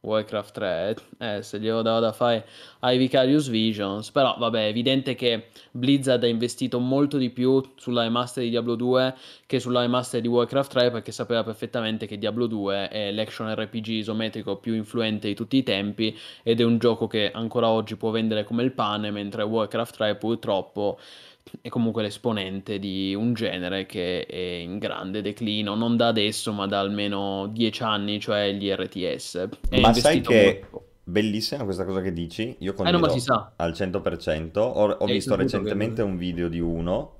Warcraft 0.00 0.54
3, 0.54 0.96
eh, 1.18 1.42
se 1.42 1.58
glielo 1.58 1.82
dava 1.82 1.98
da 1.98 2.12
fare 2.12 2.46
ai 2.80 2.98
Vicarious 2.98 3.48
Visions, 3.48 4.12
però 4.12 4.36
vabbè, 4.38 4.66
è 4.66 4.68
evidente 4.68 5.16
che 5.16 5.48
Blizzard 5.72 6.22
ha 6.22 6.28
investito 6.28 6.78
molto 6.78 7.16
di 7.16 7.30
più 7.30 7.60
sulla 7.74 8.02
remaster 8.02 8.44
di 8.44 8.50
Diablo 8.50 8.76
2 8.76 9.14
che 9.44 9.58
sulla 9.58 9.80
remaster 9.80 10.20
di 10.20 10.28
Warcraft 10.28 10.70
3 10.70 10.90
perché 10.92 11.10
sapeva 11.10 11.42
perfettamente 11.42 12.06
che 12.06 12.16
Diablo 12.16 12.46
2 12.46 12.88
è 12.88 13.10
l'action 13.10 13.52
RPG 13.52 13.88
isometrico 13.88 14.58
più 14.58 14.74
influente 14.74 15.26
di 15.26 15.34
tutti 15.34 15.56
i 15.56 15.64
tempi 15.64 16.16
ed 16.44 16.60
è 16.60 16.64
un 16.64 16.78
gioco 16.78 17.08
che 17.08 17.32
ancora 17.32 17.68
oggi 17.68 17.96
può 17.96 18.10
vendere 18.10 18.44
come 18.44 18.62
il 18.62 18.72
pane, 18.72 19.10
mentre 19.10 19.42
Warcraft 19.42 19.96
3 19.96 20.14
purtroppo 20.14 20.98
è 21.60 21.68
comunque 21.68 22.02
l'esponente 22.02 22.78
di 22.78 23.14
un 23.14 23.34
genere 23.34 23.86
che 23.86 24.26
è 24.26 24.36
in 24.36 24.78
grande 24.78 25.22
declino, 25.22 25.74
non 25.74 25.96
da 25.96 26.08
adesso, 26.08 26.52
ma 26.52 26.66
da 26.66 26.80
almeno 26.80 27.48
dieci 27.52 27.82
anni, 27.82 28.20
cioè 28.20 28.52
gli 28.52 28.68
RTS. 28.70 29.48
È 29.68 29.80
ma 29.80 29.92
sai 29.92 30.20
che, 30.20 30.64
bellissima 31.02 31.64
questa 31.64 31.84
cosa 31.84 32.00
che 32.00 32.12
dici, 32.12 32.54
io 32.58 32.74
Eh 32.76 32.90
no, 32.90 33.00
condivido 33.00 33.52
al 33.56 33.72
100%, 33.72 34.58
ho, 34.58 34.90
ho 34.90 35.06
visto 35.06 35.34
recentemente 35.34 36.02
un 36.02 36.16
video 36.16 36.48
di 36.48 36.60
uno, 36.60 37.14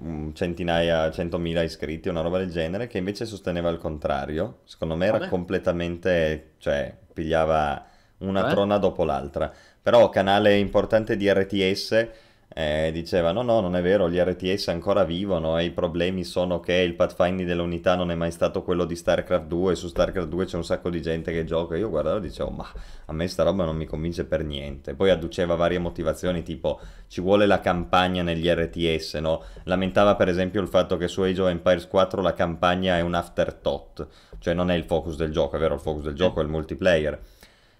un 0.00 0.34
centinaia, 0.34 1.10
centomila 1.10 1.62
iscritti, 1.62 2.08
una 2.08 2.20
roba 2.20 2.38
del 2.38 2.50
genere, 2.50 2.86
che 2.86 2.98
invece 2.98 3.24
sosteneva 3.24 3.70
il 3.70 3.78
contrario, 3.78 4.58
secondo 4.64 4.96
me 4.96 5.06
era 5.06 5.18
Vabbè, 5.18 5.30
completamente, 5.30 6.52
cioè, 6.58 6.94
pigliava 7.12 7.86
una 8.18 8.40
cioè? 8.42 8.50
trona 8.50 8.78
dopo 8.78 9.04
l'altra, 9.04 9.52
però 9.80 10.08
canale 10.08 10.56
importante 10.58 11.16
di 11.16 11.30
RTS 11.30 12.08
eh, 12.48 12.90
diceva 12.92 13.32
no 13.32 13.42
no 13.42 13.60
non 13.60 13.76
è 13.76 13.82
vero, 13.82 14.08
gli 14.08 14.18
RTS 14.18 14.68
ancora 14.68 15.04
vivono 15.04 15.58
e 15.58 15.64
i 15.64 15.70
problemi 15.70 16.24
sono 16.24 16.60
che 16.60 16.74
il 16.74 16.94
pathfinding 16.94 17.46
dell'unità 17.46 17.94
non 17.96 18.10
è 18.10 18.14
mai 18.14 18.30
stato 18.30 18.62
quello 18.62 18.84
di 18.84 18.96
StarCraft 18.96 19.46
2, 19.46 19.74
su 19.74 19.88
StarCraft 19.88 20.28
2 20.28 20.44
c'è 20.46 20.56
un 20.56 20.64
sacco 20.64 20.88
di 20.88 21.02
gente 21.02 21.32
che 21.32 21.44
gioca, 21.44 21.76
io 21.76 21.90
guardavo 21.90 22.18
e 22.18 22.20
dicevo 22.20 22.50
ma 22.50 22.66
a 23.06 23.12
me 23.12 23.28
sta 23.28 23.42
roba 23.42 23.64
non 23.64 23.76
mi 23.76 23.84
convince 23.84 24.24
per 24.24 24.44
niente, 24.44 24.94
poi 24.94 25.10
adduceva 25.10 25.54
varie 25.54 25.78
motivazioni 25.78 26.42
tipo 26.42 26.80
ci 27.08 27.20
vuole 27.20 27.46
la 27.46 27.60
campagna 27.60 28.22
negli 28.22 28.48
RTS, 28.48 29.14
no? 29.14 29.42
Lamentava 29.64 30.16
per 30.16 30.28
esempio 30.28 30.60
il 30.60 30.68
fatto 30.68 30.96
che 30.96 31.08
su 31.08 31.22
Age 31.22 31.42
of 31.42 31.48
Empires 31.48 31.86
4 31.86 32.22
la 32.22 32.32
campagna 32.32 32.96
è 32.96 33.00
un 33.00 33.14
afterthought, 33.14 34.06
cioè 34.38 34.54
non 34.54 34.70
è 34.70 34.74
il 34.74 34.84
focus 34.84 35.16
del 35.16 35.30
gioco, 35.30 35.56
è 35.56 35.58
vero 35.58 35.74
il 35.74 35.80
focus 35.80 36.04
del 36.04 36.14
gioco 36.14 36.40
è 36.40 36.42
il 36.42 36.48
multiplayer. 36.48 37.20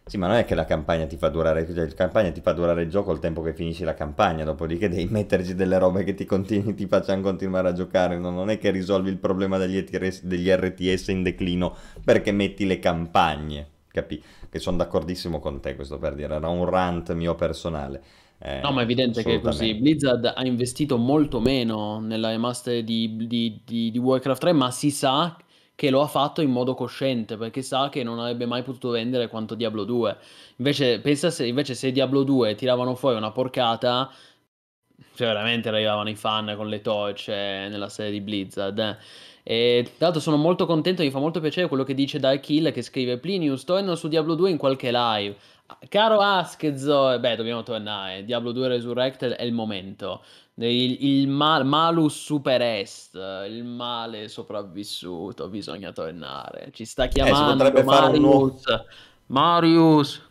Sì, 0.09 0.19
ma 0.19 0.29
non 0.29 0.37
è 0.37 0.45
che 0.45 0.55
la 0.55 0.65
campagna 0.65 1.05
ti 1.07 1.17
fa 1.17 1.29
durare, 1.31 1.67
cioè, 1.67 1.89
la 1.89 1.95
campagna 1.95 2.31
ti 2.31 2.41
fa 2.41 2.53
durare 2.53 2.83
il 2.83 2.89
gioco 2.89 3.11
il 3.13 3.19
tempo 3.19 3.43
che 3.43 3.53
finisci 3.53 3.83
la 3.83 3.95
campagna, 3.95 4.45
dopodiché 4.45 4.89
devi 4.89 5.07
metterci 5.11 5.55
delle 5.57 5.79
robe 5.79 6.05
che 6.05 6.15
ti, 6.15 6.25
continui, 6.25 6.75
ti 6.75 6.87
facciano 6.87 7.21
continuare 7.23 7.69
a 7.69 7.73
giocare, 7.73 8.17
no? 8.17 8.31
Non 8.31 8.49
è 8.49 8.59
che 8.59 8.71
risolvi 8.71 9.11
il 9.11 9.19
problema 9.19 9.59
degli 9.59 9.77
ETRS 9.77 10.23
degli 10.23 10.49
RTS 10.49 11.09
in 11.09 11.23
declino 11.25 11.75
perché 12.05 12.31
metti 12.31 12.67
le 12.67 12.79
campagne, 12.79 13.67
capi? 13.89 14.23
Che 14.49 14.59
sono 14.61 14.77
d'accordissimo 14.77 15.41
con 15.41 15.61
te, 15.61 15.75
questo 15.75 15.99
per 15.99 16.15
dire, 16.15 16.35
era 16.37 16.49
un 16.49 16.65
rant 16.67 17.13
mio 17.13 17.35
personale, 17.35 18.01
No, 18.61 18.73
ma 18.73 18.81
è 18.81 18.83
eh, 18.83 18.85
evidente 18.85 19.23
che 19.23 19.35
è 19.37 19.41
così. 19.41 19.75
Blizzard 19.75 20.25
ha 20.35 20.45
investito 20.45 20.97
molto 20.97 21.41
meno 21.41 22.01
nella 22.01 22.31
remaster 22.31 22.83
di, 22.83 23.27
di- 23.27 23.61
di- 23.65 23.91
di 23.91 23.99
Warcraft 23.99 24.41
3, 24.41 24.53
ma 24.53 24.71
si 24.71 24.91
sa 24.91 25.37
che 25.77 25.91
lo 25.91 26.01
ha 26.01 26.07
fatto 26.09 26.41
in 26.41 26.51
modo 26.51 26.75
cosciente, 26.75 27.37
perché 27.37 27.63
sa 27.63 27.89
che 27.91 28.03
non 28.03 28.19
avrebbe 28.19 28.47
mai 28.47 28.63
potuto 28.63 28.91
vendere 28.91 29.29
quanto 29.29 29.55
Diablo 29.55 29.85
2. 29.85 30.17
Invece, 30.57 31.01
pensa 31.01 31.31
se, 31.31 31.47
invece 31.47 31.75
se 31.75 31.93
Diablo 31.93 32.25
2 32.25 32.55
tiravano 32.57 32.95
fuori 32.97 33.17
una 33.17 33.31
porcata, 33.31 34.11
cioè 35.15 35.27
veramente 35.27 35.69
arrivavano 35.69 36.09
i 36.09 36.15
fan 36.17 36.55
con 36.57 36.69
le 36.69 36.81
torce 36.81 37.33
nella 37.69 37.89
serie 37.89 38.13
di 38.13 38.21
Blizzard. 38.21 38.79
eh. 38.79 38.97
E 39.49 39.85
tra 39.85 40.07
l'altro 40.07 40.21
sono 40.21 40.37
molto 40.37 40.67
contento, 40.67 41.03
mi 41.03 41.11
fa 41.11 41.21
molto 41.21 41.39
piacere 41.41 41.69
quello 41.69 41.85
che 41.85 41.95
dice 41.95 42.19
Dark 42.19 42.49
Hill 42.49 42.73
che 42.73 42.83
scrive 42.83 43.19
Plinius, 43.19 43.63
torno 43.65 43.95
su 43.95 44.09
Diablo 44.09 44.35
2 44.35 44.51
in 44.51 44.57
qualche 44.57 44.91
live. 44.91 45.37
Caro 45.89 46.19
Askzo, 46.21 47.19
beh, 47.19 47.37
dobbiamo 47.37 47.63
tornare. 47.63 48.25
Diablo 48.25 48.51
2 48.53 48.69
Resurrected 48.69 49.33
è 49.33 49.45
il 49.45 49.53
momento. 49.53 50.23
Il, 50.59 51.05
il 51.05 51.29
ma- 51.29 51.63
Malus 51.63 52.15
Super 52.25 52.61
Est, 52.63 53.15
il 53.49 53.63
male 53.65 54.29
sopravvissuto, 54.29 55.49
bisogna 55.49 55.93
tornare. 55.93 56.71
Ci 56.73 56.85
sta 56.87 57.09
Eh, 57.23 57.35
chiamando 57.35 57.83
fare 57.85 58.07
un 58.07 58.21
nuovo... 58.21 58.55
Marius. 58.55 58.65
Marius. 59.27 60.23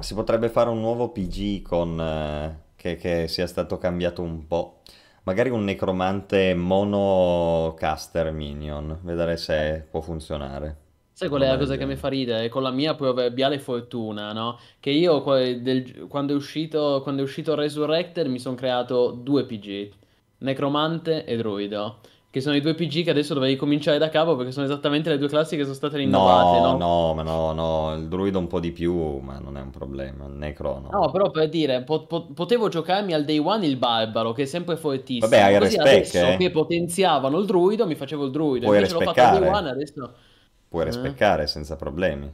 Si 0.00 0.14
potrebbe 0.14 0.48
fare 0.48 0.70
un 0.70 0.80
nuovo 0.80 1.10
PG 1.10 1.60
con, 1.62 2.00
eh, 2.00 2.60
che, 2.76 2.96
che 2.96 3.28
sia 3.28 3.46
stato 3.46 3.78
cambiato 3.78 4.22
un 4.22 4.46
po'. 4.46 4.80
Magari 5.24 5.50
un 5.50 5.64
necromante 5.64 6.54
monocaster 6.54 8.32
minion. 8.32 8.98
Vedere 9.02 9.36
se 9.36 9.86
può 9.90 10.00
funzionare. 10.00 10.76
Sai 11.18 11.28
qual 11.28 11.42
è 11.42 11.48
la 11.48 11.58
cosa 11.58 11.74
che 11.76 11.84
mi 11.84 11.96
fa 11.96 12.06
ridere? 12.06 12.48
Con 12.48 12.62
la 12.62 12.70
mia 12.70 12.94
proverbiale 12.94 13.58
fortuna, 13.58 14.32
no? 14.32 14.56
Che 14.78 14.90
io 14.90 15.20
del- 15.60 16.06
quando 16.06 16.32
è 16.32 16.36
uscito, 16.36 17.00
quando 17.02 17.22
è 17.22 17.24
uscito 17.24 17.56
Resurrected 17.56 18.28
mi 18.28 18.38
sono 18.38 18.54
creato 18.54 19.10
due 19.10 19.44
PG, 19.44 19.90
Necromante 20.38 21.24
e 21.24 21.36
Druido, 21.36 21.98
che 22.30 22.40
sono 22.40 22.54
i 22.54 22.60
due 22.60 22.74
PG 22.74 23.02
che 23.02 23.10
adesso 23.10 23.34
dovrei 23.34 23.56
cominciare 23.56 23.98
da 23.98 24.08
capo 24.10 24.36
perché 24.36 24.52
sono 24.52 24.66
esattamente 24.66 25.10
le 25.10 25.18
due 25.18 25.26
classi 25.26 25.56
che 25.56 25.62
sono 25.64 25.74
state 25.74 25.96
rinnovate, 25.96 26.60
No, 26.60 26.76
no? 26.76 26.76
no, 26.76 27.14
ma 27.14 27.22
no, 27.22 27.52
no. 27.52 27.94
Il 27.96 28.06
druido 28.06 28.38
un 28.38 28.46
po' 28.46 28.60
di 28.60 28.70
più, 28.70 29.18
ma 29.18 29.40
non 29.40 29.56
è 29.56 29.60
un 29.60 29.70
problema. 29.70 30.24
Il 30.26 30.34
necro 30.34 30.78
no. 30.78 30.88
No, 30.90 31.10
però 31.10 31.30
per 31.30 31.48
dire, 31.48 31.82
po- 31.82 32.06
po- 32.06 32.32
potevo 32.32 32.68
giocarmi 32.68 33.12
al 33.12 33.24
day 33.24 33.38
one 33.38 33.66
il 33.66 33.76
Barbaro, 33.76 34.32
che 34.32 34.42
è 34.42 34.46
sempre 34.46 34.76
Vabbè, 34.76 34.76
fortissimo, 34.76 35.46
hai 35.46 35.56
così 35.56 35.76
respec, 35.76 36.14
adesso 36.14 36.34
che 36.36 36.44
eh. 36.44 36.50
potenziavano 36.50 37.38
il 37.38 37.46
Druido 37.46 37.86
mi 37.86 37.96
facevo 37.96 38.24
il 38.26 38.30
Druido, 38.30 38.66
Puoi 38.66 38.76
invece 38.76 38.94
l'ho 38.94 39.00
fatto 39.00 39.20
al 39.20 39.30
day 39.30 39.48
one 39.48 39.70
adesso... 39.70 40.14
Puoi 40.68 40.82
Eh? 40.82 40.86
respeccare 40.86 41.46
senza 41.46 41.76
problemi. 41.76 42.32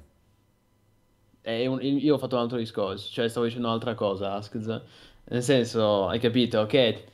Un- 1.47 1.79
io 1.83 2.15
ho 2.15 2.19
fatto 2.19 2.37
un 2.37 2.43
altro 2.43 2.57
discorso, 2.59 3.11
cioè 3.13 3.29
stavo 3.29 3.45
dicendo 3.47 3.67
un'altra 3.69 3.95
cosa, 3.95 4.33
Askz. 4.35 4.81
Nel 5.27 5.43
senso, 5.43 6.09
hai 6.09 6.19
capito 6.19 6.65
che 6.67 7.05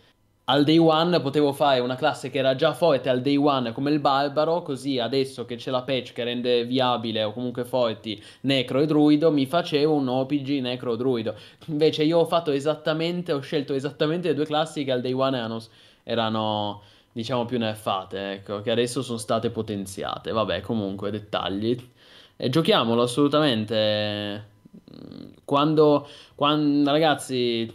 al 0.44 0.64
day 0.64 0.78
one 0.78 1.20
potevo 1.20 1.52
fare 1.52 1.80
una 1.80 1.96
classe 1.96 2.30
che 2.30 2.38
era 2.38 2.54
già 2.56 2.72
forte 2.72 3.08
al 3.08 3.22
day 3.22 3.36
one 3.36 3.72
come 3.72 3.90
il 3.90 3.98
barbaro, 4.00 4.62
così 4.62 4.98
adesso 5.00 5.44
che 5.46 5.56
c'è 5.56 5.70
la 5.70 5.82
patch 5.82 6.12
che 6.12 6.24
rende 6.24 6.64
viabile 6.64 7.22
o 7.24 7.32
comunque 7.32 7.64
forti 7.64 8.22
Necro 8.42 8.80
e 8.80 8.86
Druido, 8.86 9.30
mi 9.32 9.46
facevo 9.46 9.94
un 9.94 10.08
OPG 10.08 10.60
Necro 10.60 10.96
Druido. 10.96 11.34
Invece 11.66 12.04
io 12.04 12.18
ho 12.18 12.24
fatto 12.26 12.50
esattamente, 12.52 13.32
ho 13.32 13.40
scelto 13.40 13.74
esattamente 13.74 14.28
le 14.28 14.34
due 14.34 14.46
classi 14.46 14.84
che 14.84 14.92
al 14.92 15.00
day 15.00 15.12
one 15.12 15.36
erano, 15.38 15.60
erano 16.04 16.82
diciamo 17.12 17.44
più 17.44 17.58
nerfate, 17.58 18.32
ecco, 18.32 18.60
che 18.62 18.70
adesso 18.70 19.02
sono 19.02 19.18
state 19.18 19.50
potenziate. 19.50 20.30
Vabbè, 20.32 20.60
comunque, 20.60 21.10
dettagli. 21.10 21.76
E 22.36 22.48
giochiamolo 22.48 23.02
assolutamente. 23.02 24.48
Mm, 24.94 25.30
Quando, 25.44 26.08
quan- 26.34 26.84
ragazzi, 26.84 27.72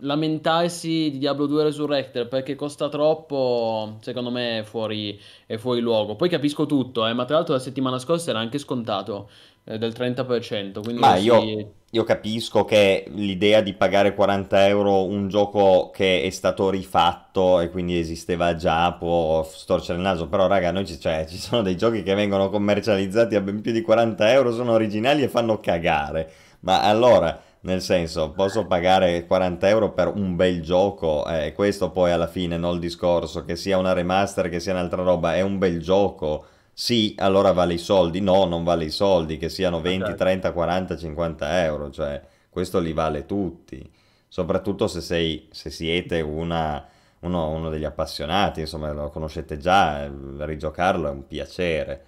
lamentarsi 0.00 1.10
di 1.10 1.18
Diablo 1.18 1.46
2 1.46 1.62
Resurrected 1.64 2.26
perché 2.28 2.54
costa 2.56 2.88
troppo, 2.88 3.98
secondo 4.00 4.30
me 4.30 4.60
è 4.60 4.62
fuori, 4.64 5.18
è 5.46 5.56
fuori 5.56 5.80
luogo. 5.80 6.16
Poi 6.16 6.28
capisco 6.28 6.66
tutto, 6.66 7.06
eh, 7.06 7.12
ma 7.12 7.24
tra 7.24 7.36
l'altro 7.36 7.54
la 7.54 7.60
settimana 7.60 7.98
scorsa 7.98 8.30
era 8.30 8.40
anche 8.40 8.58
scontato 8.58 9.30
eh, 9.64 9.78
del 9.78 9.92
30%, 9.92 10.82
quindi 10.82 11.02
Ma 11.02 11.16
io, 11.16 11.38
si... 11.40 11.66
io 11.94 12.04
capisco 12.04 12.64
che 12.64 13.04
l'idea 13.08 13.60
di 13.60 13.74
pagare 13.74 14.14
40 14.14 14.66
euro 14.66 15.04
un 15.04 15.28
gioco 15.28 15.90
che 15.92 16.22
è 16.22 16.30
stato 16.30 16.70
rifatto 16.70 17.60
e 17.60 17.68
quindi 17.68 17.98
esisteva 17.98 18.54
già 18.54 18.90
può 18.94 19.42
storcere 19.42 19.98
il 19.98 20.04
naso, 20.04 20.26
però 20.26 20.46
raga, 20.46 20.70
noi 20.70 20.86
ci, 20.86 20.98
cioè, 20.98 21.26
ci 21.28 21.36
sono 21.36 21.60
dei 21.60 21.76
giochi 21.76 22.02
che 22.02 22.14
vengono 22.14 22.48
commercializzati 22.48 23.34
a 23.34 23.42
ben 23.42 23.60
più 23.60 23.72
di 23.72 23.82
40 23.82 24.32
euro, 24.32 24.52
sono 24.54 24.72
originali 24.72 25.22
e 25.22 25.28
fanno 25.28 25.60
cagare. 25.60 26.30
Ma 26.60 26.82
allora, 26.82 27.38
nel 27.60 27.82
senso, 27.82 28.30
posso 28.30 28.66
pagare 28.66 29.26
40 29.26 29.68
euro 29.68 29.92
per 29.92 30.08
un 30.08 30.34
bel 30.34 30.62
gioco? 30.62 31.26
Eh, 31.26 31.52
questo 31.52 31.90
poi 31.90 32.10
alla 32.10 32.26
fine, 32.26 32.56
non 32.56 32.74
il 32.74 32.80
discorso, 32.80 33.44
che 33.44 33.54
sia 33.54 33.76
una 33.76 33.92
remaster, 33.92 34.48
che 34.48 34.60
sia 34.60 34.72
un'altra 34.72 35.02
roba, 35.02 35.34
è 35.34 35.42
un 35.42 35.58
bel 35.58 35.78
gioco. 35.82 36.46
Sì, 36.74 37.14
allora 37.18 37.52
vale 37.52 37.74
i 37.74 37.78
soldi. 37.78 38.20
No, 38.20 38.44
non 38.44 38.64
vale 38.64 38.84
i 38.84 38.90
soldi, 38.90 39.36
che 39.36 39.48
siano 39.48 39.80
20, 39.80 40.04
certo. 40.04 40.24
30, 40.24 40.52
40, 40.52 40.96
50 40.96 41.62
euro. 41.64 41.90
Cioè, 41.90 42.20
questo 42.48 42.78
li 42.80 42.92
vale 42.92 43.26
tutti. 43.26 43.90
Soprattutto 44.28 44.88
se 44.88 45.00
sei, 45.00 45.48
se 45.50 45.70
siete 45.70 46.20
una, 46.20 46.84
uno, 47.20 47.50
uno 47.50 47.68
degli 47.70 47.84
appassionati, 47.84 48.60
insomma, 48.60 48.90
lo 48.92 49.10
conoscete 49.10 49.58
già, 49.58 50.04
eh, 50.04 50.10
rigiocarlo 50.46 51.08
è 51.08 51.10
un 51.10 51.26
piacere. 51.26 52.04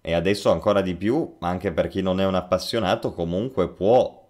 E 0.00 0.12
adesso 0.14 0.50
ancora 0.52 0.80
di 0.82 0.94
più, 0.94 1.36
anche 1.40 1.72
per 1.72 1.88
chi 1.88 2.00
non 2.00 2.20
è 2.20 2.26
un 2.26 2.34
appassionato, 2.36 3.12
comunque 3.12 3.68
può 3.70 4.24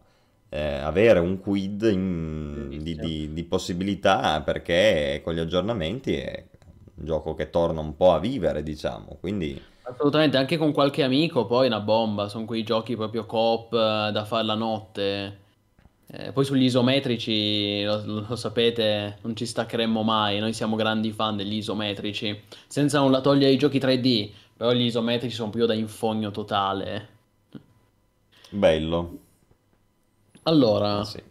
eh, 0.49 0.59
avere 0.79 1.19
un 1.19 1.39
quid 1.41 1.83
in- 1.93 2.79
di, 2.83 2.97
di- 2.99 3.33
di 3.33 3.45
possibilità 3.45 4.41
perché 4.43 5.21
con 5.25 5.35
gli 5.35 5.39
aggiornamenti 5.41 6.15
è 6.17 6.45
un 6.97 7.05
gioco 7.05 7.35
che 7.35 7.51
torna 7.51 7.81
un 7.81 7.97
po' 7.97 8.13
a 8.13 8.19
vivere, 8.19 8.63
diciamo. 8.63 9.17
Quindi 9.21 9.63
Assolutamente, 9.89 10.37
anche 10.37 10.57
con 10.57 10.73
qualche 10.73 11.05
amico, 11.05 11.47
poi 11.47 11.67
una 11.69 11.81
bomba, 11.81 12.29
sono 12.29 12.45
quei 12.45 12.65
giochi 12.65 12.97
proprio 12.97 13.25
coop 13.25 13.73
eh, 13.73 14.11
da 14.13 14.25
fare 14.25 14.45
la 14.45 14.55
notte. 14.55 15.41
Eh, 16.09 16.33
poi 16.33 16.45
sugli 16.45 16.65
isometrici, 16.65 17.83
lo, 17.85 18.25
lo 18.29 18.37
sapete, 18.37 19.19
non 19.23 19.37
ci 19.37 19.47
staccheremmo 19.47 20.03
mai, 20.03 20.41
noi 20.41 20.53
siamo 20.53 20.75
grandi 20.77 21.13
fan 21.13 21.37
degli 21.37 21.55
isometrici, 21.55 22.43
senza 22.67 23.01
nulla 23.01 23.21
togliere 23.21 23.53
i 23.53 23.59
giochi 23.59 23.79
3D, 23.79 24.33
però 24.57 24.73
gli 24.73 24.83
isometrici 24.83 25.35
sono 25.35 25.51
più 25.51 25.67
da 25.67 25.75
infogno 25.75 26.31
totale. 26.33 27.09
bello. 28.51 29.19
Allora, 30.45 31.05
sì. 31.05 31.23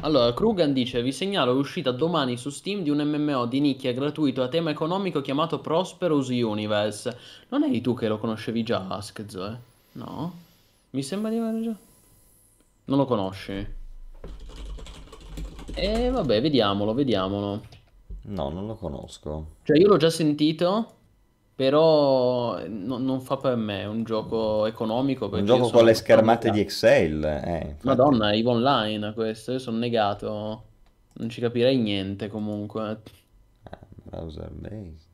Allora, 0.00 0.34
Krugan 0.34 0.72
dice, 0.72 1.00
vi 1.02 1.12
segnalo 1.12 1.52
l'uscita 1.52 1.92
domani 1.92 2.36
su 2.36 2.50
Steam 2.50 2.82
di 2.82 2.90
un 2.90 2.98
MMO 2.98 3.46
di 3.46 3.60
nicchia 3.60 3.92
gratuito 3.92 4.42
a 4.42 4.48
tema 4.48 4.70
economico 4.70 5.20
chiamato 5.20 5.60
Prosperous 5.60 6.28
Universe. 6.28 7.16
Non 7.50 7.62
eri 7.62 7.80
tu 7.80 7.94
che 7.94 8.08
lo 8.08 8.18
conoscevi 8.18 8.64
già, 8.64 8.88
Askzo, 8.88 9.46
eh? 9.46 9.56
No? 9.92 10.34
Mi 10.90 11.02
sembra 11.02 11.30
di 11.30 11.36
aver 11.36 11.62
già... 11.62 11.76
Non 12.86 12.98
lo 12.98 13.04
conosci? 13.04 13.66
E 15.74 16.10
vabbè, 16.10 16.40
vediamolo, 16.40 16.94
vediamolo. 16.94 17.62
No, 18.22 18.50
non 18.50 18.66
lo 18.66 18.74
conosco. 18.74 19.46
Cioè, 19.62 19.78
io 19.78 19.86
l'ho 19.86 19.96
già 19.98 20.10
sentito, 20.10 20.94
però 21.62 22.66
no- 22.66 22.98
non 22.98 23.20
fa 23.20 23.36
per 23.36 23.54
me, 23.56 23.82
è 23.82 23.86
un 23.86 24.02
gioco 24.02 24.66
economico 24.66 25.26
Un 25.26 25.44
gioco 25.44 25.70
con 25.70 25.84
le 25.84 25.94
schermate 25.94 26.50
di. 26.50 26.60
Excel, 26.60 27.22
eh. 27.24 27.76
Madonna, 27.82 28.32
EVE 28.32 28.48
Online 28.48 29.12
questo, 29.12 29.52
io 29.52 29.58
sono 29.60 29.76
negato, 29.78 30.64
non 31.14 31.28
ci 31.28 31.40
capirei 31.40 31.76
niente 31.78 32.28
comunque. 32.28 33.02
Ah, 33.70 33.78
browser 34.04 34.50
based. 34.50 35.08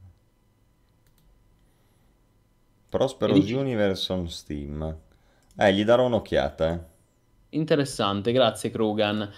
E 3.25 3.33
Prosperous 3.33 3.33
dici? 3.33 3.55
Universe 3.55 4.13
on 4.13 4.29
Steam. 4.29 4.99
Eh, 5.57 5.73
gli 5.73 5.85
darò 5.85 6.05
un'occhiata, 6.05 6.73
eh. 6.75 6.81
Interessante, 7.51 8.33
grazie 8.33 8.71
Krugan. 8.71 9.31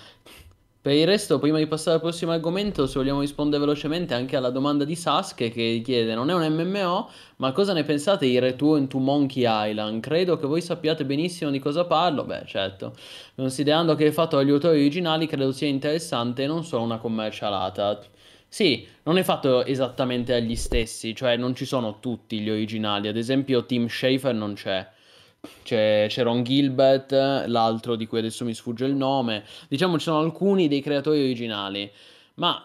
Per 0.82 0.94
il 0.94 1.06
resto, 1.06 1.38
prima 1.38 1.58
di 1.58 1.66
passare 1.66 1.96
al 1.96 2.00
prossimo 2.00 2.32
argomento, 2.32 2.86
se 2.86 2.98
vogliamo 2.98 3.20
rispondere 3.20 3.60
velocemente 3.60 4.14
anche 4.14 4.36
alla 4.36 4.48
domanda 4.48 4.84
di 4.84 4.96
Sasuke 4.96 5.50
che 5.50 5.82
chiede: 5.84 6.14
Non 6.14 6.30
è 6.30 6.34
un 6.34 6.42
MMO, 6.42 7.10
ma 7.36 7.52
cosa 7.52 7.74
ne 7.74 7.84
pensate 7.84 8.24
di 8.26 8.38
Return 8.38 8.88
to 8.88 8.96
Monkey 8.98 9.44
Island? 9.46 10.00
Credo 10.00 10.38
che 10.38 10.46
voi 10.46 10.62
sappiate 10.62 11.04
benissimo 11.04 11.50
di 11.50 11.58
cosa 11.58 11.84
parlo. 11.84 12.24
Beh, 12.24 12.44
certo, 12.46 12.94
considerando 13.36 13.94
che 13.94 14.06
è 14.06 14.10
fatto 14.10 14.36
dagli 14.36 14.48
autori 14.48 14.78
originali, 14.78 15.26
credo 15.26 15.52
sia 15.52 15.68
interessante 15.68 16.44
e 16.44 16.46
non 16.46 16.64
solo 16.64 16.84
una 16.84 16.96
commercialata. 16.96 18.00
Sì, 18.48 18.86
non 19.02 19.18
è 19.18 19.22
fatto 19.22 19.66
esattamente 19.66 20.32
dagli 20.32 20.56
stessi, 20.56 21.14
cioè 21.14 21.36
non 21.36 21.54
ci 21.54 21.66
sono 21.66 22.00
tutti 22.00 22.40
gli 22.40 22.48
originali. 22.48 23.06
Ad 23.08 23.18
esempio, 23.18 23.66
Tim 23.66 23.86
Schafer 23.86 24.34
non 24.34 24.54
c'è. 24.54 24.88
C'è 25.62 26.06
c'è 26.08 26.22
Ron 26.22 26.42
Gilbert, 26.44 27.12
l'altro 27.12 27.96
di 27.96 28.06
cui 28.06 28.18
adesso 28.18 28.44
mi 28.44 28.54
sfugge 28.54 28.84
il 28.86 28.94
nome. 28.94 29.44
Diciamo 29.68 29.96
ci 29.98 30.04
sono 30.04 30.18
alcuni 30.20 30.68
dei 30.68 30.80
creatori 30.82 31.20
originali, 31.20 31.90
ma 32.34 32.62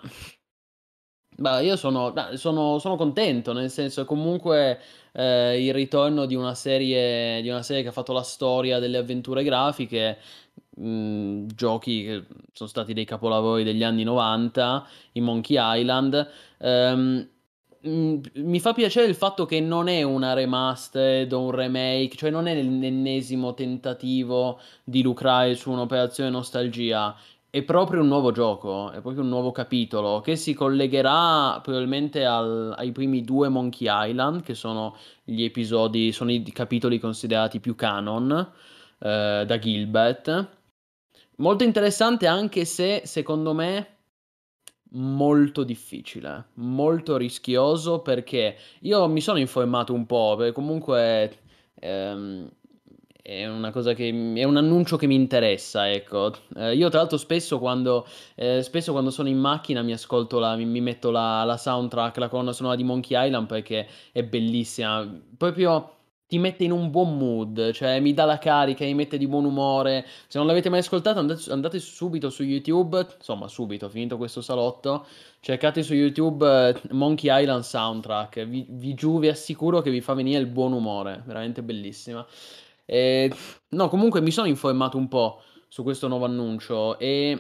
bah, 1.38 1.60
io 1.60 1.76
sono, 1.76 2.14
sono- 2.36 2.80
sono 2.80 2.96
contento, 2.96 3.54
nel 3.54 3.70
senso 3.70 4.06
comunque 4.06 4.80
eh, 5.14 5.64
il 5.66 5.74
ritorno 5.74 6.26
di 6.26 6.36
una 6.36 6.54
serie, 6.56 7.42
di 7.42 7.50
una 7.50 7.62
serie 7.64 7.82
che 7.84 7.90
ha 7.90 7.92
fatto 7.92 8.14
la 8.14 8.22
storia 8.24 8.80
delle 8.80 8.98
avventure 8.98 9.44
grafiche, 9.44 10.18
mh, 10.78 11.46
giochi 11.48 12.04
che 12.04 12.24
sono 12.54 12.70
stati 12.70 12.94
dei 12.94 13.06
capolavori 13.06 13.64
degli 13.64 13.84
anni 13.84 14.04
90, 14.04 14.88
in 15.14 15.24
Monkey 15.24 15.58
Island. 15.60 16.30
Ehm, 16.60 17.30
mi 17.86 18.60
fa 18.60 18.74
piacere 18.74 19.08
il 19.08 19.16
fatto 19.16 19.46
che 19.46 19.60
non 19.60 19.88
è 19.88 20.02
una 20.04 20.34
remastered 20.34 21.32
o 21.32 21.42
un 21.42 21.52
remake, 21.52 22.16
cioè 22.16 22.30
non 22.30 22.48
è 22.48 22.54
l'ennesimo 22.62 23.54
tentativo 23.54 24.60
di 24.84 25.02
lucrare 25.02 25.56
su 25.56 25.72
un'operazione 25.72 26.30
nostalgia. 26.30 27.16
È 27.50 27.62
proprio 27.64 28.02
un 28.02 28.08
nuovo 28.08 28.32
gioco, 28.32 28.92
è 28.92 29.00
proprio 29.00 29.22
un 29.24 29.30
nuovo 29.30 29.52
capitolo 29.52 30.20
che 30.20 30.36
si 30.36 30.54
collegherà 30.54 31.62
probabilmente 31.62 32.26
al- 32.26 32.74
ai 32.76 32.92
primi 32.92 33.24
due 33.24 33.48
Monkey 33.48 33.88
Island, 33.90 34.42
che 34.42 34.56
sono 34.56 34.98
gli 35.24 35.44
episodi, 35.44 36.12
sono 36.12 36.32
i 36.32 36.44
capitoli 36.52 37.00
considerati 37.00 37.60
più 37.60 37.76
canon, 37.76 38.32
eh, 39.00 39.44
da 39.46 39.60
Gilbert. 39.60 40.48
Molto 41.38 41.64
interessante 41.64 42.28
anche 42.28 42.66
se, 42.66 43.04
secondo 43.06 43.54
me, 43.54 43.95
molto 44.96 45.64
difficile, 45.64 46.46
molto 46.56 47.18
rischioso 47.18 48.00
perché 48.00 48.56
io 48.82 49.08
mi 49.08 49.22
sono 49.22 49.40
informato 49.40 49.94
un 49.94 50.06
po', 50.06 50.36
perché 50.38 50.54
comunque 50.54 51.38
ehm, 51.76 52.50
è 53.22 53.48
una 53.48 53.72
cosa 53.72 53.94
che 53.94 54.08
è 54.36 54.44
un 54.44 54.58
annuncio 54.58 54.98
che 54.98 55.08
mi 55.08 55.16
interessa, 55.16 55.90
ecco. 55.92 56.32
Eh, 56.56 56.76
io 56.76 56.90
tra 56.90 57.00
l'altro 57.00 57.18
spesso 57.18 57.58
quando, 57.60 58.06
eh, 58.36 58.62
spesso 58.62 58.92
quando 58.92 59.10
sono 59.10 59.28
in 59.30 59.40
macchina 59.40 59.82
mi 59.82 59.94
ascolto 59.94 60.40
la, 60.40 60.56
mi, 60.56 60.66
mi 60.66 60.82
metto 60.82 61.10
la, 61.12 61.44
la 61.44 61.58
soundtrack, 61.58 62.18
la 62.18 62.30
colonna 62.30 62.54
sonora 62.54 62.76
di 62.76 62.84
Monkey 62.84 63.26
Island 63.26 63.48
perché 63.48 63.88
è 64.12 64.24
bellissima, 64.24 65.10
proprio 65.38 65.95
ti 66.28 66.40
mette 66.40 66.64
in 66.64 66.72
un 66.72 66.90
buon 66.90 67.18
mood, 67.18 67.72
cioè 67.72 68.00
mi 68.00 68.14
dà 68.14 68.26
la 68.26 68.40
carica, 68.40 68.84
mi 68.84 68.96
mette 68.96 69.18
di 69.18 69.28
buon 69.28 69.46
umore. 69.46 70.06
Se 70.28 70.38
non 70.38 70.48
l'avete 70.48 70.70
mai 70.70 70.80
ascoltato, 70.80 71.20
andate, 71.20 71.80
subito 71.80 72.30
su 72.30 72.44
YouTube, 72.44 73.06
insomma, 73.18 73.48
subito, 73.48 73.90
finito 73.90 74.18
questo 74.18 74.42
salotto, 74.42 75.06
cercate 75.40 75.84
su 75.84 75.94
YouTube 75.94 76.70
eh, 76.70 76.82
Monkey 76.92 77.30
Island 77.42 77.64
Soundtrack. 77.64 78.46
Vi, 78.46 78.66
vi 78.70 78.94
giuro, 78.96 79.20
vi 79.20 79.28
assicuro 79.28 79.82
che 79.82 79.92
vi 79.92 80.02
fa 80.02 80.14
venire 80.16 80.40
il 80.40 80.48
buon 80.48 80.74
umore, 80.74 81.22
veramente 81.26 81.62
bellissima. 81.62 82.26
E, 82.86 83.32
no, 83.70 83.90
comunque 83.90 84.22
mi 84.22 84.32
sono 84.32 84.48
informato 84.48 84.98
un 84.98 85.08
po' 85.08 85.42
su 85.68 85.84
questo 85.84 86.08
nuovo 86.08 86.26
annuncio 86.26 86.98
e 86.98 87.40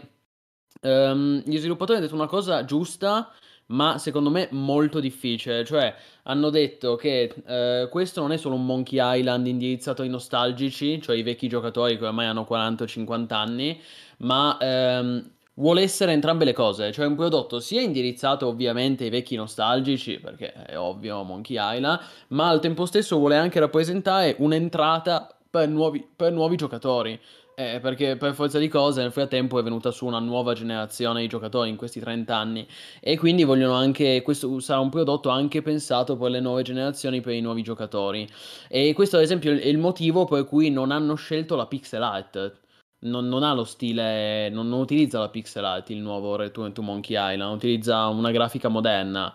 ehm, 0.81 1.41
gli 1.45 1.57
sviluppatori 1.57 1.97
hanno 1.97 2.05
detto 2.05 2.17
una 2.17 2.27
cosa 2.27 2.65
giusta, 2.65 3.31
ma 3.67 3.97
secondo 3.97 4.29
me 4.29 4.47
molto 4.51 4.99
difficile. 4.99 5.63
Cioè, 5.65 5.93
hanno 6.23 6.49
detto 6.49 6.95
che 6.95 7.33
eh, 7.45 7.87
questo 7.89 8.21
non 8.21 8.31
è 8.31 8.37
solo 8.37 8.55
un 8.55 8.65
Monkey 8.65 8.99
Island 9.01 9.47
indirizzato 9.47 10.01
ai 10.01 10.09
nostalgici, 10.09 11.01
cioè 11.01 11.15
i 11.15 11.23
vecchi 11.23 11.47
giocatori 11.47 11.97
che 11.97 12.05
ormai 12.05 12.27
hanno 12.27 12.45
40 12.45 12.83
o 12.83 12.87
50 12.87 13.37
anni, 13.37 13.79
ma 14.17 14.57
ehm, 14.59 15.31
vuole 15.55 15.81
essere 15.81 16.11
entrambe 16.11 16.45
le 16.45 16.53
cose, 16.53 16.91
cioè 16.91 17.05
un 17.05 17.15
prodotto 17.15 17.59
sia 17.59 17.81
indirizzato 17.81 18.47
ovviamente 18.47 19.05
ai 19.05 19.09
vecchi 19.09 19.35
nostalgici, 19.35 20.19
perché 20.19 20.51
è 20.51 20.77
ovvio 20.77 21.23
Monkey 21.23 21.57
Island, 21.59 21.99
ma 22.29 22.49
al 22.49 22.59
tempo 22.59 22.85
stesso 22.85 23.17
vuole 23.17 23.37
anche 23.37 23.59
rappresentare 23.59 24.35
un'entrata 24.39 25.29
per 25.49 25.69
nuovi, 25.69 26.05
per 26.15 26.31
nuovi 26.33 26.57
giocatori. 26.57 27.19
Eh, 27.57 27.79
perché 27.79 28.17
per 28.17 28.33
forza 28.33 28.59
di 28.59 28.67
cose 28.67 29.01
nel 29.01 29.13
frattempo 29.13 29.57
è 29.57 29.63
venuta 29.63 29.89
su 29.89 30.05
una 30.05 30.19
nuova 30.19 30.51
generazione 30.53 31.21
di 31.21 31.27
giocatori 31.27 31.69
in 31.69 31.77
questi 31.77 32.01
30 32.01 32.35
anni 32.35 32.67
e 32.99 33.17
quindi 33.17 33.45
vogliono 33.45 33.71
anche, 33.75 34.21
questo 34.23 34.59
sarà 34.59 34.81
un 34.81 34.89
prodotto 34.89 35.29
anche 35.29 35.61
pensato 35.61 36.17
per 36.17 36.31
le 36.31 36.41
nuove 36.41 36.63
generazioni, 36.63 37.21
per 37.21 37.33
i 37.33 37.39
nuovi 37.39 37.61
giocatori. 37.63 38.27
E 38.67 38.91
questo 38.93 39.15
ad 39.15 39.23
esempio 39.23 39.53
è 39.53 39.67
il 39.67 39.77
motivo 39.77 40.25
per 40.25 40.43
cui 40.43 40.69
non 40.69 40.91
hanno 40.91 41.15
scelto 41.15 41.55
la 41.55 41.65
pixel 41.65 42.03
art. 42.03 42.59
Non, 43.05 43.27
non 43.29 43.43
ha 43.43 43.53
lo 43.53 43.63
stile, 43.63 44.49
non, 44.49 44.67
non 44.67 44.81
utilizza 44.81 45.19
la 45.19 45.29
pixel 45.29 45.63
art 45.63 45.89
il 45.91 45.99
nuovo 46.01 46.35
Return 46.35 46.73
to 46.73 46.81
Monkey 46.81 47.15
Island, 47.17 47.55
utilizza 47.55 48.07
una 48.07 48.31
grafica 48.31 48.67
moderna. 48.67 49.33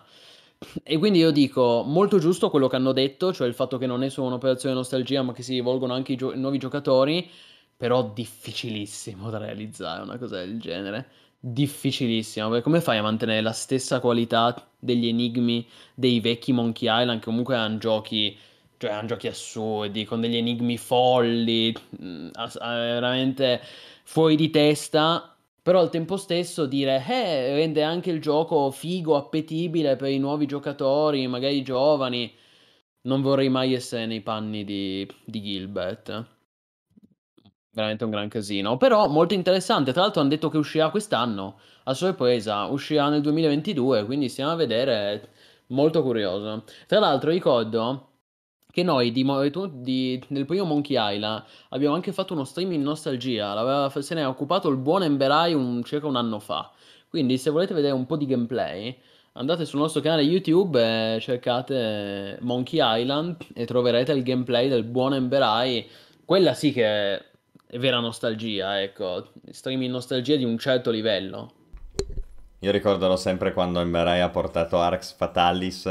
E 0.83 0.97
quindi 0.97 1.17
io 1.19 1.31
dico, 1.31 1.83
molto 1.83 2.19
giusto 2.19 2.49
quello 2.51 2.67
che 2.67 2.75
hanno 2.75 2.91
detto, 2.91 3.33
cioè 3.33 3.47
il 3.47 3.55
fatto 3.55 3.77
che 3.79 3.87
non 3.87 4.03
è 4.03 4.09
solo 4.09 4.27
un'operazione 4.27 4.75
nostalgia, 4.75 5.23
ma 5.23 5.33
che 5.33 5.41
si 5.41 5.53
rivolgono 5.53 5.93
anche 5.93 6.11
ai 6.11 6.17
gio- 6.19 6.35
nuovi 6.35 6.59
giocatori, 6.59 7.27
però 7.81 8.03
difficilissimo 8.13 9.31
da 9.31 9.39
realizzare 9.39 10.03
una 10.03 10.19
cosa 10.19 10.35
del 10.37 10.59
genere. 10.59 11.07
Difficilissimo, 11.39 12.49
perché 12.49 12.61
come 12.61 12.79
fai 12.79 12.99
a 12.99 13.01
mantenere 13.01 13.41
la 13.41 13.53
stessa 13.53 13.99
qualità 13.99 14.69
degli 14.77 15.07
enigmi 15.07 15.67
dei 15.95 16.19
vecchi 16.19 16.53
Monkey 16.53 16.87
Island, 16.87 17.17
che 17.17 17.25
comunque 17.25 17.55
erano 17.55 17.79
giochi, 17.79 18.37
cioè 18.77 18.91
erano 18.91 19.07
giochi 19.07 19.25
assurdi, 19.25 20.05
con 20.05 20.21
degli 20.21 20.35
enigmi 20.35 20.77
folli, 20.77 21.75
mm, 22.03 22.27
eh, 22.27 22.49
veramente 22.59 23.59
fuori 24.03 24.35
di 24.35 24.51
testa, 24.51 25.35
però 25.59 25.79
al 25.79 25.89
tempo 25.89 26.17
stesso 26.17 26.67
dire, 26.67 27.03
eh, 27.03 27.55
rende 27.55 27.81
anche 27.81 28.11
il 28.11 28.21
gioco 28.21 28.69
figo, 28.69 29.15
appetibile 29.15 29.95
per 29.95 30.09
i 30.11 30.19
nuovi 30.19 30.45
giocatori, 30.45 31.25
magari 31.25 31.63
giovani. 31.63 32.31
Non 33.03 33.23
vorrei 33.23 33.49
mai 33.49 33.73
essere 33.73 34.05
nei 34.05 34.21
panni 34.21 34.63
di, 34.63 35.07
di 35.25 35.41
Gilbert. 35.41 36.40
Veramente 37.73 38.03
un 38.03 38.09
gran 38.11 38.27
casino. 38.27 38.77
Però 38.77 39.07
molto 39.07 39.33
interessante. 39.33 39.91
Tra 39.93 40.01
l'altro 40.01 40.21
hanno 40.21 40.29
detto 40.29 40.49
che 40.49 40.57
uscirà 40.57 40.89
quest'anno. 40.89 41.59
A 41.85 41.93
sorpresa, 41.93 42.65
uscirà 42.65 43.09
nel 43.09 43.21
2022, 43.21 44.05
quindi 44.05 44.29
stiamo 44.29 44.51
a 44.51 44.55
vedere. 44.55 45.29
Molto 45.67 46.03
curioso. 46.03 46.63
Tra 46.85 46.99
l'altro 46.99 47.29
ricordo 47.29 48.07
che 48.71 48.83
noi 48.83 49.11
di, 49.11 49.25
di- 49.81 50.21
del 50.27 50.45
primo 50.45 50.65
Monkey 50.65 50.97
Island 51.15 51.43
abbiamo 51.69 51.95
anche 51.95 52.11
fatto 52.11 52.33
uno 52.33 52.43
stream 52.43 52.73
in 52.73 52.81
nostalgia. 52.81 53.53
L'aveva- 53.53 53.89
se 54.01 54.13
ne 54.15 54.21
è 54.21 54.27
occupato 54.27 54.67
il 54.69 54.77
buon 54.77 55.03
Emberai 55.03 55.53
un- 55.53 55.81
circa 55.83 56.07
un 56.07 56.17
anno 56.17 56.39
fa. 56.39 56.71
Quindi 57.09 57.37
se 57.37 57.49
volete 57.51 57.73
vedere 57.73 57.93
un 57.93 58.05
po' 58.05 58.17
di 58.17 58.25
gameplay, 58.25 58.97
andate 59.33 59.63
sul 59.65 59.79
nostro 59.79 60.01
canale 60.01 60.23
YouTube 60.23 61.15
e 61.15 61.19
cercate 61.21 62.37
Monkey 62.41 62.79
Island 63.01 63.37
e 63.53 63.65
troverete 63.65 64.11
il 64.11 64.23
gameplay 64.23 64.67
del 64.69 64.83
buon 64.83 65.13
Emberai. 65.13 65.87
Quella 66.25 66.53
sì 66.53 66.71
che 66.73 67.30
vera 67.79 67.99
nostalgia, 67.99 68.81
ecco. 68.81 69.29
Stream 69.49 69.81
in 69.83 69.91
nostalgia 69.91 70.35
di 70.35 70.43
un 70.43 70.57
certo 70.57 70.91
livello. 70.91 71.51
Io 72.59 72.71
ricorderò 72.71 73.15
sempre 73.15 73.53
quando 73.53 73.79
Emberai 73.79 74.21
ha 74.21 74.29
portato 74.29 74.79
Arx 74.79 75.15
Fatalis 75.15 75.85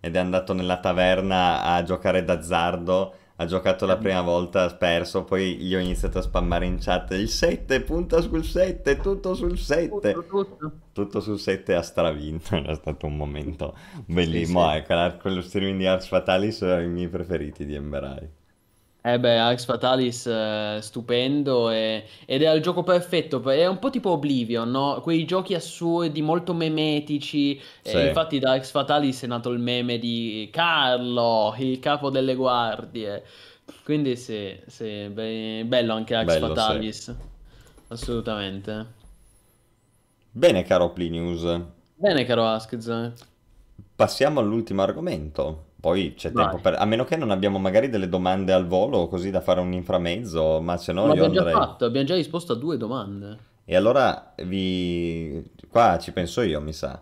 ed 0.00 0.16
è 0.16 0.18
andato 0.18 0.52
nella 0.52 0.78
taverna 0.80 1.62
a 1.62 1.82
giocare 1.82 2.24
d'azzardo. 2.24 3.14
Ha 3.38 3.44
giocato 3.44 3.84
la 3.84 3.98
prima 3.98 4.22
volta, 4.22 4.62
ha 4.62 4.74
perso, 4.74 5.24
poi 5.24 5.56
gli 5.56 5.74
ho 5.74 5.78
iniziato 5.78 6.18
a 6.18 6.22
spammare 6.22 6.64
in 6.64 6.78
chat 6.80 7.10
il 7.12 7.28
7, 7.28 7.82
punta 7.82 8.22
sul 8.22 8.42
7, 8.42 8.96
tutto 8.96 9.34
sul 9.34 9.58
7. 9.58 10.12
Tutto, 10.12 10.24
tutto. 10.26 10.72
Tutto 10.92 11.20
sul 11.20 11.38
7 11.38 11.74
ha 11.74 11.82
stravinto, 11.82 12.56
era 12.56 12.74
stato 12.74 13.04
un 13.04 13.14
momento 13.16 13.74
Sì, 13.76 14.02
bellissimo. 14.14 14.70
sì. 14.70 14.76
Ecco, 14.78 14.94
la- 14.94 15.12
quello 15.20 15.42
streaming 15.42 15.78
di 15.78 15.86
Arx 15.86 16.06
Fatalis 16.08 16.62
è 16.62 16.80
i 16.80 16.88
miei 16.88 17.08
preferiti 17.08 17.66
di 17.66 17.74
Emberai. 17.74 18.26
Eh 19.08 19.20
beh, 19.20 19.38
Alex 19.38 19.64
Fatalis 19.66 20.26
eh, 20.26 20.78
stupendo 20.82 21.70
e- 21.70 22.04
ed 22.26 22.42
è 22.42 22.50
il 22.52 22.60
gioco 22.60 22.82
perfetto, 22.82 23.40
è 23.50 23.64
un 23.68 23.78
po' 23.78 23.88
tipo 23.90 24.10
Oblivion, 24.10 24.68
no? 24.68 25.00
Quei 25.00 25.24
giochi 25.24 25.54
assurdi, 25.54 26.22
molto 26.22 26.52
memetici, 26.54 27.60
Sì, 27.82 27.92
e 27.92 28.02
infatti 28.06 28.40
da 28.40 28.50
Alex 28.50 28.70
Fatalis 28.72 29.22
è 29.22 29.26
nato 29.28 29.50
il 29.50 29.60
meme 29.60 29.98
di 29.98 30.48
Carlo, 30.52 31.54
il 31.58 31.78
capo 31.78 32.10
delle 32.10 32.34
guardie, 32.34 33.24
quindi 33.84 34.16
sì, 34.16 34.58
sì, 34.66 35.08
be- 35.08 35.62
bello 35.66 35.94
anche 35.94 36.14
Alex 36.16 36.26
bello, 36.26 36.56
sì. 36.56 36.72
Fatalis, 36.72 37.14
assolutamente. 37.88 38.86
Bene, 40.42 40.62
caro 40.62 40.92
Plinius, 40.92 41.42
Bene, 41.98 42.24
caro 42.24 42.46
Askez, 42.46 42.88
passiamo 43.96 44.38
all'ultimo 44.38 44.82
argomento. 44.82 45.65
Poi 45.86 46.14
c'è 46.16 46.32
tempo 46.32 46.54
vai. 46.54 46.60
per... 46.62 46.74
A 46.80 46.84
meno 46.84 47.04
che 47.04 47.14
non 47.14 47.30
abbiamo 47.30 47.60
magari 47.60 47.88
delle 47.88 48.08
domande 48.08 48.52
al 48.52 48.66
volo, 48.66 49.06
così 49.06 49.30
da 49.30 49.40
fare 49.40 49.60
un 49.60 49.72
inframezzo, 49.72 50.60
ma 50.60 50.76
se 50.78 50.92
no 50.92 51.06
Ma 51.06 51.14
io 51.14 51.22
l'abbiamo 51.22 51.32
già 51.34 51.40
andrei... 51.42 51.54
fatto, 51.54 51.84
abbiamo 51.84 52.06
già 52.08 52.16
risposto 52.16 52.54
a 52.54 52.56
due 52.56 52.76
domande. 52.76 53.38
E 53.64 53.76
allora 53.76 54.32
vi... 54.42 55.48
Qua 55.70 55.96
ci 56.00 56.10
penso 56.10 56.40
io, 56.40 56.60
mi 56.60 56.72
sa. 56.72 57.00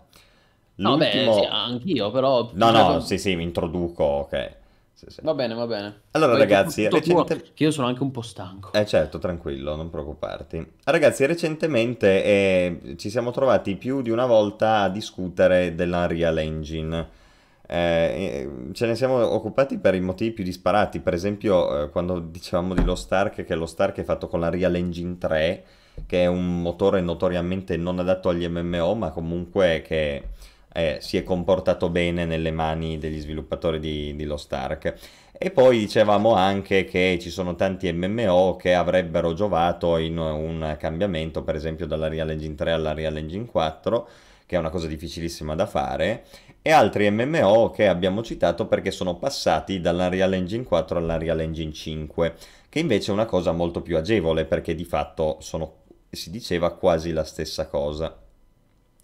No, 0.75 0.97
beh, 0.97 1.09
sì, 1.09 1.23
L'ultimo... 1.25 1.49
anch'io, 1.49 2.11
però... 2.11 2.51
No, 2.53 2.69
no, 2.69 2.99
sì, 2.99 3.17
sì, 3.17 3.35
mi 3.35 3.41
introduco, 3.41 4.03
ok. 4.03 4.55
Sì, 4.93 5.07
sì. 5.09 5.21
Va 5.23 5.33
bene, 5.33 5.55
va 5.55 5.65
bene. 5.65 6.01
Allora, 6.11 6.33
Poi 6.33 6.41
ragazzi, 6.41 6.87
tuo, 6.87 6.99
recente... 6.99 7.53
che 7.55 7.63
io 7.63 7.71
sono 7.71 7.87
anche 7.87 8.03
un 8.03 8.11
po' 8.11 8.21
stanco. 8.21 8.71
Eh 8.71 8.85
certo, 8.85 9.17
tranquillo, 9.17 9.75
non 9.75 9.89
preoccuparti. 9.89 10.73
Ragazzi, 10.83 11.25
recentemente 11.25 12.23
eh, 12.23 12.95
ci 12.97 13.09
siamo 13.09 13.31
trovati 13.31 13.77
più 13.77 14.03
di 14.03 14.11
una 14.11 14.27
volta 14.27 14.81
a 14.81 14.89
discutere 14.89 15.73
dell'Unreal 15.73 16.37
Engine. 16.37 17.23
Eh, 17.67 18.49
ce 18.73 18.85
ne 18.85 18.95
siamo 18.95 19.25
occupati 19.33 19.77
per 19.77 19.95
i 19.95 20.01
motivi 20.01 20.31
più 20.31 20.43
disparati. 20.43 20.99
Per 20.99 21.13
esempio, 21.13 21.83
eh, 21.83 21.89
quando 21.89 22.19
dicevamo 22.19 22.73
di 22.73 22.83
Lost 22.83 23.11
Ark, 23.11 23.43
che 23.43 23.55
Lost 23.55 23.79
Ark 23.79 23.97
è 23.97 24.03
fatto 24.03 24.27
con 24.27 24.39
l'Unreal 24.39 24.75
Engine 24.75 25.17
3, 25.17 25.63
che 26.05 26.23
è 26.23 26.25
un 26.27 26.61
motore 26.61 27.01
notoriamente 27.01 27.77
non 27.77 27.99
adatto 27.99 28.29
agli 28.29 28.47
MMO, 28.47 28.95
ma 28.95 29.11
comunque 29.11 29.81
che 29.85 30.23
eh, 30.73 30.97
si 30.99 31.17
è 31.17 31.23
comportato 31.23 31.89
bene 31.89 32.25
nelle 32.25 32.51
mani 32.51 32.97
degli 32.97 33.19
sviluppatori 33.19 33.79
di, 33.79 34.15
di 34.15 34.25
Lost 34.25 34.51
Ark. 34.53 34.93
E 35.37 35.51
poi 35.51 35.79
dicevamo 35.79 36.33
anche 36.33 36.85
che 36.85 37.17
ci 37.19 37.29
sono 37.29 37.55
tanti 37.55 37.91
MMO 37.91 38.55
che 38.55 38.73
avrebbero 38.73 39.33
giovato 39.33 39.97
in 39.97 40.17
un 40.17 40.75
cambiamento, 40.79 41.43
per 41.43 41.55
esempio 41.55 41.85
dalla 41.85 42.07
Real 42.07 42.29
Engine 42.29 42.55
3 42.55 42.71
alla 42.71 42.93
Real 42.93 43.17
Engine 43.17 43.45
4, 43.45 44.07
che 44.45 44.55
è 44.55 44.59
una 44.59 44.69
cosa 44.69 44.87
difficilissima 44.87 45.55
da 45.55 45.65
fare, 45.65 46.23
e 46.67 46.71
altri 46.71 47.07
MMO 47.11 47.69
che 47.69 47.87
abbiamo 47.87 48.23
citato 48.23 48.65
perché 48.65 48.89
sono 48.89 49.17
passati 49.17 49.79
dalla 49.79 50.09
Real 50.09 50.33
Engine 50.33 50.63
4 50.63 50.97
alla 50.97 51.15
Real 51.15 51.39
Engine 51.39 51.71
5, 51.71 52.33
che 52.69 52.79
invece 52.79 53.11
è 53.11 53.13
una 53.13 53.27
cosa 53.27 53.51
molto 53.51 53.83
più 53.83 53.95
agevole 53.97 54.45
perché 54.45 54.73
di 54.73 54.83
fatto 54.83 55.37
sono, 55.41 55.83
si 56.09 56.31
diceva 56.31 56.73
quasi 56.73 57.11
la 57.11 57.23
stessa 57.23 57.67
cosa. 57.67 58.17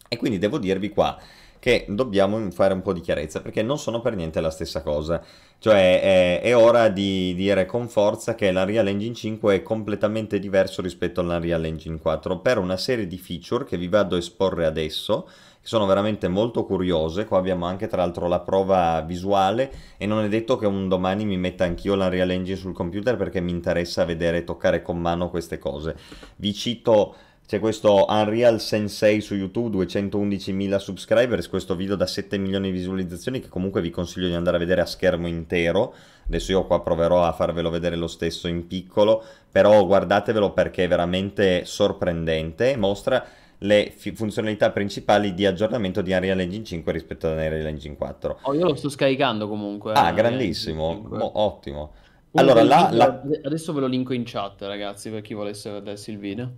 E 0.07 0.17
quindi 0.17 0.39
devo 0.39 0.57
dirvi 0.57 0.89
qua 0.89 1.15
che 1.59 1.85
dobbiamo 1.87 2.49
fare 2.49 2.73
un 2.73 2.81
po' 2.81 2.93
di 2.93 3.01
chiarezza 3.01 3.41
perché 3.41 3.61
non 3.61 3.77
sono 3.77 4.01
per 4.01 4.15
niente 4.15 4.41
la 4.41 4.49
stessa 4.49 4.81
cosa. 4.81 5.23
Cioè 5.59 6.01
è, 6.01 6.41
è 6.41 6.57
ora 6.57 6.89
di 6.89 7.35
dire 7.35 7.67
con 7.67 7.87
forza 7.87 8.33
che 8.33 8.51
l'Unreal 8.51 8.87
Engine 8.87 9.13
5 9.13 9.53
è 9.57 9.61
completamente 9.61 10.39
diverso 10.39 10.81
rispetto 10.81 11.21
all'Unreal 11.21 11.63
Engine 11.65 11.99
4 11.99 12.39
per 12.39 12.57
una 12.57 12.77
serie 12.77 13.05
di 13.05 13.19
feature 13.19 13.65
che 13.65 13.77
vi 13.77 13.87
vado 13.87 14.15
a 14.15 14.17
esporre 14.17 14.65
adesso, 14.65 15.29
che 15.61 15.67
sono 15.67 15.85
veramente 15.85 16.27
molto 16.27 16.65
curiose. 16.65 17.25
Qua 17.25 17.37
abbiamo 17.37 17.65
anche 17.65 17.87
tra 17.87 18.01
l'altro 18.01 18.27
la 18.27 18.39
prova 18.39 19.01
visuale 19.01 19.71
e 19.97 20.07
non 20.07 20.23
è 20.23 20.27
detto 20.27 20.57
che 20.57 20.65
un 20.65 20.87
domani 20.87 21.23
mi 21.23 21.37
metta 21.37 21.65
anch'io 21.65 21.95
l'Unreal 21.95 22.31
Engine 22.31 22.57
sul 22.57 22.73
computer 22.73 23.15
perché 23.15 23.39
mi 23.41 23.51
interessa 23.51 24.03
vedere 24.03 24.37
e 24.37 24.43
toccare 24.43 24.81
con 24.81 24.99
mano 24.99 25.29
queste 25.29 25.59
cose. 25.59 25.95
Vi 26.37 26.53
cito 26.53 27.15
c'è 27.51 27.59
questo 27.59 28.05
Unreal 28.07 28.61
Sensei 28.61 29.19
su 29.19 29.35
YouTube, 29.35 29.85
211.000 29.85 30.77
subscribers, 30.77 31.49
questo 31.49 31.75
video 31.75 31.97
da 31.97 32.07
7 32.07 32.37
milioni 32.37 32.71
di 32.71 32.77
visualizzazioni 32.77 33.41
che 33.41 33.49
comunque 33.49 33.81
vi 33.81 33.89
consiglio 33.89 34.27
di 34.27 34.35
andare 34.35 34.55
a 34.55 34.59
vedere 34.59 34.79
a 34.79 34.85
schermo 34.85 35.27
intero. 35.27 35.93
Adesso 36.27 36.53
io 36.53 36.65
qua 36.65 36.81
proverò 36.81 37.25
a 37.25 37.33
farvelo 37.33 37.69
vedere 37.69 37.97
lo 37.97 38.07
stesso 38.07 38.47
in 38.47 38.67
piccolo, 38.67 39.21
però 39.51 39.85
guardatevelo 39.85 40.53
perché 40.53 40.85
è 40.85 40.87
veramente 40.87 41.65
sorprendente, 41.65 42.77
mostra 42.77 43.21
le 43.63 43.91
fi- 43.95 44.13
funzionalità 44.15 44.71
principali 44.71 45.33
di 45.33 45.45
aggiornamento 45.45 46.01
di 46.01 46.11
Unreal 46.11 46.39
Engine 46.39 46.63
5 46.63 46.91
rispetto 46.91 47.27
ad 47.27 47.33
Unreal 47.33 47.65
Engine 47.65 47.95
4. 47.95 48.39
Oh, 48.43 48.53
io 48.53 48.65
lo 48.65 48.75
sto 48.75 48.89
scaricando 48.89 49.47
comunque. 49.47 49.93
Ah, 49.93 50.09
eh, 50.09 50.13
grandissimo, 50.13 50.93
5. 50.93 51.17
mo- 51.17 51.31
ottimo. 51.39 51.93
Comunque 52.31 52.61
Allora, 52.61 52.85
video- 52.87 52.97
la... 52.97 53.21
adesso 53.43 53.73
ve 53.73 53.81
lo 53.81 53.87
linko 53.87 54.13
in 54.13 54.23
chat, 54.25 54.61
ragazzi, 54.61 55.09
per 55.09 55.21
chi 55.21 55.33
volesse 55.33 55.69
vedersi 55.69 56.11
il 56.11 56.17
video. 56.17 56.53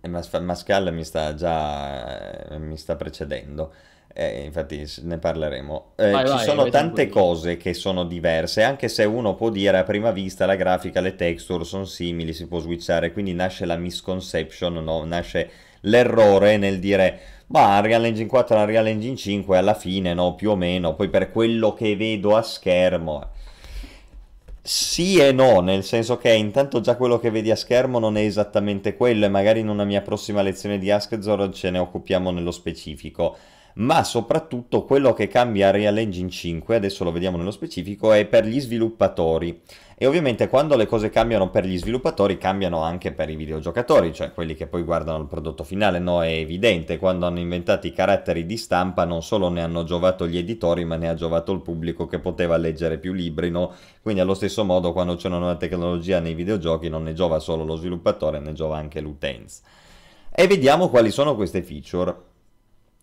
Eh, 0.00 0.08
Mas- 0.08 0.32
Mascal 0.32 0.92
mi 0.94 1.04
sta 1.04 1.34
già 1.34 2.48
eh, 2.48 2.58
mi 2.58 2.76
sta 2.78 2.96
precedendo. 2.96 3.74
Eh, 4.12 4.42
infatti 4.44 4.84
ne 5.02 5.18
parleremo. 5.18 5.92
Eh, 5.96 6.10
Vai, 6.10 6.26
ci 6.26 6.36
vai, 6.36 6.44
sono 6.44 6.68
tante 6.68 7.08
tranquillo. 7.08 7.10
cose 7.10 7.56
che 7.56 7.74
sono 7.74 8.04
diverse, 8.04 8.62
anche 8.62 8.88
se 8.88 9.04
uno 9.04 9.34
può 9.34 9.50
dire 9.50 9.78
a 9.78 9.84
prima 9.84 10.10
vista 10.10 10.46
la 10.46 10.56
grafica, 10.56 11.00
le 11.00 11.14
texture 11.14 11.64
sono 11.64 11.84
simili, 11.84 12.32
si 12.32 12.46
può 12.46 12.58
switchare, 12.58 13.12
quindi 13.12 13.32
nasce 13.34 13.66
la 13.66 13.76
misconception, 13.76 14.74
no? 14.82 15.04
Nasce 15.04 15.50
l'errore 15.82 16.56
nel 16.58 16.78
dire 16.78 17.20
ma 17.48 17.78
Unreal 17.78 18.04
Engine 18.04 18.28
4 18.28 18.56
e 18.56 18.60
Unreal 18.60 18.86
Engine 18.88 19.16
5 19.16 19.58
alla 19.58 19.74
fine, 19.74 20.14
no, 20.14 20.34
più 20.34 20.50
o 20.50 20.56
meno, 20.56 20.94
poi 20.94 21.08
per 21.08 21.30
quello 21.32 21.72
che 21.74 21.96
vedo 21.96 22.36
a 22.36 22.42
schermo. 22.42 23.28
Sì 24.62 25.18
e 25.18 25.32
no, 25.32 25.60
nel 25.60 25.82
senso 25.84 26.18
che 26.18 26.32
intanto 26.34 26.80
già 26.80 26.96
quello 26.96 27.18
che 27.18 27.30
vedi 27.30 27.50
a 27.50 27.56
schermo 27.56 27.98
non 27.98 28.16
è 28.16 28.20
esattamente 28.22 28.94
quello 28.94 29.24
e 29.24 29.28
magari 29.28 29.60
in 29.60 29.68
una 29.68 29.84
mia 29.84 30.02
prossima 30.02 30.42
lezione 30.42 30.78
di 30.78 30.90
Askzor 30.90 31.50
ce 31.50 31.70
ne 31.70 31.78
occupiamo 31.78 32.30
nello 32.30 32.50
specifico. 32.50 33.36
Ma 33.74 34.02
soprattutto 34.04 34.84
quello 34.84 35.12
che 35.12 35.28
cambia 35.28 35.70
Real 35.70 35.96
Engine 35.96 36.28
5, 36.28 36.76
adesso 36.76 37.04
lo 37.04 37.12
vediamo 37.12 37.36
nello 37.36 37.50
specifico, 37.50 38.12
è 38.12 38.26
per 38.26 38.44
gli 38.44 38.60
sviluppatori. 38.60 39.60
E 39.96 40.06
ovviamente 40.06 40.48
quando 40.48 40.76
le 40.76 40.86
cose 40.86 41.10
cambiano 41.10 41.50
per 41.50 41.66
gli 41.66 41.78
sviluppatori, 41.78 42.38
cambiano 42.38 42.82
anche 42.82 43.12
per 43.12 43.28
i 43.28 43.36
videogiocatori, 43.36 44.14
cioè 44.14 44.32
quelli 44.32 44.54
che 44.54 44.66
poi 44.66 44.82
guardano 44.82 45.18
il 45.18 45.26
prodotto 45.26 45.62
finale, 45.62 45.98
no? 45.98 46.22
È 46.22 46.28
evidente, 46.28 46.98
quando 46.98 47.26
hanno 47.26 47.38
inventato 47.38 47.86
i 47.86 47.92
caratteri 47.92 48.46
di 48.46 48.56
stampa 48.56 49.04
non 49.04 49.22
solo 49.22 49.50
ne 49.50 49.62
hanno 49.62 49.84
giovato 49.84 50.26
gli 50.26 50.38
editori, 50.38 50.84
ma 50.84 50.96
ne 50.96 51.10
ha 51.10 51.14
giovato 51.14 51.52
il 51.52 51.60
pubblico 51.60 52.06
che 52.06 52.18
poteva 52.18 52.56
leggere 52.56 52.98
più 52.98 53.12
libri, 53.12 53.50
no? 53.50 53.74
Quindi 54.00 54.20
allo 54.20 54.34
stesso 54.34 54.64
modo 54.64 54.92
quando 54.92 55.16
c'è 55.16 55.28
una 55.28 55.38
nuova 55.38 55.56
tecnologia 55.56 56.18
nei 56.18 56.34
videogiochi 56.34 56.88
non 56.88 57.02
ne 57.02 57.12
giova 57.12 57.38
solo 57.38 57.64
lo 57.64 57.76
sviluppatore, 57.76 58.40
ne 58.40 58.54
giova 58.54 58.78
anche 58.78 59.00
l'utenza. 59.00 59.62
E 60.32 60.46
vediamo 60.46 60.88
quali 60.88 61.10
sono 61.10 61.34
queste 61.36 61.62
feature. 61.62 62.29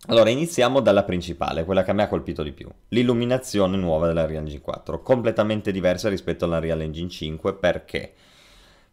Allora, 0.05 0.29
iniziamo 0.29 0.79
dalla 0.79 1.03
principale, 1.03 1.65
quella 1.65 1.83
che 1.83 1.91
a 1.91 1.93
me 1.93 2.03
ha 2.03 2.07
colpito 2.07 2.43
di 2.43 2.53
più. 2.53 2.69
L'illuminazione 2.89 3.75
nuova 3.75 4.07
della 4.07 4.25
Real 4.25 4.43
Engine 4.43 4.61
4, 4.61 5.01
completamente 5.01 5.71
diversa 5.71 6.07
rispetto 6.07 6.45
alla 6.45 6.59
Real 6.59 6.79
Engine 6.81 7.09
5, 7.09 7.55
perché? 7.55 8.13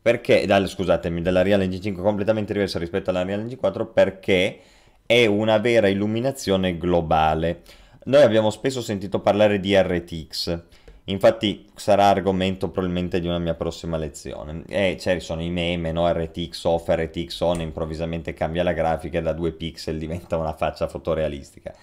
Perché, 0.02 0.44
dal- 0.46 0.68
scusatemi, 0.68 1.22
della 1.22 1.42
Real 1.42 1.60
Engine 1.60 1.82
5 1.82 2.02
completamente 2.02 2.52
diversa 2.52 2.78
rispetto 2.78 3.10
alla 3.10 3.22
Real 3.22 3.40
Engine 3.40 3.60
4 3.60 3.86
perché 3.86 4.60
è 5.06 5.26
una 5.26 5.58
vera 5.58 5.88
illuminazione 5.88 6.76
globale. 6.78 7.62
Noi 8.04 8.22
abbiamo 8.22 8.50
spesso 8.50 8.82
sentito 8.82 9.20
parlare 9.20 9.60
di 9.60 9.74
RTX, 9.76 10.58
infatti 11.04 11.66
sarà 11.74 12.06
argomento 12.08 12.70
probabilmente 12.70 13.20
di 13.20 13.26
una 13.26 13.38
mia 13.38 13.54
prossima 13.54 13.96
lezione. 13.96 14.62
E 14.68 14.96
ci 14.98 15.20
sono 15.20 15.42
i 15.42 15.50
meme, 15.50 15.92
no? 15.92 16.10
RTX 16.10 16.64
off, 16.64 16.88
RTX 16.88 17.40
on, 17.40 17.60
improvvisamente 17.60 18.32
cambia 18.34 18.62
la 18.62 18.72
grafica 18.72 19.18
e 19.18 19.22
da 19.22 19.32
2 19.32 19.52
pixel 19.52 19.98
diventa 19.98 20.36
una 20.36 20.54
faccia 20.54 20.88
fotorealistica. 20.88 21.74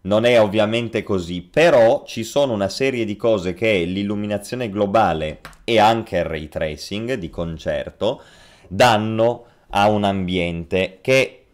Non 0.00 0.24
è 0.24 0.40
ovviamente 0.40 1.02
così, 1.02 1.42
però 1.42 2.04
ci 2.06 2.22
sono 2.22 2.52
una 2.52 2.68
serie 2.68 3.04
di 3.04 3.16
cose 3.16 3.52
che 3.52 3.82
l'illuminazione 3.84 4.70
globale 4.70 5.40
e 5.64 5.78
anche 5.78 6.18
il 6.18 6.24
ray 6.24 6.48
tracing 6.48 7.14
di 7.14 7.30
concerto 7.30 8.22
danno 8.68 9.44
a 9.70 9.88
un 9.88 10.04
ambiente 10.04 10.98
che 11.00 11.44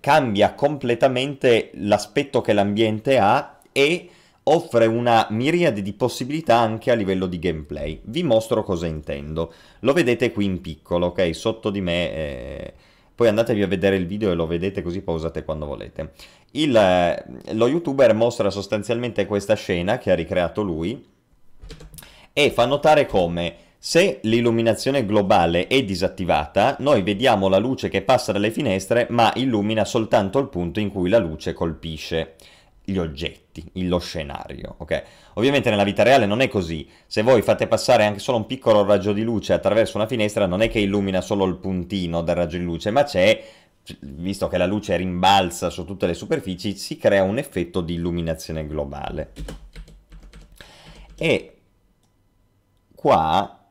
cambia 0.00 0.54
completamente 0.54 1.70
l'aspetto 1.74 2.40
che 2.40 2.52
l'ambiente 2.52 3.18
ha 3.18 3.60
e 3.70 4.08
offre 4.44 4.86
una 4.86 5.26
miriade 5.30 5.82
di 5.82 5.92
possibilità 5.92 6.58
anche 6.58 6.90
a 6.90 6.94
livello 6.94 7.26
di 7.26 7.38
gameplay. 7.38 8.00
Vi 8.04 8.22
mostro 8.22 8.62
cosa 8.62 8.86
intendo. 8.86 9.52
Lo 9.80 9.92
vedete 9.92 10.32
qui 10.32 10.44
in 10.44 10.60
piccolo, 10.60 11.06
ok? 11.06 11.34
Sotto 11.34 11.70
di 11.70 11.80
me. 11.80 12.12
eh, 12.14 12.74
Poi 13.14 13.28
andatevi 13.28 13.62
a 13.62 13.68
vedere 13.68 13.96
il 13.96 14.06
video 14.06 14.30
e 14.32 14.34
lo 14.34 14.46
vedete 14.46 14.82
così 14.82 15.00
pausate 15.02 15.44
quando 15.44 15.66
volete. 15.66 16.12
Il, 16.52 16.74
eh, 16.74 17.24
lo 17.52 17.68
youtuber 17.68 18.14
mostra 18.14 18.50
sostanzialmente 18.50 19.26
questa 19.26 19.54
scena 19.54 19.98
che 19.98 20.10
ha 20.10 20.14
ricreato 20.14 20.62
lui 20.62 21.06
e 22.32 22.50
fa 22.50 22.66
notare 22.66 23.06
come 23.06 23.54
se 23.78 24.20
l'illuminazione 24.22 25.04
globale 25.04 25.66
è 25.66 25.82
disattivata, 25.82 26.76
noi 26.80 27.02
vediamo 27.02 27.48
la 27.48 27.58
luce 27.58 27.88
che 27.88 28.02
passa 28.02 28.32
dalle 28.32 28.50
finestre 28.50 29.06
ma 29.10 29.32
illumina 29.34 29.84
soltanto 29.84 30.38
il 30.38 30.48
punto 30.48 30.78
in 30.78 30.88
cui 30.88 31.08
la 31.08 31.18
luce 31.18 31.52
colpisce. 31.52 32.34
Gli 32.84 32.96
oggetti, 32.96 33.64
lo 33.74 33.98
scenario, 33.98 34.74
ok? 34.78 35.02
Ovviamente 35.34 35.70
nella 35.70 35.84
vita 35.84 36.02
reale 36.02 36.26
non 36.26 36.40
è 36.40 36.48
così. 36.48 36.88
Se 37.06 37.22
voi 37.22 37.42
fate 37.42 37.68
passare 37.68 38.04
anche 38.04 38.18
solo 38.18 38.38
un 38.38 38.46
piccolo 38.46 38.84
raggio 38.84 39.12
di 39.12 39.22
luce 39.22 39.52
attraverso 39.52 39.96
una 39.96 40.06
finestra, 40.06 40.46
non 40.46 40.62
è 40.62 40.68
che 40.68 40.80
illumina 40.80 41.20
solo 41.20 41.44
il 41.44 41.56
puntino 41.56 42.22
del 42.22 42.34
raggio 42.34 42.56
di 42.56 42.64
luce, 42.64 42.90
ma 42.90 43.04
c'è, 43.04 43.42
visto 44.00 44.48
che 44.48 44.58
la 44.58 44.66
luce 44.66 44.96
rimbalza 44.96 45.70
su 45.70 45.84
tutte 45.84 46.06
le 46.06 46.14
superfici, 46.14 46.76
si 46.76 46.96
crea 46.96 47.22
un 47.22 47.38
effetto 47.38 47.80
di 47.80 47.94
illuminazione 47.94 48.66
globale. 48.66 49.32
E 51.16 51.56
qua 52.96 53.64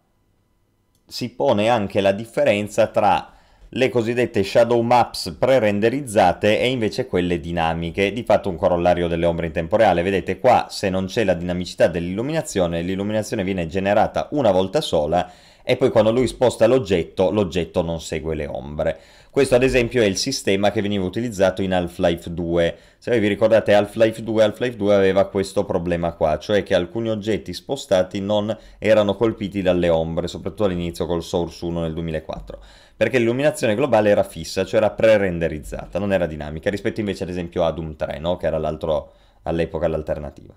si 1.06 1.30
pone 1.32 1.68
anche 1.68 2.00
la 2.00 2.14
differenza 2.14 2.88
tra 2.88 3.34
le 3.76 3.88
cosiddette 3.88 4.44
shadow 4.44 4.82
maps 4.82 5.34
pre-renderizzate 5.40 6.60
e 6.60 6.68
invece 6.68 7.06
quelle 7.06 7.40
dinamiche, 7.40 8.12
di 8.12 8.24
fatto 8.24 8.50
un 8.50 8.58
corollario 8.58 9.08
delle 9.08 9.26
ombre 9.26 9.46
in 9.46 9.54
tempo 9.54 9.78
reale. 9.78 10.02
Vedete 10.02 10.40
qua 10.40 10.68
se 10.70 10.90
non 10.90 11.06
c'è 11.06 11.24
la 11.24 11.36
dinamicità 11.36 11.88
dell'illuminazione, 11.88 12.82
l'illuminazione 12.82 13.46
viene 13.46 13.68
generata 13.68 14.28
una 14.32 14.52
volta 14.52 14.82
sola 14.82 15.32
e 15.64 15.78
poi 15.78 15.90
quando 15.90 16.12
lui 16.12 16.28
sposta 16.28 16.68
l'oggetto, 16.68 17.32
l'oggetto 17.32 17.82
non 17.82 18.02
segue 18.02 18.36
le 18.36 18.46
ombre. 18.46 19.00
Questo 19.30 19.56
ad 19.56 19.64
esempio 19.64 20.02
è 20.02 20.06
il 20.06 20.18
sistema 20.18 20.72
che 20.72 20.82
veniva 20.82 21.06
utilizzato 21.06 21.62
in 21.62 21.72
Half-Life 21.72 22.34
2. 22.34 22.78
Se 22.98 23.18
vi 23.18 23.30
ricordate 23.30 23.74
Half-Life 23.74 24.22
2, 24.22 24.44
Half-Life 24.44 24.76
2 24.76 24.94
aveva 24.94 25.28
questo 25.28 25.64
problema 25.64 26.12
qua, 26.12 26.38
cioè 26.38 26.64
che 26.64 26.76
alcuni 26.76 27.10
oggetti 27.10 27.54
spostati 27.54 28.20
non 28.20 28.54
erano 28.78 29.16
colpiti 29.16 29.62
dalle 29.62 29.88
ombre, 29.88 30.28
soprattutto 30.28 30.66
all'inizio 30.66 31.06
col 31.06 31.24
Source 31.24 31.64
1 31.64 31.80
nel 31.80 31.94
2004 31.94 32.60
perché 33.02 33.18
l'illuminazione 33.18 33.74
globale 33.74 34.12
era 34.12 34.22
fissa, 34.22 34.64
cioè 34.64 34.80
era 34.80 34.92
pre-renderizzata, 34.92 35.98
non 35.98 36.14
era 36.14 36.28
dinamica, 36.28 36.70
rispetto 36.70 37.00
invece 37.00 37.24
ad 37.24 37.30
esempio 37.30 37.64
a 37.64 37.72
Doom 37.72 37.96
3, 37.96 38.20
no? 38.20 38.38
che 38.38 38.46
era 38.46 38.60
l'altro 38.60 39.14
all'epoca 39.42 39.88
l'alternativa. 39.88 40.54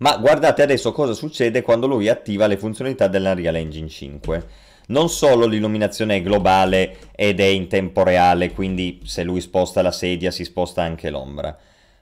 Ma 0.00 0.18
guardate 0.18 0.60
adesso 0.60 0.92
cosa 0.92 1.14
succede 1.14 1.62
quando 1.62 1.86
lui 1.86 2.10
attiva 2.10 2.46
le 2.46 2.58
funzionalità 2.58 3.08
dell'Unreal 3.08 3.56
Engine 3.56 3.88
5. 3.88 4.46
Non 4.88 5.08
solo 5.08 5.46
l'illuminazione 5.46 6.16
è 6.16 6.20
globale 6.20 6.98
ed 7.16 7.40
è 7.40 7.46
in 7.46 7.68
tempo 7.68 8.02
reale, 8.02 8.52
quindi 8.52 9.00
se 9.04 9.22
lui 9.22 9.40
sposta 9.40 9.80
la 9.80 9.92
sedia 9.92 10.30
si 10.30 10.44
sposta 10.44 10.82
anche 10.82 11.08
l'ombra, 11.08 11.56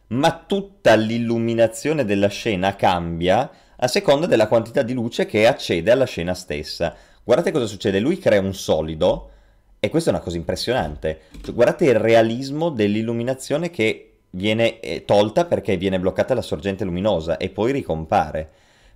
ma 0.08 0.44
tutta 0.44 0.96
l'illuminazione 0.96 2.04
della 2.04 2.26
scena 2.26 2.74
cambia 2.74 3.48
a 3.76 3.86
seconda 3.86 4.26
della 4.26 4.48
quantità 4.48 4.82
di 4.82 4.94
luce 4.94 5.26
che 5.26 5.46
accede 5.46 5.92
alla 5.92 6.06
scena 6.06 6.34
stessa. 6.34 6.92
Guardate 7.26 7.50
cosa 7.50 7.66
succede, 7.66 7.98
lui 7.98 8.20
crea 8.20 8.38
un 8.38 8.54
solido 8.54 9.30
e 9.80 9.88
questa 9.88 10.10
è 10.10 10.12
una 10.12 10.22
cosa 10.22 10.36
impressionante. 10.36 11.22
Cioè, 11.42 11.52
guardate 11.52 11.86
il 11.86 11.98
realismo 11.98 12.70
dell'illuminazione 12.70 13.68
che 13.68 14.18
viene 14.30 14.78
eh, 14.78 15.04
tolta 15.04 15.44
perché 15.44 15.76
viene 15.76 15.98
bloccata 15.98 16.34
la 16.34 16.40
sorgente 16.40 16.84
luminosa 16.84 17.36
e 17.36 17.48
poi 17.48 17.72
ricompare. 17.72 18.48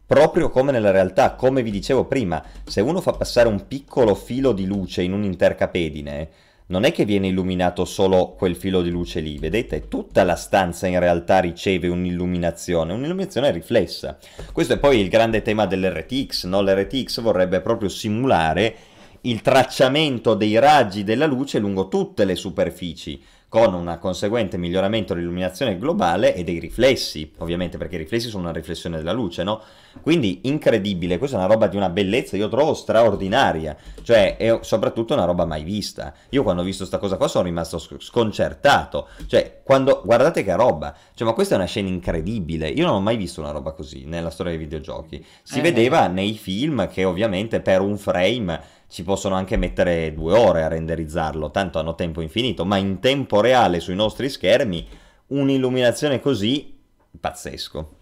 Proprio 0.06 0.48
come 0.48 0.70
nella 0.70 0.92
realtà, 0.92 1.34
come 1.34 1.64
vi 1.64 1.72
dicevo 1.72 2.04
prima, 2.04 2.40
se 2.64 2.80
uno 2.80 3.00
fa 3.00 3.14
passare 3.14 3.48
un 3.48 3.66
piccolo 3.66 4.14
filo 4.14 4.52
di 4.52 4.64
luce 4.64 5.02
in 5.02 5.12
un 5.12 5.24
intercapedine, 5.24 6.28
non 6.70 6.84
è 6.84 6.92
che 6.92 7.04
viene 7.04 7.26
illuminato 7.26 7.84
solo 7.84 8.34
quel 8.36 8.54
filo 8.54 8.80
di 8.80 8.90
luce 8.90 9.18
lì, 9.20 9.38
vedete? 9.38 9.88
Tutta 9.88 10.22
la 10.22 10.36
stanza 10.36 10.86
in 10.86 11.00
realtà 11.00 11.40
riceve 11.40 11.88
un'illuminazione, 11.88 12.92
un'illuminazione 12.92 13.50
riflessa. 13.50 14.18
Questo 14.52 14.74
è 14.74 14.78
poi 14.78 15.00
il 15.00 15.08
grande 15.08 15.42
tema 15.42 15.66
dell'RTX, 15.66 16.46
no? 16.46 16.62
L'RTX 16.62 17.20
vorrebbe 17.22 17.60
proprio 17.60 17.88
simulare 17.88 18.74
il 19.22 19.42
tracciamento 19.42 20.34
dei 20.34 20.58
raggi 20.58 21.02
della 21.02 21.26
luce 21.26 21.58
lungo 21.58 21.88
tutte 21.88 22.24
le 22.24 22.36
superfici, 22.36 23.20
con 23.50 23.74
un 23.74 23.98
conseguente 24.00 24.56
miglioramento 24.56 25.12
dell'illuminazione 25.12 25.76
globale 25.76 26.36
e 26.36 26.44
dei 26.44 26.60
riflessi, 26.60 27.32
ovviamente 27.38 27.78
perché 27.78 27.96
i 27.96 27.98
riflessi 27.98 28.28
sono 28.28 28.44
una 28.44 28.52
riflessione 28.52 28.96
della 28.96 29.10
luce, 29.10 29.42
no? 29.42 29.60
Quindi 30.02 30.42
incredibile, 30.44 31.18
questa 31.18 31.36
è 31.36 31.40
una 31.40 31.52
roba 31.52 31.66
di 31.66 31.76
una 31.76 31.90
bellezza, 31.90 32.36
io 32.36 32.48
trovo 32.48 32.74
straordinaria, 32.74 33.76
cioè 34.02 34.36
è 34.36 34.60
soprattutto 34.62 35.14
una 35.14 35.24
roba 35.24 35.46
mai 35.46 35.64
vista. 35.64 36.14
Io 36.28 36.44
quando 36.44 36.62
ho 36.62 36.64
visto 36.64 36.86
questa 36.86 36.98
cosa 36.98 37.16
qua 37.16 37.26
sono 37.26 37.42
rimasto 37.42 37.78
sconcertato, 37.98 39.08
cioè 39.26 39.62
quando 39.64 40.00
guardate 40.04 40.44
che 40.44 40.54
roba, 40.54 40.94
cioè 41.12 41.26
ma 41.26 41.34
questa 41.34 41.54
è 41.54 41.56
una 41.56 41.66
scena 41.66 41.88
incredibile, 41.88 42.68
io 42.68 42.86
non 42.86 42.94
ho 42.94 43.00
mai 43.00 43.16
visto 43.16 43.40
una 43.40 43.50
roba 43.50 43.72
così 43.72 44.04
nella 44.04 44.30
storia 44.30 44.52
dei 44.52 44.60
videogiochi. 44.60 45.26
Si 45.42 45.58
eh, 45.58 45.62
vedeva 45.62 46.06
nei 46.06 46.34
film 46.34 46.86
che 46.86 47.04
ovviamente 47.04 47.60
per 47.60 47.80
un 47.80 47.98
frame 47.98 48.78
ci 48.90 49.04
possono 49.04 49.36
anche 49.36 49.56
mettere 49.56 50.12
due 50.12 50.36
ore 50.36 50.64
a 50.64 50.68
renderizzarlo, 50.68 51.50
tanto 51.50 51.78
hanno 51.78 51.94
tempo 51.94 52.20
infinito, 52.20 52.64
ma 52.64 52.76
in 52.76 52.98
tempo 52.98 53.40
reale 53.40 53.78
sui 53.78 53.94
nostri 53.94 54.28
schermi 54.28 54.86
un'illuminazione 55.28 56.20
così 56.20 56.76
pazzesco. 57.18 57.98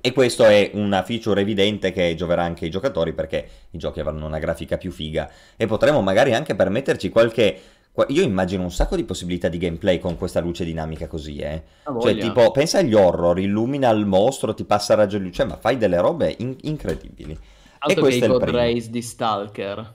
E 0.00 0.12
questo 0.12 0.44
è 0.44 0.70
una 0.74 1.02
feature 1.02 1.40
evidente 1.40 1.90
che 1.90 2.14
gioverà 2.14 2.44
anche 2.44 2.66
ai 2.66 2.70
giocatori 2.70 3.12
perché 3.12 3.48
i 3.70 3.78
giochi 3.78 4.00
avranno 4.00 4.26
una 4.26 4.38
grafica 4.38 4.76
più 4.76 4.92
figa 4.92 5.30
e 5.56 5.66
potremo 5.66 6.00
magari 6.02 6.34
anche 6.34 6.54
permetterci 6.54 7.08
qualche 7.08 7.60
io 8.08 8.22
immagino 8.22 8.62
un 8.62 8.72
sacco 8.72 8.96
di 8.96 9.04
possibilità 9.04 9.48
di 9.48 9.56
gameplay 9.56 9.98
con 9.98 10.16
questa 10.16 10.40
luce 10.40 10.64
dinamica 10.64 11.06
così, 11.06 11.38
eh. 11.38 11.62
Cioè, 12.00 12.16
tipo, 12.18 12.50
pensa 12.50 12.78
agli 12.78 12.92
horror, 12.92 13.38
illumina 13.38 13.88
il 13.90 14.04
mostro, 14.04 14.52
ti 14.52 14.64
passa 14.64 14.94
raggio 14.94 15.16
di 15.16 15.24
luce, 15.24 15.44
ma 15.44 15.56
fai 15.56 15.76
delle 15.76 16.00
robe 16.00 16.34
in- 16.38 16.56
incredibili. 16.62 17.38
Altro 17.78 17.98
e 17.98 18.00
questo 18.00 18.20
che 18.20 18.26
i 18.26 18.28
God 18.28 18.48
Rays 18.50 18.88
di 18.88 19.00
Stalker. 19.00 19.94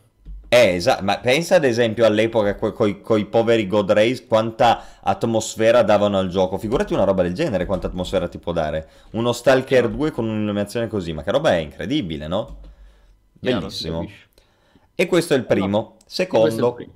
Eh, 0.51 0.73
esatto, 0.73 1.03
ma 1.03 1.19
pensa 1.19 1.57
ad 1.57 1.63
esempio 1.63 2.05
all'epoca 2.07 2.55
con 2.55 3.19
i 3.19 3.25
poveri 3.25 3.67
God 3.67 3.91
Rays 3.91 4.25
quanta 4.25 4.83
atmosfera 4.99 5.83
davano 5.83 6.17
al 6.17 6.27
gioco. 6.29 6.57
Figurati 6.57 6.93
una 6.93 7.03
roba 7.03 7.21
del 7.21 7.35
genere, 7.35 7.67
quanta 7.67 7.85
atmosfera 7.85 8.27
ti 8.27 8.39
può 8.39 8.51
dare. 8.51 8.89
Uno 9.11 9.31
Stalker 9.31 9.87
2 9.89 10.09
con 10.09 10.27
un'illuminazione 10.27 10.87
così, 10.87 11.13
ma 11.13 11.21
che 11.21 11.29
roba 11.29 11.51
è 11.51 11.57
incredibile, 11.57 12.25
no? 12.27 12.57
Bellissimo. 13.33 14.09
E 14.95 15.05
questo 15.05 15.35
è 15.35 15.37
il 15.37 15.45
primo. 15.45 15.97
Secondo, 16.07 16.77
il, 16.79 16.89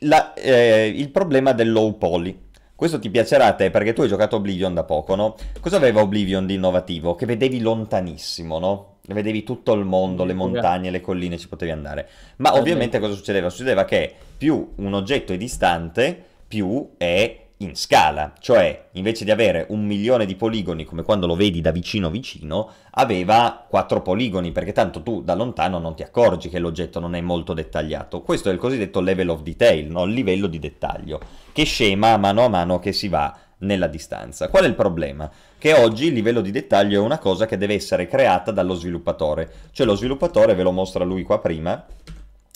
la, 0.00 0.34
eh, 0.34 0.92
il 0.94 1.10
problema 1.10 1.52
del 1.52 1.72
low 1.72 1.96
poly. 1.96 2.42
Questo 2.74 2.98
ti 2.98 3.08
piacerà 3.08 3.46
a 3.46 3.54
te 3.54 3.70
perché 3.70 3.94
tu 3.94 4.02
hai 4.02 4.08
giocato 4.08 4.36
Oblivion 4.36 4.74
da 4.74 4.84
poco, 4.84 5.14
no? 5.14 5.36
Cosa 5.60 5.76
aveva 5.76 6.02
Oblivion 6.02 6.44
di 6.44 6.54
innovativo? 6.54 7.14
Che 7.14 7.24
vedevi 7.24 7.60
lontanissimo, 7.60 8.58
no? 8.58 8.93
Vedevi 9.08 9.42
tutto 9.42 9.72
il 9.74 9.84
mondo, 9.84 10.24
le 10.24 10.34
montagne, 10.34 10.90
le 10.90 11.00
colline, 11.00 11.38
ci 11.38 11.48
potevi 11.48 11.70
andare. 11.70 12.08
Ma 12.36 12.54
ovviamente 12.54 12.98
cosa 12.98 13.14
succedeva? 13.14 13.50
Succedeva 13.50 13.84
che 13.84 14.12
più 14.36 14.72
un 14.76 14.94
oggetto 14.94 15.32
è 15.32 15.36
distante, 15.36 16.22
più 16.46 16.90
è 16.96 17.44
in 17.58 17.76
scala, 17.76 18.32
cioè 18.40 18.88
invece 18.92 19.24
di 19.24 19.30
avere 19.30 19.66
un 19.68 19.84
milione 19.84 20.26
di 20.26 20.34
poligoni 20.34 20.84
come 20.84 21.02
quando 21.02 21.26
lo 21.26 21.36
vedi 21.36 21.60
da 21.60 21.70
vicino 21.70 22.10
vicino, 22.10 22.68
aveva 22.90 23.64
quattro 23.68 24.02
poligoni 24.02 24.50
perché 24.50 24.72
tanto 24.72 25.02
tu 25.02 25.22
da 25.22 25.34
lontano 25.34 25.78
non 25.78 25.94
ti 25.94 26.02
accorgi 26.02 26.48
che 26.48 26.58
l'oggetto 26.58 26.98
non 26.98 27.14
è 27.14 27.20
molto 27.20 27.54
dettagliato. 27.54 28.22
Questo 28.22 28.50
è 28.50 28.52
il 28.52 28.58
cosiddetto 28.58 29.00
level 29.00 29.28
of 29.28 29.42
detail, 29.42 29.88
no? 29.90 30.04
il 30.04 30.12
livello 30.12 30.48
di 30.48 30.58
dettaglio, 30.58 31.20
che 31.52 31.64
scema 31.64 32.16
mano 32.16 32.44
a 32.44 32.48
mano 32.48 32.78
che 32.80 32.92
si 32.92 33.08
va 33.08 33.36
nella 33.64 33.86
distanza. 33.86 34.48
Qual 34.48 34.64
è 34.64 34.66
il 34.66 34.74
problema? 34.74 35.30
Che 35.58 35.72
oggi 35.72 36.06
il 36.06 36.12
livello 36.12 36.40
di 36.40 36.50
dettaglio 36.50 37.00
è 37.00 37.04
una 37.04 37.18
cosa 37.18 37.46
che 37.46 37.56
deve 37.56 37.74
essere 37.74 38.06
creata 38.06 38.50
dallo 38.50 38.74
sviluppatore, 38.74 39.50
cioè 39.72 39.86
lo 39.86 39.96
sviluppatore, 39.96 40.54
ve 40.54 40.62
lo 40.62 40.70
mostra 40.72 41.04
lui 41.04 41.22
qua 41.22 41.40
prima, 41.40 41.84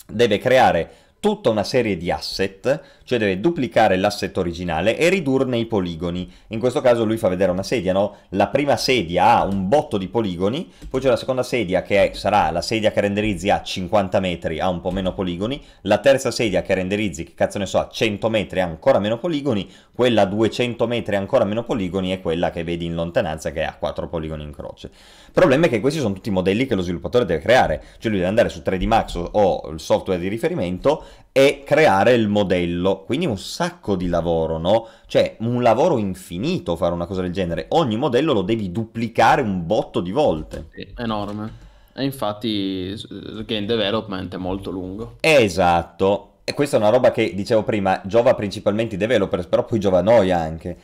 deve 0.05 0.37
creare 0.37 0.91
tutta 1.19 1.49
una 1.49 1.63
serie 1.63 1.97
di 1.97 2.11
asset, 2.11 2.81
cioè 3.03 3.17
deve 3.17 3.39
duplicare 3.39 3.97
l'asset 3.97 4.37
originale 4.37 4.97
e 4.97 5.09
ridurne 5.09 5.57
i 5.57 5.65
poligoni. 5.65 6.31
In 6.47 6.59
questo 6.59 6.79
caso 6.79 7.03
lui 7.03 7.17
fa 7.17 7.27
vedere 7.27 7.51
una 7.51 7.63
sedia, 7.63 7.91
no? 7.91 8.15
La 8.29 8.47
prima 8.47 8.77
sedia 8.77 9.37
ha 9.37 9.43
un 9.43 9.67
botto 9.67 9.97
di 9.97 10.07
poligoni, 10.07 10.71
poi 10.89 11.01
c'è 11.01 11.09
la 11.09 11.17
seconda 11.17 11.43
sedia 11.43 11.81
che 11.81 12.11
sarà 12.13 12.49
la 12.51 12.61
sedia 12.61 12.91
che 12.91 13.01
renderizzi 13.01 13.49
a 13.49 13.61
50 13.61 14.19
metri, 14.19 14.59
ha 14.59 14.69
un 14.69 14.79
po' 14.79 14.91
meno 14.91 15.13
poligoni, 15.13 15.61
la 15.81 15.97
terza 15.97 16.31
sedia 16.31 16.61
che 16.61 16.73
renderizzi, 16.73 17.23
che 17.25 17.33
cazzo 17.33 17.57
ne 17.57 17.65
so, 17.65 17.79
a 17.79 17.89
100 17.89 18.29
metri 18.29 18.61
ha 18.61 18.65
ancora 18.65 18.99
meno 18.99 19.17
poligoni, 19.17 19.69
quella 19.93 20.21
a 20.21 20.25
200 20.25 20.87
metri 20.87 21.15
ha 21.15 21.19
ancora 21.19 21.43
meno 21.43 21.63
poligoni 21.63 22.13
e 22.13 22.21
quella 22.21 22.51
che 22.51 22.63
vedi 22.63 22.85
in 22.85 22.93
lontananza 22.93 23.51
che 23.51 23.63
ha 23.63 23.75
4 23.75 24.07
poligoni 24.07 24.43
in 24.43 24.53
croce. 24.53 24.87
Il 24.87 25.31
problema 25.33 25.65
è 25.65 25.69
che 25.69 25.81
questi 25.81 25.99
sono 25.99 26.13
tutti 26.13 26.29
modelli 26.29 26.65
che 26.65 26.75
lo 26.75 26.81
sviluppatore 26.81 27.25
deve 27.25 27.41
creare, 27.41 27.83
cioè 27.97 28.09
lui 28.09 28.19
deve 28.19 28.27
andare 28.27 28.49
su 28.49 28.61
3D 28.63 28.85
Max 28.85 29.21
o 29.31 29.69
il 29.71 29.79
software 29.79 30.19
di 30.19 30.27
riferimento 30.27 31.03
e 31.31 31.63
creare 31.65 32.13
il 32.13 32.27
modello. 32.27 33.03
Quindi 33.03 33.25
un 33.25 33.37
sacco 33.37 33.95
di 33.95 34.07
lavoro, 34.07 34.57
no? 34.57 34.87
Cioè 35.05 35.37
un 35.39 35.61
lavoro 35.61 35.97
infinito 35.97 36.75
fare 36.75 36.93
una 36.93 37.05
cosa 37.05 37.21
del 37.21 37.31
genere. 37.31 37.67
Ogni 37.69 37.97
modello 37.97 38.33
lo 38.33 38.41
devi 38.41 38.71
duplicare 38.71 39.41
un 39.41 39.65
botto 39.65 40.01
di 40.01 40.11
volte. 40.11 40.67
È 40.71 40.87
enorme. 41.01 41.67
E 41.95 42.03
infatti 42.03 42.47
il 42.47 43.43
game 43.45 43.65
development 43.65 44.33
è 44.33 44.37
molto 44.37 44.71
lungo. 44.71 45.15
Esatto. 45.19 46.25
E 46.43 46.53
questa 46.53 46.77
è 46.77 46.79
una 46.79 46.89
roba 46.89 47.11
che 47.11 47.33
dicevo 47.35 47.63
prima, 47.63 48.01
giova 48.05 48.33
principalmente 48.33 48.95
i 48.95 48.97
developers, 48.97 49.45
però 49.45 49.65
poi 49.65 49.79
giova 49.79 49.99
a 49.99 50.01
noi 50.01 50.31
anche. 50.31 50.77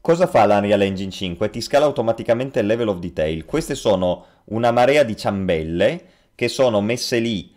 Cosa 0.00 0.26
fa 0.26 0.46
l'Unreal 0.46 0.80
Engine 0.82 1.10
5? 1.10 1.50
Ti 1.50 1.60
scala 1.60 1.86
automaticamente 1.86 2.60
il 2.60 2.66
level 2.66 2.88
of 2.88 2.98
detail. 2.98 3.44
Queste 3.44 3.74
sono 3.74 4.24
una 4.44 4.70
marea 4.70 5.02
di 5.02 5.16
ciambelle 5.16 6.02
che 6.34 6.48
sono 6.48 6.80
messe 6.80 7.18
lì 7.18 7.52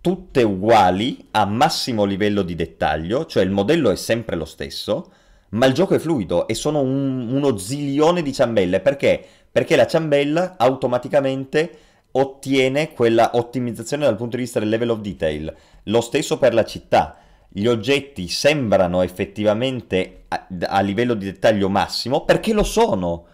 tutte 0.00 0.42
uguali 0.42 1.28
a 1.32 1.44
massimo 1.44 2.04
livello 2.04 2.42
di 2.42 2.54
dettaglio, 2.54 3.26
cioè 3.26 3.42
il 3.42 3.50
modello 3.50 3.90
è 3.90 3.96
sempre 3.96 4.36
lo 4.36 4.44
stesso, 4.44 5.12
ma 5.50 5.66
il 5.66 5.74
gioco 5.74 5.94
è 5.94 5.98
fluido 5.98 6.46
e 6.46 6.54
sono 6.54 6.80
un, 6.80 7.28
uno 7.30 7.56
zilione 7.56 8.22
di 8.22 8.32
ciambelle. 8.32 8.80
Perché? 8.80 9.24
Perché 9.50 9.76
la 9.76 9.86
ciambella 9.86 10.54
automaticamente 10.56 11.78
ottiene 12.12 12.92
quella 12.92 13.32
ottimizzazione 13.34 14.04
dal 14.04 14.16
punto 14.16 14.36
di 14.36 14.42
vista 14.42 14.58
del 14.58 14.68
level 14.68 14.90
of 14.90 15.00
detail. 15.00 15.54
Lo 15.84 16.00
stesso 16.00 16.38
per 16.38 16.54
la 16.54 16.64
città. 16.64 17.16
Gli 17.48 17.66
oggetti 17.66 18.28
sembrano 18.28 19.02
effettivamente 19.02 20.24
a, 20.28 20.46
a 20.66 20.80
livello 20.80 21.14
di 21.14 21.26
dettaglio 21.26 21.68
massimo 21.68 22.24
perché 22.24 22.52
lo 22.52 22.62
sono 22.62 23.26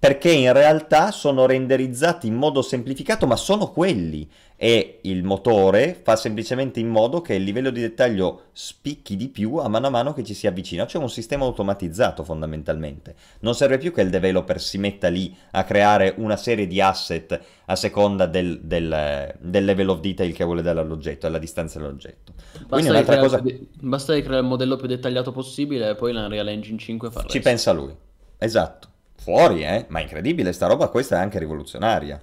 perché 0.00 0.30
in 0.30 0.50
realtà 0.54 1.10
sono 1.10 1.44
renderizzati 1.44 2.26
in 2.26 2.34
modo 2.34 2.62
semplificato, 2.62 3.26
ma 3.26 3.36
sono 3.36 3.70
quelli 3.70 4.26
e 4.62 4.98
il 5.04 5.24
motore 5.24 5.98
fa 6.02 6.16
semplicemente 6.16 6.80
in 6.80 6.88
modo 6.88 7.22
che 7.22 7.32
il 7.32 7.42
livello 7.42 7.70
di 7.70 7.80
dettaglio 7.80 8.48
spicchi 8.52 9.16
di 9.16 9.28
più 9.28 9.56
a 9.56 9.68
mano 9.68 9.86
a 9.86 9.90
mano 9.90 10.12
che 10.12 10.22
ci 10.22 10.34
si 10.34 10.46
avvicina, 10.46 10.86
cioè 10.86 11.00
un 11.00 11.08
sistema 11.08 11.46
automatizzato 11.46 12.24
fondamentalmente. 12.24 13.14
Non 13.40 13.54
serve 13.54 13.78
più 13.78 13.90
che 13.90 14.02
il 14.02 14.10
developer 14.10 14.60
si 14.60 14.76
metta 14.76 15.08
lì 15.08 15.34
a 15.52 15.64
creare 15.64 16.12
una 16.18 16.36
serie 16.36 16.66
di 16.66 16.78
asset 16.78 17.40
a 17.64 17.74
seconda 17.74 18.26
del, 18.26 18.60
del, 18.60 19.34
del 19.40 19.64
level 19.64 19.88
of 19.88 20.00
detail 20.00 20.34
che 20.34 20.44
vuole 20.44 20.60
dare 20.60 20.80
all'oggetto, 20.80 21.26
alla 21.26 21.38
distanza 21.38 21.78
dell'oggetto. 21.78 22.34
Quindi 22.68 22.90
un'altra 22.90 23.18
cosa... 23.18 23.42
Basta 23.80 24.12
creare 24.20 24.40
il 24.40 24.46
modello 24.46 24.76
più 24.76 24.88
dettagliato 24.88 25.32
possibile 25.32 25.88
e 25.88 25.94
poi 25.94 26.12
l'Unreal 26.12 26.48
Engine 26.48 26.76
5 26.76 27.10
fa 27.10 27.24
Ci 27.24 27.40
pensa 27.40 27.72
lui, 27.72 27.96
esatto. 28.36 28.88
Fuori, 29.16 29.64
eh? 29.64 29.86
Ma 29.88 30.00
incredibile, 30.00 30.52
sta 30.52 30.66
roba 30.66 30.88
questa 30.88 31.16
è 31.16 31.20
anche 31.20 31.38
rivoluzionaria. 31.38 32.20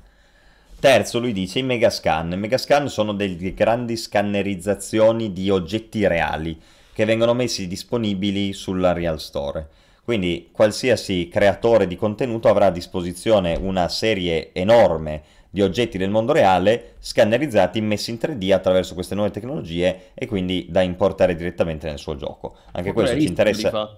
Terzo, 0.79 1.19
lui 1.19 1.33
dice 1.33 1.59
i 1.59 1.63
megascan. 1.63 2.33
I 2.33 2.37
megascan 2.37 2.87
sono 2.87 3.13
delle 3.13 3.53
grandi 3.53 3.97
scannerizzazioni 3.97 5.33
di 5.33 5.49
oggetti 5.49 6.05
reali 6.05 6.59
che 6.93 7.05
vengono 7.05 7.33
messi 7.33 7.67
disponibili 7.67 8.53
sulla 8.53 8.93
Real 8.93 9.19
Store. 9.19 9.67
Quindi 10.03 10.49
qualsiasi 10.51 11.29
creatore 11.29 11.87
di 11.87 11.95
contenuto 11.95 12.47
avrà 12.47 12.67
a 12.67 12.71
disposizione 12.71 13.57
una 13.59 13.89
serie 13.89 14.53
enorme 14.53 15.23
di 15.49 15.61
oggetti 15.61 15.97
del 15.97 16.11
mondo 16.11 16.31
reale 16.31 16.93
scannerizzati, 16.99 17.81
messi 17.81 18.11
in 18.11 18.17
3D 18.17 18.53
attraverso 18.53 18.93
queste 18.93 19.15
nuove 19.15 19.31
tecnologie 19.31 20.11
e 20.13 20.27
quindi 20.27 20.67
da 20.69 20.81
importare 20.81 21.35
direttamente 21.35 21.87
nel 21.87 21.97
suo 21.97 22.15
gioco. 22.15 22.55
Anche 22.73 22.93
questo 22.93 23.19
ci 23.19 23.27
interessa. 23.27 23.97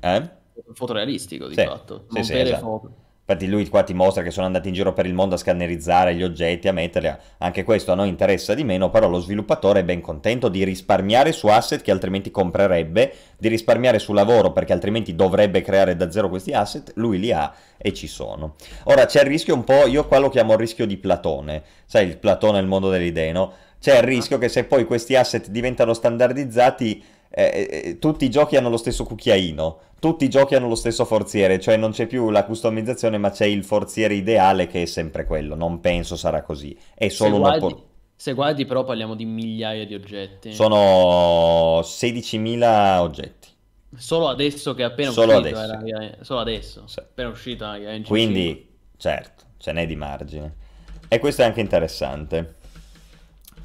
Eh? 0.00 0.42
fotorealistico 0.72 1.48
di 1.48 1.54
sì, 1.54 1.64
fatto, 1.64 2.06
sì, 2.10 2.22
sì, 2.22 2.38
esatto. 2.38 3.03
Infatti 3.26 3.48
lui 3.48 3.66
qua 3.68 3.82
ti 3.82 3.94
mostra 3.94 4.22
che 4.22 4.30
sono 4.30 4.44
andati 4.44 4.68
in 4.68 4.74
giro 4.74 4.92
per 4.92 5.06
il 5.06 5.14
mondo 5.14 5.36
a 5.36 5.38
scannerizzare 5.38 6.14
gli 6.14 6.22
oggetti, 6.22 6.68
a 6.68 6.74
metterli, 6.74 7.10
anche 7.38 7.64
questo 7.64 7.90
a 7.90 7.94
noi 7.94 8.10
interessa 8.10 8.52
di 8.52 8.64
meno, 8.64 8.90
però 8.90 9.08
lo 9.08 9.18
sviluppatore 9.18 9.80
è 9.80 9.84
ben 9.84 10.02
contento 10.02 10.50
di 10.50 10.62
risparmiare 10.62 11.32
su 11.32 11.46
asset 11.46 11.80
che 11.80 11.90
altrimenti 11.90 12.30
comprerebbe, 12.30 13.14
di 13.38 13.48
risparmiare 13.48 13.98
su 13.98 14.12
lavoro 14.12 14.52
perché 14.52 14.74
altrimenti 14.74 15.14
dovrebbe 15.14 15.62
creare 15.62 15.96
da 15.96 16.10
zero 16.10 16.28
questi 16.28 16.52
asset, 16.52 16.92
lui 16.96 17.18
li 17.18 17.32
ha 17.32 17.50
e 17.78 17.94
ci 17.94 18.08
sono. 18.08 18.56
Ora 18.84 19.06
c'è 19.06 19.22
il 19.22 19.28
rischio 19.28 19.54
un 19.54 19.64
po', 19.64 19.86
io 19.86 20.06
qua 20.06 20.18
lo 20.18 20.28
chiamo 20.28 20.52
il 20.52 20.58
rischio 20.58 20.84
di 20.84 20.98
Platone, 20.98 21.62
sai 21.86 22.06
il 22.06 22.18
Platone 22.18 22.58
è 22.58 22.60
il 22.60 22.68
mondo 22.68 22.90
delle 22.90 23.06
idee, 23.06 23.32
no? 23.32 23.52
C'è 23.80 23.96
il 23.96 24.02
rischio 24.02 24.36
che 24.36 24.50
se 24.50 24.64
poi 24.64 24.84
questi 24.84 25.16
asset 25.16 25.48
diventano 25.48 25.94
standardizzati 25.94 27.02
eh, 27.36 27.68
eh, 27.68 27.88
eh, 27.88 27.98
tutti 27.98 28.24
i 28.24 28.30
giochi 28.30 28.56
hanno 28.56 28.68
lo 28.68 28.76
stesso 28.76 29.02
cucchiaino, 29.02 29.80
tutti 29.98 30.24
i 30.24 30.28
giochi 30.28 30.54
hanno 30.54 30.68
lo 30.68 30.76
stesso 30.76 31.04
forziere, 31.04 31.58
cioè 31.58 31.76
non 31.76 31.90
c'è 31.90 32.06
più 32.06 32.30
la 32.30 32.44
customizzazione, 32.44 33.18
ma 33.18 33.30
c'è 33.30 33.46
il 33.46 33.64
forziere 33.64 34.14
ideale 34.14 34.68
che 34.68 34.82
è 34.82 34.86
sempre 34.86 35.24
quello. 35.24 35.56
Non 35.56 35.80
penso 35.80 36.14
sarà 36.14 36.42
così. 36.42 36.78
È 36.94 37.08
solo 37.08 37.36
una 37.36 37.58
guardi, 37.58 37.82
Se 38.14 38.34
guardi, 38.34 38.64
però, 38.66 38.84
parliamo 38.84 39.16
di 39.16 39.24
migliaia 39.24 39.84
di 39.84 39.94
oggetti. 39.94 40.52
Sono 40.52 41.80
16.000 41.80 42.98
oggetti. 43.00 43.48
Solo 43.96 44.28
adesso 44.28 44.74
che 44.74 44.82
è 44.82 44.84
appena 44.84 45.10
solo 45.10 45.38
uscito. 45.38 45.58
Adesso. 45.58 45.86
Era, 45.86 46.16
solo 46.20 46.40
adesso. 46.40 46.82
Sì. 46.86 46.98
Appena 47.00 47.28
uscita. 47.30 47.76
Quindi, 48.06 48.68
certo, 48.96 49.42
ce 49.56 49.72
n'è 49.72 49.86
di 49.86 49.96
margine. 49.96 50.54
E 51.08 51.18
questo 51.18 51.42
è 51.42 51.46
anche 51.46 51.60
interessante. 51.60 52.54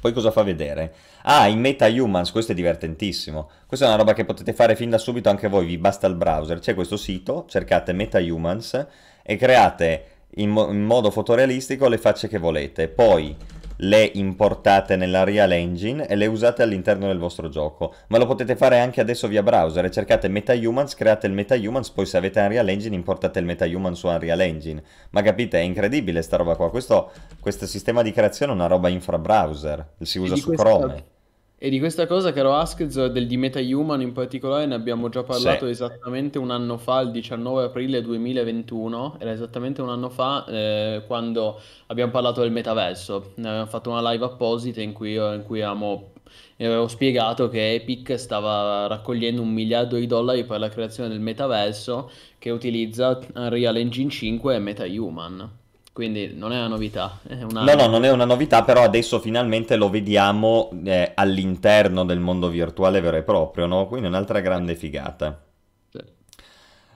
Poi 0.00 0.12
cosa 0.12 0.32
fa 0.32 0.42
vedere? 0.42 0.94
Ah, 1.22 1.46
in 1.46 1.60
MetaHumans, 1.60 2.30
questo 2.32 2.52
è 2.52 2.54
divertentissimo. 2.54 3.50
Questa 3.66 3.84
è 3.84 3.88
una 3.88 3.98
roba 3.98 4.14
che 4.14 4.24
potete 4.24 4.52
fare 4.52 4.76
fin 4.76 4.90
da 4.90 4.98
subito 4.98 5.28
anche 5.28 5.48
voi, 5.48 5.66
vi 5.66 5.78
basta 5.78 6.06
il 6.06 6.14
browser. 6.14 6.58
C'è 6.58 6.74
questo 6.74 6.96
sito, 6.96 7.44
cercate 7.48 7.92
MetaHumans 7.92 8.86
e 9.22 9.36
create 9.36 10.04
in, 10.36 10.50
mo- 10.50 10.70
in 10.70 10.84
modo 10.84 11.10
fotorealistico 11.10 11.88
le 11.88 11.98
facce 11.98 12.28
che 12.28 12.38
volete. 12.38 12.88
Poi 12.88 13.36
le 13.82 14.10
importate 14.14 14.96
nella 14.96 15.24
Real 15.24 15.50
Engine 15.52 16.06
e 16.06 16.14
le 16.14 16.26
usate 16.26 16.62
all'interno 16.62 17.06
del 17.06 17.18
vostro 17.18 17.48
gioco. 17.48 17.94
Ma 18.08 18.18
lo 18.18 18.26
potete 18.26 18.56
fare 18.56 18.78
anche 18.78 19.00
adesso 19.00 19.28
via 19.28 19.42
browser. 19.42 19.88
Cercate 19.88 20.28
MetaHumans, 20.28 20.94
create 20.94 21.26
il 21.26 21.32
MetaHumans, 21.32 21.90
poi 21.90 22.06
se 22.06 22.16
avete 22.16 22.40
Unreal 22.40 22.68
Engine 22.68 22.94
importate 22.94 23.38
il 23.38 23.46
MetaHuman 23.46 23.94
su 23.94 24.06
Unreal 24.06 24.40
Engine. 24.40 24.82
Ma 25.10 25.22
capite, 25.22 25.58
è 25.58 25.62
incredibile 25.62 26.22
sta 26.22 26.36
roba 26.36 26.56
qua. 26.56 26.70
Questo, 26.70 27.10
questo 27.40 27.66
sistema 27.66 28.02
di 28.02 28.12
creazione 28.12 28.52
è 28.52 28.54
una 28.54 28.66
roba 28.66 28.88
infra 28.88 29.18
browser. 29.18 29.92
Si 30.00 30.18
usa 30.18 30.36
su 30.36 30.46
questa... 30.46 30.64
Chrome. 30.64 31.04
E 31.62 31.68
di 31.68 31.78
questa 31.78 32.06
cosa, 32.06 32.32
caro 32.32 32.54
Askez, 32.54 33.08
del 33.08 33.26
di 33.26 33.36
MetaHuman 33.36 34.00
in 34.00 34.12
particolare, 34.12 34.64
ne 34.64 34.74
abbiamo 34.74 35.10
già 35.10 35.22
parlato 35.22 35.66
sì. 35.66 35.72
esattamente 35.72 36.38
un 36.38 36.50
anno 36.50 36.78
fa, 36.78 37.00
il 37.00 37.10
19 37.10 37.64
aprile 37.64 38.00
2021, 38.00 39.16
era 39.18 39.30
esattamente 39.30 39.82
un 39.82 39.90
anno 39.90 40.08
fa 40.08 40.46
eh, 40.46 41.02
quando 41.06 41.60
abbiamo 41.88 42.10
parlato 42.12 42.40
del 42.40 42.50
metaverso. 42.50 43.32
Ne 43.34 43.48
abbiamo 43.48 43.66
fatto 43.66 43.90
una 43.90 44.10
live 44.10 44.24
apposita 44.24 44.80
in 44.80 44.94
cui, 44.94 45.16
in 45.16 45.42
cui 45.44 45.60
avevamo, 45.60 46.12
avevo 46.56 46.88
spiegato 46.88 47.50
che 47.50 47.74
Epic 47.74 48.18
stava 48.18 48.86
raccogliendo 48.86 49.42
un 49.42 49.52
miliardo 49.52 49.96
di 49.96 50.06
dollari 50.06 50.44
per 50.44 50.60
la 50.60 50.70
creazione 50.70 51.10
del 51.10 51.20
metaverso 51.20 52.10
che 52.38 52.48
utilizza 52.48 53.20
Unreal 53.34 53.76
Engine 53.76 54.08
5 54.08 54.54
e 54.54 54.58
MetaHuman. 54.60 55.59
Quindi 56.00 56.32
non 56.34 56.50
è 56.50 56.56
una 56.56 56.68
novità. 56.68 57.18
È 57.28 57.42
una... 57.42 57.62
No, 57.62 57.74
no, 57.74 57.86
non 57.86 58.06
è 58.06 58.10
una 58.10 58.24
novità, 58.24 58.64
però 58.64 58.82
adesso 58.82 59.20
finalmente 59.20 59.76
lo 59.76 59.90
vediamo 59.90 60.70
eh, 60.82 61.12
all'interno 61.14 62.06
del 62.06 62.20
mondo 62.20 62.48
virtuale 62.48 63.02
vero 63.02 63.18
e 63.18 63.22
proprio, 63.22 63.66
no? 63.66 63.86
Quindi 63.86 64.06
è 64.06 64.08
un'altra 64.08 64.40
grande 64.40 64.76
figata. 64.76 65.38
Sì. 65.90 65.98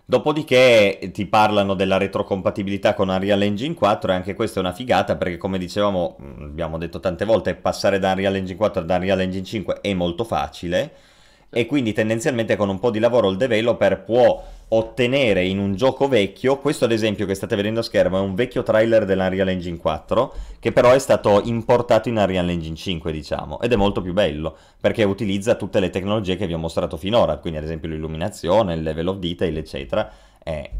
Dopodiché 0.06 1.10
ti 1.12 1.26
parlano 1.26 1.74
della 1.74 1.98
retrocompatibilità 1.98 2.94
con 2.94 3.10
Unreal 3.10 3.42
Engine 3.42 3.74
4 3.74 4.10
e 4.10 4.14
anche 4.14 4.32
questa 4.32 4.60
è 4.60 4.62
una 4.62 4.72
figata 4.72 5.16
perché 5.16 5.36
come 5.36 5.58
dicevamo, 5.58 6.16
mm, 6.22 6.42
abbiamo 6.42 6.78
detto 6.78 6.98
tante 6.98 7.26
volte, 7.26 7.56
passare 7.56 7.98
da 7.98 8.12
Unreal 8.12 8.36
Engine 8.36 8.56
4 8.56 8.80
ad 8.80 8.88
Unreal 8.88 9.20
Engine 9.20 9.44
5 9.44 9.80
è 9.82 9.92
molto 9.92 10.24
facile 10.24 10.92
e 11.50 11.66
quindi 11.66 11.92
tendenzialmente 11.92 12.56
con 12.56 12.70
un 12.70 12.80
po' 12.80 12.90
di 12.90 12.98
lavoro 12.98 13.28
il 13.28 13.36
developer 13.36 14.02
può 14.02 14.42
ottenere 14.68 15.44
in 15.44 15.58
un 15.58 15.74
gioco 15.74 16.08
vecchio, 16.08 16.58
questo 16.58 16.84
ad 16.84 16.92
esempio 16.92 17.26
che 17.26 17.34
state 17.34 17.56
vedendo 17.56 17.80
a 17.80 17.82
schermo 17.82 18.18
è 18.18 18.20
un 18.20 18.34
vecchio 18.34 18.62
trailer 18.62 19.04
dell'Unreal 19.04 19.48
Engine 19.48 19.76
4 19.76 20.34
che 20.58 20.72
però 20.72 20.90
è 20.92 20.98
stato 20.98 21.42
importato 21.44 22.08
in 22.08 22.16
Unreal 22.16 22.48
Engine 22.48 22.74
5 22.74 23.12
diciamo 23.12 23.60
ed 23.60 23.72
è 23.72 23.76
molto 23.76 24.00
più 24.00 24.12
bello 24.12 24.56
perché 24.80 25.04
utilizza 25.04 25.54
tutte 25.54 25.80
le 25.80 25.90
tecnologie 25.90 26.36
che 26.36 26.46
vi 26.46 26.54
ho 26.54 26.58
mostrato 26.58 26.96
finora, 26.96 27.36
quindi 27.38 27.58
ad 27.58 27.64
esempio 27.64 27.88
l'illuminazione, 27.88 28.74
il 28.74 28.82
level 28.82 29.08
of 29.08 29.18
detail 29.18 29.56
eccetera, 29.56 30.10
e 30.42 30.70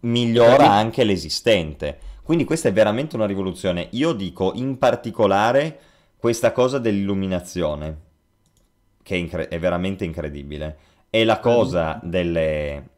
migliora 0.00 0.70
anche 0.70 1.04
l'esistente. 1.04 1.98
Quindi 2.22 2.44
questa 2.44 2.68
è 2.68 2.72
veramente 2.72 3.16
una 3.16 3.26
rivoluzione. 3.26 3.88
Io 3.92 4.12
dico 4.12 4.52
in 4.54 4.78
particolare 4.78 5.80
questa 6.16 6.52
cosa 6.52 6.78
dell'illuminazione 6.78 8.08
che 9.02 9.14
è, 9.14 9.18
incre- 9.18 9.48
è 9.48 9.58
veramente 9.58 10.04
incredibile. 10.04 10.76
E 11.10 11.24
la 11.24 11.40
cosa 11.40 11.98
delle, 12.02 12.88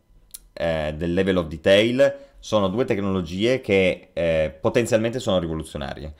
eh, 0.62 0.94
del 0.96 1.12
level 1.12 1.38
of 1.38 1.46
detail 1.48 2.14
sono 2.38 2.68
due 2.68 2.84
tecnologie 2.84 3.60
che 3.60 4.10
eh, 4.12 4.56
potenzialmente 4.60 5.18
sono 5.18 5.38
rivoluzionarie 5.38 6.12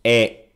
e 0.00 0.48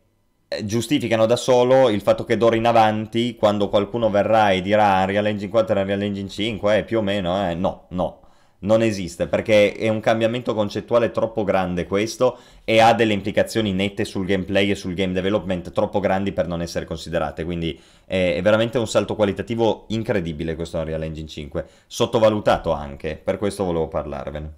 eh, 0.49 0.65
giustificano 0.65 1.27
da 1.27 1.37
solo 1.37 1.89
il 1.89 2.01
fatto 2.01 2.25
che 2.25 2.37
d'ora 2.37 2.57
in 2.57 2.67
avanti, 2.67 3.37
quando 3.37 3.69
qualcuno 3.69 4.11
verrà 4.11 4.51
e 4.51 4.63
dirà 4.63 5.03
Unreal 5.03 5.27
Engine 5.27 5.51
4 5.51 5.77
e 5.77 5.81
Unreal 5.81 6.03
Engine 6.03 6.29
5, 6.29 6.77
eh, 6.79 6.85
più 6.85 6.99
o 6.99 7.03
meno, 7.03 7.49
eh, 7.49 7.55
no, 7.55 7.87
no, 7.91 8.21
non 8.65 8.83
esiste 8.83 9.27
perché 9.27 9.73
è 9.75 9.89
un 9.89 10.01
cambiamento 10.01 10.55
concettuale 10.55 11.11
troppo 11.11 11.45
grande 11.45 11.87
questo 11.87 12.39
e 12.65 12.81
ha 12.81 12.93
delle 12.93 13.13
implicazioni 13.13 13.73
nette 13.73 14.05
sul 14.05 14.27
gameplay 14.27 14.71
e 14.71 14.75
sul 14.75 14.95
game 14.95 15.13
development 15.13 15.71
troppo 15.71 16.01
grandi 16.01 16.33
per 16.33 16.47
non 16.47 16.61
essere 16.61 16.85
considerate. 16.85 17.45
Quindi 17.45 17.79
è, 18.05 18.41
veramente 18.43 18.79
un 18.79 18.87
salto 18.87 19.15
qualitativo 19.15 19.85
incredibile 19.89 20.55
questo 20.55 20.79
Unreal 20.79 21.03
Engine 21.03 21.29
5 21.29 21.67
sottovalutato 21.87 22.73
anche 22.73 23.21
per 23.23 23.39
questo 23.39 23.65
volevo 23.65 23.89
parlarvene. 23.89 24.53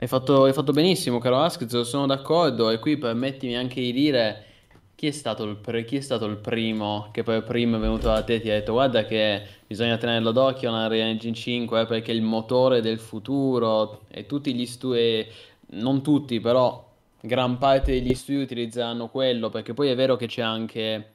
Hai 0.00 0.06
fatto, 0.06 0.44
hai 0.44 0.52
fatto 0.52 0.72
benissimo 0.72 1.18
caro 1.18 1.38
Ask 1.38 1.66
sono 1.84 2.06
d'accordo 2.06 2.70
e 2.70 2.78
qui 2.78 2.96
permettimi 2.98 3.56
anche 3.56 3.80
di 3.80 3.92
dire 3.92 4.44
chi 4.98 5.06
è, 5.06 5.10
stato 5.12 5.44
il, 5.44 5.54
pre- 5.54 5.84
chi 5.84 5.98
è 5.98 6.00
stato 6.00 6.24
il 6.26 6.38
primo 6.38 7.10
che 7.12 7.22
poi 7.22 7.40
prima 7.44 7.76
è 7.76 7.80
venuto 7.80 8.08
da 8.08 8.24
te 8.24 8.34
e 8.34 8.40
ti 8.40 8.50
ha 8.50 8.54
detto 8.54 8.72
guarda 8.72 9.04
che 9.04 9.46
bisogna 9.64 9.96
tenerlo 9.96 10.32
d'occhio 10.32 10.70
una 10.70 10.86
Unreal 10.86 11.06
Engine 11.10 11.34
5 11.36 11.82
eh, 11.82 11.86
perché 11.86 12.10
è 12.10 12.14
il 12.16 12.22
motore 12.22 12.80
del 12.80 12.98
futuro. 12.98 14.00
E 14.08 14.26
tutti 14.26 14.52
gli 14.52 14.66
studi, 14.66 15.24
non 15.74 16.02
tutti 16.02 16.40
però 16.40 16.84
gran 17.20 17.58
parte 17.58 17.92
degli 17.92 18.12
studi 18.12 18.42
utilizzeranno 18.42 19.06
quello 19.08 19.50
perché 19.50 19.72
poi 19.72 19.88
è 19.90 19.94
vero 19.94 20.16
che 20.16 20.26
c'è 20.26 20.42
anche 20.42 21.12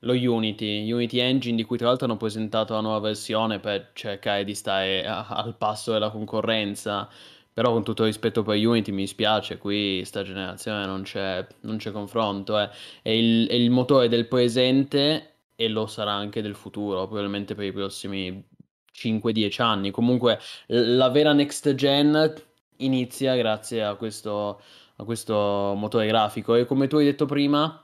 lo 0.00 0.12
Unity, 0.12 0.92
Unity 0.92 1.18
Engine 1.18 1.56
di 1.56 1.64
cui 1.64 1.76
tra 1.76 1.88
l'altro 1.88 2.06
hanno 2.06 2.16
presentato 2.16 2.74
la 2.74 2.80
nuova 2.82 3.00
versione 3.00 3.58
per 3.58 3.90
cercare 3.94 4.44
di 4.44 4.54
stare 4.54 5.04
a- 5.04 5.26
al 5.26 5.56
passo 5.56 5.90
della 5.90 6.10
concorrenza, 6.10 7.08
però 7.54 7.72
con 7.72 7.84
tutto 7.84 8.04
rispetto 8.04 8.42
per 8.42 8.56
Unity 8.56 8.90
mi 8.90 9.06
spiace, 9.06 9.58
qui 9.58 10.04
sta 10.04 10.24
generazione 10.24 10.86
non 10.86 11.02
c'è, 11.02 11.46
non 11.60 11.76
c'è 11.76 11.92
confronto, 11.92 12.58
eh. 12.58 12.68
è, 13.00 13.10
il, 13.10 13.46
è 13.48 13.54
il 13.54 13.70
motore 13.70 14.08
del 14.08 14.26
presente 14.26 15.36
e 15.54 15.68
lo 15.68 15.86
sarà 15.86 16.12
anche 16.12 16.42
del 16.42 16.56
futuro, 16.56 17.06
probabilmente 17.06 17.54
per 17.54 17.64
i 17.64 17.72
prossimi 17.72 18.44
5-10 18.92 19.62
anni. 19.62 19.90
Comunque 19.92 20.40
la 20.66 21.08
vera 21.10 21.32
next 21.32 21.74
gen 21.74 22.34
inizia 22.78 23.36
grazie 23.36 23.84
a 23.84 23.94
questo, 23.94 24.60
a 24.96 25.04
questo 25.04 25.74
motore 25.76 26.08
grafico 26.08 26.56
e 26.56 26.64
come 26.64 26.88
tu 26.88 26.96
hai 26.96 27.04
detto 27.04 27.24
prima 27.24 27.78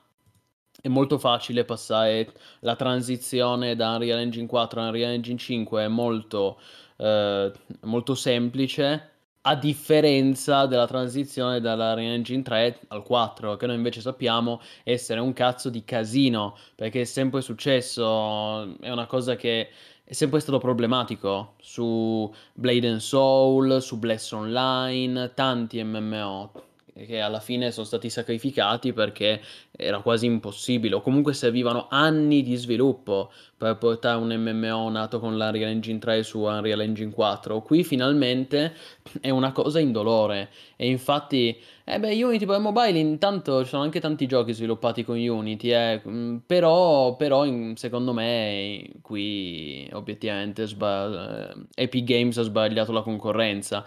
è 0.82 0.88
molto 0.88 1.18
facile 1.18 1.64
passare 1.64 2.32
la 2.60 2.74
transizione 2.74 3.76
da 3.76 3.94
Unreal 3.94 4.18
Engine 4.18 4.46
4 4.46 4.80
a 4.80 4.86
Unreal 4.86 5.12
Engine 5.12 5.38
5 5.38 5.84
è 5.84 5.88
molto, 5.88 6.58
eh, 6.96 7.52
molto 7.82 8.14
semplice 8.16 9.09
a 9.42 9.54
differenza 9.54 10.66
della 10.66 10.86
transizione 10.86 11.60
dalla 11.60 11.98
Engine 11.98 12.42
3 12.42 12.80
al 12.88 13.02
4 13.02 13.56
che 13.56 13.66
noi 13.66 13.76
invece 13.76 14.00
sappiamo 14.02 14.60
essere 14.84 15.20
un 15.20 15.32
cazzo 15.32 15.70
di 15.70 15.82
casino 15.82 16.56
perché 16.74 17.02
è 17.02 17.04
sempre 17.04 17.40
successo 17.40 18.76
è 18.80 18.90
una 18.90 19.06
cosa 19.06 19.36
che 19.36 19.68
è 20.04 20.12
sempre 20.12 20.40
stato 20.40 20.58
problematico 20.58 21.54
su 21.60 22.28
Blade 22.52 22.88
and 22.88 22.98
Soul, 22.98 23.80
su 23.80 23.96
Bless 23.96 24.32
Online, 24.32 25.32
tanti 25.34 25.80
MMO 25.84 26.50
che 26.92 27.20
alla 27.20 27.38
fine 27.38 27.70
sono 27.70 27.86
stati 27.86 28.10
sacrificati 28.10 28.92
perché 28.92 29.40
era 29.70 30.00
quasi 30.00 30.26
impossibile 30.26 30.96
o 30.96 31.00
comunque 31.00 31.32
servivano 31.32 31.86
anni 31.88 32.42
di 32.42 32.56
sviluppo 32.56 33.30
per 33.60 33.76
portare 33.76 34.16
un 34.16 34.34
MMO 34.34 34.88
nato 34.88 35.20
con 35.20 35.36
l'Unreal 35.36 35.68
Engine 35.68 35.98
3 35.98 36.22
su 36.22 36.40
Unreal 36.40 36.80
Engine 36.80 37.12
4. 37.12 37.60
Qui 37.60 37.84
finalmente 37.84 38.72
è 39.20 39.28
una 39.28 39.52
cosa 39.52 39.78
indolore 39.80 40.48
e 40.76 40.88
infatti, 40.88 41.54
eh 41.84 42.00
beh, 42.00 42.24
Unity 42.24 42.46
per 42.46 42.58
mobile 42.58 42.98
intanto 42.98 43.62
ci 43.62 43.68
sono 43.68 43.82
anche 43.82 44.00
tanti 44.00 44.24
giochi 44.26 44.54
sviluppati 44.54 45.04
con 45.04 45.18
Unity, 45.18 45.72
eh, 45.74 46.00
mm, 46.08 46.36
però, 46.46 47.16
però 47.16 47.44
secondo 47.74 48.14
me 48.14 48.82
qui 49.02 49.86
obiettivamente 49.92 50.66
sba- 50.66 51.50
eh, 51.50 51.82
Epic 51.82 52.04
Games 52.04 52.38
ha 52.38 52.42
sbagliato 52.42 52.92
la 52.92 53.02
concorrenza. 53.02 53.84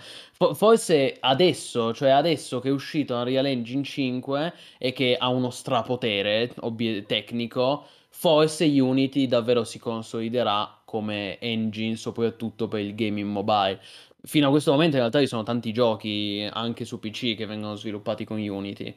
Forse 0.53 1.17
adesso, 1.19 1.93
cioè 1.95 2.09
adesso 2.09 2.59
che 2.59 2.69
è 2.69 2.71
uscito 2.71 3.15
Unreal 3.15 3.47
Engine 3.47 3.83
5 3.83 4.53
e 4.77 4.93
che 4.93 5.15
ha 5.17 5.29
uno 5.29 5.49
strapotere 5.49 6.51
obiet- 6.59 7.07
tecnico, 7.07 7.85
forse 8.15 8.65
Unity 8.65 9.27
davvero 9.27 9.63
si 9.63 9.79
consoliderà 9.79 10.81
come 10.85 11.39
engine 11.39 11.95
soprattutto 11.95 12.67
per 12.67 12.79
il 12.79 12.95
gaming 12.95 13.29
mobile. 13.29 13.81
Fino 14.25 14.47
a 14.47 14.49
questo 14.51 14.71
momento 14.71 14.95
in 14.95 15.01
realtà 15.01 15.19
ci 15.19 15.27
sono 15.27 15.43
tanti 15.43 15.73
giochi 15.73 16.47
anche 16.49 16.85
su 16.85 16.99
PC 16.99 17.35
che 17.35 17.45
vengono 17.45 17.75
sviluppati 17.75 18.23
con 18.23 18.39
Unity, 18.39 18.95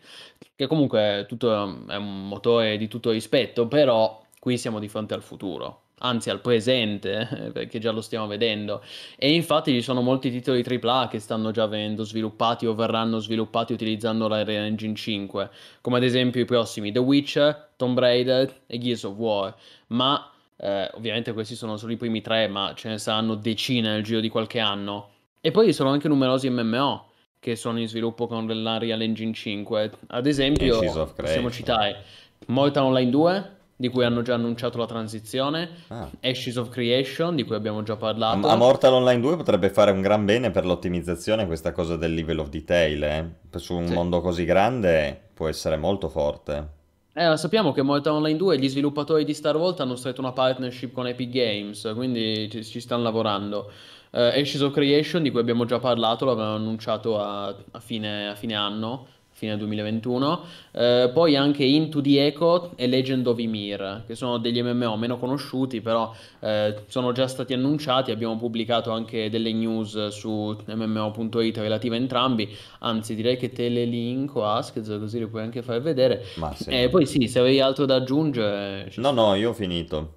che 0.55 0.67
comunque 0.69 1.25
tutto 1.27 1.53
è 1.89 1.97
un 1.97 2.29
motore 2.29 2.77
di 2.77 2.87
tutto 2.87 3.11
rispetto, 3.11 3.67
però 3.67 4.23
qui 4.39 4.57
siamo 4.59 4.79
di 4.79 4.89
fronte 4.89 5.15
al 5.15 5.23
futuro 5.23 5.86
anzi 6.01 6.31
al 6.31 6.41
presente, 6.41 7.51
perché 7.53 7.79
già 7.79 7.91
lo 7.91 8.01
stiamo 8.01 8.27
vedendo. 8.27 8.83
E 9.17 9.33
infatti 9.33 9.73
ci 9.73 9.81
sono 9.83 10.03
molti 10.03 10.31
titoli 10.31 10.63
AAA 10.63 11.09
che 11.09 11.19
stanno 11.19 11.51
già 11.51 11.67
venendo 11.67 12.05
sviluppati 12.05 12.67
o 12.67 12.75
verranno 12.75 13.19
sviluppati 13.19 13.73
utilizzando 13.73 14.29
la 14.29 14.41
Unreal 14.41 14.65
Engine 14.65 14.95
5, 14.95 15.51
come 15.81 15.97
ad 15.97 16.03
esempio 16.03 16.41
i 16.41 16.45
prossimi 16.45 16.93
The 16.93 16.99
Witcher, 16.99 17.71
Tomb 17.77 17.99
Raider 17.99 18.63
e 18.67 18.79
Gears 18.79 19.05
of 19.05 19.17
War. 19.17 19.55
Ma 19.89 20.31
eh, 20.57 20.91
ovviamente 20.95 21.33
questi 21.33 21.55
sono 21.55 21.77
solo 21.77 21.93
i 21.93 21.97
primi 21.97 22.21
tre, 22.21 22.49
ma 22.49 22.73
ce 22.75 22.89
ne 22.89 22.99
saranno 22.99 23.35
decine 23.35 23.91
nel 23.91 24.03
giro 24.03 24.21
di 24.21 24.29
qualche 24.29 24.59
anno. 24.59 25.11
E 25.41 25.51
poi 25.51 25.67
ci 25.67 25.73
sono 25.73 25.91
anche 25.91 26.09
numerosi 26.09 26.51
MMO 26.51 27.11
che 27.39 27.55
sono 27.55 27.79
in 27.79 27.87
sviluppo 27.87 28.27
con 28.27 28.47
l'Unreal 28.47 29.01
Engine 29.01 29.33
5. 29.33 29.91
Ad 30.09 30.27
esempio, 30.27 30.81
possiamo 31.15 31.51
citare 31.51 32.03
Mortal 32.47 32.85
Online 32.85 33.11
2, 33.11 33.56
di 33.77 33.89
cui 33.89 34.05
hanno 34.05 34.23
già 34.23 34.35
annunciato 34.35 34.79
la 34.79 34.87
transizione, 34.87 35.69
ah. 35.89 36.09
Ashes 36.23 36.57
of 36.57 36.71
Creation, 36.71 37.37
di 37.37 37.45
cui 37.45 37.55
abbiamo 37.55 37.83
già 37.83 37.97
parlato. 37.97 38.49
A 38.49 38.57
Mortal 38.57 38.95
Online 38.95 39.21
2 39.21 39.37
potrebbe 39.37 39.69
fare 39.69 39.91
un 39.91 40.01
gran 40.01 40.25
bene 40.25 40.51
per 40.51 40.65
l'ottimizzazione 40.65 41.47
questa 41.47 41.73
cosa 41.73 41.97
del 41.97 42.15
level 42.15 42.39
of 42.39 42.49
detail, 42.49 43.03
eh? 43.03 43.31
su 43.57 43.75
un 43.75 43.87
sì. 43.87 43.93
mondo 43.93 44.21
così 44.21 44.45
grande 44.45 45.29
può 45.35 45.49
essere 45.49 45.77
molto 45.77 46.09
forte. 46.09 46.75
Eh, 47.13 47.37
sappiamo 47.37 47.73
che 47.73 47.83
Mortal 47.83 48.15
Online 48.15 48.37
2 48.37 48.59
gli 48.59 48.69
sviluppatori 48.69 49.25
di 49.25 49.33
Star 49.33 49.57
Wars 49.57 49.81
hanno 49.81 49.97
stretto 49.97 50.21
una 50.21 50.33
partnership 50.33 50.93
con 50.93 51.07
Epic 51.07 51.31
Games, 51.31 51.93
quindi 51.95 52.49
ci, 52.51 52.65
ci 52.65 52.81
stanno 52.81 53.03
lavorando. 53.03 53.71
Uh, 54.11 54.19
Ashes 54.39 54.61
of 54.61 54.73
Creation, 54.73 55.23
di 55.23 55.31
cui 55.31 55.41
abbiamo 55.41 55.67
già 55.67 55.79
parlato, 55.79 56.25
l'avevano 56.25 56.55
annunciato 56.55 57.19
a, 57.19 57.49
a, 57.49 57.81
fine, 57.81 58.29
a 58.29 58.35
fine 58.35 58.55
anno 58.55 59.07
fine 59.37 59.55
2021. 59.59 60.45
Eh, 60.73 61.11
poi 61.13 61.37
anche 61.37 61.63
Into 61.63 62.01
the 62.01 62.25
Echo 62.25 62.73
e 62.75 62.87
Legend 62.87 63.27
of 63.27 63.39
Ymir, 63.39 64.05
che 64.07 64.15
sono 64.15 64.39
degli 64.39 64.63
MMO 64.63 64.97
meno 64.97 65.19
conosciuti, 65.19 65.83
però 65.83 66.11
eh, 66.41 66.85
sono 66.89 67.13
già 67.13 67.29
stati 67.29 67.53
annunciati. 67.53 68.11
Abbiamo 68.11 68.39
pubblicato 68.39 68.91
anche 68.93 69.29
delle 69.29 69.53
news 69.53 70.09
su 70.09 70.57
MMO.it 70.67 71.59
relative 71.59 71.97
a 71.97 71.99
entrambi. 71.99 72.57
Anzi, 72.81 73.15
direi 73.15 73.37
che 73.37 73.53
te 73.53 73.69
le 73.69 73.85
linko 73.85 74.47
Ask, 74.47 74.81
così 74.99 75.19
le 75.19 75.27
puoi 75.27 75.43
anche 75.43 75.61
far 75.61 75.83
vedere. 75.83 76.25
Ma 76.37 76.55
sì. 76.55 76.71
E 76.71 76.89
poi 76.89 77.05
sì, 77.05 77.29
se 77.29 77.39
avevi 77.39 77.61
altro 77.61 77.85
da 77.85 77.97
aggiungere. 77.97 78.91
No, 78.97 79.11
no, 79.11 79.35
io 79.35 79.51
ho 79.51 79.55
finito. 79.55 80.15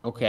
Ok. 0.00 0.20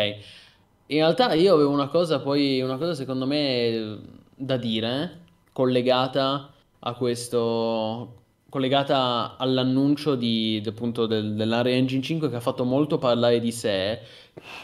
In 0.87 0.97
realtà 0.97 1.33
io 1.33 1.55
avevo 1.55 1.71
una 1.71 1.87
cosa, 1.87 2.19
poi 2.19 2.61
una 2.61 2.77
cosa 2.77 2.93
secondo 2.93 3.25
me 3.25 3.97
da 4.35 4.57
dire, 4.57 5.19
collegata 5.51 6.51
a 6.83 6.93
questo 6.93 8.15
collegata 8.49 9.37
all'annuncio 9.37 10.15
di, 10.15 10.61
appunto 10.65 11.05
del, 11.05 11.35
dell'Unreal 11.35 11.77
Engine 11.77 12.01
5 12.01 12.29
che 12.29 12.35
ha 12.35 12.41
fatto 12.41 12.65
molto 12.65 12.97
parlare 12.97 13.39
di 13.39 13.51
sé 13.51 13.99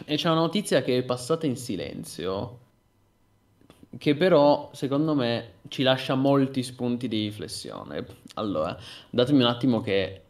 e 0.05 0.15
c'è 0.15 0.29
una 0.29 0.41
notizia 0.41 0.81
che 0.81 0.97
è 0.97 1.03
passata 1.03 1.45
in 1.45 1.55
silenzio 1.55 2.65
che 3.97 4.15
però 4.15 4.69
secondo 4.73 5.15
me 5.15 5.53
ci 5.69 5.83
lascia 5.83 6.15
molti 6.15 6.63
spunti 6.63 7.07
di 7.07 7.23
riflessione. 7.23 8.05
Allora 8.35 8.77
datemi 9.09 9.41
un 9.41 9.47
attimo 9.47 9.81
che 9.81 10.21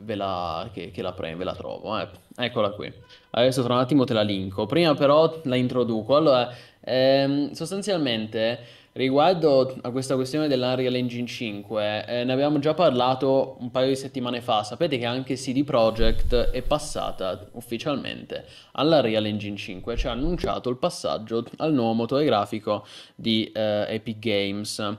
ve 0.00 0.14
la, 0.14 0.68
che, 0.72 0.90
che 0.90 1.02
la, 1.02 1.12
pre, 1.12 1.34
ve 1.34 1.44
la 1.44 1.54
trovo 1.54 1.98
eh. 1.98 2.08
eccola 2.36 2.70
qui. 2.70 2.92
Adesso 3.30 3.62
tra 3.62 3.74
un 3.74 3.80
attimo 3.80 4.04
te 4.04 4.12
la 4.12 4.22
linko. 4.22 4.66
Prima 4.66 4.94
però 4.94 5.40
la 5.44 5.56
introduco. 5.56 6.16
Allora 6.16 6.52
ehm, 6.80 7.52
sostanzialmente 7.52 8.58
Riguardo 8.96 9.76
a 9.82 9.90
questa 9.90 10.14
questione 10.14 10.48
dell'Unreal 10.48 10.94
Engine 10.94 11.26
5, 11.26 12.06
eh, 12.06 12.24
ne 12.24 12.32
abbiamo 12.32 12.58
già 12.58 12.72
parlato 12.72 13.58
un 13.60 13.70
paio 13.70 13.88
di 13.88 13.94
settimane 13.94 14.40
fa. 14.40 14.62
Sapete 14.62 14.96
che 14.96 15.04
anche 15.04 15.34
CD 15.34 15.64
Projekt 15.64 16.34
è 16.34 16.62
passata 16.62 17.46
ufficialmente 17.52 18.46
all'Unreal 18.72 19.26
Engine 19.26 19.54
5, 19.58 19.96
cioè 19.98 20.12
ha 20.12 20.14
annunciato 20.14 20.70
il 20.70 20.78
passaggio 20.78 21.44
al 21.58 21.74
nuovo 21.74 21.92
motore 21.92 22.24
grafico 22.24 22.86
di 23.14 23.52
eh, 23.52 23.84
Epic 23.86 24.18
Games. 24.18 24.96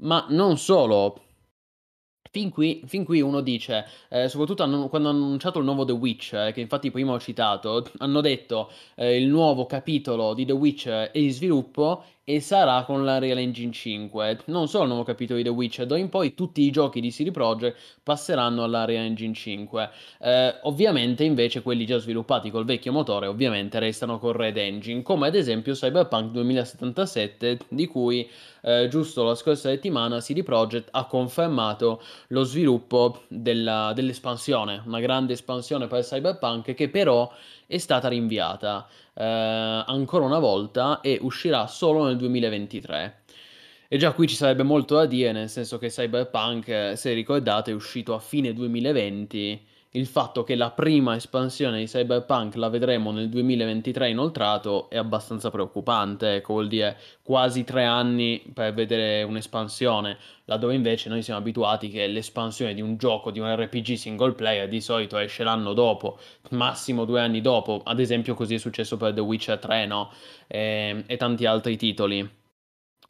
Ma 0.00 0.26
non 0.30 0.58
solo, 0.58 1.22
Fin 2.30 2.50
qui, 2.50 2.82
fin 2.86 3.04
qui, 3.04 3.22
uno 3.22 3.40
dice, 3.40 3.86
eh, 4.10 4.28
soprattutto 4.28 4.62
hanno, 4.62 4.88
quando 4.88 5.08
hanno 5.08 5.24
annunciato 5.24 5.60
il 5.60 5.64
nuovo 5.64 5.84
The 5.84 5.92
Witcher, 5.92 6.52
che 6.52 6.60
infatti 6.60 6.90
prima 6.90 7.12
ho 7.12 7.18
citato, 7.18 7.90
hanno 7.98 8.20
detto 8.20 8.70
eh, 8.96 9.16
il 9.16 9.28
nuovo 9.28 9.64
capitolo 9.64 10.34
di 10.34 10.44
The 10.44 10.52
Witcher 10.52 11.10
è 11.10 11.18
in 11.18 11.32
sviluppo 11.32 12.04
e 12.28 12.40
sarà 12.40 12.82
con 12.84 13.06
la 13.06 13.16
Real 13.16 13.38
Engine 13.38 13.72
5. 13.72 14.40
Non 14.48 14.68
solo 14.68 14.82
il 14.82 14.88
nuovo 14.90 15.02
capitolo 15.02 15.38
di 15.38 15.44
The 15.44 15.50
Witcher, 15.50 15.86
d'ora 15.86 15.98
in 15.98 16.10
poi 16.10 16.34
tutti 16.34 16.60
i 16.60 16.70
giochi 16.70 17.00
di 17.00 17.08
CD 17.08 17.30
Projekt 17.30 17.78
passeranno 18.02 18.64
alla 18.64 18.84
Real 18.84 19.04
Engine 19.04 19.32
5. 19.32 19.90
Eh, 20.20 20.54
ovviamente 20.64 21.24
invece 21.24 21.62
quelli 21.62 21.86
già 21.86 21.96
sviluppati 21.96 22.50
col 22.50 22.66
vecchio 22.66 22.92
motore 22.92 23.28
ovviamente 23.28 23.78
restano 23.78 24.18
con 24.18 24.32
Red 24.32 24.58
Engine, 24.58 25.00
come 25.00 25.28
ad 25.28 25.36
esempio 25.36 25.72
Cyberpunk 25.72 26.30
2077 26.32 27.60
di 27.70 27.86
cui 27.86 28.28
eh, 28.60 28.88
giusto 28.88 29.24
la 29.24 29.34
scorsa 29.34 29.70
settimana 29.70 30.20
CD 30.20 30.42
Projekt 30.42 30.88
ha 30.90 31.06
confermato 31.06 32.02
lo 32.28 32.42
sviluppo 32.42 33.22
della, 33.28 33.92
dell'espansione, 33.94 34.82
una 34.84 35.00
grande 35.00 35.32
espansione 35.32 35.86
per 35.86 36.02
Cyberpunk 36.02 36.74
che 36.74 36.90
però 36.90 37.32
è 37.66 37.78
stata 37.78 38.08
rinviata 38.08 38.86
eh, 39.18 39.84
ancora 39.86 40.24
una 40.24 40.38
volta 40.38 41.00
e 41.00 41.18
uscirà 41.20 41.66
solo 41.66 42.04
nel 42.04 42.16
2023. 42.16 43.22
E 43.88 43.96
già 43.96 44.12
qui 44.12 44.28
ci 44.28 44.34
sarebbe 44.36 44.62
molto 44.62 44.94
da 44.96 45.06
dire, 45.06 45.32
nel 45.32 45.48
senso 45.48 45.78
che 45.78 45.88
Cyberpunk, 45.88 46.92
se 46.96 47.12
ricordate, 47.14 47.70
è 47.70 47.74
uscito 47.74 48.14
a 48.14 48.18
fine 48.18 48.52
2020 48.52 49.66
il 49.92 50.06
fatto 50.06 50.44
che 50.44 50.54
la 50.54 50.70
prima 50.70 51.16
espansione 51.16 51.78
di 51.78 51.86
Cyberpunk 51.86 52.56
la 52.56 52.68
vedremo 52.68 53.10
nel 53.10 53.30
2023 53.30 54.10
inoltrato 54.10 54.90
è 54.90 54.98
abbastanza 54.98 55.50
preoccupante, 55.50 56.36
ecco, 56.36 56.52
vuol 56.54 56.68
dire 56.68 56.98
quasi 57.22 57.64
tre 57.64 57.84
anni 57.84 58.42
per 58.52 58.74
vedere 58.74 59.22
un'espansione, 59.22 60.18
laddove 60.44 60.74
invece 60.74 61.08
noi 61.08 61.22
siamo 61.22 61.40
abituati 61.40 61.88
che 61.88 62.06
l'espansione 62.06 62.74
di 62.74 62.82
un 62.82 62.98
gioco, 62.98 63.30
di 63.30 63.40
un 63.40 63.54
RPG 63.54 63.94
single 63.94 64.32
player, 64.32 64.68
di 64.68 64.82
solito 64.82 65.16
esce 65.16 65.42
l'anno 65.42 65.72
dopo, 65.72 66.18
massimo 66.50 67.06
due 67.06 67.20
anni 67.20 67.40
dopo, 67.40 67.80
ad 67.82 67.98
esempio 67.98 68.34
così 68.34 68.54
è 68.54 68.58
successo 68.58 68.98
per 68.98 69.14
The 69.14 69.20
Witcher 69.20 69.58
3, 69.58 69.86
no? 69.86 70.10
E, 70.46 70.58
ehm, 70.58 71.04
e 71.06 71.16
tanti 71.16 71.46
altri 71.46 71.76
titoli. 71.76 72.37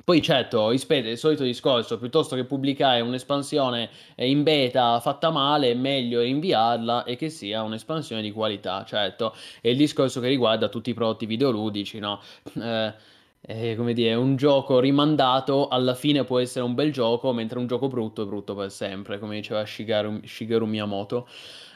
Poi 0.05 0.23
certo, 0.23 0.71
rispetto 0.71 1.09
il 1.09 1.19
solito 1.19 1.43
discorso, 1.43 1.99
piuttosto 1.99 2.35
che 2.35 2.45
pubblicare 2.45 3.01
un'espansione 3.03 3.91
eh, 4.15 4.29
in 4.31 4.43
beta 4.43 5.01
fatta 5.01 5.31
male, 5.31 5.71
è 5.73 5.75
meglio 5.75 6.23
inviarla 6.23 7.05
e 7.05 7.17
che 7.17 7.29
sia 7.29 7.63
un'espansione 7.63 8.23
di 8.23 8.33
qualità, 8.33 8.85
certo. 8.85 9.35
È 9.61 9.69
il 9.69 9.77
discorso 9.77 10.21
che 10.21 10.29
riguarda 10.29 10.69
tutti 10.69 10.91
i 10.91 10.95
prodotti 10.95 11.27
videoludici, 11.27 11.99
no? 11.99 12.21
Eh, 12.55 12.95
eh, 13.41 13.77
come 13.77 13.93
dire, 13.93 14.15
un 14.15 14.37
gioco 14.37 14.81
rimandato 14.81 15.69
alla 15.69 15.95
fine 15.95 16.25
può 16.25 16.39
essere 16.39 16.65
un 16.65 16.75
bel 16.75 16.93
gioco, 16.93 17.33
mentre 17.33 17.59
un 17.59 17.67
gioco 17.67 17.89
brutto 17.89 18.23
è 18.23 18.27
brutto 18.27 18.55
per 18.55 18.71
sempre, 18.71 19.19
come 19.19 19.37
diceva 19.37 19.65
Shigeru, 19.65 20.21
Shigeru 20.25 20.67
Miyamoto. 20.67 21.29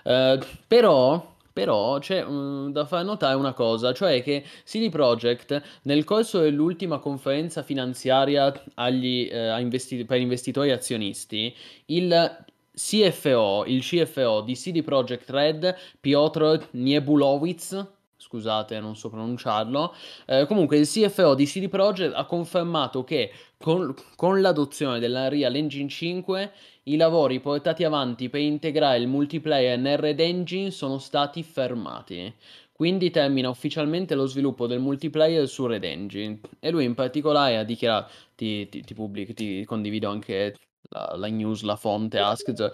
Eh, 0.05 0.39
però 0.67 1.32
però 1.53 1.99
c'è 1.99 2.25
mm, 2.25 2.71
da 2.71 2.85
far 2.85 3.05
notare 3.05 3.37
una 3.37 3.53
cosa, 3.53 3.93
cioè 3.93 4.23
che 4.23 4.45
CD 4.65 4.89
Projekt 4.91 5.61
nel 5.83 6.05
corso 6.05 6.41
dell'ultima 6.41 6.99
conferenza 6.99 7.63
finanziaria 7.63 8.53
agli, 8.75 9.29
eh, 9.31 9.61
investi- 9.61 10.05
per 10.05 10.21
investitori 10.21 10.71
azionisti, 10.71 11.55
il 11.87 12.45
CFO, 12.75 13.65
il 13.67 13.83
CFO 13.83 14.41
di 14.41 14.55
CD 14.55 14.83
Projekt 14.83 15.29
Red, 15.31 15.77
Piotr 16.01 16.69
Niebulowicz, 16.73 17.87
scusate, 18.23 18.79
non 18.79 18.95
so 18.95 19.11
pronunciarlo. 19.11 19.95
Eh, 20.27 20.47
comunque, 20.47 20.79
il 20.79 20.87
CFO 20.87 21.35
di 21.35 21.45
CD 21.45 21.69
Projekt 21.69 22.15
ha 22.15 22.25
confermato 22.25 23.03
che 23.03 23.33
con, 23.59 23.93
con 24.15 24.41
l'adozione 24.41 25.01
dell'Unreal 25.01 25.55
Engine 25.57 25.89
5 25.89 26.53
i 26.85 26.97
lavori 26.97 27.41
portati 27.41 27.85
avanti 27.85 28.29
per 28.29 28.41
integrare 28.41 28.99
il 28.99 29.09
multiplayer 29.09 29.79
nel 29.79 29.99
Red 29.99 30.21
Engine 30.21 30.71
sono 30.71 30.99
stati 30.99 31.43
fermati. 31.43 32.33
Quindi 32.73 33.11
termina 33.11 33.49
ufficialmente 33.49 34.15
lo 34.15 34.27
sviluppo 34.27 34.67
del 34.67 34.81
multiplayer 34.81 35.47
su 35.49 35.67
Red 35.67 35.85
Engine. 35.85 36.41
E 36.61 36.71
lui 36.71 36.85
in 36.85 36.95
particolare 36.95 37.59
ha 37.59 37.65
dichiarato, 37.65 38.11
ti, 38.35 38.69
ti, 38.69 38.83
ti, 38.83 38.95
pubblico, 38.95 39.33
ti 39.35 39.65
condivido 39.65 40.09
anche 40.09 40.57
la, 40.89 41.15
la, 41.17 41.29
news, 41.29 41.63
la 41.63 41.77
fonte 41.77 42.19
Asked. 42.19 42.73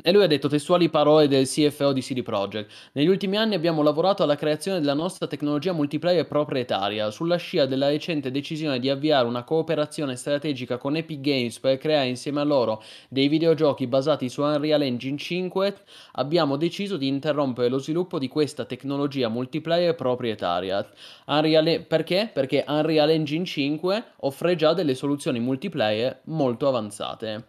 E 0.00 0.12
lui 0.12 0.22
ha 0.22 0.28
detto 0.28 0.46
testuali 0.46 0.90
parole 0.90 1.26
del 1.26 1.48
CFO 1.48 1.92
di 1.92 2.02
CD 2.02 2.22
Projekt. 2.22 2.70
Negli 2.92 3.08
ultimi 3.08 3.36
anni 3.36 3.56
abbiamo 3.56 3.82
lavorato 3.82 4.22
alla 4.22 4.36
creazione 4.36 4.78
della 4.78 4.94
nostra 4.94 5.26
tecnologia 5.26 5.72
multiplayer 5.72 6.24
proprietaria, 6.24 7.10
sulla 7.10 7.36
scia 7.36 7.66
della 7.66 7.88
recente 7.88 8.30
decisione 8.30 8.78
di 8.78 8.88
avviare 8.88 9.26
una 9.26 9.42
cooperazione 9.42 10.14
strategica 10.14 10.78
con 10.78 10.94
Epic 10.94 11.20
Games 11.20 11.58
per 11.58 11.78
creare 11.78 12.06
insieme 12.06 12.40
a 12.40 12.44
loro 12.44 12.80
dei 13.08 13.26
videogiochi 13.26 13.88
basati 13.88 14.28
su 14.28 14.42
Unreal 14.42 14.82
Engine 14.82 15.18
5, 15.18 15.76
abbiamo 16.12 16.56
deciso 16.56 16.96
di 16.96 17.08
interrompere 17.08 17.68
lo 17.68 17.78
sviluppo 17.78 18.20
di 18.20 18.28
questa 18.28 18.64
tecnologia 18.64 19.28
multiplayer 19.28 19.96
proprietaria. 19.96 20.88
Unreal... 21.26 21.84
Perché? 21.88 22.30
Perché 22.32 22.64
Unreal 22.68 23.10
Engine 23.10 23.44
5 23.44 24.04
offre 24.18 24.54
già 24.54 24.74
delle 24.74 24.94
soluzioni 24.94 25.40
multiplayer 25.40 26.20
molto 26.26 26.68
avanzate. 26.68 27.48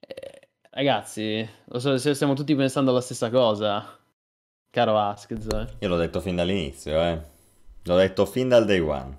Eh, 0.00 0.41
Ragazzi, 0.74 1.46
lo 1.66 1.78
so 1.78 1.98
se 1.98 2.14
stiamo 2.14 2.32
tutti 2.32 2.54
pensando 2.54 2.92
alla 2.92 3.02
stessa 3.02 3.28
cosa. 3.28 3.94
Caro 4.70 4.98
Askz. 4.98 5.76
Io 5.80 5.88
l'ho 5.88 5.98
detto 5.98 6.18
fin 6.20 6.34
dall'inizio, 6.34 6.98
eh. 6.98 7.20
L'ho 7.82 7.96
detto 7.96 8.24
fin 8.24 8.48
dal 8.48 8.64
day 8.64 8.78
one. 8.78 9.18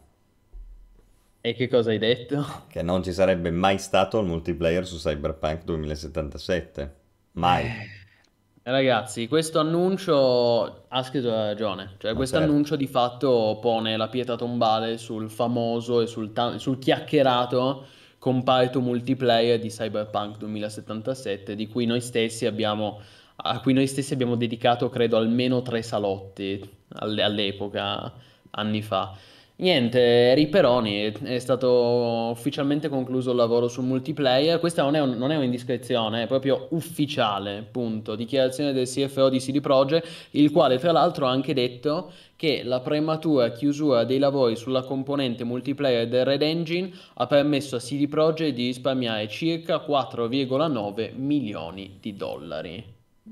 E 1.41 1.53
che 1.53 1.67
cosa 1.67 1.91
hai 1.91 1.99
detto? 1.99 2.63
Che 2.67 2.81
non 2.81 3.03
ci 3.03 3.13
sarebbe 3.13 3.51
mai 3.51 3.77
stato 3.77 4.19
il 4.19 4.25
multiplayer 4.25 4.83
su 4.87 4.97
Cyberpunk 4.97 5.63
2077. 5.63 6.95
Mai. 7.33 7.65
Eh, 7.65 8.71
ragazzi, 8.71 9.27
questo 9.27 9.59
annuncio 9.59 10.85
ha 10.87 11.03
scritto 11.03 11.29
ragione. 11.29 11.97
Cioè, 11.99 12.15
questo 12.15 12.37
certo. 12.37 12.51
annuncio 12.51 12.75
di 12.75 12.87
fatto 12.87 13.59
pone 13.61 13.95
la 13.95 14.07
pietra 14.07 14.35
tombale 14.35 14.97
sul 14.97 15.29
famoso 15.29 16.01
e 16.01 16.07
sul, 16.07 16.33
ta- 16.33 16.57
sul 16.57 16.79
chiacchierato 16.79 17.85
comparto 18.23 18.79
multiplayer 18.79 19.59
di 19.59 19.67
Cyberpunk 19.67 20.37
2077, 20.37 21.55
di 21.55 21.67
cui 21.67 21.85
noi 21.85 21.99
stessi 21.99 22.45
abbiamo, 22.45 23.01
a 23.35 23.59
cui 23.59 23.73
noi 23.73 23.85
stessi 23.85 24.13
abbiamo 24.13 24.35
dedicato, 24.35 24.87
credo, 24.87 25.17
almeno 25.17 25.61
tre 25.61 25.81
salotti 25.81 26.63
all'epoca, 26.93 28.13
anni 28.51 28.81
fa. 28.81 29.13
Niente, 29.55 30.33
Riperoni, 30.33 31.11
è 31.11 31.37
stato 31.37 32.31
ufficialmente 32.31 32.89
concluso 32.89 33.29
il 33.29 33.37
lavoro 33.37 33.67
sul 33.67 33.83
multiplayer, 33.83 34.59
questa 34.59 34.81
non 34.81 34.95
è, 34.95 34.99
un, 34.99 35.11
non 35.11 35.31
è 35.31 35.35
un'indiscrezione, 35.35 36.23
è 36.23 36.27
proprio 36.27 36.67
ufficiale, 36.71 37.63
punto, 37.69 38.15
dichiarazione 38.15 38.73
del 38.73 38.87
CFO 38.87 39.29
di 39.29 39.37
CD 39.37 39.61
Projekt, 39.61 40.29
il 40.31 40.51
quale 40.51 40.79
tra 40.79 40.91
l'altro 40.91 41.27
ha 41.27 41.29
anche 41.29 41.53
detto 41.53 42.11
che 42.35 42.63
la 42.63 42.79
prematura 42.79 43.51
chiusura 43.51 44.05
dei 44.05 44.17
lavori 44.17 44.55
sulla 44.55 44.81
componente 44.81 45.43
multiplayer 45.43 46.07
del 46.07 46.25
Red 46.25 46.41
Engine 46.41 46.91
ha 47.13 47.27
permesso 47.27 47.75
a 47.75 47.79
CD 47.79 48.09
Projekt 48.09 48.55
di 48.55 48.65
risparmiare 48.65 49.27
circa 49.27 49.77
4,9 49.77 51.15
milioni 51.15 51.99
di 52.01 52.15
dollari. 52.15 52.83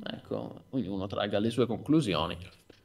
Ecco, 0.03 0.61
ognuno 0.69 1.07
traga 1.07 1.39
le 1.39 1.49
sue 1.49 1.65
conclusioni, 1.65 2.38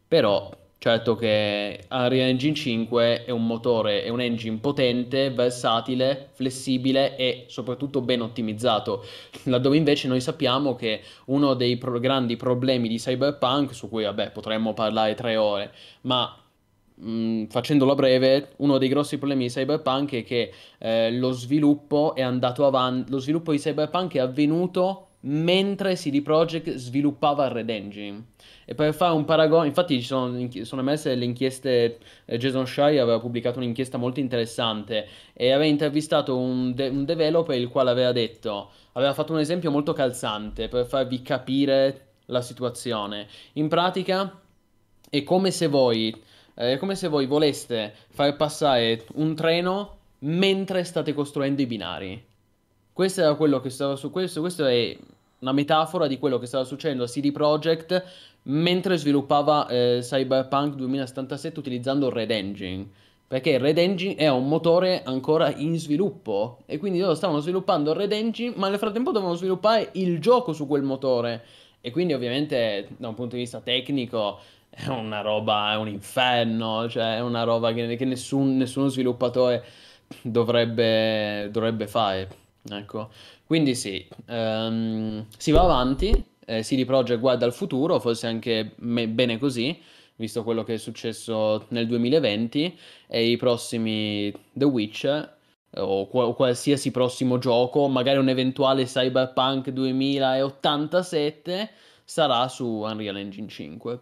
però 0.09 0.51
Certo 0.79 1.17
che 1.17 1.85
Unreal 1.91 2.29
Engine 2.29 2.55
5 2.55 3.25
è 3.25 3.31
un 3.31 3.47
motore, 3.47 4.05
è 4.05 4.11
un 4.11 4.21
engine 4.21 4.59
potente, 4.59 5.31
versatile, 5.31 6.29
flessibile 6.33 7.17
e 7.17 7.47
soprattutto 7.49 8.03
ben 8.03 8.21
ottimizzato, 8.21 9.03
laddove 9.45 9.79
invece 9.79 10.07
noi 10.07 10.21
sappiamo 10.21 10.77
che 10.77 11.01
uno 11.27 11.55
dei 11.55 11.79
pro- 11.79 11.99
grandi 11.99 12.37
problemi 12.37 12.89
di 12.89 12.99
Cyberpunk, 12.99 13.75
su 13.75 13.89
cui 13.89 14.05
vabbè 14.05 14.31
potremmo 14.33 14.75
parlare 14.75 15.15
tre 15.15 15.37
ore, 15.37 15.73
ma 16.03 16.37
mh, 16.97 17.11
mm, 17.11 17.45
facendola 17.47 17.95
breve, 17.95 18.53
uno 18.59 18.77
dei 18.77 18.89
grossi 18.89 19.17
problemi 19.17 19.45
di 19.45 19.51
Cyberpunk 19.51 20.13
è 20.13 20.25
che 20.25 20.53
eh, 20.79 21.11
lo 21.11 21.33
sviluppo 21.33 22.15
è 22.15 22.21
andato 22.21 22.67
avanti, 22.67 23.11
lo 23.11 23.19
sviluppo 23.19 23.51
di 23.51 23.59
Cyberpunk 23.59 24.15
è 24.15 24.19
avvenuto 24.19 25.06
mentre 25.21 25.95
CD 25.95 26.23
Projekt 26.23 26.75
sviluppava 26.75 27.49
Red 27.49 27.71
Engine. 27.71 28.25
E 28.65 28.75
per 28.75 28.95
fare 28.95 29.15
un 29.15 29.25
paragone, 29.25 29.69
infatti 29.69 30.01
ci 30.01 30.07
sono, 30.07 30.49
sono 30.63 30.81
emerse 30.81 31.11
delle 31.11 31.25
inchieste, 31.25 31.99
eh, 32.25 32.39
Jason 32.39 32.67
Shire 32.67 33.01
aveva 33.01 33.21
pubblicato 33.21 33.59
un'inchiesta 33.59 33.97
molto 33.97 34.21
interessante 34.21 35.07
e 35.33 35.53
aveva 35.53 35.69
intervistato 35.69 36.37
un, 36.37 36.75
de- 36.75 36.89
un 36.89 37.05
developer 37.05 37.57
il 37.59 37.69
quale 37.69 37.91
aveva 37.91 38.13
detto, 38.13 38.71
aveva 38.93 39.15
fatto 39.15 39.33
un 39.33 39.39
esempio 39.39 39.71
molto 39.71 39.93
calzante 39.93 40.69
per 40.69 40.87
farvi 40.87 41.23
capire 41.23 42.07
la 42.27 42.43
situazione. 42.43 43.29
In 43.55 43.69
pratica 43.69 44.41
è 45.09 45.23
come 45.23 45.51
se 45.51 45.69
voi, 45.69 46.11
eh, 46.55 46.73
è 46.73 46.77
come 46.77 46.95
se 46.97 47.09
voi 47.09 47.27
voleste 47.27 47.95
far 48.09 48.37
passare 48.37 49.05
un 49.15 49.35
treno 49.35 49.99
mentre 50.21 50.85
state 50.85 51.13
costruendo 51.13 51.63
i 51.63 51.67
binari. 51.67 52.26
Questo 52.97 53.21
era 53.21 53.35
quello 53.35 53.61
che 53.61 53.69
stava 53.69 53.95
su 53.95 54.11
questo, 54.11 54.41
questo 54.41 54.65
è 54.65 54.97
una 55.41 55.53
metafora 55.53 56.07
di 56.07 56.19
quello 56.19 56.39
che 56.39 56.47
stava 56.47 56.65
succedendo 56.65 57.05
a 57.05 57.07
CD 57.07 57.31
Projekt 57.31 58.03
mentre 58.45 58.97
sviluppava 58.97 59.69
eh, 59.69 59.99
Cyberpunk 60.01 60.77
2077 60.77 61.59
utilizzando 61.59 62.09
Red 62.09 62.31
Engine. 62.31 62.89
Perché 63.29 63.59
Red 63.59 63.77
Engine 63.77 64.15
è 64.15 64.31
un 64.31 64.49
motore 64.49 65.03
ancora 65.03 65.55
in 65.55 65.79
sviluppo 65.79 66.61
e 66.65 66.79
quindi 66.79 66.99
loro 67.01 67.15
stavano 67.15 67.41
sviluppando 67.41 67.93
Red 67.93 68.13
Engine, 68.13 68.55
ma 68.57 68.71
nel 68.71 68.79
frattempo 68.79 69.11
dovevano 69.11 69.37
sviluppare 69.37 69.91
il 69.93 70.19
gioco 70.19 70.55
su 70.55 70.67
quel 70.67 70.83
motore. 70.83 71.45
E 71.83 71.91
quindi 71.91 72.15
ovviamente 72.15 72.89
da 72.97 73.09
un 73.09 73.15
punto 73.15 73.35
di 73.35 73.43
vista 73.43 73.61
tecnico 73.61 74.39
è 74.71 74.89
una 74.89 75.21
roba, 75.21 75.73
è 75.73 75.77
un 75.77 75.89
inferno, 75.89 76.89
cioè 76.89 77.17
è 77.17 77.21
una 77.21 77.43
roba 77.43 77.75
che, 77.75 77.95
che 77.95 78.05
nessun, 78.07 78.57
nessuno 78.57 78.89
sviluppatore 78.89 79.63
dovrebbe, 80.23 81.51
dovrebbe 81.51 81.87
fare. 81.87 82.45
Ecco. 82.71 83.11
Quindi 83.45 83.75
sì, 83.75 84.07
um, 84.29 85.25
si 85.37 85.51
va 85.53 85.63
avanti, 85.63 86.25
eh, 86.47 86.63
CD 86.63 86.85
Projekt 86.85 87.21
guarda 87.21 87.45
al 87.47 87.53
futuro, 87.53 88.01
forse 88.01 88.27
anche 88.27 88.73
me- 88.79 89.09
bene 89.09 89.39
così, 89.39 89.79
visto 90.17 90.43
quello 90.43 90.65
che 90.65 90.75
è 90.75 90.79
successo 90.79 91.67
nel 91.69 91.87
2020 91.87 92.77
e 93.07 93.29
i 93.31 93.37
prossimi 93.37 94.33
The 94.53 94.65
Witcher 94.65 95.35
o, 95.79 96.07
qual- 96.09 96.35
qualsiasi 96.35 96.91
prossimo 96.91 97.39
gioco, 97.39 97.87
magari 97.89 98.19
un 98.19 98.29
eventuale 98.29 98.85
Cyberpunk 98.85 99.71
2087 99.71 101.71
sarà 102.05 102.49
su 102.49 102.67
Unreal 102.67 103.17
Engine 103.17 103.49
5. 103.49 104.01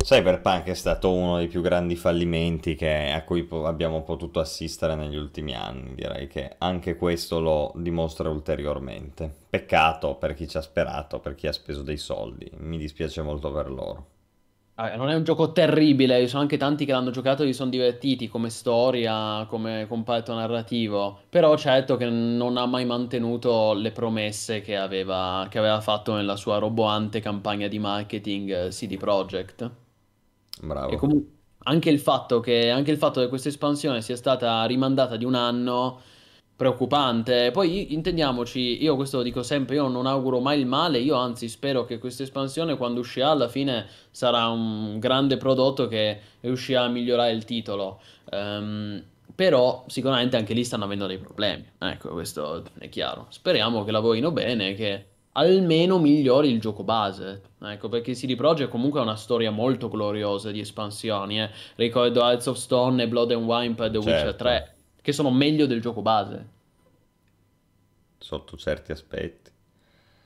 Cyberpunk 0.00 0.64
è 0.64 0.74
stato 0.74 1.12
uno 1.12 1.36
dei 1.36 1.48
più 1.48 1.60
grandi 1.60 1.94
fallimenti 1.94 2.74
che, 2.74 3.10
a 3.10 3.24
cui 3.24 3.44
po- 3.44 3.66
abbiamo 3.66 4.02
potuto 4.02 4.40
assistere 4.40 4.94
negli 4.94 5.16
ultimi 5.16 5.54
anni, 5.54 5.94
direi 5.94 6.28
che 6.28 6.54
anche 6.58 6.96
questo 6.96 7.40
lo 7.40 7.72
dimostra 7.76 8.30
ulteriormente. 8.30 9.30
Peccato 9.50 10.14
per 10.14 10.32
chi 10.34 10.48
ci 10.48 10.56
ha 10.56 10.62
sperato, 10.62 11.20
per 11.20 11.34
chi 11.34 11.46
ha 11.46 11.52
speso 11.52 11.82
dei 11.82 11.98
soldi, 11.98 12.50
mi 12.56 12.78
dispiace 12.78 13.20
molto 13.20 13.52
per 13.52 13.70
loro. 13.70 14.06
Ah, 14.76 14.94
non 14.96 15.08
è 15.10 15.14
un 15.14 15.24
gioco 15.24 15.52
terribile, 15.52 16.20
ci 16.20 16.28
sono 16.28 16.42
anche 16.42 16.56
tanti 16.56 16.84
che 16.84 16.92
l'hanno 16.92 17.10
giocato 17.10 17.42
e 17.42 17.46
si 17.46 17.52
sono 17.52 17.68
divertiti 17.68 18.28
come 18.28 18.48
storia, 18.48 19.44
come 19.48 19.86
comparto 19.88 20.32
narrativo, 20.32 21.22
però 21.28 21.56
certo 21.56 21.96
che 21.96 22.08
non 22.08 22.56
ha 22.56 22.64
mai 22.64 22.86
mantenuto 22.86 23.72
le 23.74 23.90
promesse 23.90 24.60
che 24.60 24.76
aveva, 24.76 25.46
che 25.50 25.58
aveva 25.58 25.80
fatto 25.80 26.14
nella 26.14 26.36
sua 26.36 26.58
roboante 26.58 27.20
campagna 27.20 27.66
di 27.66 27.78
marketing 27.80 28.50
eh, 28.50 28.68
CD 28.68 28.96
Projekt. 28.96 29.86
Bravo. 30.60 30.92
E 30.92 30.96
comunque 30.96 31.36
anche 31.64 31.90
il 31.90 31.98
fatto 31.98 32.40
che, 32.40 32.70
anche 32.70 32.90
il 32.90 32.96
fatto 32.96 33.20
che 33.20 33.28
questa 33.28 33.48
espansione 33.48 34.00
sia 34.00 34.16
stata 34.16 34.64
rimandata 34.64 35.16
di 35.16 35.24
un 35.24 35.34
anno, 35.34 36.00
preoccupante. 36.56 37.50
Poi 37.52 37.92
intendiamoci, 37.94 38.82
io 38.82 38.96
questo 38.96 39.18
lo 39.18 39.22
dico 39.22 39.42
sempre, 39.42 39.76
io 39.76 39.86
non 39.88 40.06
auguro 40.06 40.40
mai 40.40 40.58
il 40.58 40.66
male, 40.66 40.98
io 40.98 41.14
anzi 41.14 41.48
spero 41.48 41.84
che 41.84 41.98
questa 41.98 42.24
espansione 42.24 42.76
quando 42.76 43.00
uscirà 43.00 43.30
alla 43.30 43.48
fine 43.48 43.86
sarà 44.10 44.48
un 44.48 44.98
grande 44.98 45.36
prodotto 45.36 45.86
che 45.86 46.20
riuscirà 46.40 46.82
a 46.82 46.88
migliorare 46.88 47.32
il 47.32 47.44
titolo. 47.44 48.00
Ehm, 48.30 49.04
però 49.34 49.84
sicuramente 49.86 50.36
anche 50.36 50.52
lì 50.52 50.64
stanno 50.64 50.84
avendo 50.84 51.06
dei 51.06 51.18
problemi. 51.18 51.64
Ecco, 51.78 52.08
questo 52.08 52.64
è 52.78 52.88
chiaro. 52.88 53.26
Speriamo 53.28 53.84
che 53.84 53.92
lavorino 53.92 54.32
bene, 54.32 54.74
che 54.74 55.06
almeno 55.38 55.98
migliori 55.98 56.50
il 56.50 56.60
gioco 56.60 56.82
base. 56.84 57.42
Ecco, 57.60 57.88
perché 57.88 58.12
CD 58.12 58.34
Projekt 58.36 58.70
comunque 58.70 59.00
ha 59.00 59.02
una 59.02 59.16
storia 59.16 59.50
molto 59.50 59.88
gloriosa 59.88 60.50
di 60.50 60.60
espansioni. 60.60 61.40
Eh. 61.40 61.50
Ricordo 61.76 62.20
Hearts 62.20 62.46
of 62.46 62.56
Stone 62.56 63.02
e 63.02 63.08
Blood 63.08 63.32
and 63.32 63.44
Wine 63.44 63.74
per 63.74 63.90
The 63.90 63.98
Witcher 63.98 64.34
Certo, 64.36 64.36
3, 64.36 64.74
che 65.00 65.12
sono 65.12 65.30
meglio 65.30 65.66
del 65.66 65.80
gioco 65.80 66.02
base. 66.02 66.48
sotto 68.18 68.56
certi 68.56 68.92
aspetti. 68.92 69.50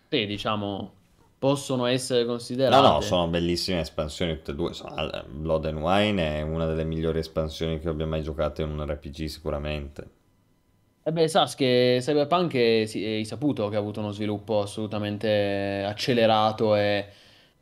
Sì, 0.09 0.27
diciamo, 0.27 0.93
possono 1.39 1.87
essere 1.87 2.25
No, 2.67 2.81
no, 2.81 2.99
considerate. 2.99 3.03
sono 3.03 3.29
bellissime 3.29 3.81
espansioni 3.81 4.35
tutte 4.37 4.53
e 4.53 4.55
due. 4.55 4.71
Eh, 4.73 5.25
Blood 5.29 5.67
and 5.67 5.79
Wine 5.79 6.39
è 6.39 6.43
una 6.43 6.67
delle 6.67 6.85
migliori 6.85 7.19
espansioni 7.21 7.79
che 7.81 7.89
abbia 7.89 8.07
mai 8.07 8.23
giocato 8.23 8.63
in 8.63 8.71
un 8.71 8.85
RPG 8.87 9.25
sicuramente. 9.27 10.11
E 11.05 11.11
beh, 11.11 11.27
Sasuke 11.27 11.99
Cyberpunk 12.01 12.55
è, 12.55 12.89
è 12.89 13.25
saputo 13.25 13.69
che 13.69 13.75
ha 13.75 13.79
avuto 13.81 13.99
uno 13.99 14.13
sviluppo 14.13 14.61
assolutamente 14.61 15.83
accelerato 15.85 16.77
e 16.77 17.09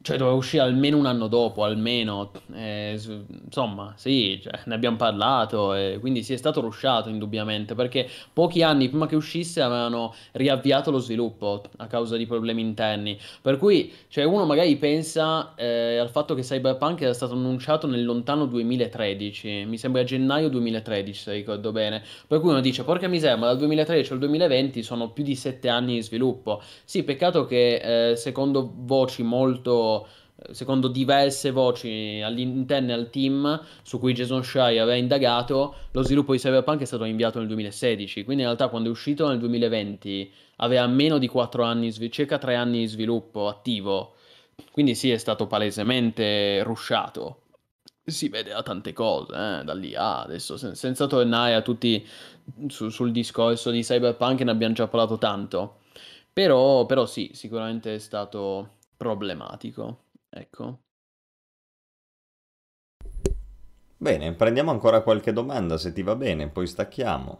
cioè 0.03 0.17
doveva 0.17 0.37
uscire 0.37 0.63
almeno 0.63 0.97
un 0.97 1.07
anno 1.07 1.27
dopo, 1.27 1.63
almeno. 1.63 2.31
Eh, 2.55 2.99
insomma, 3.45 3.93
sì, 3.97 4.41
cioè, 4.43 4.61
ne 4.65 4.75
abbiamo 4.75 4.97
parlato 4.97 5.75
e 5.75 5.99
quindi 6.01 6.23
sì, 6.23 6.33
è 6.33 6.37
stato 6.37 6.61
rushato 6.61 7.11
indubbiamente 7.11 7.75
perché 7.75 8.09
pochi 8.33 8.63
anni 8.63 8.89
prima 8.89 9.07
che 9.07 9.17
uscisse 9.17 9.61
avevano 9.61 10.15
riavviato 10.33 10.91
lo 10.91 10.99
sviluppo 10.99 11.63
a 11.77 11.87
causa 11.87 12.17
di 12.17 12.27
problemi 12.27 12.63
interni. 12.63 13.19
Per 13.43 13.59
cui, 13.59 13.93
cioè, 14.09 14.25
uno 14.25 14.47
magari 14.47 14.77
pensa 14.77 15.55
eh, 15.55 15.99
al 15.99 16.09
fatto 16.09 16.35
che 16.35 16.43
Cyberpunk 16.43 17.03
era 17.03 17.13
stato 17.13 17.35
annunciato 17.35 17.87
nel 17.87 18.05
lontano 18.05 18.47
2013, 18.47 19.65
mi 19.67 19.77
sembra 19.77 20.03
gennaio 20.05 20.49
2013, 20.49 21.21
se 21.21 21.33
ricordo 21.33 21.73
bene. 21.73 22.03
Per 22.27 22.41
cui 22.41 22.49
uno 22.51 22.61
dice, 22.61 22.85
porca 22.85 23.07
miseria, 23.07 23.37
ma 23.37 23.47
dal 23.47 23.59
2013 23.59 24.13
al 24.15 24.19
2020 24.19 24.83
sono 24.83 25.11
più 25.11 25.25
di 25.25 25.35
sette 25.35 25.69
anni 25.69 25.95
di 25.97 26.03
sviluppo. 26.03 26.63
Sì, 26.85 27.03
peccato 27.03 27.45
che 27.45 28.11
eh, 28.11 28.17
secondo 28.17 28.73
voci 28.75 29.23
molto, 29.23 29.90
eh, 30.37 30.55
secondo 30.55 30.89
diverse 30.89 31.51
voci 31.51 32.21
all'interno 32.25 32.93
al 32.93 33.11
team 33.11 33.61
su 33.83 33.99
cui 33.99 34.13
Jason 34.13 34.43
Schreier 34.43 34.83
aveva 34.83 34.97
indagato, 34.97 35.75
lo 35.93 36.03
sviluppo 36.03 36.33
di 36.33 36.39
Cyberpunk 36.39 36.81
è 36.81 36.85
stato 36.85 37.05
inviato 37.05 37.39
nel 37.39 37.49
2016, 37.49 38.25
quindi 38.25 38.43
in 38.43 38.49
realtà 38.49 38.69
quando 38.69 38.89
è 38.89 38.93
uscito 38.93 39.29
nel 39.29 39.39
2020 39.39 40.33
aveva 40.57 40.87
meno 40.87 41.19
di 41.19 41.29
4 41.29 41.63
anni, 41.63 41.93
circa 42.11 42.39
3 42.39 42.55
anni 42.55 42.81
di 42.81 42.87
sviluppo 42.87 43.49
attivo, 43.49 44.15
quindi 44.73 44.95
sì, 44.95 45.11
è 45.11 45.19
stato 45.19 45.47
palesemente 45.47 46.63
rushato. 46.63 47.43
Si 48.05 48.29
vede 48.29 48.51
da 48.51 48.63
tante 48.63 48.93
cose, 48.93 49.33
eh, 49.33 49.65
da 49.65 49.75
lì 49.75 49.95
a 49.95 50.23
adesso, 50.23 50.57
sen- 50.57 50.75
senza 50.75 51.07
tornare 51.07 51.55
a 51.55 51.63
tutti 51.63 52.05
su- 52.69 52.89
sul 52.89 53.13
discorso 53.13 53.71
di 53.71 53.83
Cyberpunk, 53.83 54.41
ne 54.41 54.51
abbiamo 54.51 54.75
già 54.75 54.89
parlato 54.89 55.19
tanto. 55.19 55.79
Però, 56.33 56.87
però 56.87 57.07
sì, 57.07 57.31
sicuramente 57.35 57.95
è 57.95 57.99
stato 57.99 58.79
problematico. 59.01 60.05
Ecco. 60.29 60.83
Bene, 63.97 64.35
prendiamo 64.35 64.73
ancora 64.73 65.03
qualche 65.03 65.33
domanda 65.33 65.79
se 65.79 65.93
ti 65.93 66.03
va 66.03 66.17
bene, 66.17 66.49
poi 66.49 66.67
stacchiamo. 66.67 67.39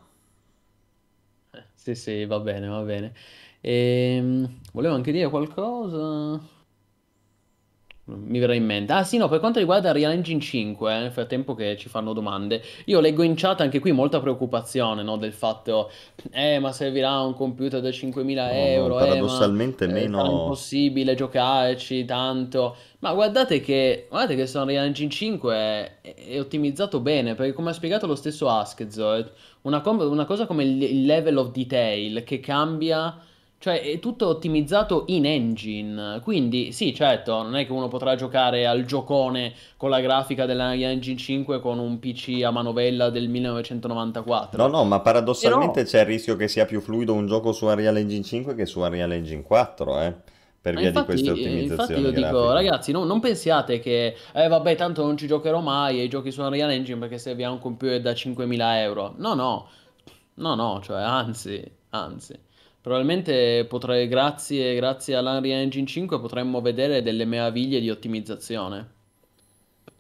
Eh, 1.53 1.65
Sì, 1.75 1.95
sì, 1.95 2.25
va 2.27 2.39
bene, 2.41 2.67
va 2.69 2.83
bene. 2.83 3.15
Ehm, 3.61 4.61
volevo 4.73 4.95
anche 4.95 5.13
dire 5.13 5.29
qualcosa. 5.29 6.41
Mi 8.17 8.39
verrà 8.39 8.55
in 8.55 8.65
mente. 8.65 8.93
Ah, 8.93 9.05
sì, 9.05 9.17
no, 9.17 9.29
per 9.29 9.41
quanto 9.41 9.59
riguarda 9.59 9.93
Real 9.93 10.13
Engine 10.13 10.41
5, 10.41 10.95
eh, 10.95 10.99
nel 11.01 11.11
frattempo 11.11 11.55
che 11.55 11.77
ci 11.77 11.89
fanno 11.89 12.13
domande, 12.13 12.63
io 12.87 13.01
leggo 13.01 13.23
in 13.23 13.35
chat 13.37 13.61
anche 13.61 13.79
qui 13.79 13.93
molta 13.93 14.21
preoccupazione, 14.21 15.03
no, 15.03 15.17
del 15.17 15.33
fatto, 15.33 15.91
eh, 16.31 16.59
ma 16.59 16.73
servirà 16.73 17.21
un 17.21 17.35
computer 17.35 17.81
da 17.81 17.89
5.000 17.89 18.35
No, 18.35 18.51
euro, 18.51 18.99
eh, 18.99 19.01
ma 19.01 19.07
paradossalmente 19.07 19.85
eh, 19.85 19.89
sarà 19.89 20.01
meno... 20.01 20.25
impossibile 20.25 21.15
giocarci 21.15 22.05
tanto. 22.05 22.77
Ma 23.01 23.15
guardate 23.15 23.61
che, 23.61 24.07
guardate 24.09 24.37
che 24.37 24.47
sto 24.47 24.61
Unreal 24.61 24.85
Engine 24.85 25.11
5 25.11 25.55
è, 25.55 25.99
è 26.03 26.39
ottimizzato 26.39 27.01
bene, 27.01 27.35
perché 27.35 27.53
come 27.53 27.71
ha 27.71 27.73
spiegato 27.73 28.07
lo 28.07 28.15
stesso 28.15 28.49
Askzord, 28.49 29.33
una, 29.63 29.81
com- 29.81 30.01
una 30.01 30.25
cosa 30.25 30.47
come 30.47 30.65
il 30.65 31.05
level 31.05 31.37
of 31.39 31.51
detail 31.51 32.25
che 32.25 32.41
cambia, 32.41 33.19
cioè 33.61 33.81
è 33.83 33.99
tutto 34.01 34.27
ottimizzato 34.27 35.05
in 35.09 35.25
engine, 35.27 36.21
quindi 36.23 36.73
sì, 36.73 36.93
certo, 36.95 37.43
non 37.43 37.55
è 37.57 37.65
che 37.67 37.73
uno 37.73 37.89
potrà 37.89 38.17
giocare 38.17 38.67
al 38.67 38.85
giocone 38.87 39.55
con 39.77 39.91
la 39.91 40.01
grafica 40.01 40.47
dell'Unreal 40.47 40.91
Engine 40.93 41.17
5 41.19 41.61
con 41.61 41.79
un 41.79 41.99
PC 42.01 42.43
a 42.43 42.51
manovella 42.51 43.11
del 43.11 43.29
No, 44.53 44.69
1994, 44.69 44.69
no, 44.69 44.85
ma 44.85 45.01
però... 45.41 45.61
paradossalmente 45.61 45.85
c'è 45.85 46.01
il 46.01 46.07
rischio 46.07 46.35
che 46.37 46.49
sia 46.49 46.65
più 46.67 46.81
fluido 46.81 47.15
un 47.15 47.27
gioco 47.27 47.53
su 47.53 47.67
Unreal 47.67 47.97
Engine 47.99 48.23
5 48.25 48.55
che 48.55 48.67
su 48.67 48.81
Unreal 48.81 49.13
Engine 49.13 49.43
4, 49.43 50.01
eh, 50.03 50.15
per 50.61 50.75
Ma 50.75 50.81
via 50.81 50.91
di 50.91 51.03
queste 51.05 51.31
infatti, 51.31 51.43
eh, 51.43 51.63
infatti 51.63 51.99
ottimizzazioni 51.99 52.01
io 52.01 52.11
dico, 52.13 52.49
grafiche. 52.49 52.53
ragazzi, 52.53 52.93
no- 52.93 53.05
non 53.05 53.21
pensiate 53.21 53.79
che, 53.81 54.17
eh 54.33 54.49
vabbè, 54.49 54.75
tanto 54.77 55.05
non 55.05 55.17
ci 55.17 55.27
giocherò 55.29 55.61
mai 55.61 56.01
ai 56.01 56.09
giochi 56.09 56.31
su 56.33 56.43
Unreal 56.43 56.71
Engine 56.71 56.99
perché 56.99 57.19
servirà 57.19 57.51
un 57.51 57.59
computer 57.61 58.01
da 58.01 58.15
5.000 58.15 58.77
euro. 58.81 59.15
No, 59.19 59.35
no, 59.35 59.69
no, 60.35 60.55
no, 60.55 60.81
cioè, 60.83 61.01
anzi, 61.03 61.63
anzi. 61.91 62.39
Probabilmente 62.81 63.67
potrei, 63.67 64.09
grazie, 64.09 64.75
grazie 64.75 65.15
all'Unreal 65.15 65.61
Engine 65.61 65.87
5, 65.87 66.19
potremmo 66.19 66.63
vedere 66.63 67.03
delle 67.03 67.27
meraviglie 67.27 67.79
di 67.81 67.91
ottimizzazione. 67.91 68.99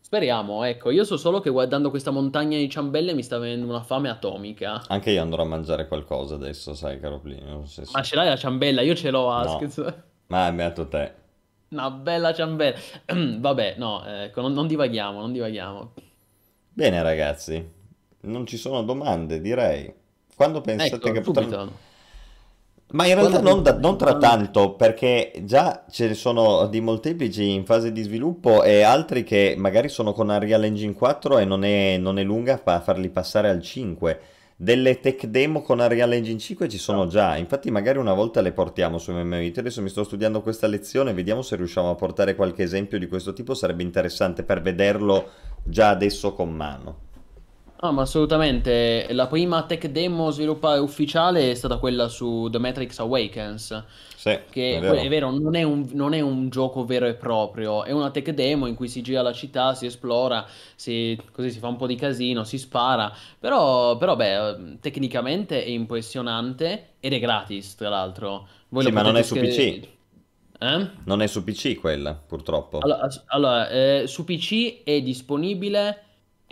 Speriamo, 0.00 0.64
ecco, 0.64 0.90
io 0.90 1.04
so 1.04 1.16
solo 1.16 1.40
che 1.40 1.50
guardando 1.50 1.90
questa 1.90 2.10
montagna 2.10 2.56
di 2.56 2.68
ciambelle 2.68 3.12
mi 3.14 3.22
sta 3.22 3.38
venendo 3.38 3.66
una 3.66 3.82
fame 3.82 4.08
atomica. 4.08 4.82
Anche 4.88 5.10
io 5.10 5.20
andrò 5.22 5.42
a 5.42 5.46
mangiare 5.46 5.86
qualcosa 5.86 6.34
adesso, 6.34 6.74
sai, 6.74 6.98
caro 6.98 7.20
Plinio, 7.20 7.64
so 7.66 7.82
Ma 7.92 8.02
ce 8.02 8.16
l'hai 8.16 8.28
la 8.28 8.36
ciambella? 8.36 8.80
Io 8.80 8.94
ce 8.96 9.10
l'ho, 9.10 9.28
No, 9.28 9.36
Askez. 9.36 9.94
ma 10.28 10.48
è 10.48 10.52
beato 10.52 10.88
te. 10.88 11.12
Una 11.68 11.90
bella 11.90 12.32
ciambella. 12.32 12.76
Vabbè, 13.38 13.74
no, 13.76 14.04
ecco, 14.04 14.40
non, 14.40 14.52
non 14.52 14.66
divaghiamo, 14.66 15.20
non 15.20 15.32
divaghiamo. 15.32 15.92
Bene, 16.72 17.02
ragazzi, 17.02 17.70
non 18.22 18.46
ci 18.46 18.56
sono 18.56 18.82
domande, 18.82 19.40
direi. 19.40 19.92
Quando 20.34 20.60
pensate 20.62 20.94
Ecco, 20.96 21.12
che 21.12 21.20
potranno... 21.20 21.88
Ma 22.92 23.06
in 23.06 23.14
realtà 23.14 23.40
non, 23.40 23.62
da- 23.62 23.78
non 23.78 23.96
tra 23.96 24.16
tanto, 24.16 24.74
perché 24.74 25.32
già 25.44 25.84
ce 25.88 26.08
ne 26.08 26.14
sono 26.14 26.66
di 26.66 26.80
molteplici 26.80 27.52
in 27.52 27.64
fase 27.64 27.92
di 27.92 28.02
sviluppo 28.02 28.64
e 28.64 28.82
altri 28.82 29.22
che 29.22 29.54
magari 29.56 29.88
sono 29.88 30.12
con 30.12 30.28
Unreal 30.28 30.64
Engine 30.64 30.92
4 30.92 31.38
e 31.38 31.44
non 31.44 31.62
è, 31.62 31.98
non 31.98 32.18
è 32.18 32.24
lunga 32.24 32.56
fa- 32.56 32.80
farli 32.80 33.08
passare 33.10 33.48
al 33.48 33.62
5. 33.62 34.20
Delle 34.56 35.00
tech 35.00 35.24
demo 35.26 35.62
con 35.62 35.78
Unreal 35.78 36.12
Engine 36.12 36.38
5 36.38 36.68
ci 36.68 36.78
sono 36.78 37.06
già, 37.06 37.36
infatti 37.36 37.70
magari 37.70 37.98
una 37.98 38.12
volta 38.12 38.40
le 38.40 38.52
portiamo 38.52 38.98
su 38.98 39.12
MMOIT. 39.12 39.58
Adesso 39.58 39.80
mi 39.82 39.88
sto 39.88 40.04
studiando 40.04 40.42
questa 40.42 40.66
lezione, 40.66 41.14
vediamo 41.14 41.42
se 41.42 41.56
riusciamo 41.56 41.90
a 41.90 41.94
portare 41.94 42.34
qualche 42.34 42.64
esempio 42.64 42.98
di 42.98 43.06
questo 43.06 43.32
tipo, 43.32 43.54
sarebbe 43.54 43.84
interessante 43.84 44.42
per 44.42 44.60
vederlo 44.60 45.28
già 45.62 45.90
adesso 45.90 46.34
con 46.34 46.50
mano. 46.50 47.08
No, 47.82 47.92
ma 47.92 48.02
assolutamente. 48.02 49.06
La 49.12 49.26
prima 49.26 49.64
tech 49.64 49.86
demo 49.86 50.30
sviluppata 50.30 50.82
ufficiale 50.82 51.50
è 51.50 51.54
stata 51.54 51.78
quella 51.78 52.08
su 52.08 52.48
The 52.50 52.58
Matrix 52.58 52.98
Awakens, 52.98 53.84
Sì, 54.14 54.28
è 54.30 54.44
che 54.50 54.80
è 54.84 55.08
vero. 55.08 55.08
vero, 55.08 55.30
non 55.30 55.54
è 55.56 55.62
un, 55.62 55.88
non 55.92 56.12
è 56.12 56.20
un 56.20 56.50
gioco 56.50 56.84
vero 56.84 57.06
e 57.06 57.14
proprio, 57.14 57.84
è 57.84 57.90
una 57.92 58.10
tech 58.10 58.30
demo 58.32 58.66
in 58.66 58.74
cui 58.74 58.88
si 58.88 59.00
gira 59.00 59.22
la 59.22 59.32
città, 59.32 59.74
si 59.74 59.86
esplora, 59.86 60.44
si- 60.74 61.18
così 61.32 61.50
si 61.50 61.58
fa 61.58 61.68
un 61.68 61.76
po' 61.76 61.86
di 61.86 61.94
casino, 61.94 62.44
si 62.44 62.58
spara, 62.58 63.10
però, 63.38 63.96
però 63.96 64.14
beh, 64.16 64.78
tecnicamente 64.80 65.64
è 65.64 65.68
impressionante 65.68 66.96
ed 67.00 67.14
è 67.14 67.18
gratis, 67.20 67.76
tra 67.76 67.88
l'altro. 67.88 68.46
Voi 68.68 68.82
Sì, 68.82 68.90
ma 68.90 69.02
non 69.02 69.16
è 69.16 69.22
su 69.22 69.38
PC. 69.38 69.88
Eh? 70.60 70.88
Non 71.04 71.20
è 71.20 71.26
su 71.26 71.44
PC 71.44 71.74
quella, 71.78 72.14
purtroppo. 72.14 72.78
Allora, 72.82 73.08
allora, 73.26 73.68
eh, 73.68 74.04
su 74.06 74.24
PC 74.24 74.82
è 74.84 75.02
disponibile. 75.02 76.04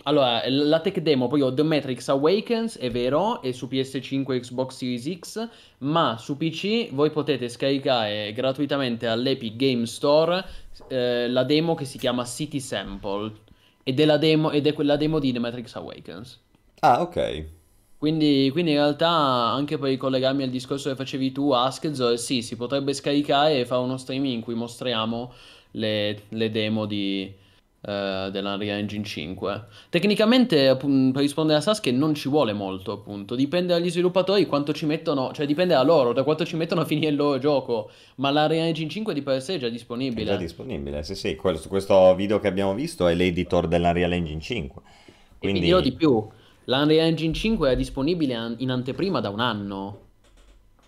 Allora, 0.03 0.41
la 0.47 0.79
tech 0.79 0.99
demo, 0.99 1.27
poi 1.27 1.41
ho 1.41 1.53
The 1.53 1.63
Matrix 1.63 2.07
Awakens, 2.07 2.77
è 2.77 2.89
vero, 2.89 3.41
è 3.41 3.51
su 3.51 3.67
PS5 3.67 4.31
e 4.31 4.39
Xbox 4.39 4.77
Series 4.77 5.19
X, 5.19 5.49
ma 5.79 6.17
su 6.17 6.37
PC 6.37 6.93
voi 6.93 7.09
potete 7.11 7.49
scaricare 7.49 8.31
gratuitamente 8.31 9.07
all'Epic 9.07 9.55
Game 9.57 9.85
Store 9.85 10.43
eh, 10.87 11.27
la 11.27 11.43
demo 11.43 11.75
che 11.75 11.83
si 11.83 11.97
chiama 11.97 12.23
City 12.23 12.61
Sample, 12.61 13.33
ed 13.83 13.99
è, 13.99 14.05
la 14.05 14.17
demo, 14.17 14.51
ed 14.51 14.67
è 14.67 14.73
quella 14.73 14.95
demo 14.95 15.19
di 15.19 15.33
The 15.33 15.39
Matrix 15.39 15.75
Awakens. 15.75 16.39
Ah, 16.79 17.01
ok. 17.01 17.45
Quindi, 17.97 18.49
quindi 18.53 18.71
in 18.71 18.77
realtà, 18.77 19.09
anche 19.09 19.77
per 19.77 19.89
ricollegarmi 19.89 20.43
al 20.43 20.49
discorso 20.49 20.89
che 20.89 20.95
facevi 20.95 21.33
tu, 21.33 21.51
Askzo, 21.51 22.15
sì, 22.15 22.41
si 22.41 22.55
potrebbe 22.55 22.93
scaricare 22.93 23.59
e 23.59 23.65
fare 23.65 23.81
uno 23.81 23.97
streaming 23.97 24.35
in 24.35 24.41
cui 24.41 24.53
mostriamo 24.53 25.33
le, 25.71 26.21
le 26.29 26.49
demo 26.49 26.85
di, 26.85 27.29
eh, 27.81 28.29
dell'Unreal 28.31 28.79
Engine 28.79 29.03
5. 29.03 29.63
Tecnicamente, 29.89 30.75
per 30.75 31.21
rispondere 31.21 31.59
a 31.59 31.61
Sasuke, 31.61 31.91
non 31.91 32.13
ci 32.13 32.29
vuole 32.29 32.53
molto, 32.53 32.91
appunto. 32.91 33.35
Dipende 33.35 33.73
dagli 33.73 33.89
sviluppatori 33.89 34.45
quanto 34.45 34.73
ci 34.73 34.85
mettono, 34.85 35.31
cioè 35.33 35.45
dipende 35.45 35.73
da 35.73 35.83
loro, 35.83 36.13
da 36.13 36.23
quanto 36.23 36.45
ci 36.45 36.55
mettono 36.55 36.81
a 36.81 36.85
finire 36.85 37.11
il 37.11 37.15
loro 37.15 37.37
gioco. 37.39 37.89
Ma 38.15 38.31
l'Unreal 38.31 38.67
Engine 38.67 38.89
5 38.89 39.13
di 39.13 39.21
per 39.21 39.41
sé 39.41 39.55
è 39.55 39.59
già 39.59 39.69
disponibile. 39.69 40.23
È 40.23 40.33
già 40.33 40.37
disponibile, 40.37 41.03
sì, 41.03 41.15
sì. 41.15 41.35
Questo, 41.35 41.69
questo 41.69 42.13
video 42.15 42.39
che 42.39 42.47
abbiamo 42.47 42.73
visto 42.73 43.07
è 43.07 43.13
l'editor 43.13 43.67
dell'Unreal 43.67 44.13
Engine 44.13 44.41
5. 44.41 44.81
Quindi... 45.37 45.59
E 45.59 45.61
vi 45.61 45.67
dirò 45.67 45.79
di 45.79 45.93
più 45.93 46.27
L'Unreal 46.69 47.07
Engine 47.07 47.33
5 47.33 47.71
è 47.71 47.75
disponibile 47.75 48.55
in 48.57 48.69
anteprima 48.69 49.19
da 49.19 49.29
un 49.29 49.39
anno. 49.39 50.08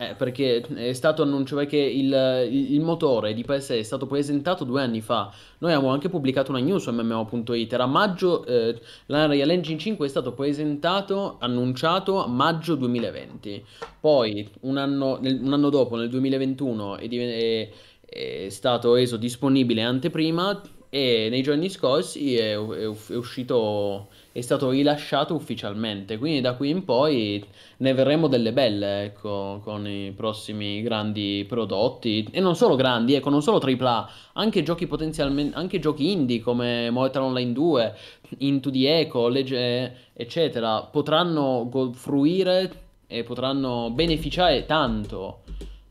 Eh, 0.02 0.16
perché 0.16 0.62
è 0.62 0.94
stato 0.94 1.22
annunciato 1.22 1.62
perché 1.62 1.78
il, 1.78 2.48
il, 2.50 2.82
motore 2.82 3.36
di 3.36 3.44
per 3.44 3.62
sé 3.62 3.78
è 3.78 3.84
stato 3.84 4.08
presentato 4.08 4.64
due 4.64 4.82
anni 4.82 5.00
fa. 5.00 5.32
Noi 5.60 5.74
abbiamo 5.74 5.94
anche 5.94 6.10
pubblicato 6.10 6.50
una 6.50 6.60
news 6.60 6.82
su 6.82 6.92
MMO.it. 6.92 7.72
Era 7.72 7.86
maggio, 7.86 8.44
eh, 8.46 8.82
l'Unreal 9.06 9.52
Engine 9.52 9.78
5 9.78 10.04
è 10.08 10.10
stato 10.10 10.32
presentato, 10.34 11.38
annunciato 11.40 12.24
a 12.24 12.28
maggio 12.28 12.74
2020. 12.74 13.64
Poi 14.00 14.50
un 14.62 14.78
anno, 14.78 15.20
nel, 15.22 15.40
un 15.40 15.54
anno 15.54 15.70
dopo, 15.70 15.96
nel 15.96 16.10
2021, 16.10 16.98
è, 16.98 17.08
è, 17.08 17.70
è 18.04 18.50
stato 18.50 18.96
reso 18.96 19.18
disponibile 19.18 19.84
anteprima 19.84 20.64
e 20.90 21.28
nei 21.30 21.44
giorni 21.44 21.70
scorsi 21.70 22.38
è, 22.38 22.54
è 22.54 23.16
uscito 23.16 24.08
è 24.34 24.42
stato 24.42 24.70
rilasciato 24.70 25.34
ufficialmente, 25.34 26.18
quindi 26.18 26.40
da 26.40 26.54
qui 26.56 26.70
in 26.70 26.86
poi 26.86 27.44
ne 27.78 27.94
verremo 27.94 28.28
delle 28.28 28.54
belle, 28.54 29.04
ecco, 29.04 29.60
con 29.64 29.88
i 29.88 30.12
prossimi 30.16 30.82
grandi 30.82 31.46
prodotti, 31.48 32.28
e 32.32 32.40
non 32.40 32.56
solo 32.56 32.76
grandi, 32.76 33.14
ecco, 33.16 33.30
non 33.30 33.42
solo 33.42 33.60
AAA, 33.60 34.10
anche 34.34 34.64
giochi 34.64 34.88
potenzialmente, 34.88 35.58
anche 35.58 35.80
giochi 35.80 36.12
indie 36.12 36.40
come 36.40 36.90
Mortal 36.90 37.24
Online 37.24 37.52
2, 37.52 37.96
Into 38.40 38.72
the 38.72 39.00
Echo, 39.00 39.28
Legge, 39.28 40.12
eccetera, 40.14 40.84
potranno 40.84 41.68
go- 41.70 41.92
fruire 41.92 42.72
e 43.08 43.24
potranno 43.24 43.92
beneficiare 43.92 44.66
tanto 44.66 45.42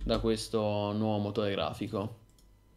da 0.02 0.18
questo 0.18 0.92
nuovo 0.92 1.18
motore 1.18 1.50
grafico 1.50 2.19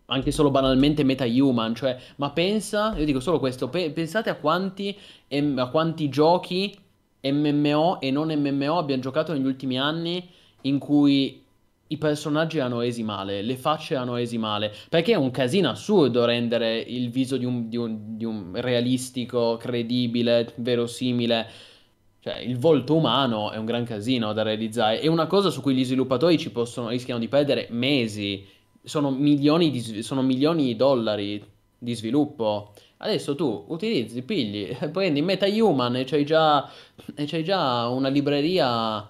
anche 0.08 0.32
solo 0.32 0.52
banalmente 0.52 1.04
meta-human, 1.04 1.76
cioè, 1.76 1.98
ma 2.18 2.32
pensa, 2.32 2.94
io 2.98 3.06
dico 3.06 3.20
solo 3.20 3.40
questo, 3.40 3.70
pe- 3.70 3.92
pensate 3.92 4.30
a 4.30 4.36
quanti, 4.36 4.98
em- 5.28 5.58
a 5.58 5.70
quanti 5.70 6.10
giochi 6.10 6.76
MMO 7.22 8.02
e 8.02 8.12
non 8.12 8.28
MMO 8.30 8.78
abbiamo 8.78 9.02
giocato 9.02 9.32
negli 9.34 9.46
ultimi 9.46 9.80
anni 9.80 10.28
in 10.62 10.78
cui 10.78 11.42
i 11.88 11.98
personaggi 11.98 12.58
erano 12.58 12.80
resi 12.80 13.04
male, 13.04 13.42
le 13.42 13.56
facce 13.56 13.94
erano 13.94 14.16
resi 14.16 14.38
male, 14.38 14.74
perché 14.90 15.14
è 15.14 15.18
un 15.18 15.32
casino 15.32 15.70
assurdo 15.70 16.26
rendere 16.26 16.80
il 16.80 17.10
viso 17.10 17.38
di 17.38 17.46
un, 17.46 17.70
di 17.70 17.78
un, 17.78 18.18
di 18.18 18.26
un 18.26 18.52
realistico, 18.54 19.58
credibile, 19.58 20.54
verosimile. 20.56 21.48
Cioè, 22.20 22.38
il 22.38 22.58
volto 22.58 22.96
umano 22.96 23.52
è 23.52 23.58
un 23.58 23.66
gran 23.66 23.84
casino 23.84 24.32
da 24.34 24.44
realizzare. 24.44 25.02
È 25.02 25.08
una 25.08 25.28
cosa 25.28 25.50
su 25.50 25.62
cui 25.62 25.76
gli 25.76 25.84
sviluppatori 25.84 26.38
ci 26.38 26.52
possono, 26.52 26.88
rischiano 26.90 27.20
di 27.20 27.28
perdere 27.28 27.68
mesi 27.70 28.46
sono 28.84 29.12
milioni 29.12 29.72
di, 29.72 30.04
sono 30.04 30.22
milioni 30.22 30.66
di 30.66 30.76
dollari 30.76 31.44
di 31.78 31.94
sviluppo. 31.96 32.74
Adesso 32.98 33.36
tu 33.36 33.66
utilizzi, 33.68 34.22
pigli, 34.22 34.76
prendi 34.92 35.22
MetaHuman 35.22 35.98
e 35.98 36.04
c'hai 36.06 36.26
già, 36.26 36.70
e 37.16 37.26
c'hai 37.26 37.44
già 37.44 37.88
una 37.88 38.10
libreria 38.10 39.08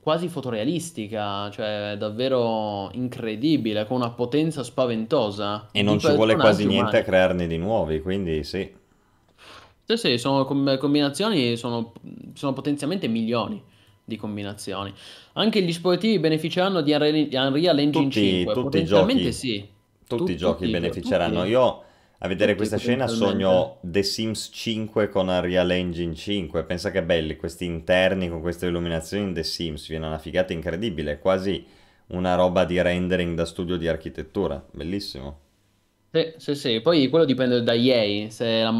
quasi 0.00 0.28
fotorealistica, 0.28 1.50
cioè 1.50 1.94
davvero 1.96 2.90
incredibile, 2.92 3.86
con 3.86 3.96
una 3.96 4.10
potenza 4.10 4.62
spaventosa. 4.62 5.68
E 5.72 5.82
non 5.82 5.98
ci 5.98 6.12
vuole 6.12 6.34
quasi 6.34 6.62
umani. 6.64 6.78
niente 6.78 6.98
a 6.98 7.02
crearne 7.02 7.46
di 7.46 7.56
nuovi, 7.56 8.00
quindi 8.02 8.44
sì. 8.44 8.70
Sì, 9.86 9.96
sì, 9.96 10.18
sono 10.18 10.44
combinazioni, 10.44 11.56
sono, 11.56 11.92
sono 12.34 12.52
potenzialmente 12.52 13.06
milioni 13.06 13.62
di 14.04 14.16
combinazioni. 14.16 14.92
Anche 15.32 15.62
gli 15.62 15.72
sportivi 15.72 16.18
beneficeranno 16.18 16.82
di 16.82 16.92
Unreal 16.92 17.78
Engine 17.78 18.04
tutti, 18.04 18.20
5, 18.20 18.52
tutti 18.52 18.64
potenzialmente 18.64 19.22
giochi, 19.22 19.32
sì. 19.32 19.68
Tutti 20.06 20.32
i 20.32 20.36
giochi 20.36 20.70
beneficeranno. 20.70 21.40
Tutti. 21.40 21.50
Io 21.50 21.82
a 22.18 22.28
vedere 22.28 22.52
tutti, 22.52 22.66
questa 22.68 22.76
scena 22.76 23.06
sogno 23.06 23.78
The 23.80 24.02
Sims 24.02 24.50
5 24.52 25.08
con 25.08 25.28
Unreal 25.28 25.70
Engine 25.70 26.14
5. 26.14 26.64
Pensa 26.64 26.90
che 26.90 27.02
belli 27.02 27.36
questi 27.36 27.64
interni 27.64 28.28
con 28.28 28.40
queste 28.40 28.66
illuminazioni 28.66 29.24
in 29.24 29.34
The 29.34 29.42
Sims, 29.42 29.88
viene 29.88 30.06
una 30.06 30.18
figata 30.18 30.52
incredibile, 30.52 31.18
quasi 31.18 31.64
una 32.08 32.34
roba 32.34 32.64
di 32.64 32.80
rendering 32.80 33.34
da 33.34 33.46
studio 33.46 33.76
di 33.76 33.88
architettura, 33.88 34.62
bellissimo. 34.72 35.40
Sì, 36.14 36.32
sì, 36.36 36.54
sì, 36.54 36.80
poi 36.80 37.08
quello 37.08 37.24
dipende 37.24 37.60
da 37.64 37.74
EA, 37.74 38.30
se, 38.30 38.62
la, 38.62 38.72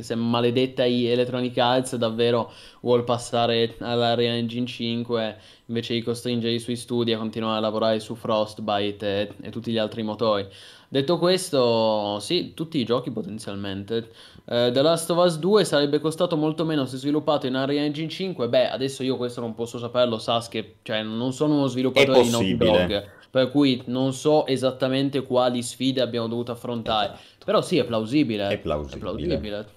se 0.00 0.14
maledetta 0.16 0.84
Electronic 0.84 1.56
Arts 1.56 1.94
davvero 1.94 2.50
vuol 2.80 3.04
passare 3.04 3.76
alla 3.78 4.14
Real 4.14 4.34
Engine 4.34 4.66
5 4.66 5.38
invece 5.66 5.94
di 5.94 6.02
costringere 6.02 6.52
i 6.52 6.58
suoi 6.58 6.74
studi 6.74 7.12
a 7.12 7.18
continuare 7.18 7.58
a 7.58 7.60
lavorare 7.60 8.00
su 8.00 8.16
Frostbite 8.16 9.20
e, 9.20 9.34
e 9.40 9.50
tutti 9.50 9.70
gli 9.70 9.78
altri 9.78 10.02
motori. 10.02 10.44
Detto 10.88 11.16
questo, 11.16 12.18
sì, 12.18 12.54
tutti 12.54 12.78
i 12.78 12.84
giochi 12.84 13.12
potenzialmente. 13.12 14.10
Uh, 14.44 14.72
The 14.72 14.82
Last 14.82 15.10
of 15.12 15.24
Us 15.24 15.38
2 15.38 15.64
sarebbe 15.64 16.00
costato 16.00 16.36
molto 16.36 16.64
meno 16.64 16.86
se 16.86 16.96
sviluppato 16.96 17.46
in 17.46 17.54
Unreal 17.54 17.84
Engine 17.84 18.08
5. 18.08 18.48
Beh, 18.48 18.68
adesso 18.68 19.04
io 19.04 19.16
questo 19.16 19.40
non 19.40 19.54
posso 19.54 19.78
saperlo, 19.78 20.18
Sasuke, 20.18 20.78
cioè 20.82 21.04
non 21.04 21.32
sono 21.32 21.54
uno 21.54 21.68
sviluppatore 21.68 22.22
di 22.22 22.30
Naughty 22.30 22.56
Dog 22.56 23.20
per 23.32 23.50
cui 23.50 23.82
non 23.86 24.12
so 24.12 24.46
esattamente 24.46 25.22
quali 25.22 25.62
sfide 25.62 26.02
abbiamo 26.02 26.26
dovuto 26.26 26.52
affrontare. 26.52 27.14
Esatto. 27.14 27.44
Però 27.46 27.62
sì, 27.62 27.78
è 27.78 27.84
plausibile. 27.84 28.48
È 28.48 28.58
plausibile. 28.58 28.96
È 28.96 29.00
plausibile. 29.00 29.68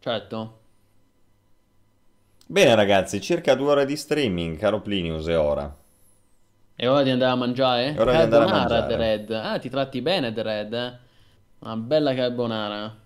Certo. 0.00 0.58
Bene 2.44 2.74
ragazzi, 2.74 3.20
circa 3.20 3.54
due 3.54 3.70
ore 3.70 3.86
di 3.86 3.94
streaming, 3.94 4.56
caro 4.58 4.80
Plinius, 4.80 5.26
è 5.28 5.38
ora. 5.38 5.72
È 6.74 6.88
ora 6.88 7.04
di 7.04 7.10
andare 7.10 7.30
a 7.30 7.36
mangiare? 7.36 7.94
È 7.94 8.00
ora 8.00 8.10
di 8.10 8.22
andare 8.22 8.44
a 8.44 8.48
mangiare. 8.48 8.88
The 8.88 8.96
Red. 8.96 9.30
Ah, 9.30 9.58
ti 9.60 9.70
tratti 9.70 10.00
bene 10.02 10.32
The 10.32 10.42
Red, 10.42 10.72
eh? 10.72 10.98
Una 11.60 11.76
bella 11.76 12.14
carbonara. 12.14 12.96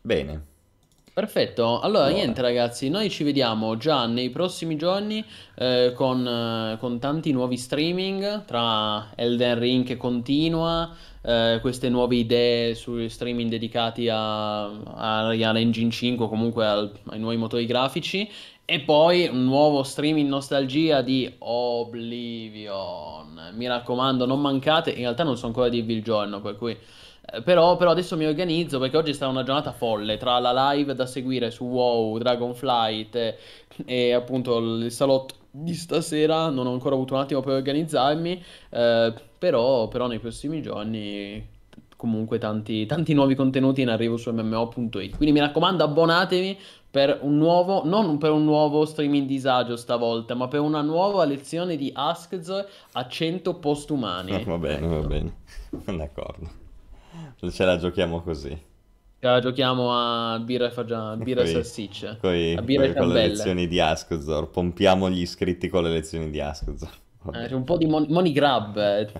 Bene. 0.00 0.51
Perfetto, 1.14 1.78
allora, 1.78 2.04
allora, 2.04 2.14
niente 2.14 2.40
ragazzi, 2.40 2.88
noi 2.88 3.10
ci 3.10 3.22
vediamo 3.22 3.76
già 3.76 4.06
nei 4.06 4.30
prossimi 4.30 4.76
giorni 4.76 5.22
eh, 5.56 5.92
con, 5.94 6.26
eh, 6.26 6.78
con, 6.78 6.98
tanti 6.98 7.32
nuovi 7.32 7.58
streaming, 7.58 8.46
tra 8.46 9.10
Elden 9.14 9.58
Ring 9.58 9.84
che 9.84 9.98
continua, 9.98 10.90
eh, 11.20 11.58
queste 11.60 11.90
nuove 11.90 12.16
idee 12.16 12.74
sui 12.74 13.10
streaming 13.10 13.50
dedicati 13.50 14.08
a, 14.08 14.62
a 14.64 15.28
Real 15.28 15.54
Engine 15.58 15.90
5 15.90 16.24
o 16.24 16.28
comunque 16.30 16.66
al, 16.66 16.90
ai 17.10 17.18
nuovi 17.18 17.36
motori 17.36 17.66
grafici 17.66 18.26
e 18.64 18.80
poi 18.80 19.28
un 19.28 19.44
nuovo 19.44 19.82
streaming 19.82 20.30
nostalgia 20.30 21.02
di 21.02 21.30
Oblivion. 21.40 22.70
Mi 23.52 23.66
raccomando, 23.66 24.24
non 24.24 24.40
mancate, 24.40 24.92
in 24.92 25.00
realtà 25.00 25.24
non 25.24 25.36
so 25.36 25.44
ancora 25.44 25.68
dirvi 25.68 25.92
il 25.92 26.02
giorno, 26.02 26.40
per 26.40 26.56
cui... 26.56 26.74
Eh, 27.24 27.42
però, 27.42 27.76
però, 27.76 27.90
adesso 27.90 28.16
mi 28.16 28.26
organizzo 28.26 28.78
perché 28.78 28.96
oggi 28.96 29.10
è 29.10 29.14
stata 29.14 29.30
una 29.30 29.44
giornata 29.44 29.72
folle 29.72 30.16
tra 30.16 30.38
la 30.40 30.72
live 30.72 30.94
da 30.94 31.06
seguire 31.06 31.50
su 31.50 31.64
WoW, 31.64 32.18
Dragonflight 32.18 33.14
e, 33.14 33.36
e 33.84 34.12
appunto 34.12 34.58
il 34.58 34.90
salotto 34.90 35.36
di 35.50 35.74
stasera. 35.74 36.48
Non 36.48 36.66
ho 36.66 36.72
ancora 36.72 36.94
avuto 36.94 37.14
un 37.14 37.20
attimo 37.20 37.40
per 37.40 37.54
organizzarmi, 37.54 38.42
eh, 38.70 39.14
però, 39.38 39.88
però 39.88 40.06
nei 40.08 40.18
prossimi 40.18 40.60
giorni 40.62 41.50
comunque 41.96 42.38
tanti, 42.38 42.84
tanti 42.86 43.14
nuovi 43.14 43.36
contenuti 43.36 43.80
in 43.80 43.88
arrivo 43.88 44.16
su 44.16 44.32
MMO.it. 44.32 45.16
Quindi 45.16 45.32
mi 45.32 45.38
raccomando, 45.38 45.84
abbonatevi 45.84 46.58
per 46.90 47.20
un 47.22 47.38
nuovo, 47.38 47.84
non 47.84 48.18
per 48.18 48.32
un 48.32 48.44
nuovo 48.44 48.84
streaming 48.84 49.26
disagio 49.26 49.76
stavolta, 49.76 50.34
ma 50.34 50.48
per 50.48 50.58
una 50.58 50.82
nuova 50.82 51.24
lezione 51.24 51.76
di 51.76 51.92
Askz 51.94 52.66
a 52.92 53.06
100 53.06 53.54
postumani. 53.54 54.42
Va 54.44 54.58
bene, 54.58 54.86
va 54.88 55.06
bene. 55.06 55.36
D'accordo. 55.96 56.61
Ce 57.50 57.64
la 57.64 57.76
giochiamo 57.76 58.22
così. 58.22 58.50
Ce 58.50 59.26
la 59.26 59.40
giochiamo 59.40 59.92
a 59.92 60.38
birra 60.38 60.66
e, 60.66 60.70
fagia... 60.70 61.14
birra 61.16 61.42
e 61.42 61.46
salsicce. 61.46 62.18
Coi, 62.20 62.54
a 62.54 62.62
birra 62.62 62.84
coi, 62.84 62.90
e 62.90 62.98
con 62.98 63.08
le 63.08 63.28
lezioni 63.28 63.66
di 63.66 63.80
Ascozor. 63.80 64.50
Pompiamo 64.50 65.10
gli 65.10 65.20
iscritti 65.20 65.68
con 65.68 65.82
le 65.82 65.90
lezioni 65.90 66.30
di 66.30 66.40
Ascozor. 66.40 66.90
Eh, 67.34 67.54
un 67.54 67.64
po' 67.64 67.76
di 67.76 67.86
mon- 67.86 68.06
money 68.08 68.32
grab 68.32 68.76
eh, 68.76 69.12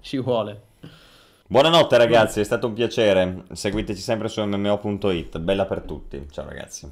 ci 0.00 0.18
vuole. 0.18 0.62
Buonanotte 1.46 1.96
ragazzi, 1.96 2.40
è 2.40 2.44
stato 2.44 2.66
un 2.66 2.74
piacere. 2.74 3.44
Seguiteci 3.52 4.00
sempre 4.00 4.28
su 4.28 4.42
mmo.it. 4.42 5.38
Bella 5.38 5.64
per 5.64 5.82
tutti. 5.82 6.26
Ciao 6.30 6.46
ragazzi. 6.46 6.90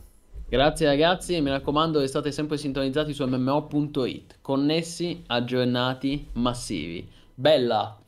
Grazie 0.49 0.87
ragazzi 0.87 1.41
mi 1.41 1.51
raccomando 1.51 2.07
state 2.07 2.31
sempre 2.31 2.57
sintonizzati 2.57 3.13
su 3.13 3.27
mmo.it, 3.27 4.39
connessi, 4.43 5.25
aggiornati, 5.27 6.29
massivi. 6.35 7.11
Bella! 7.35 7.99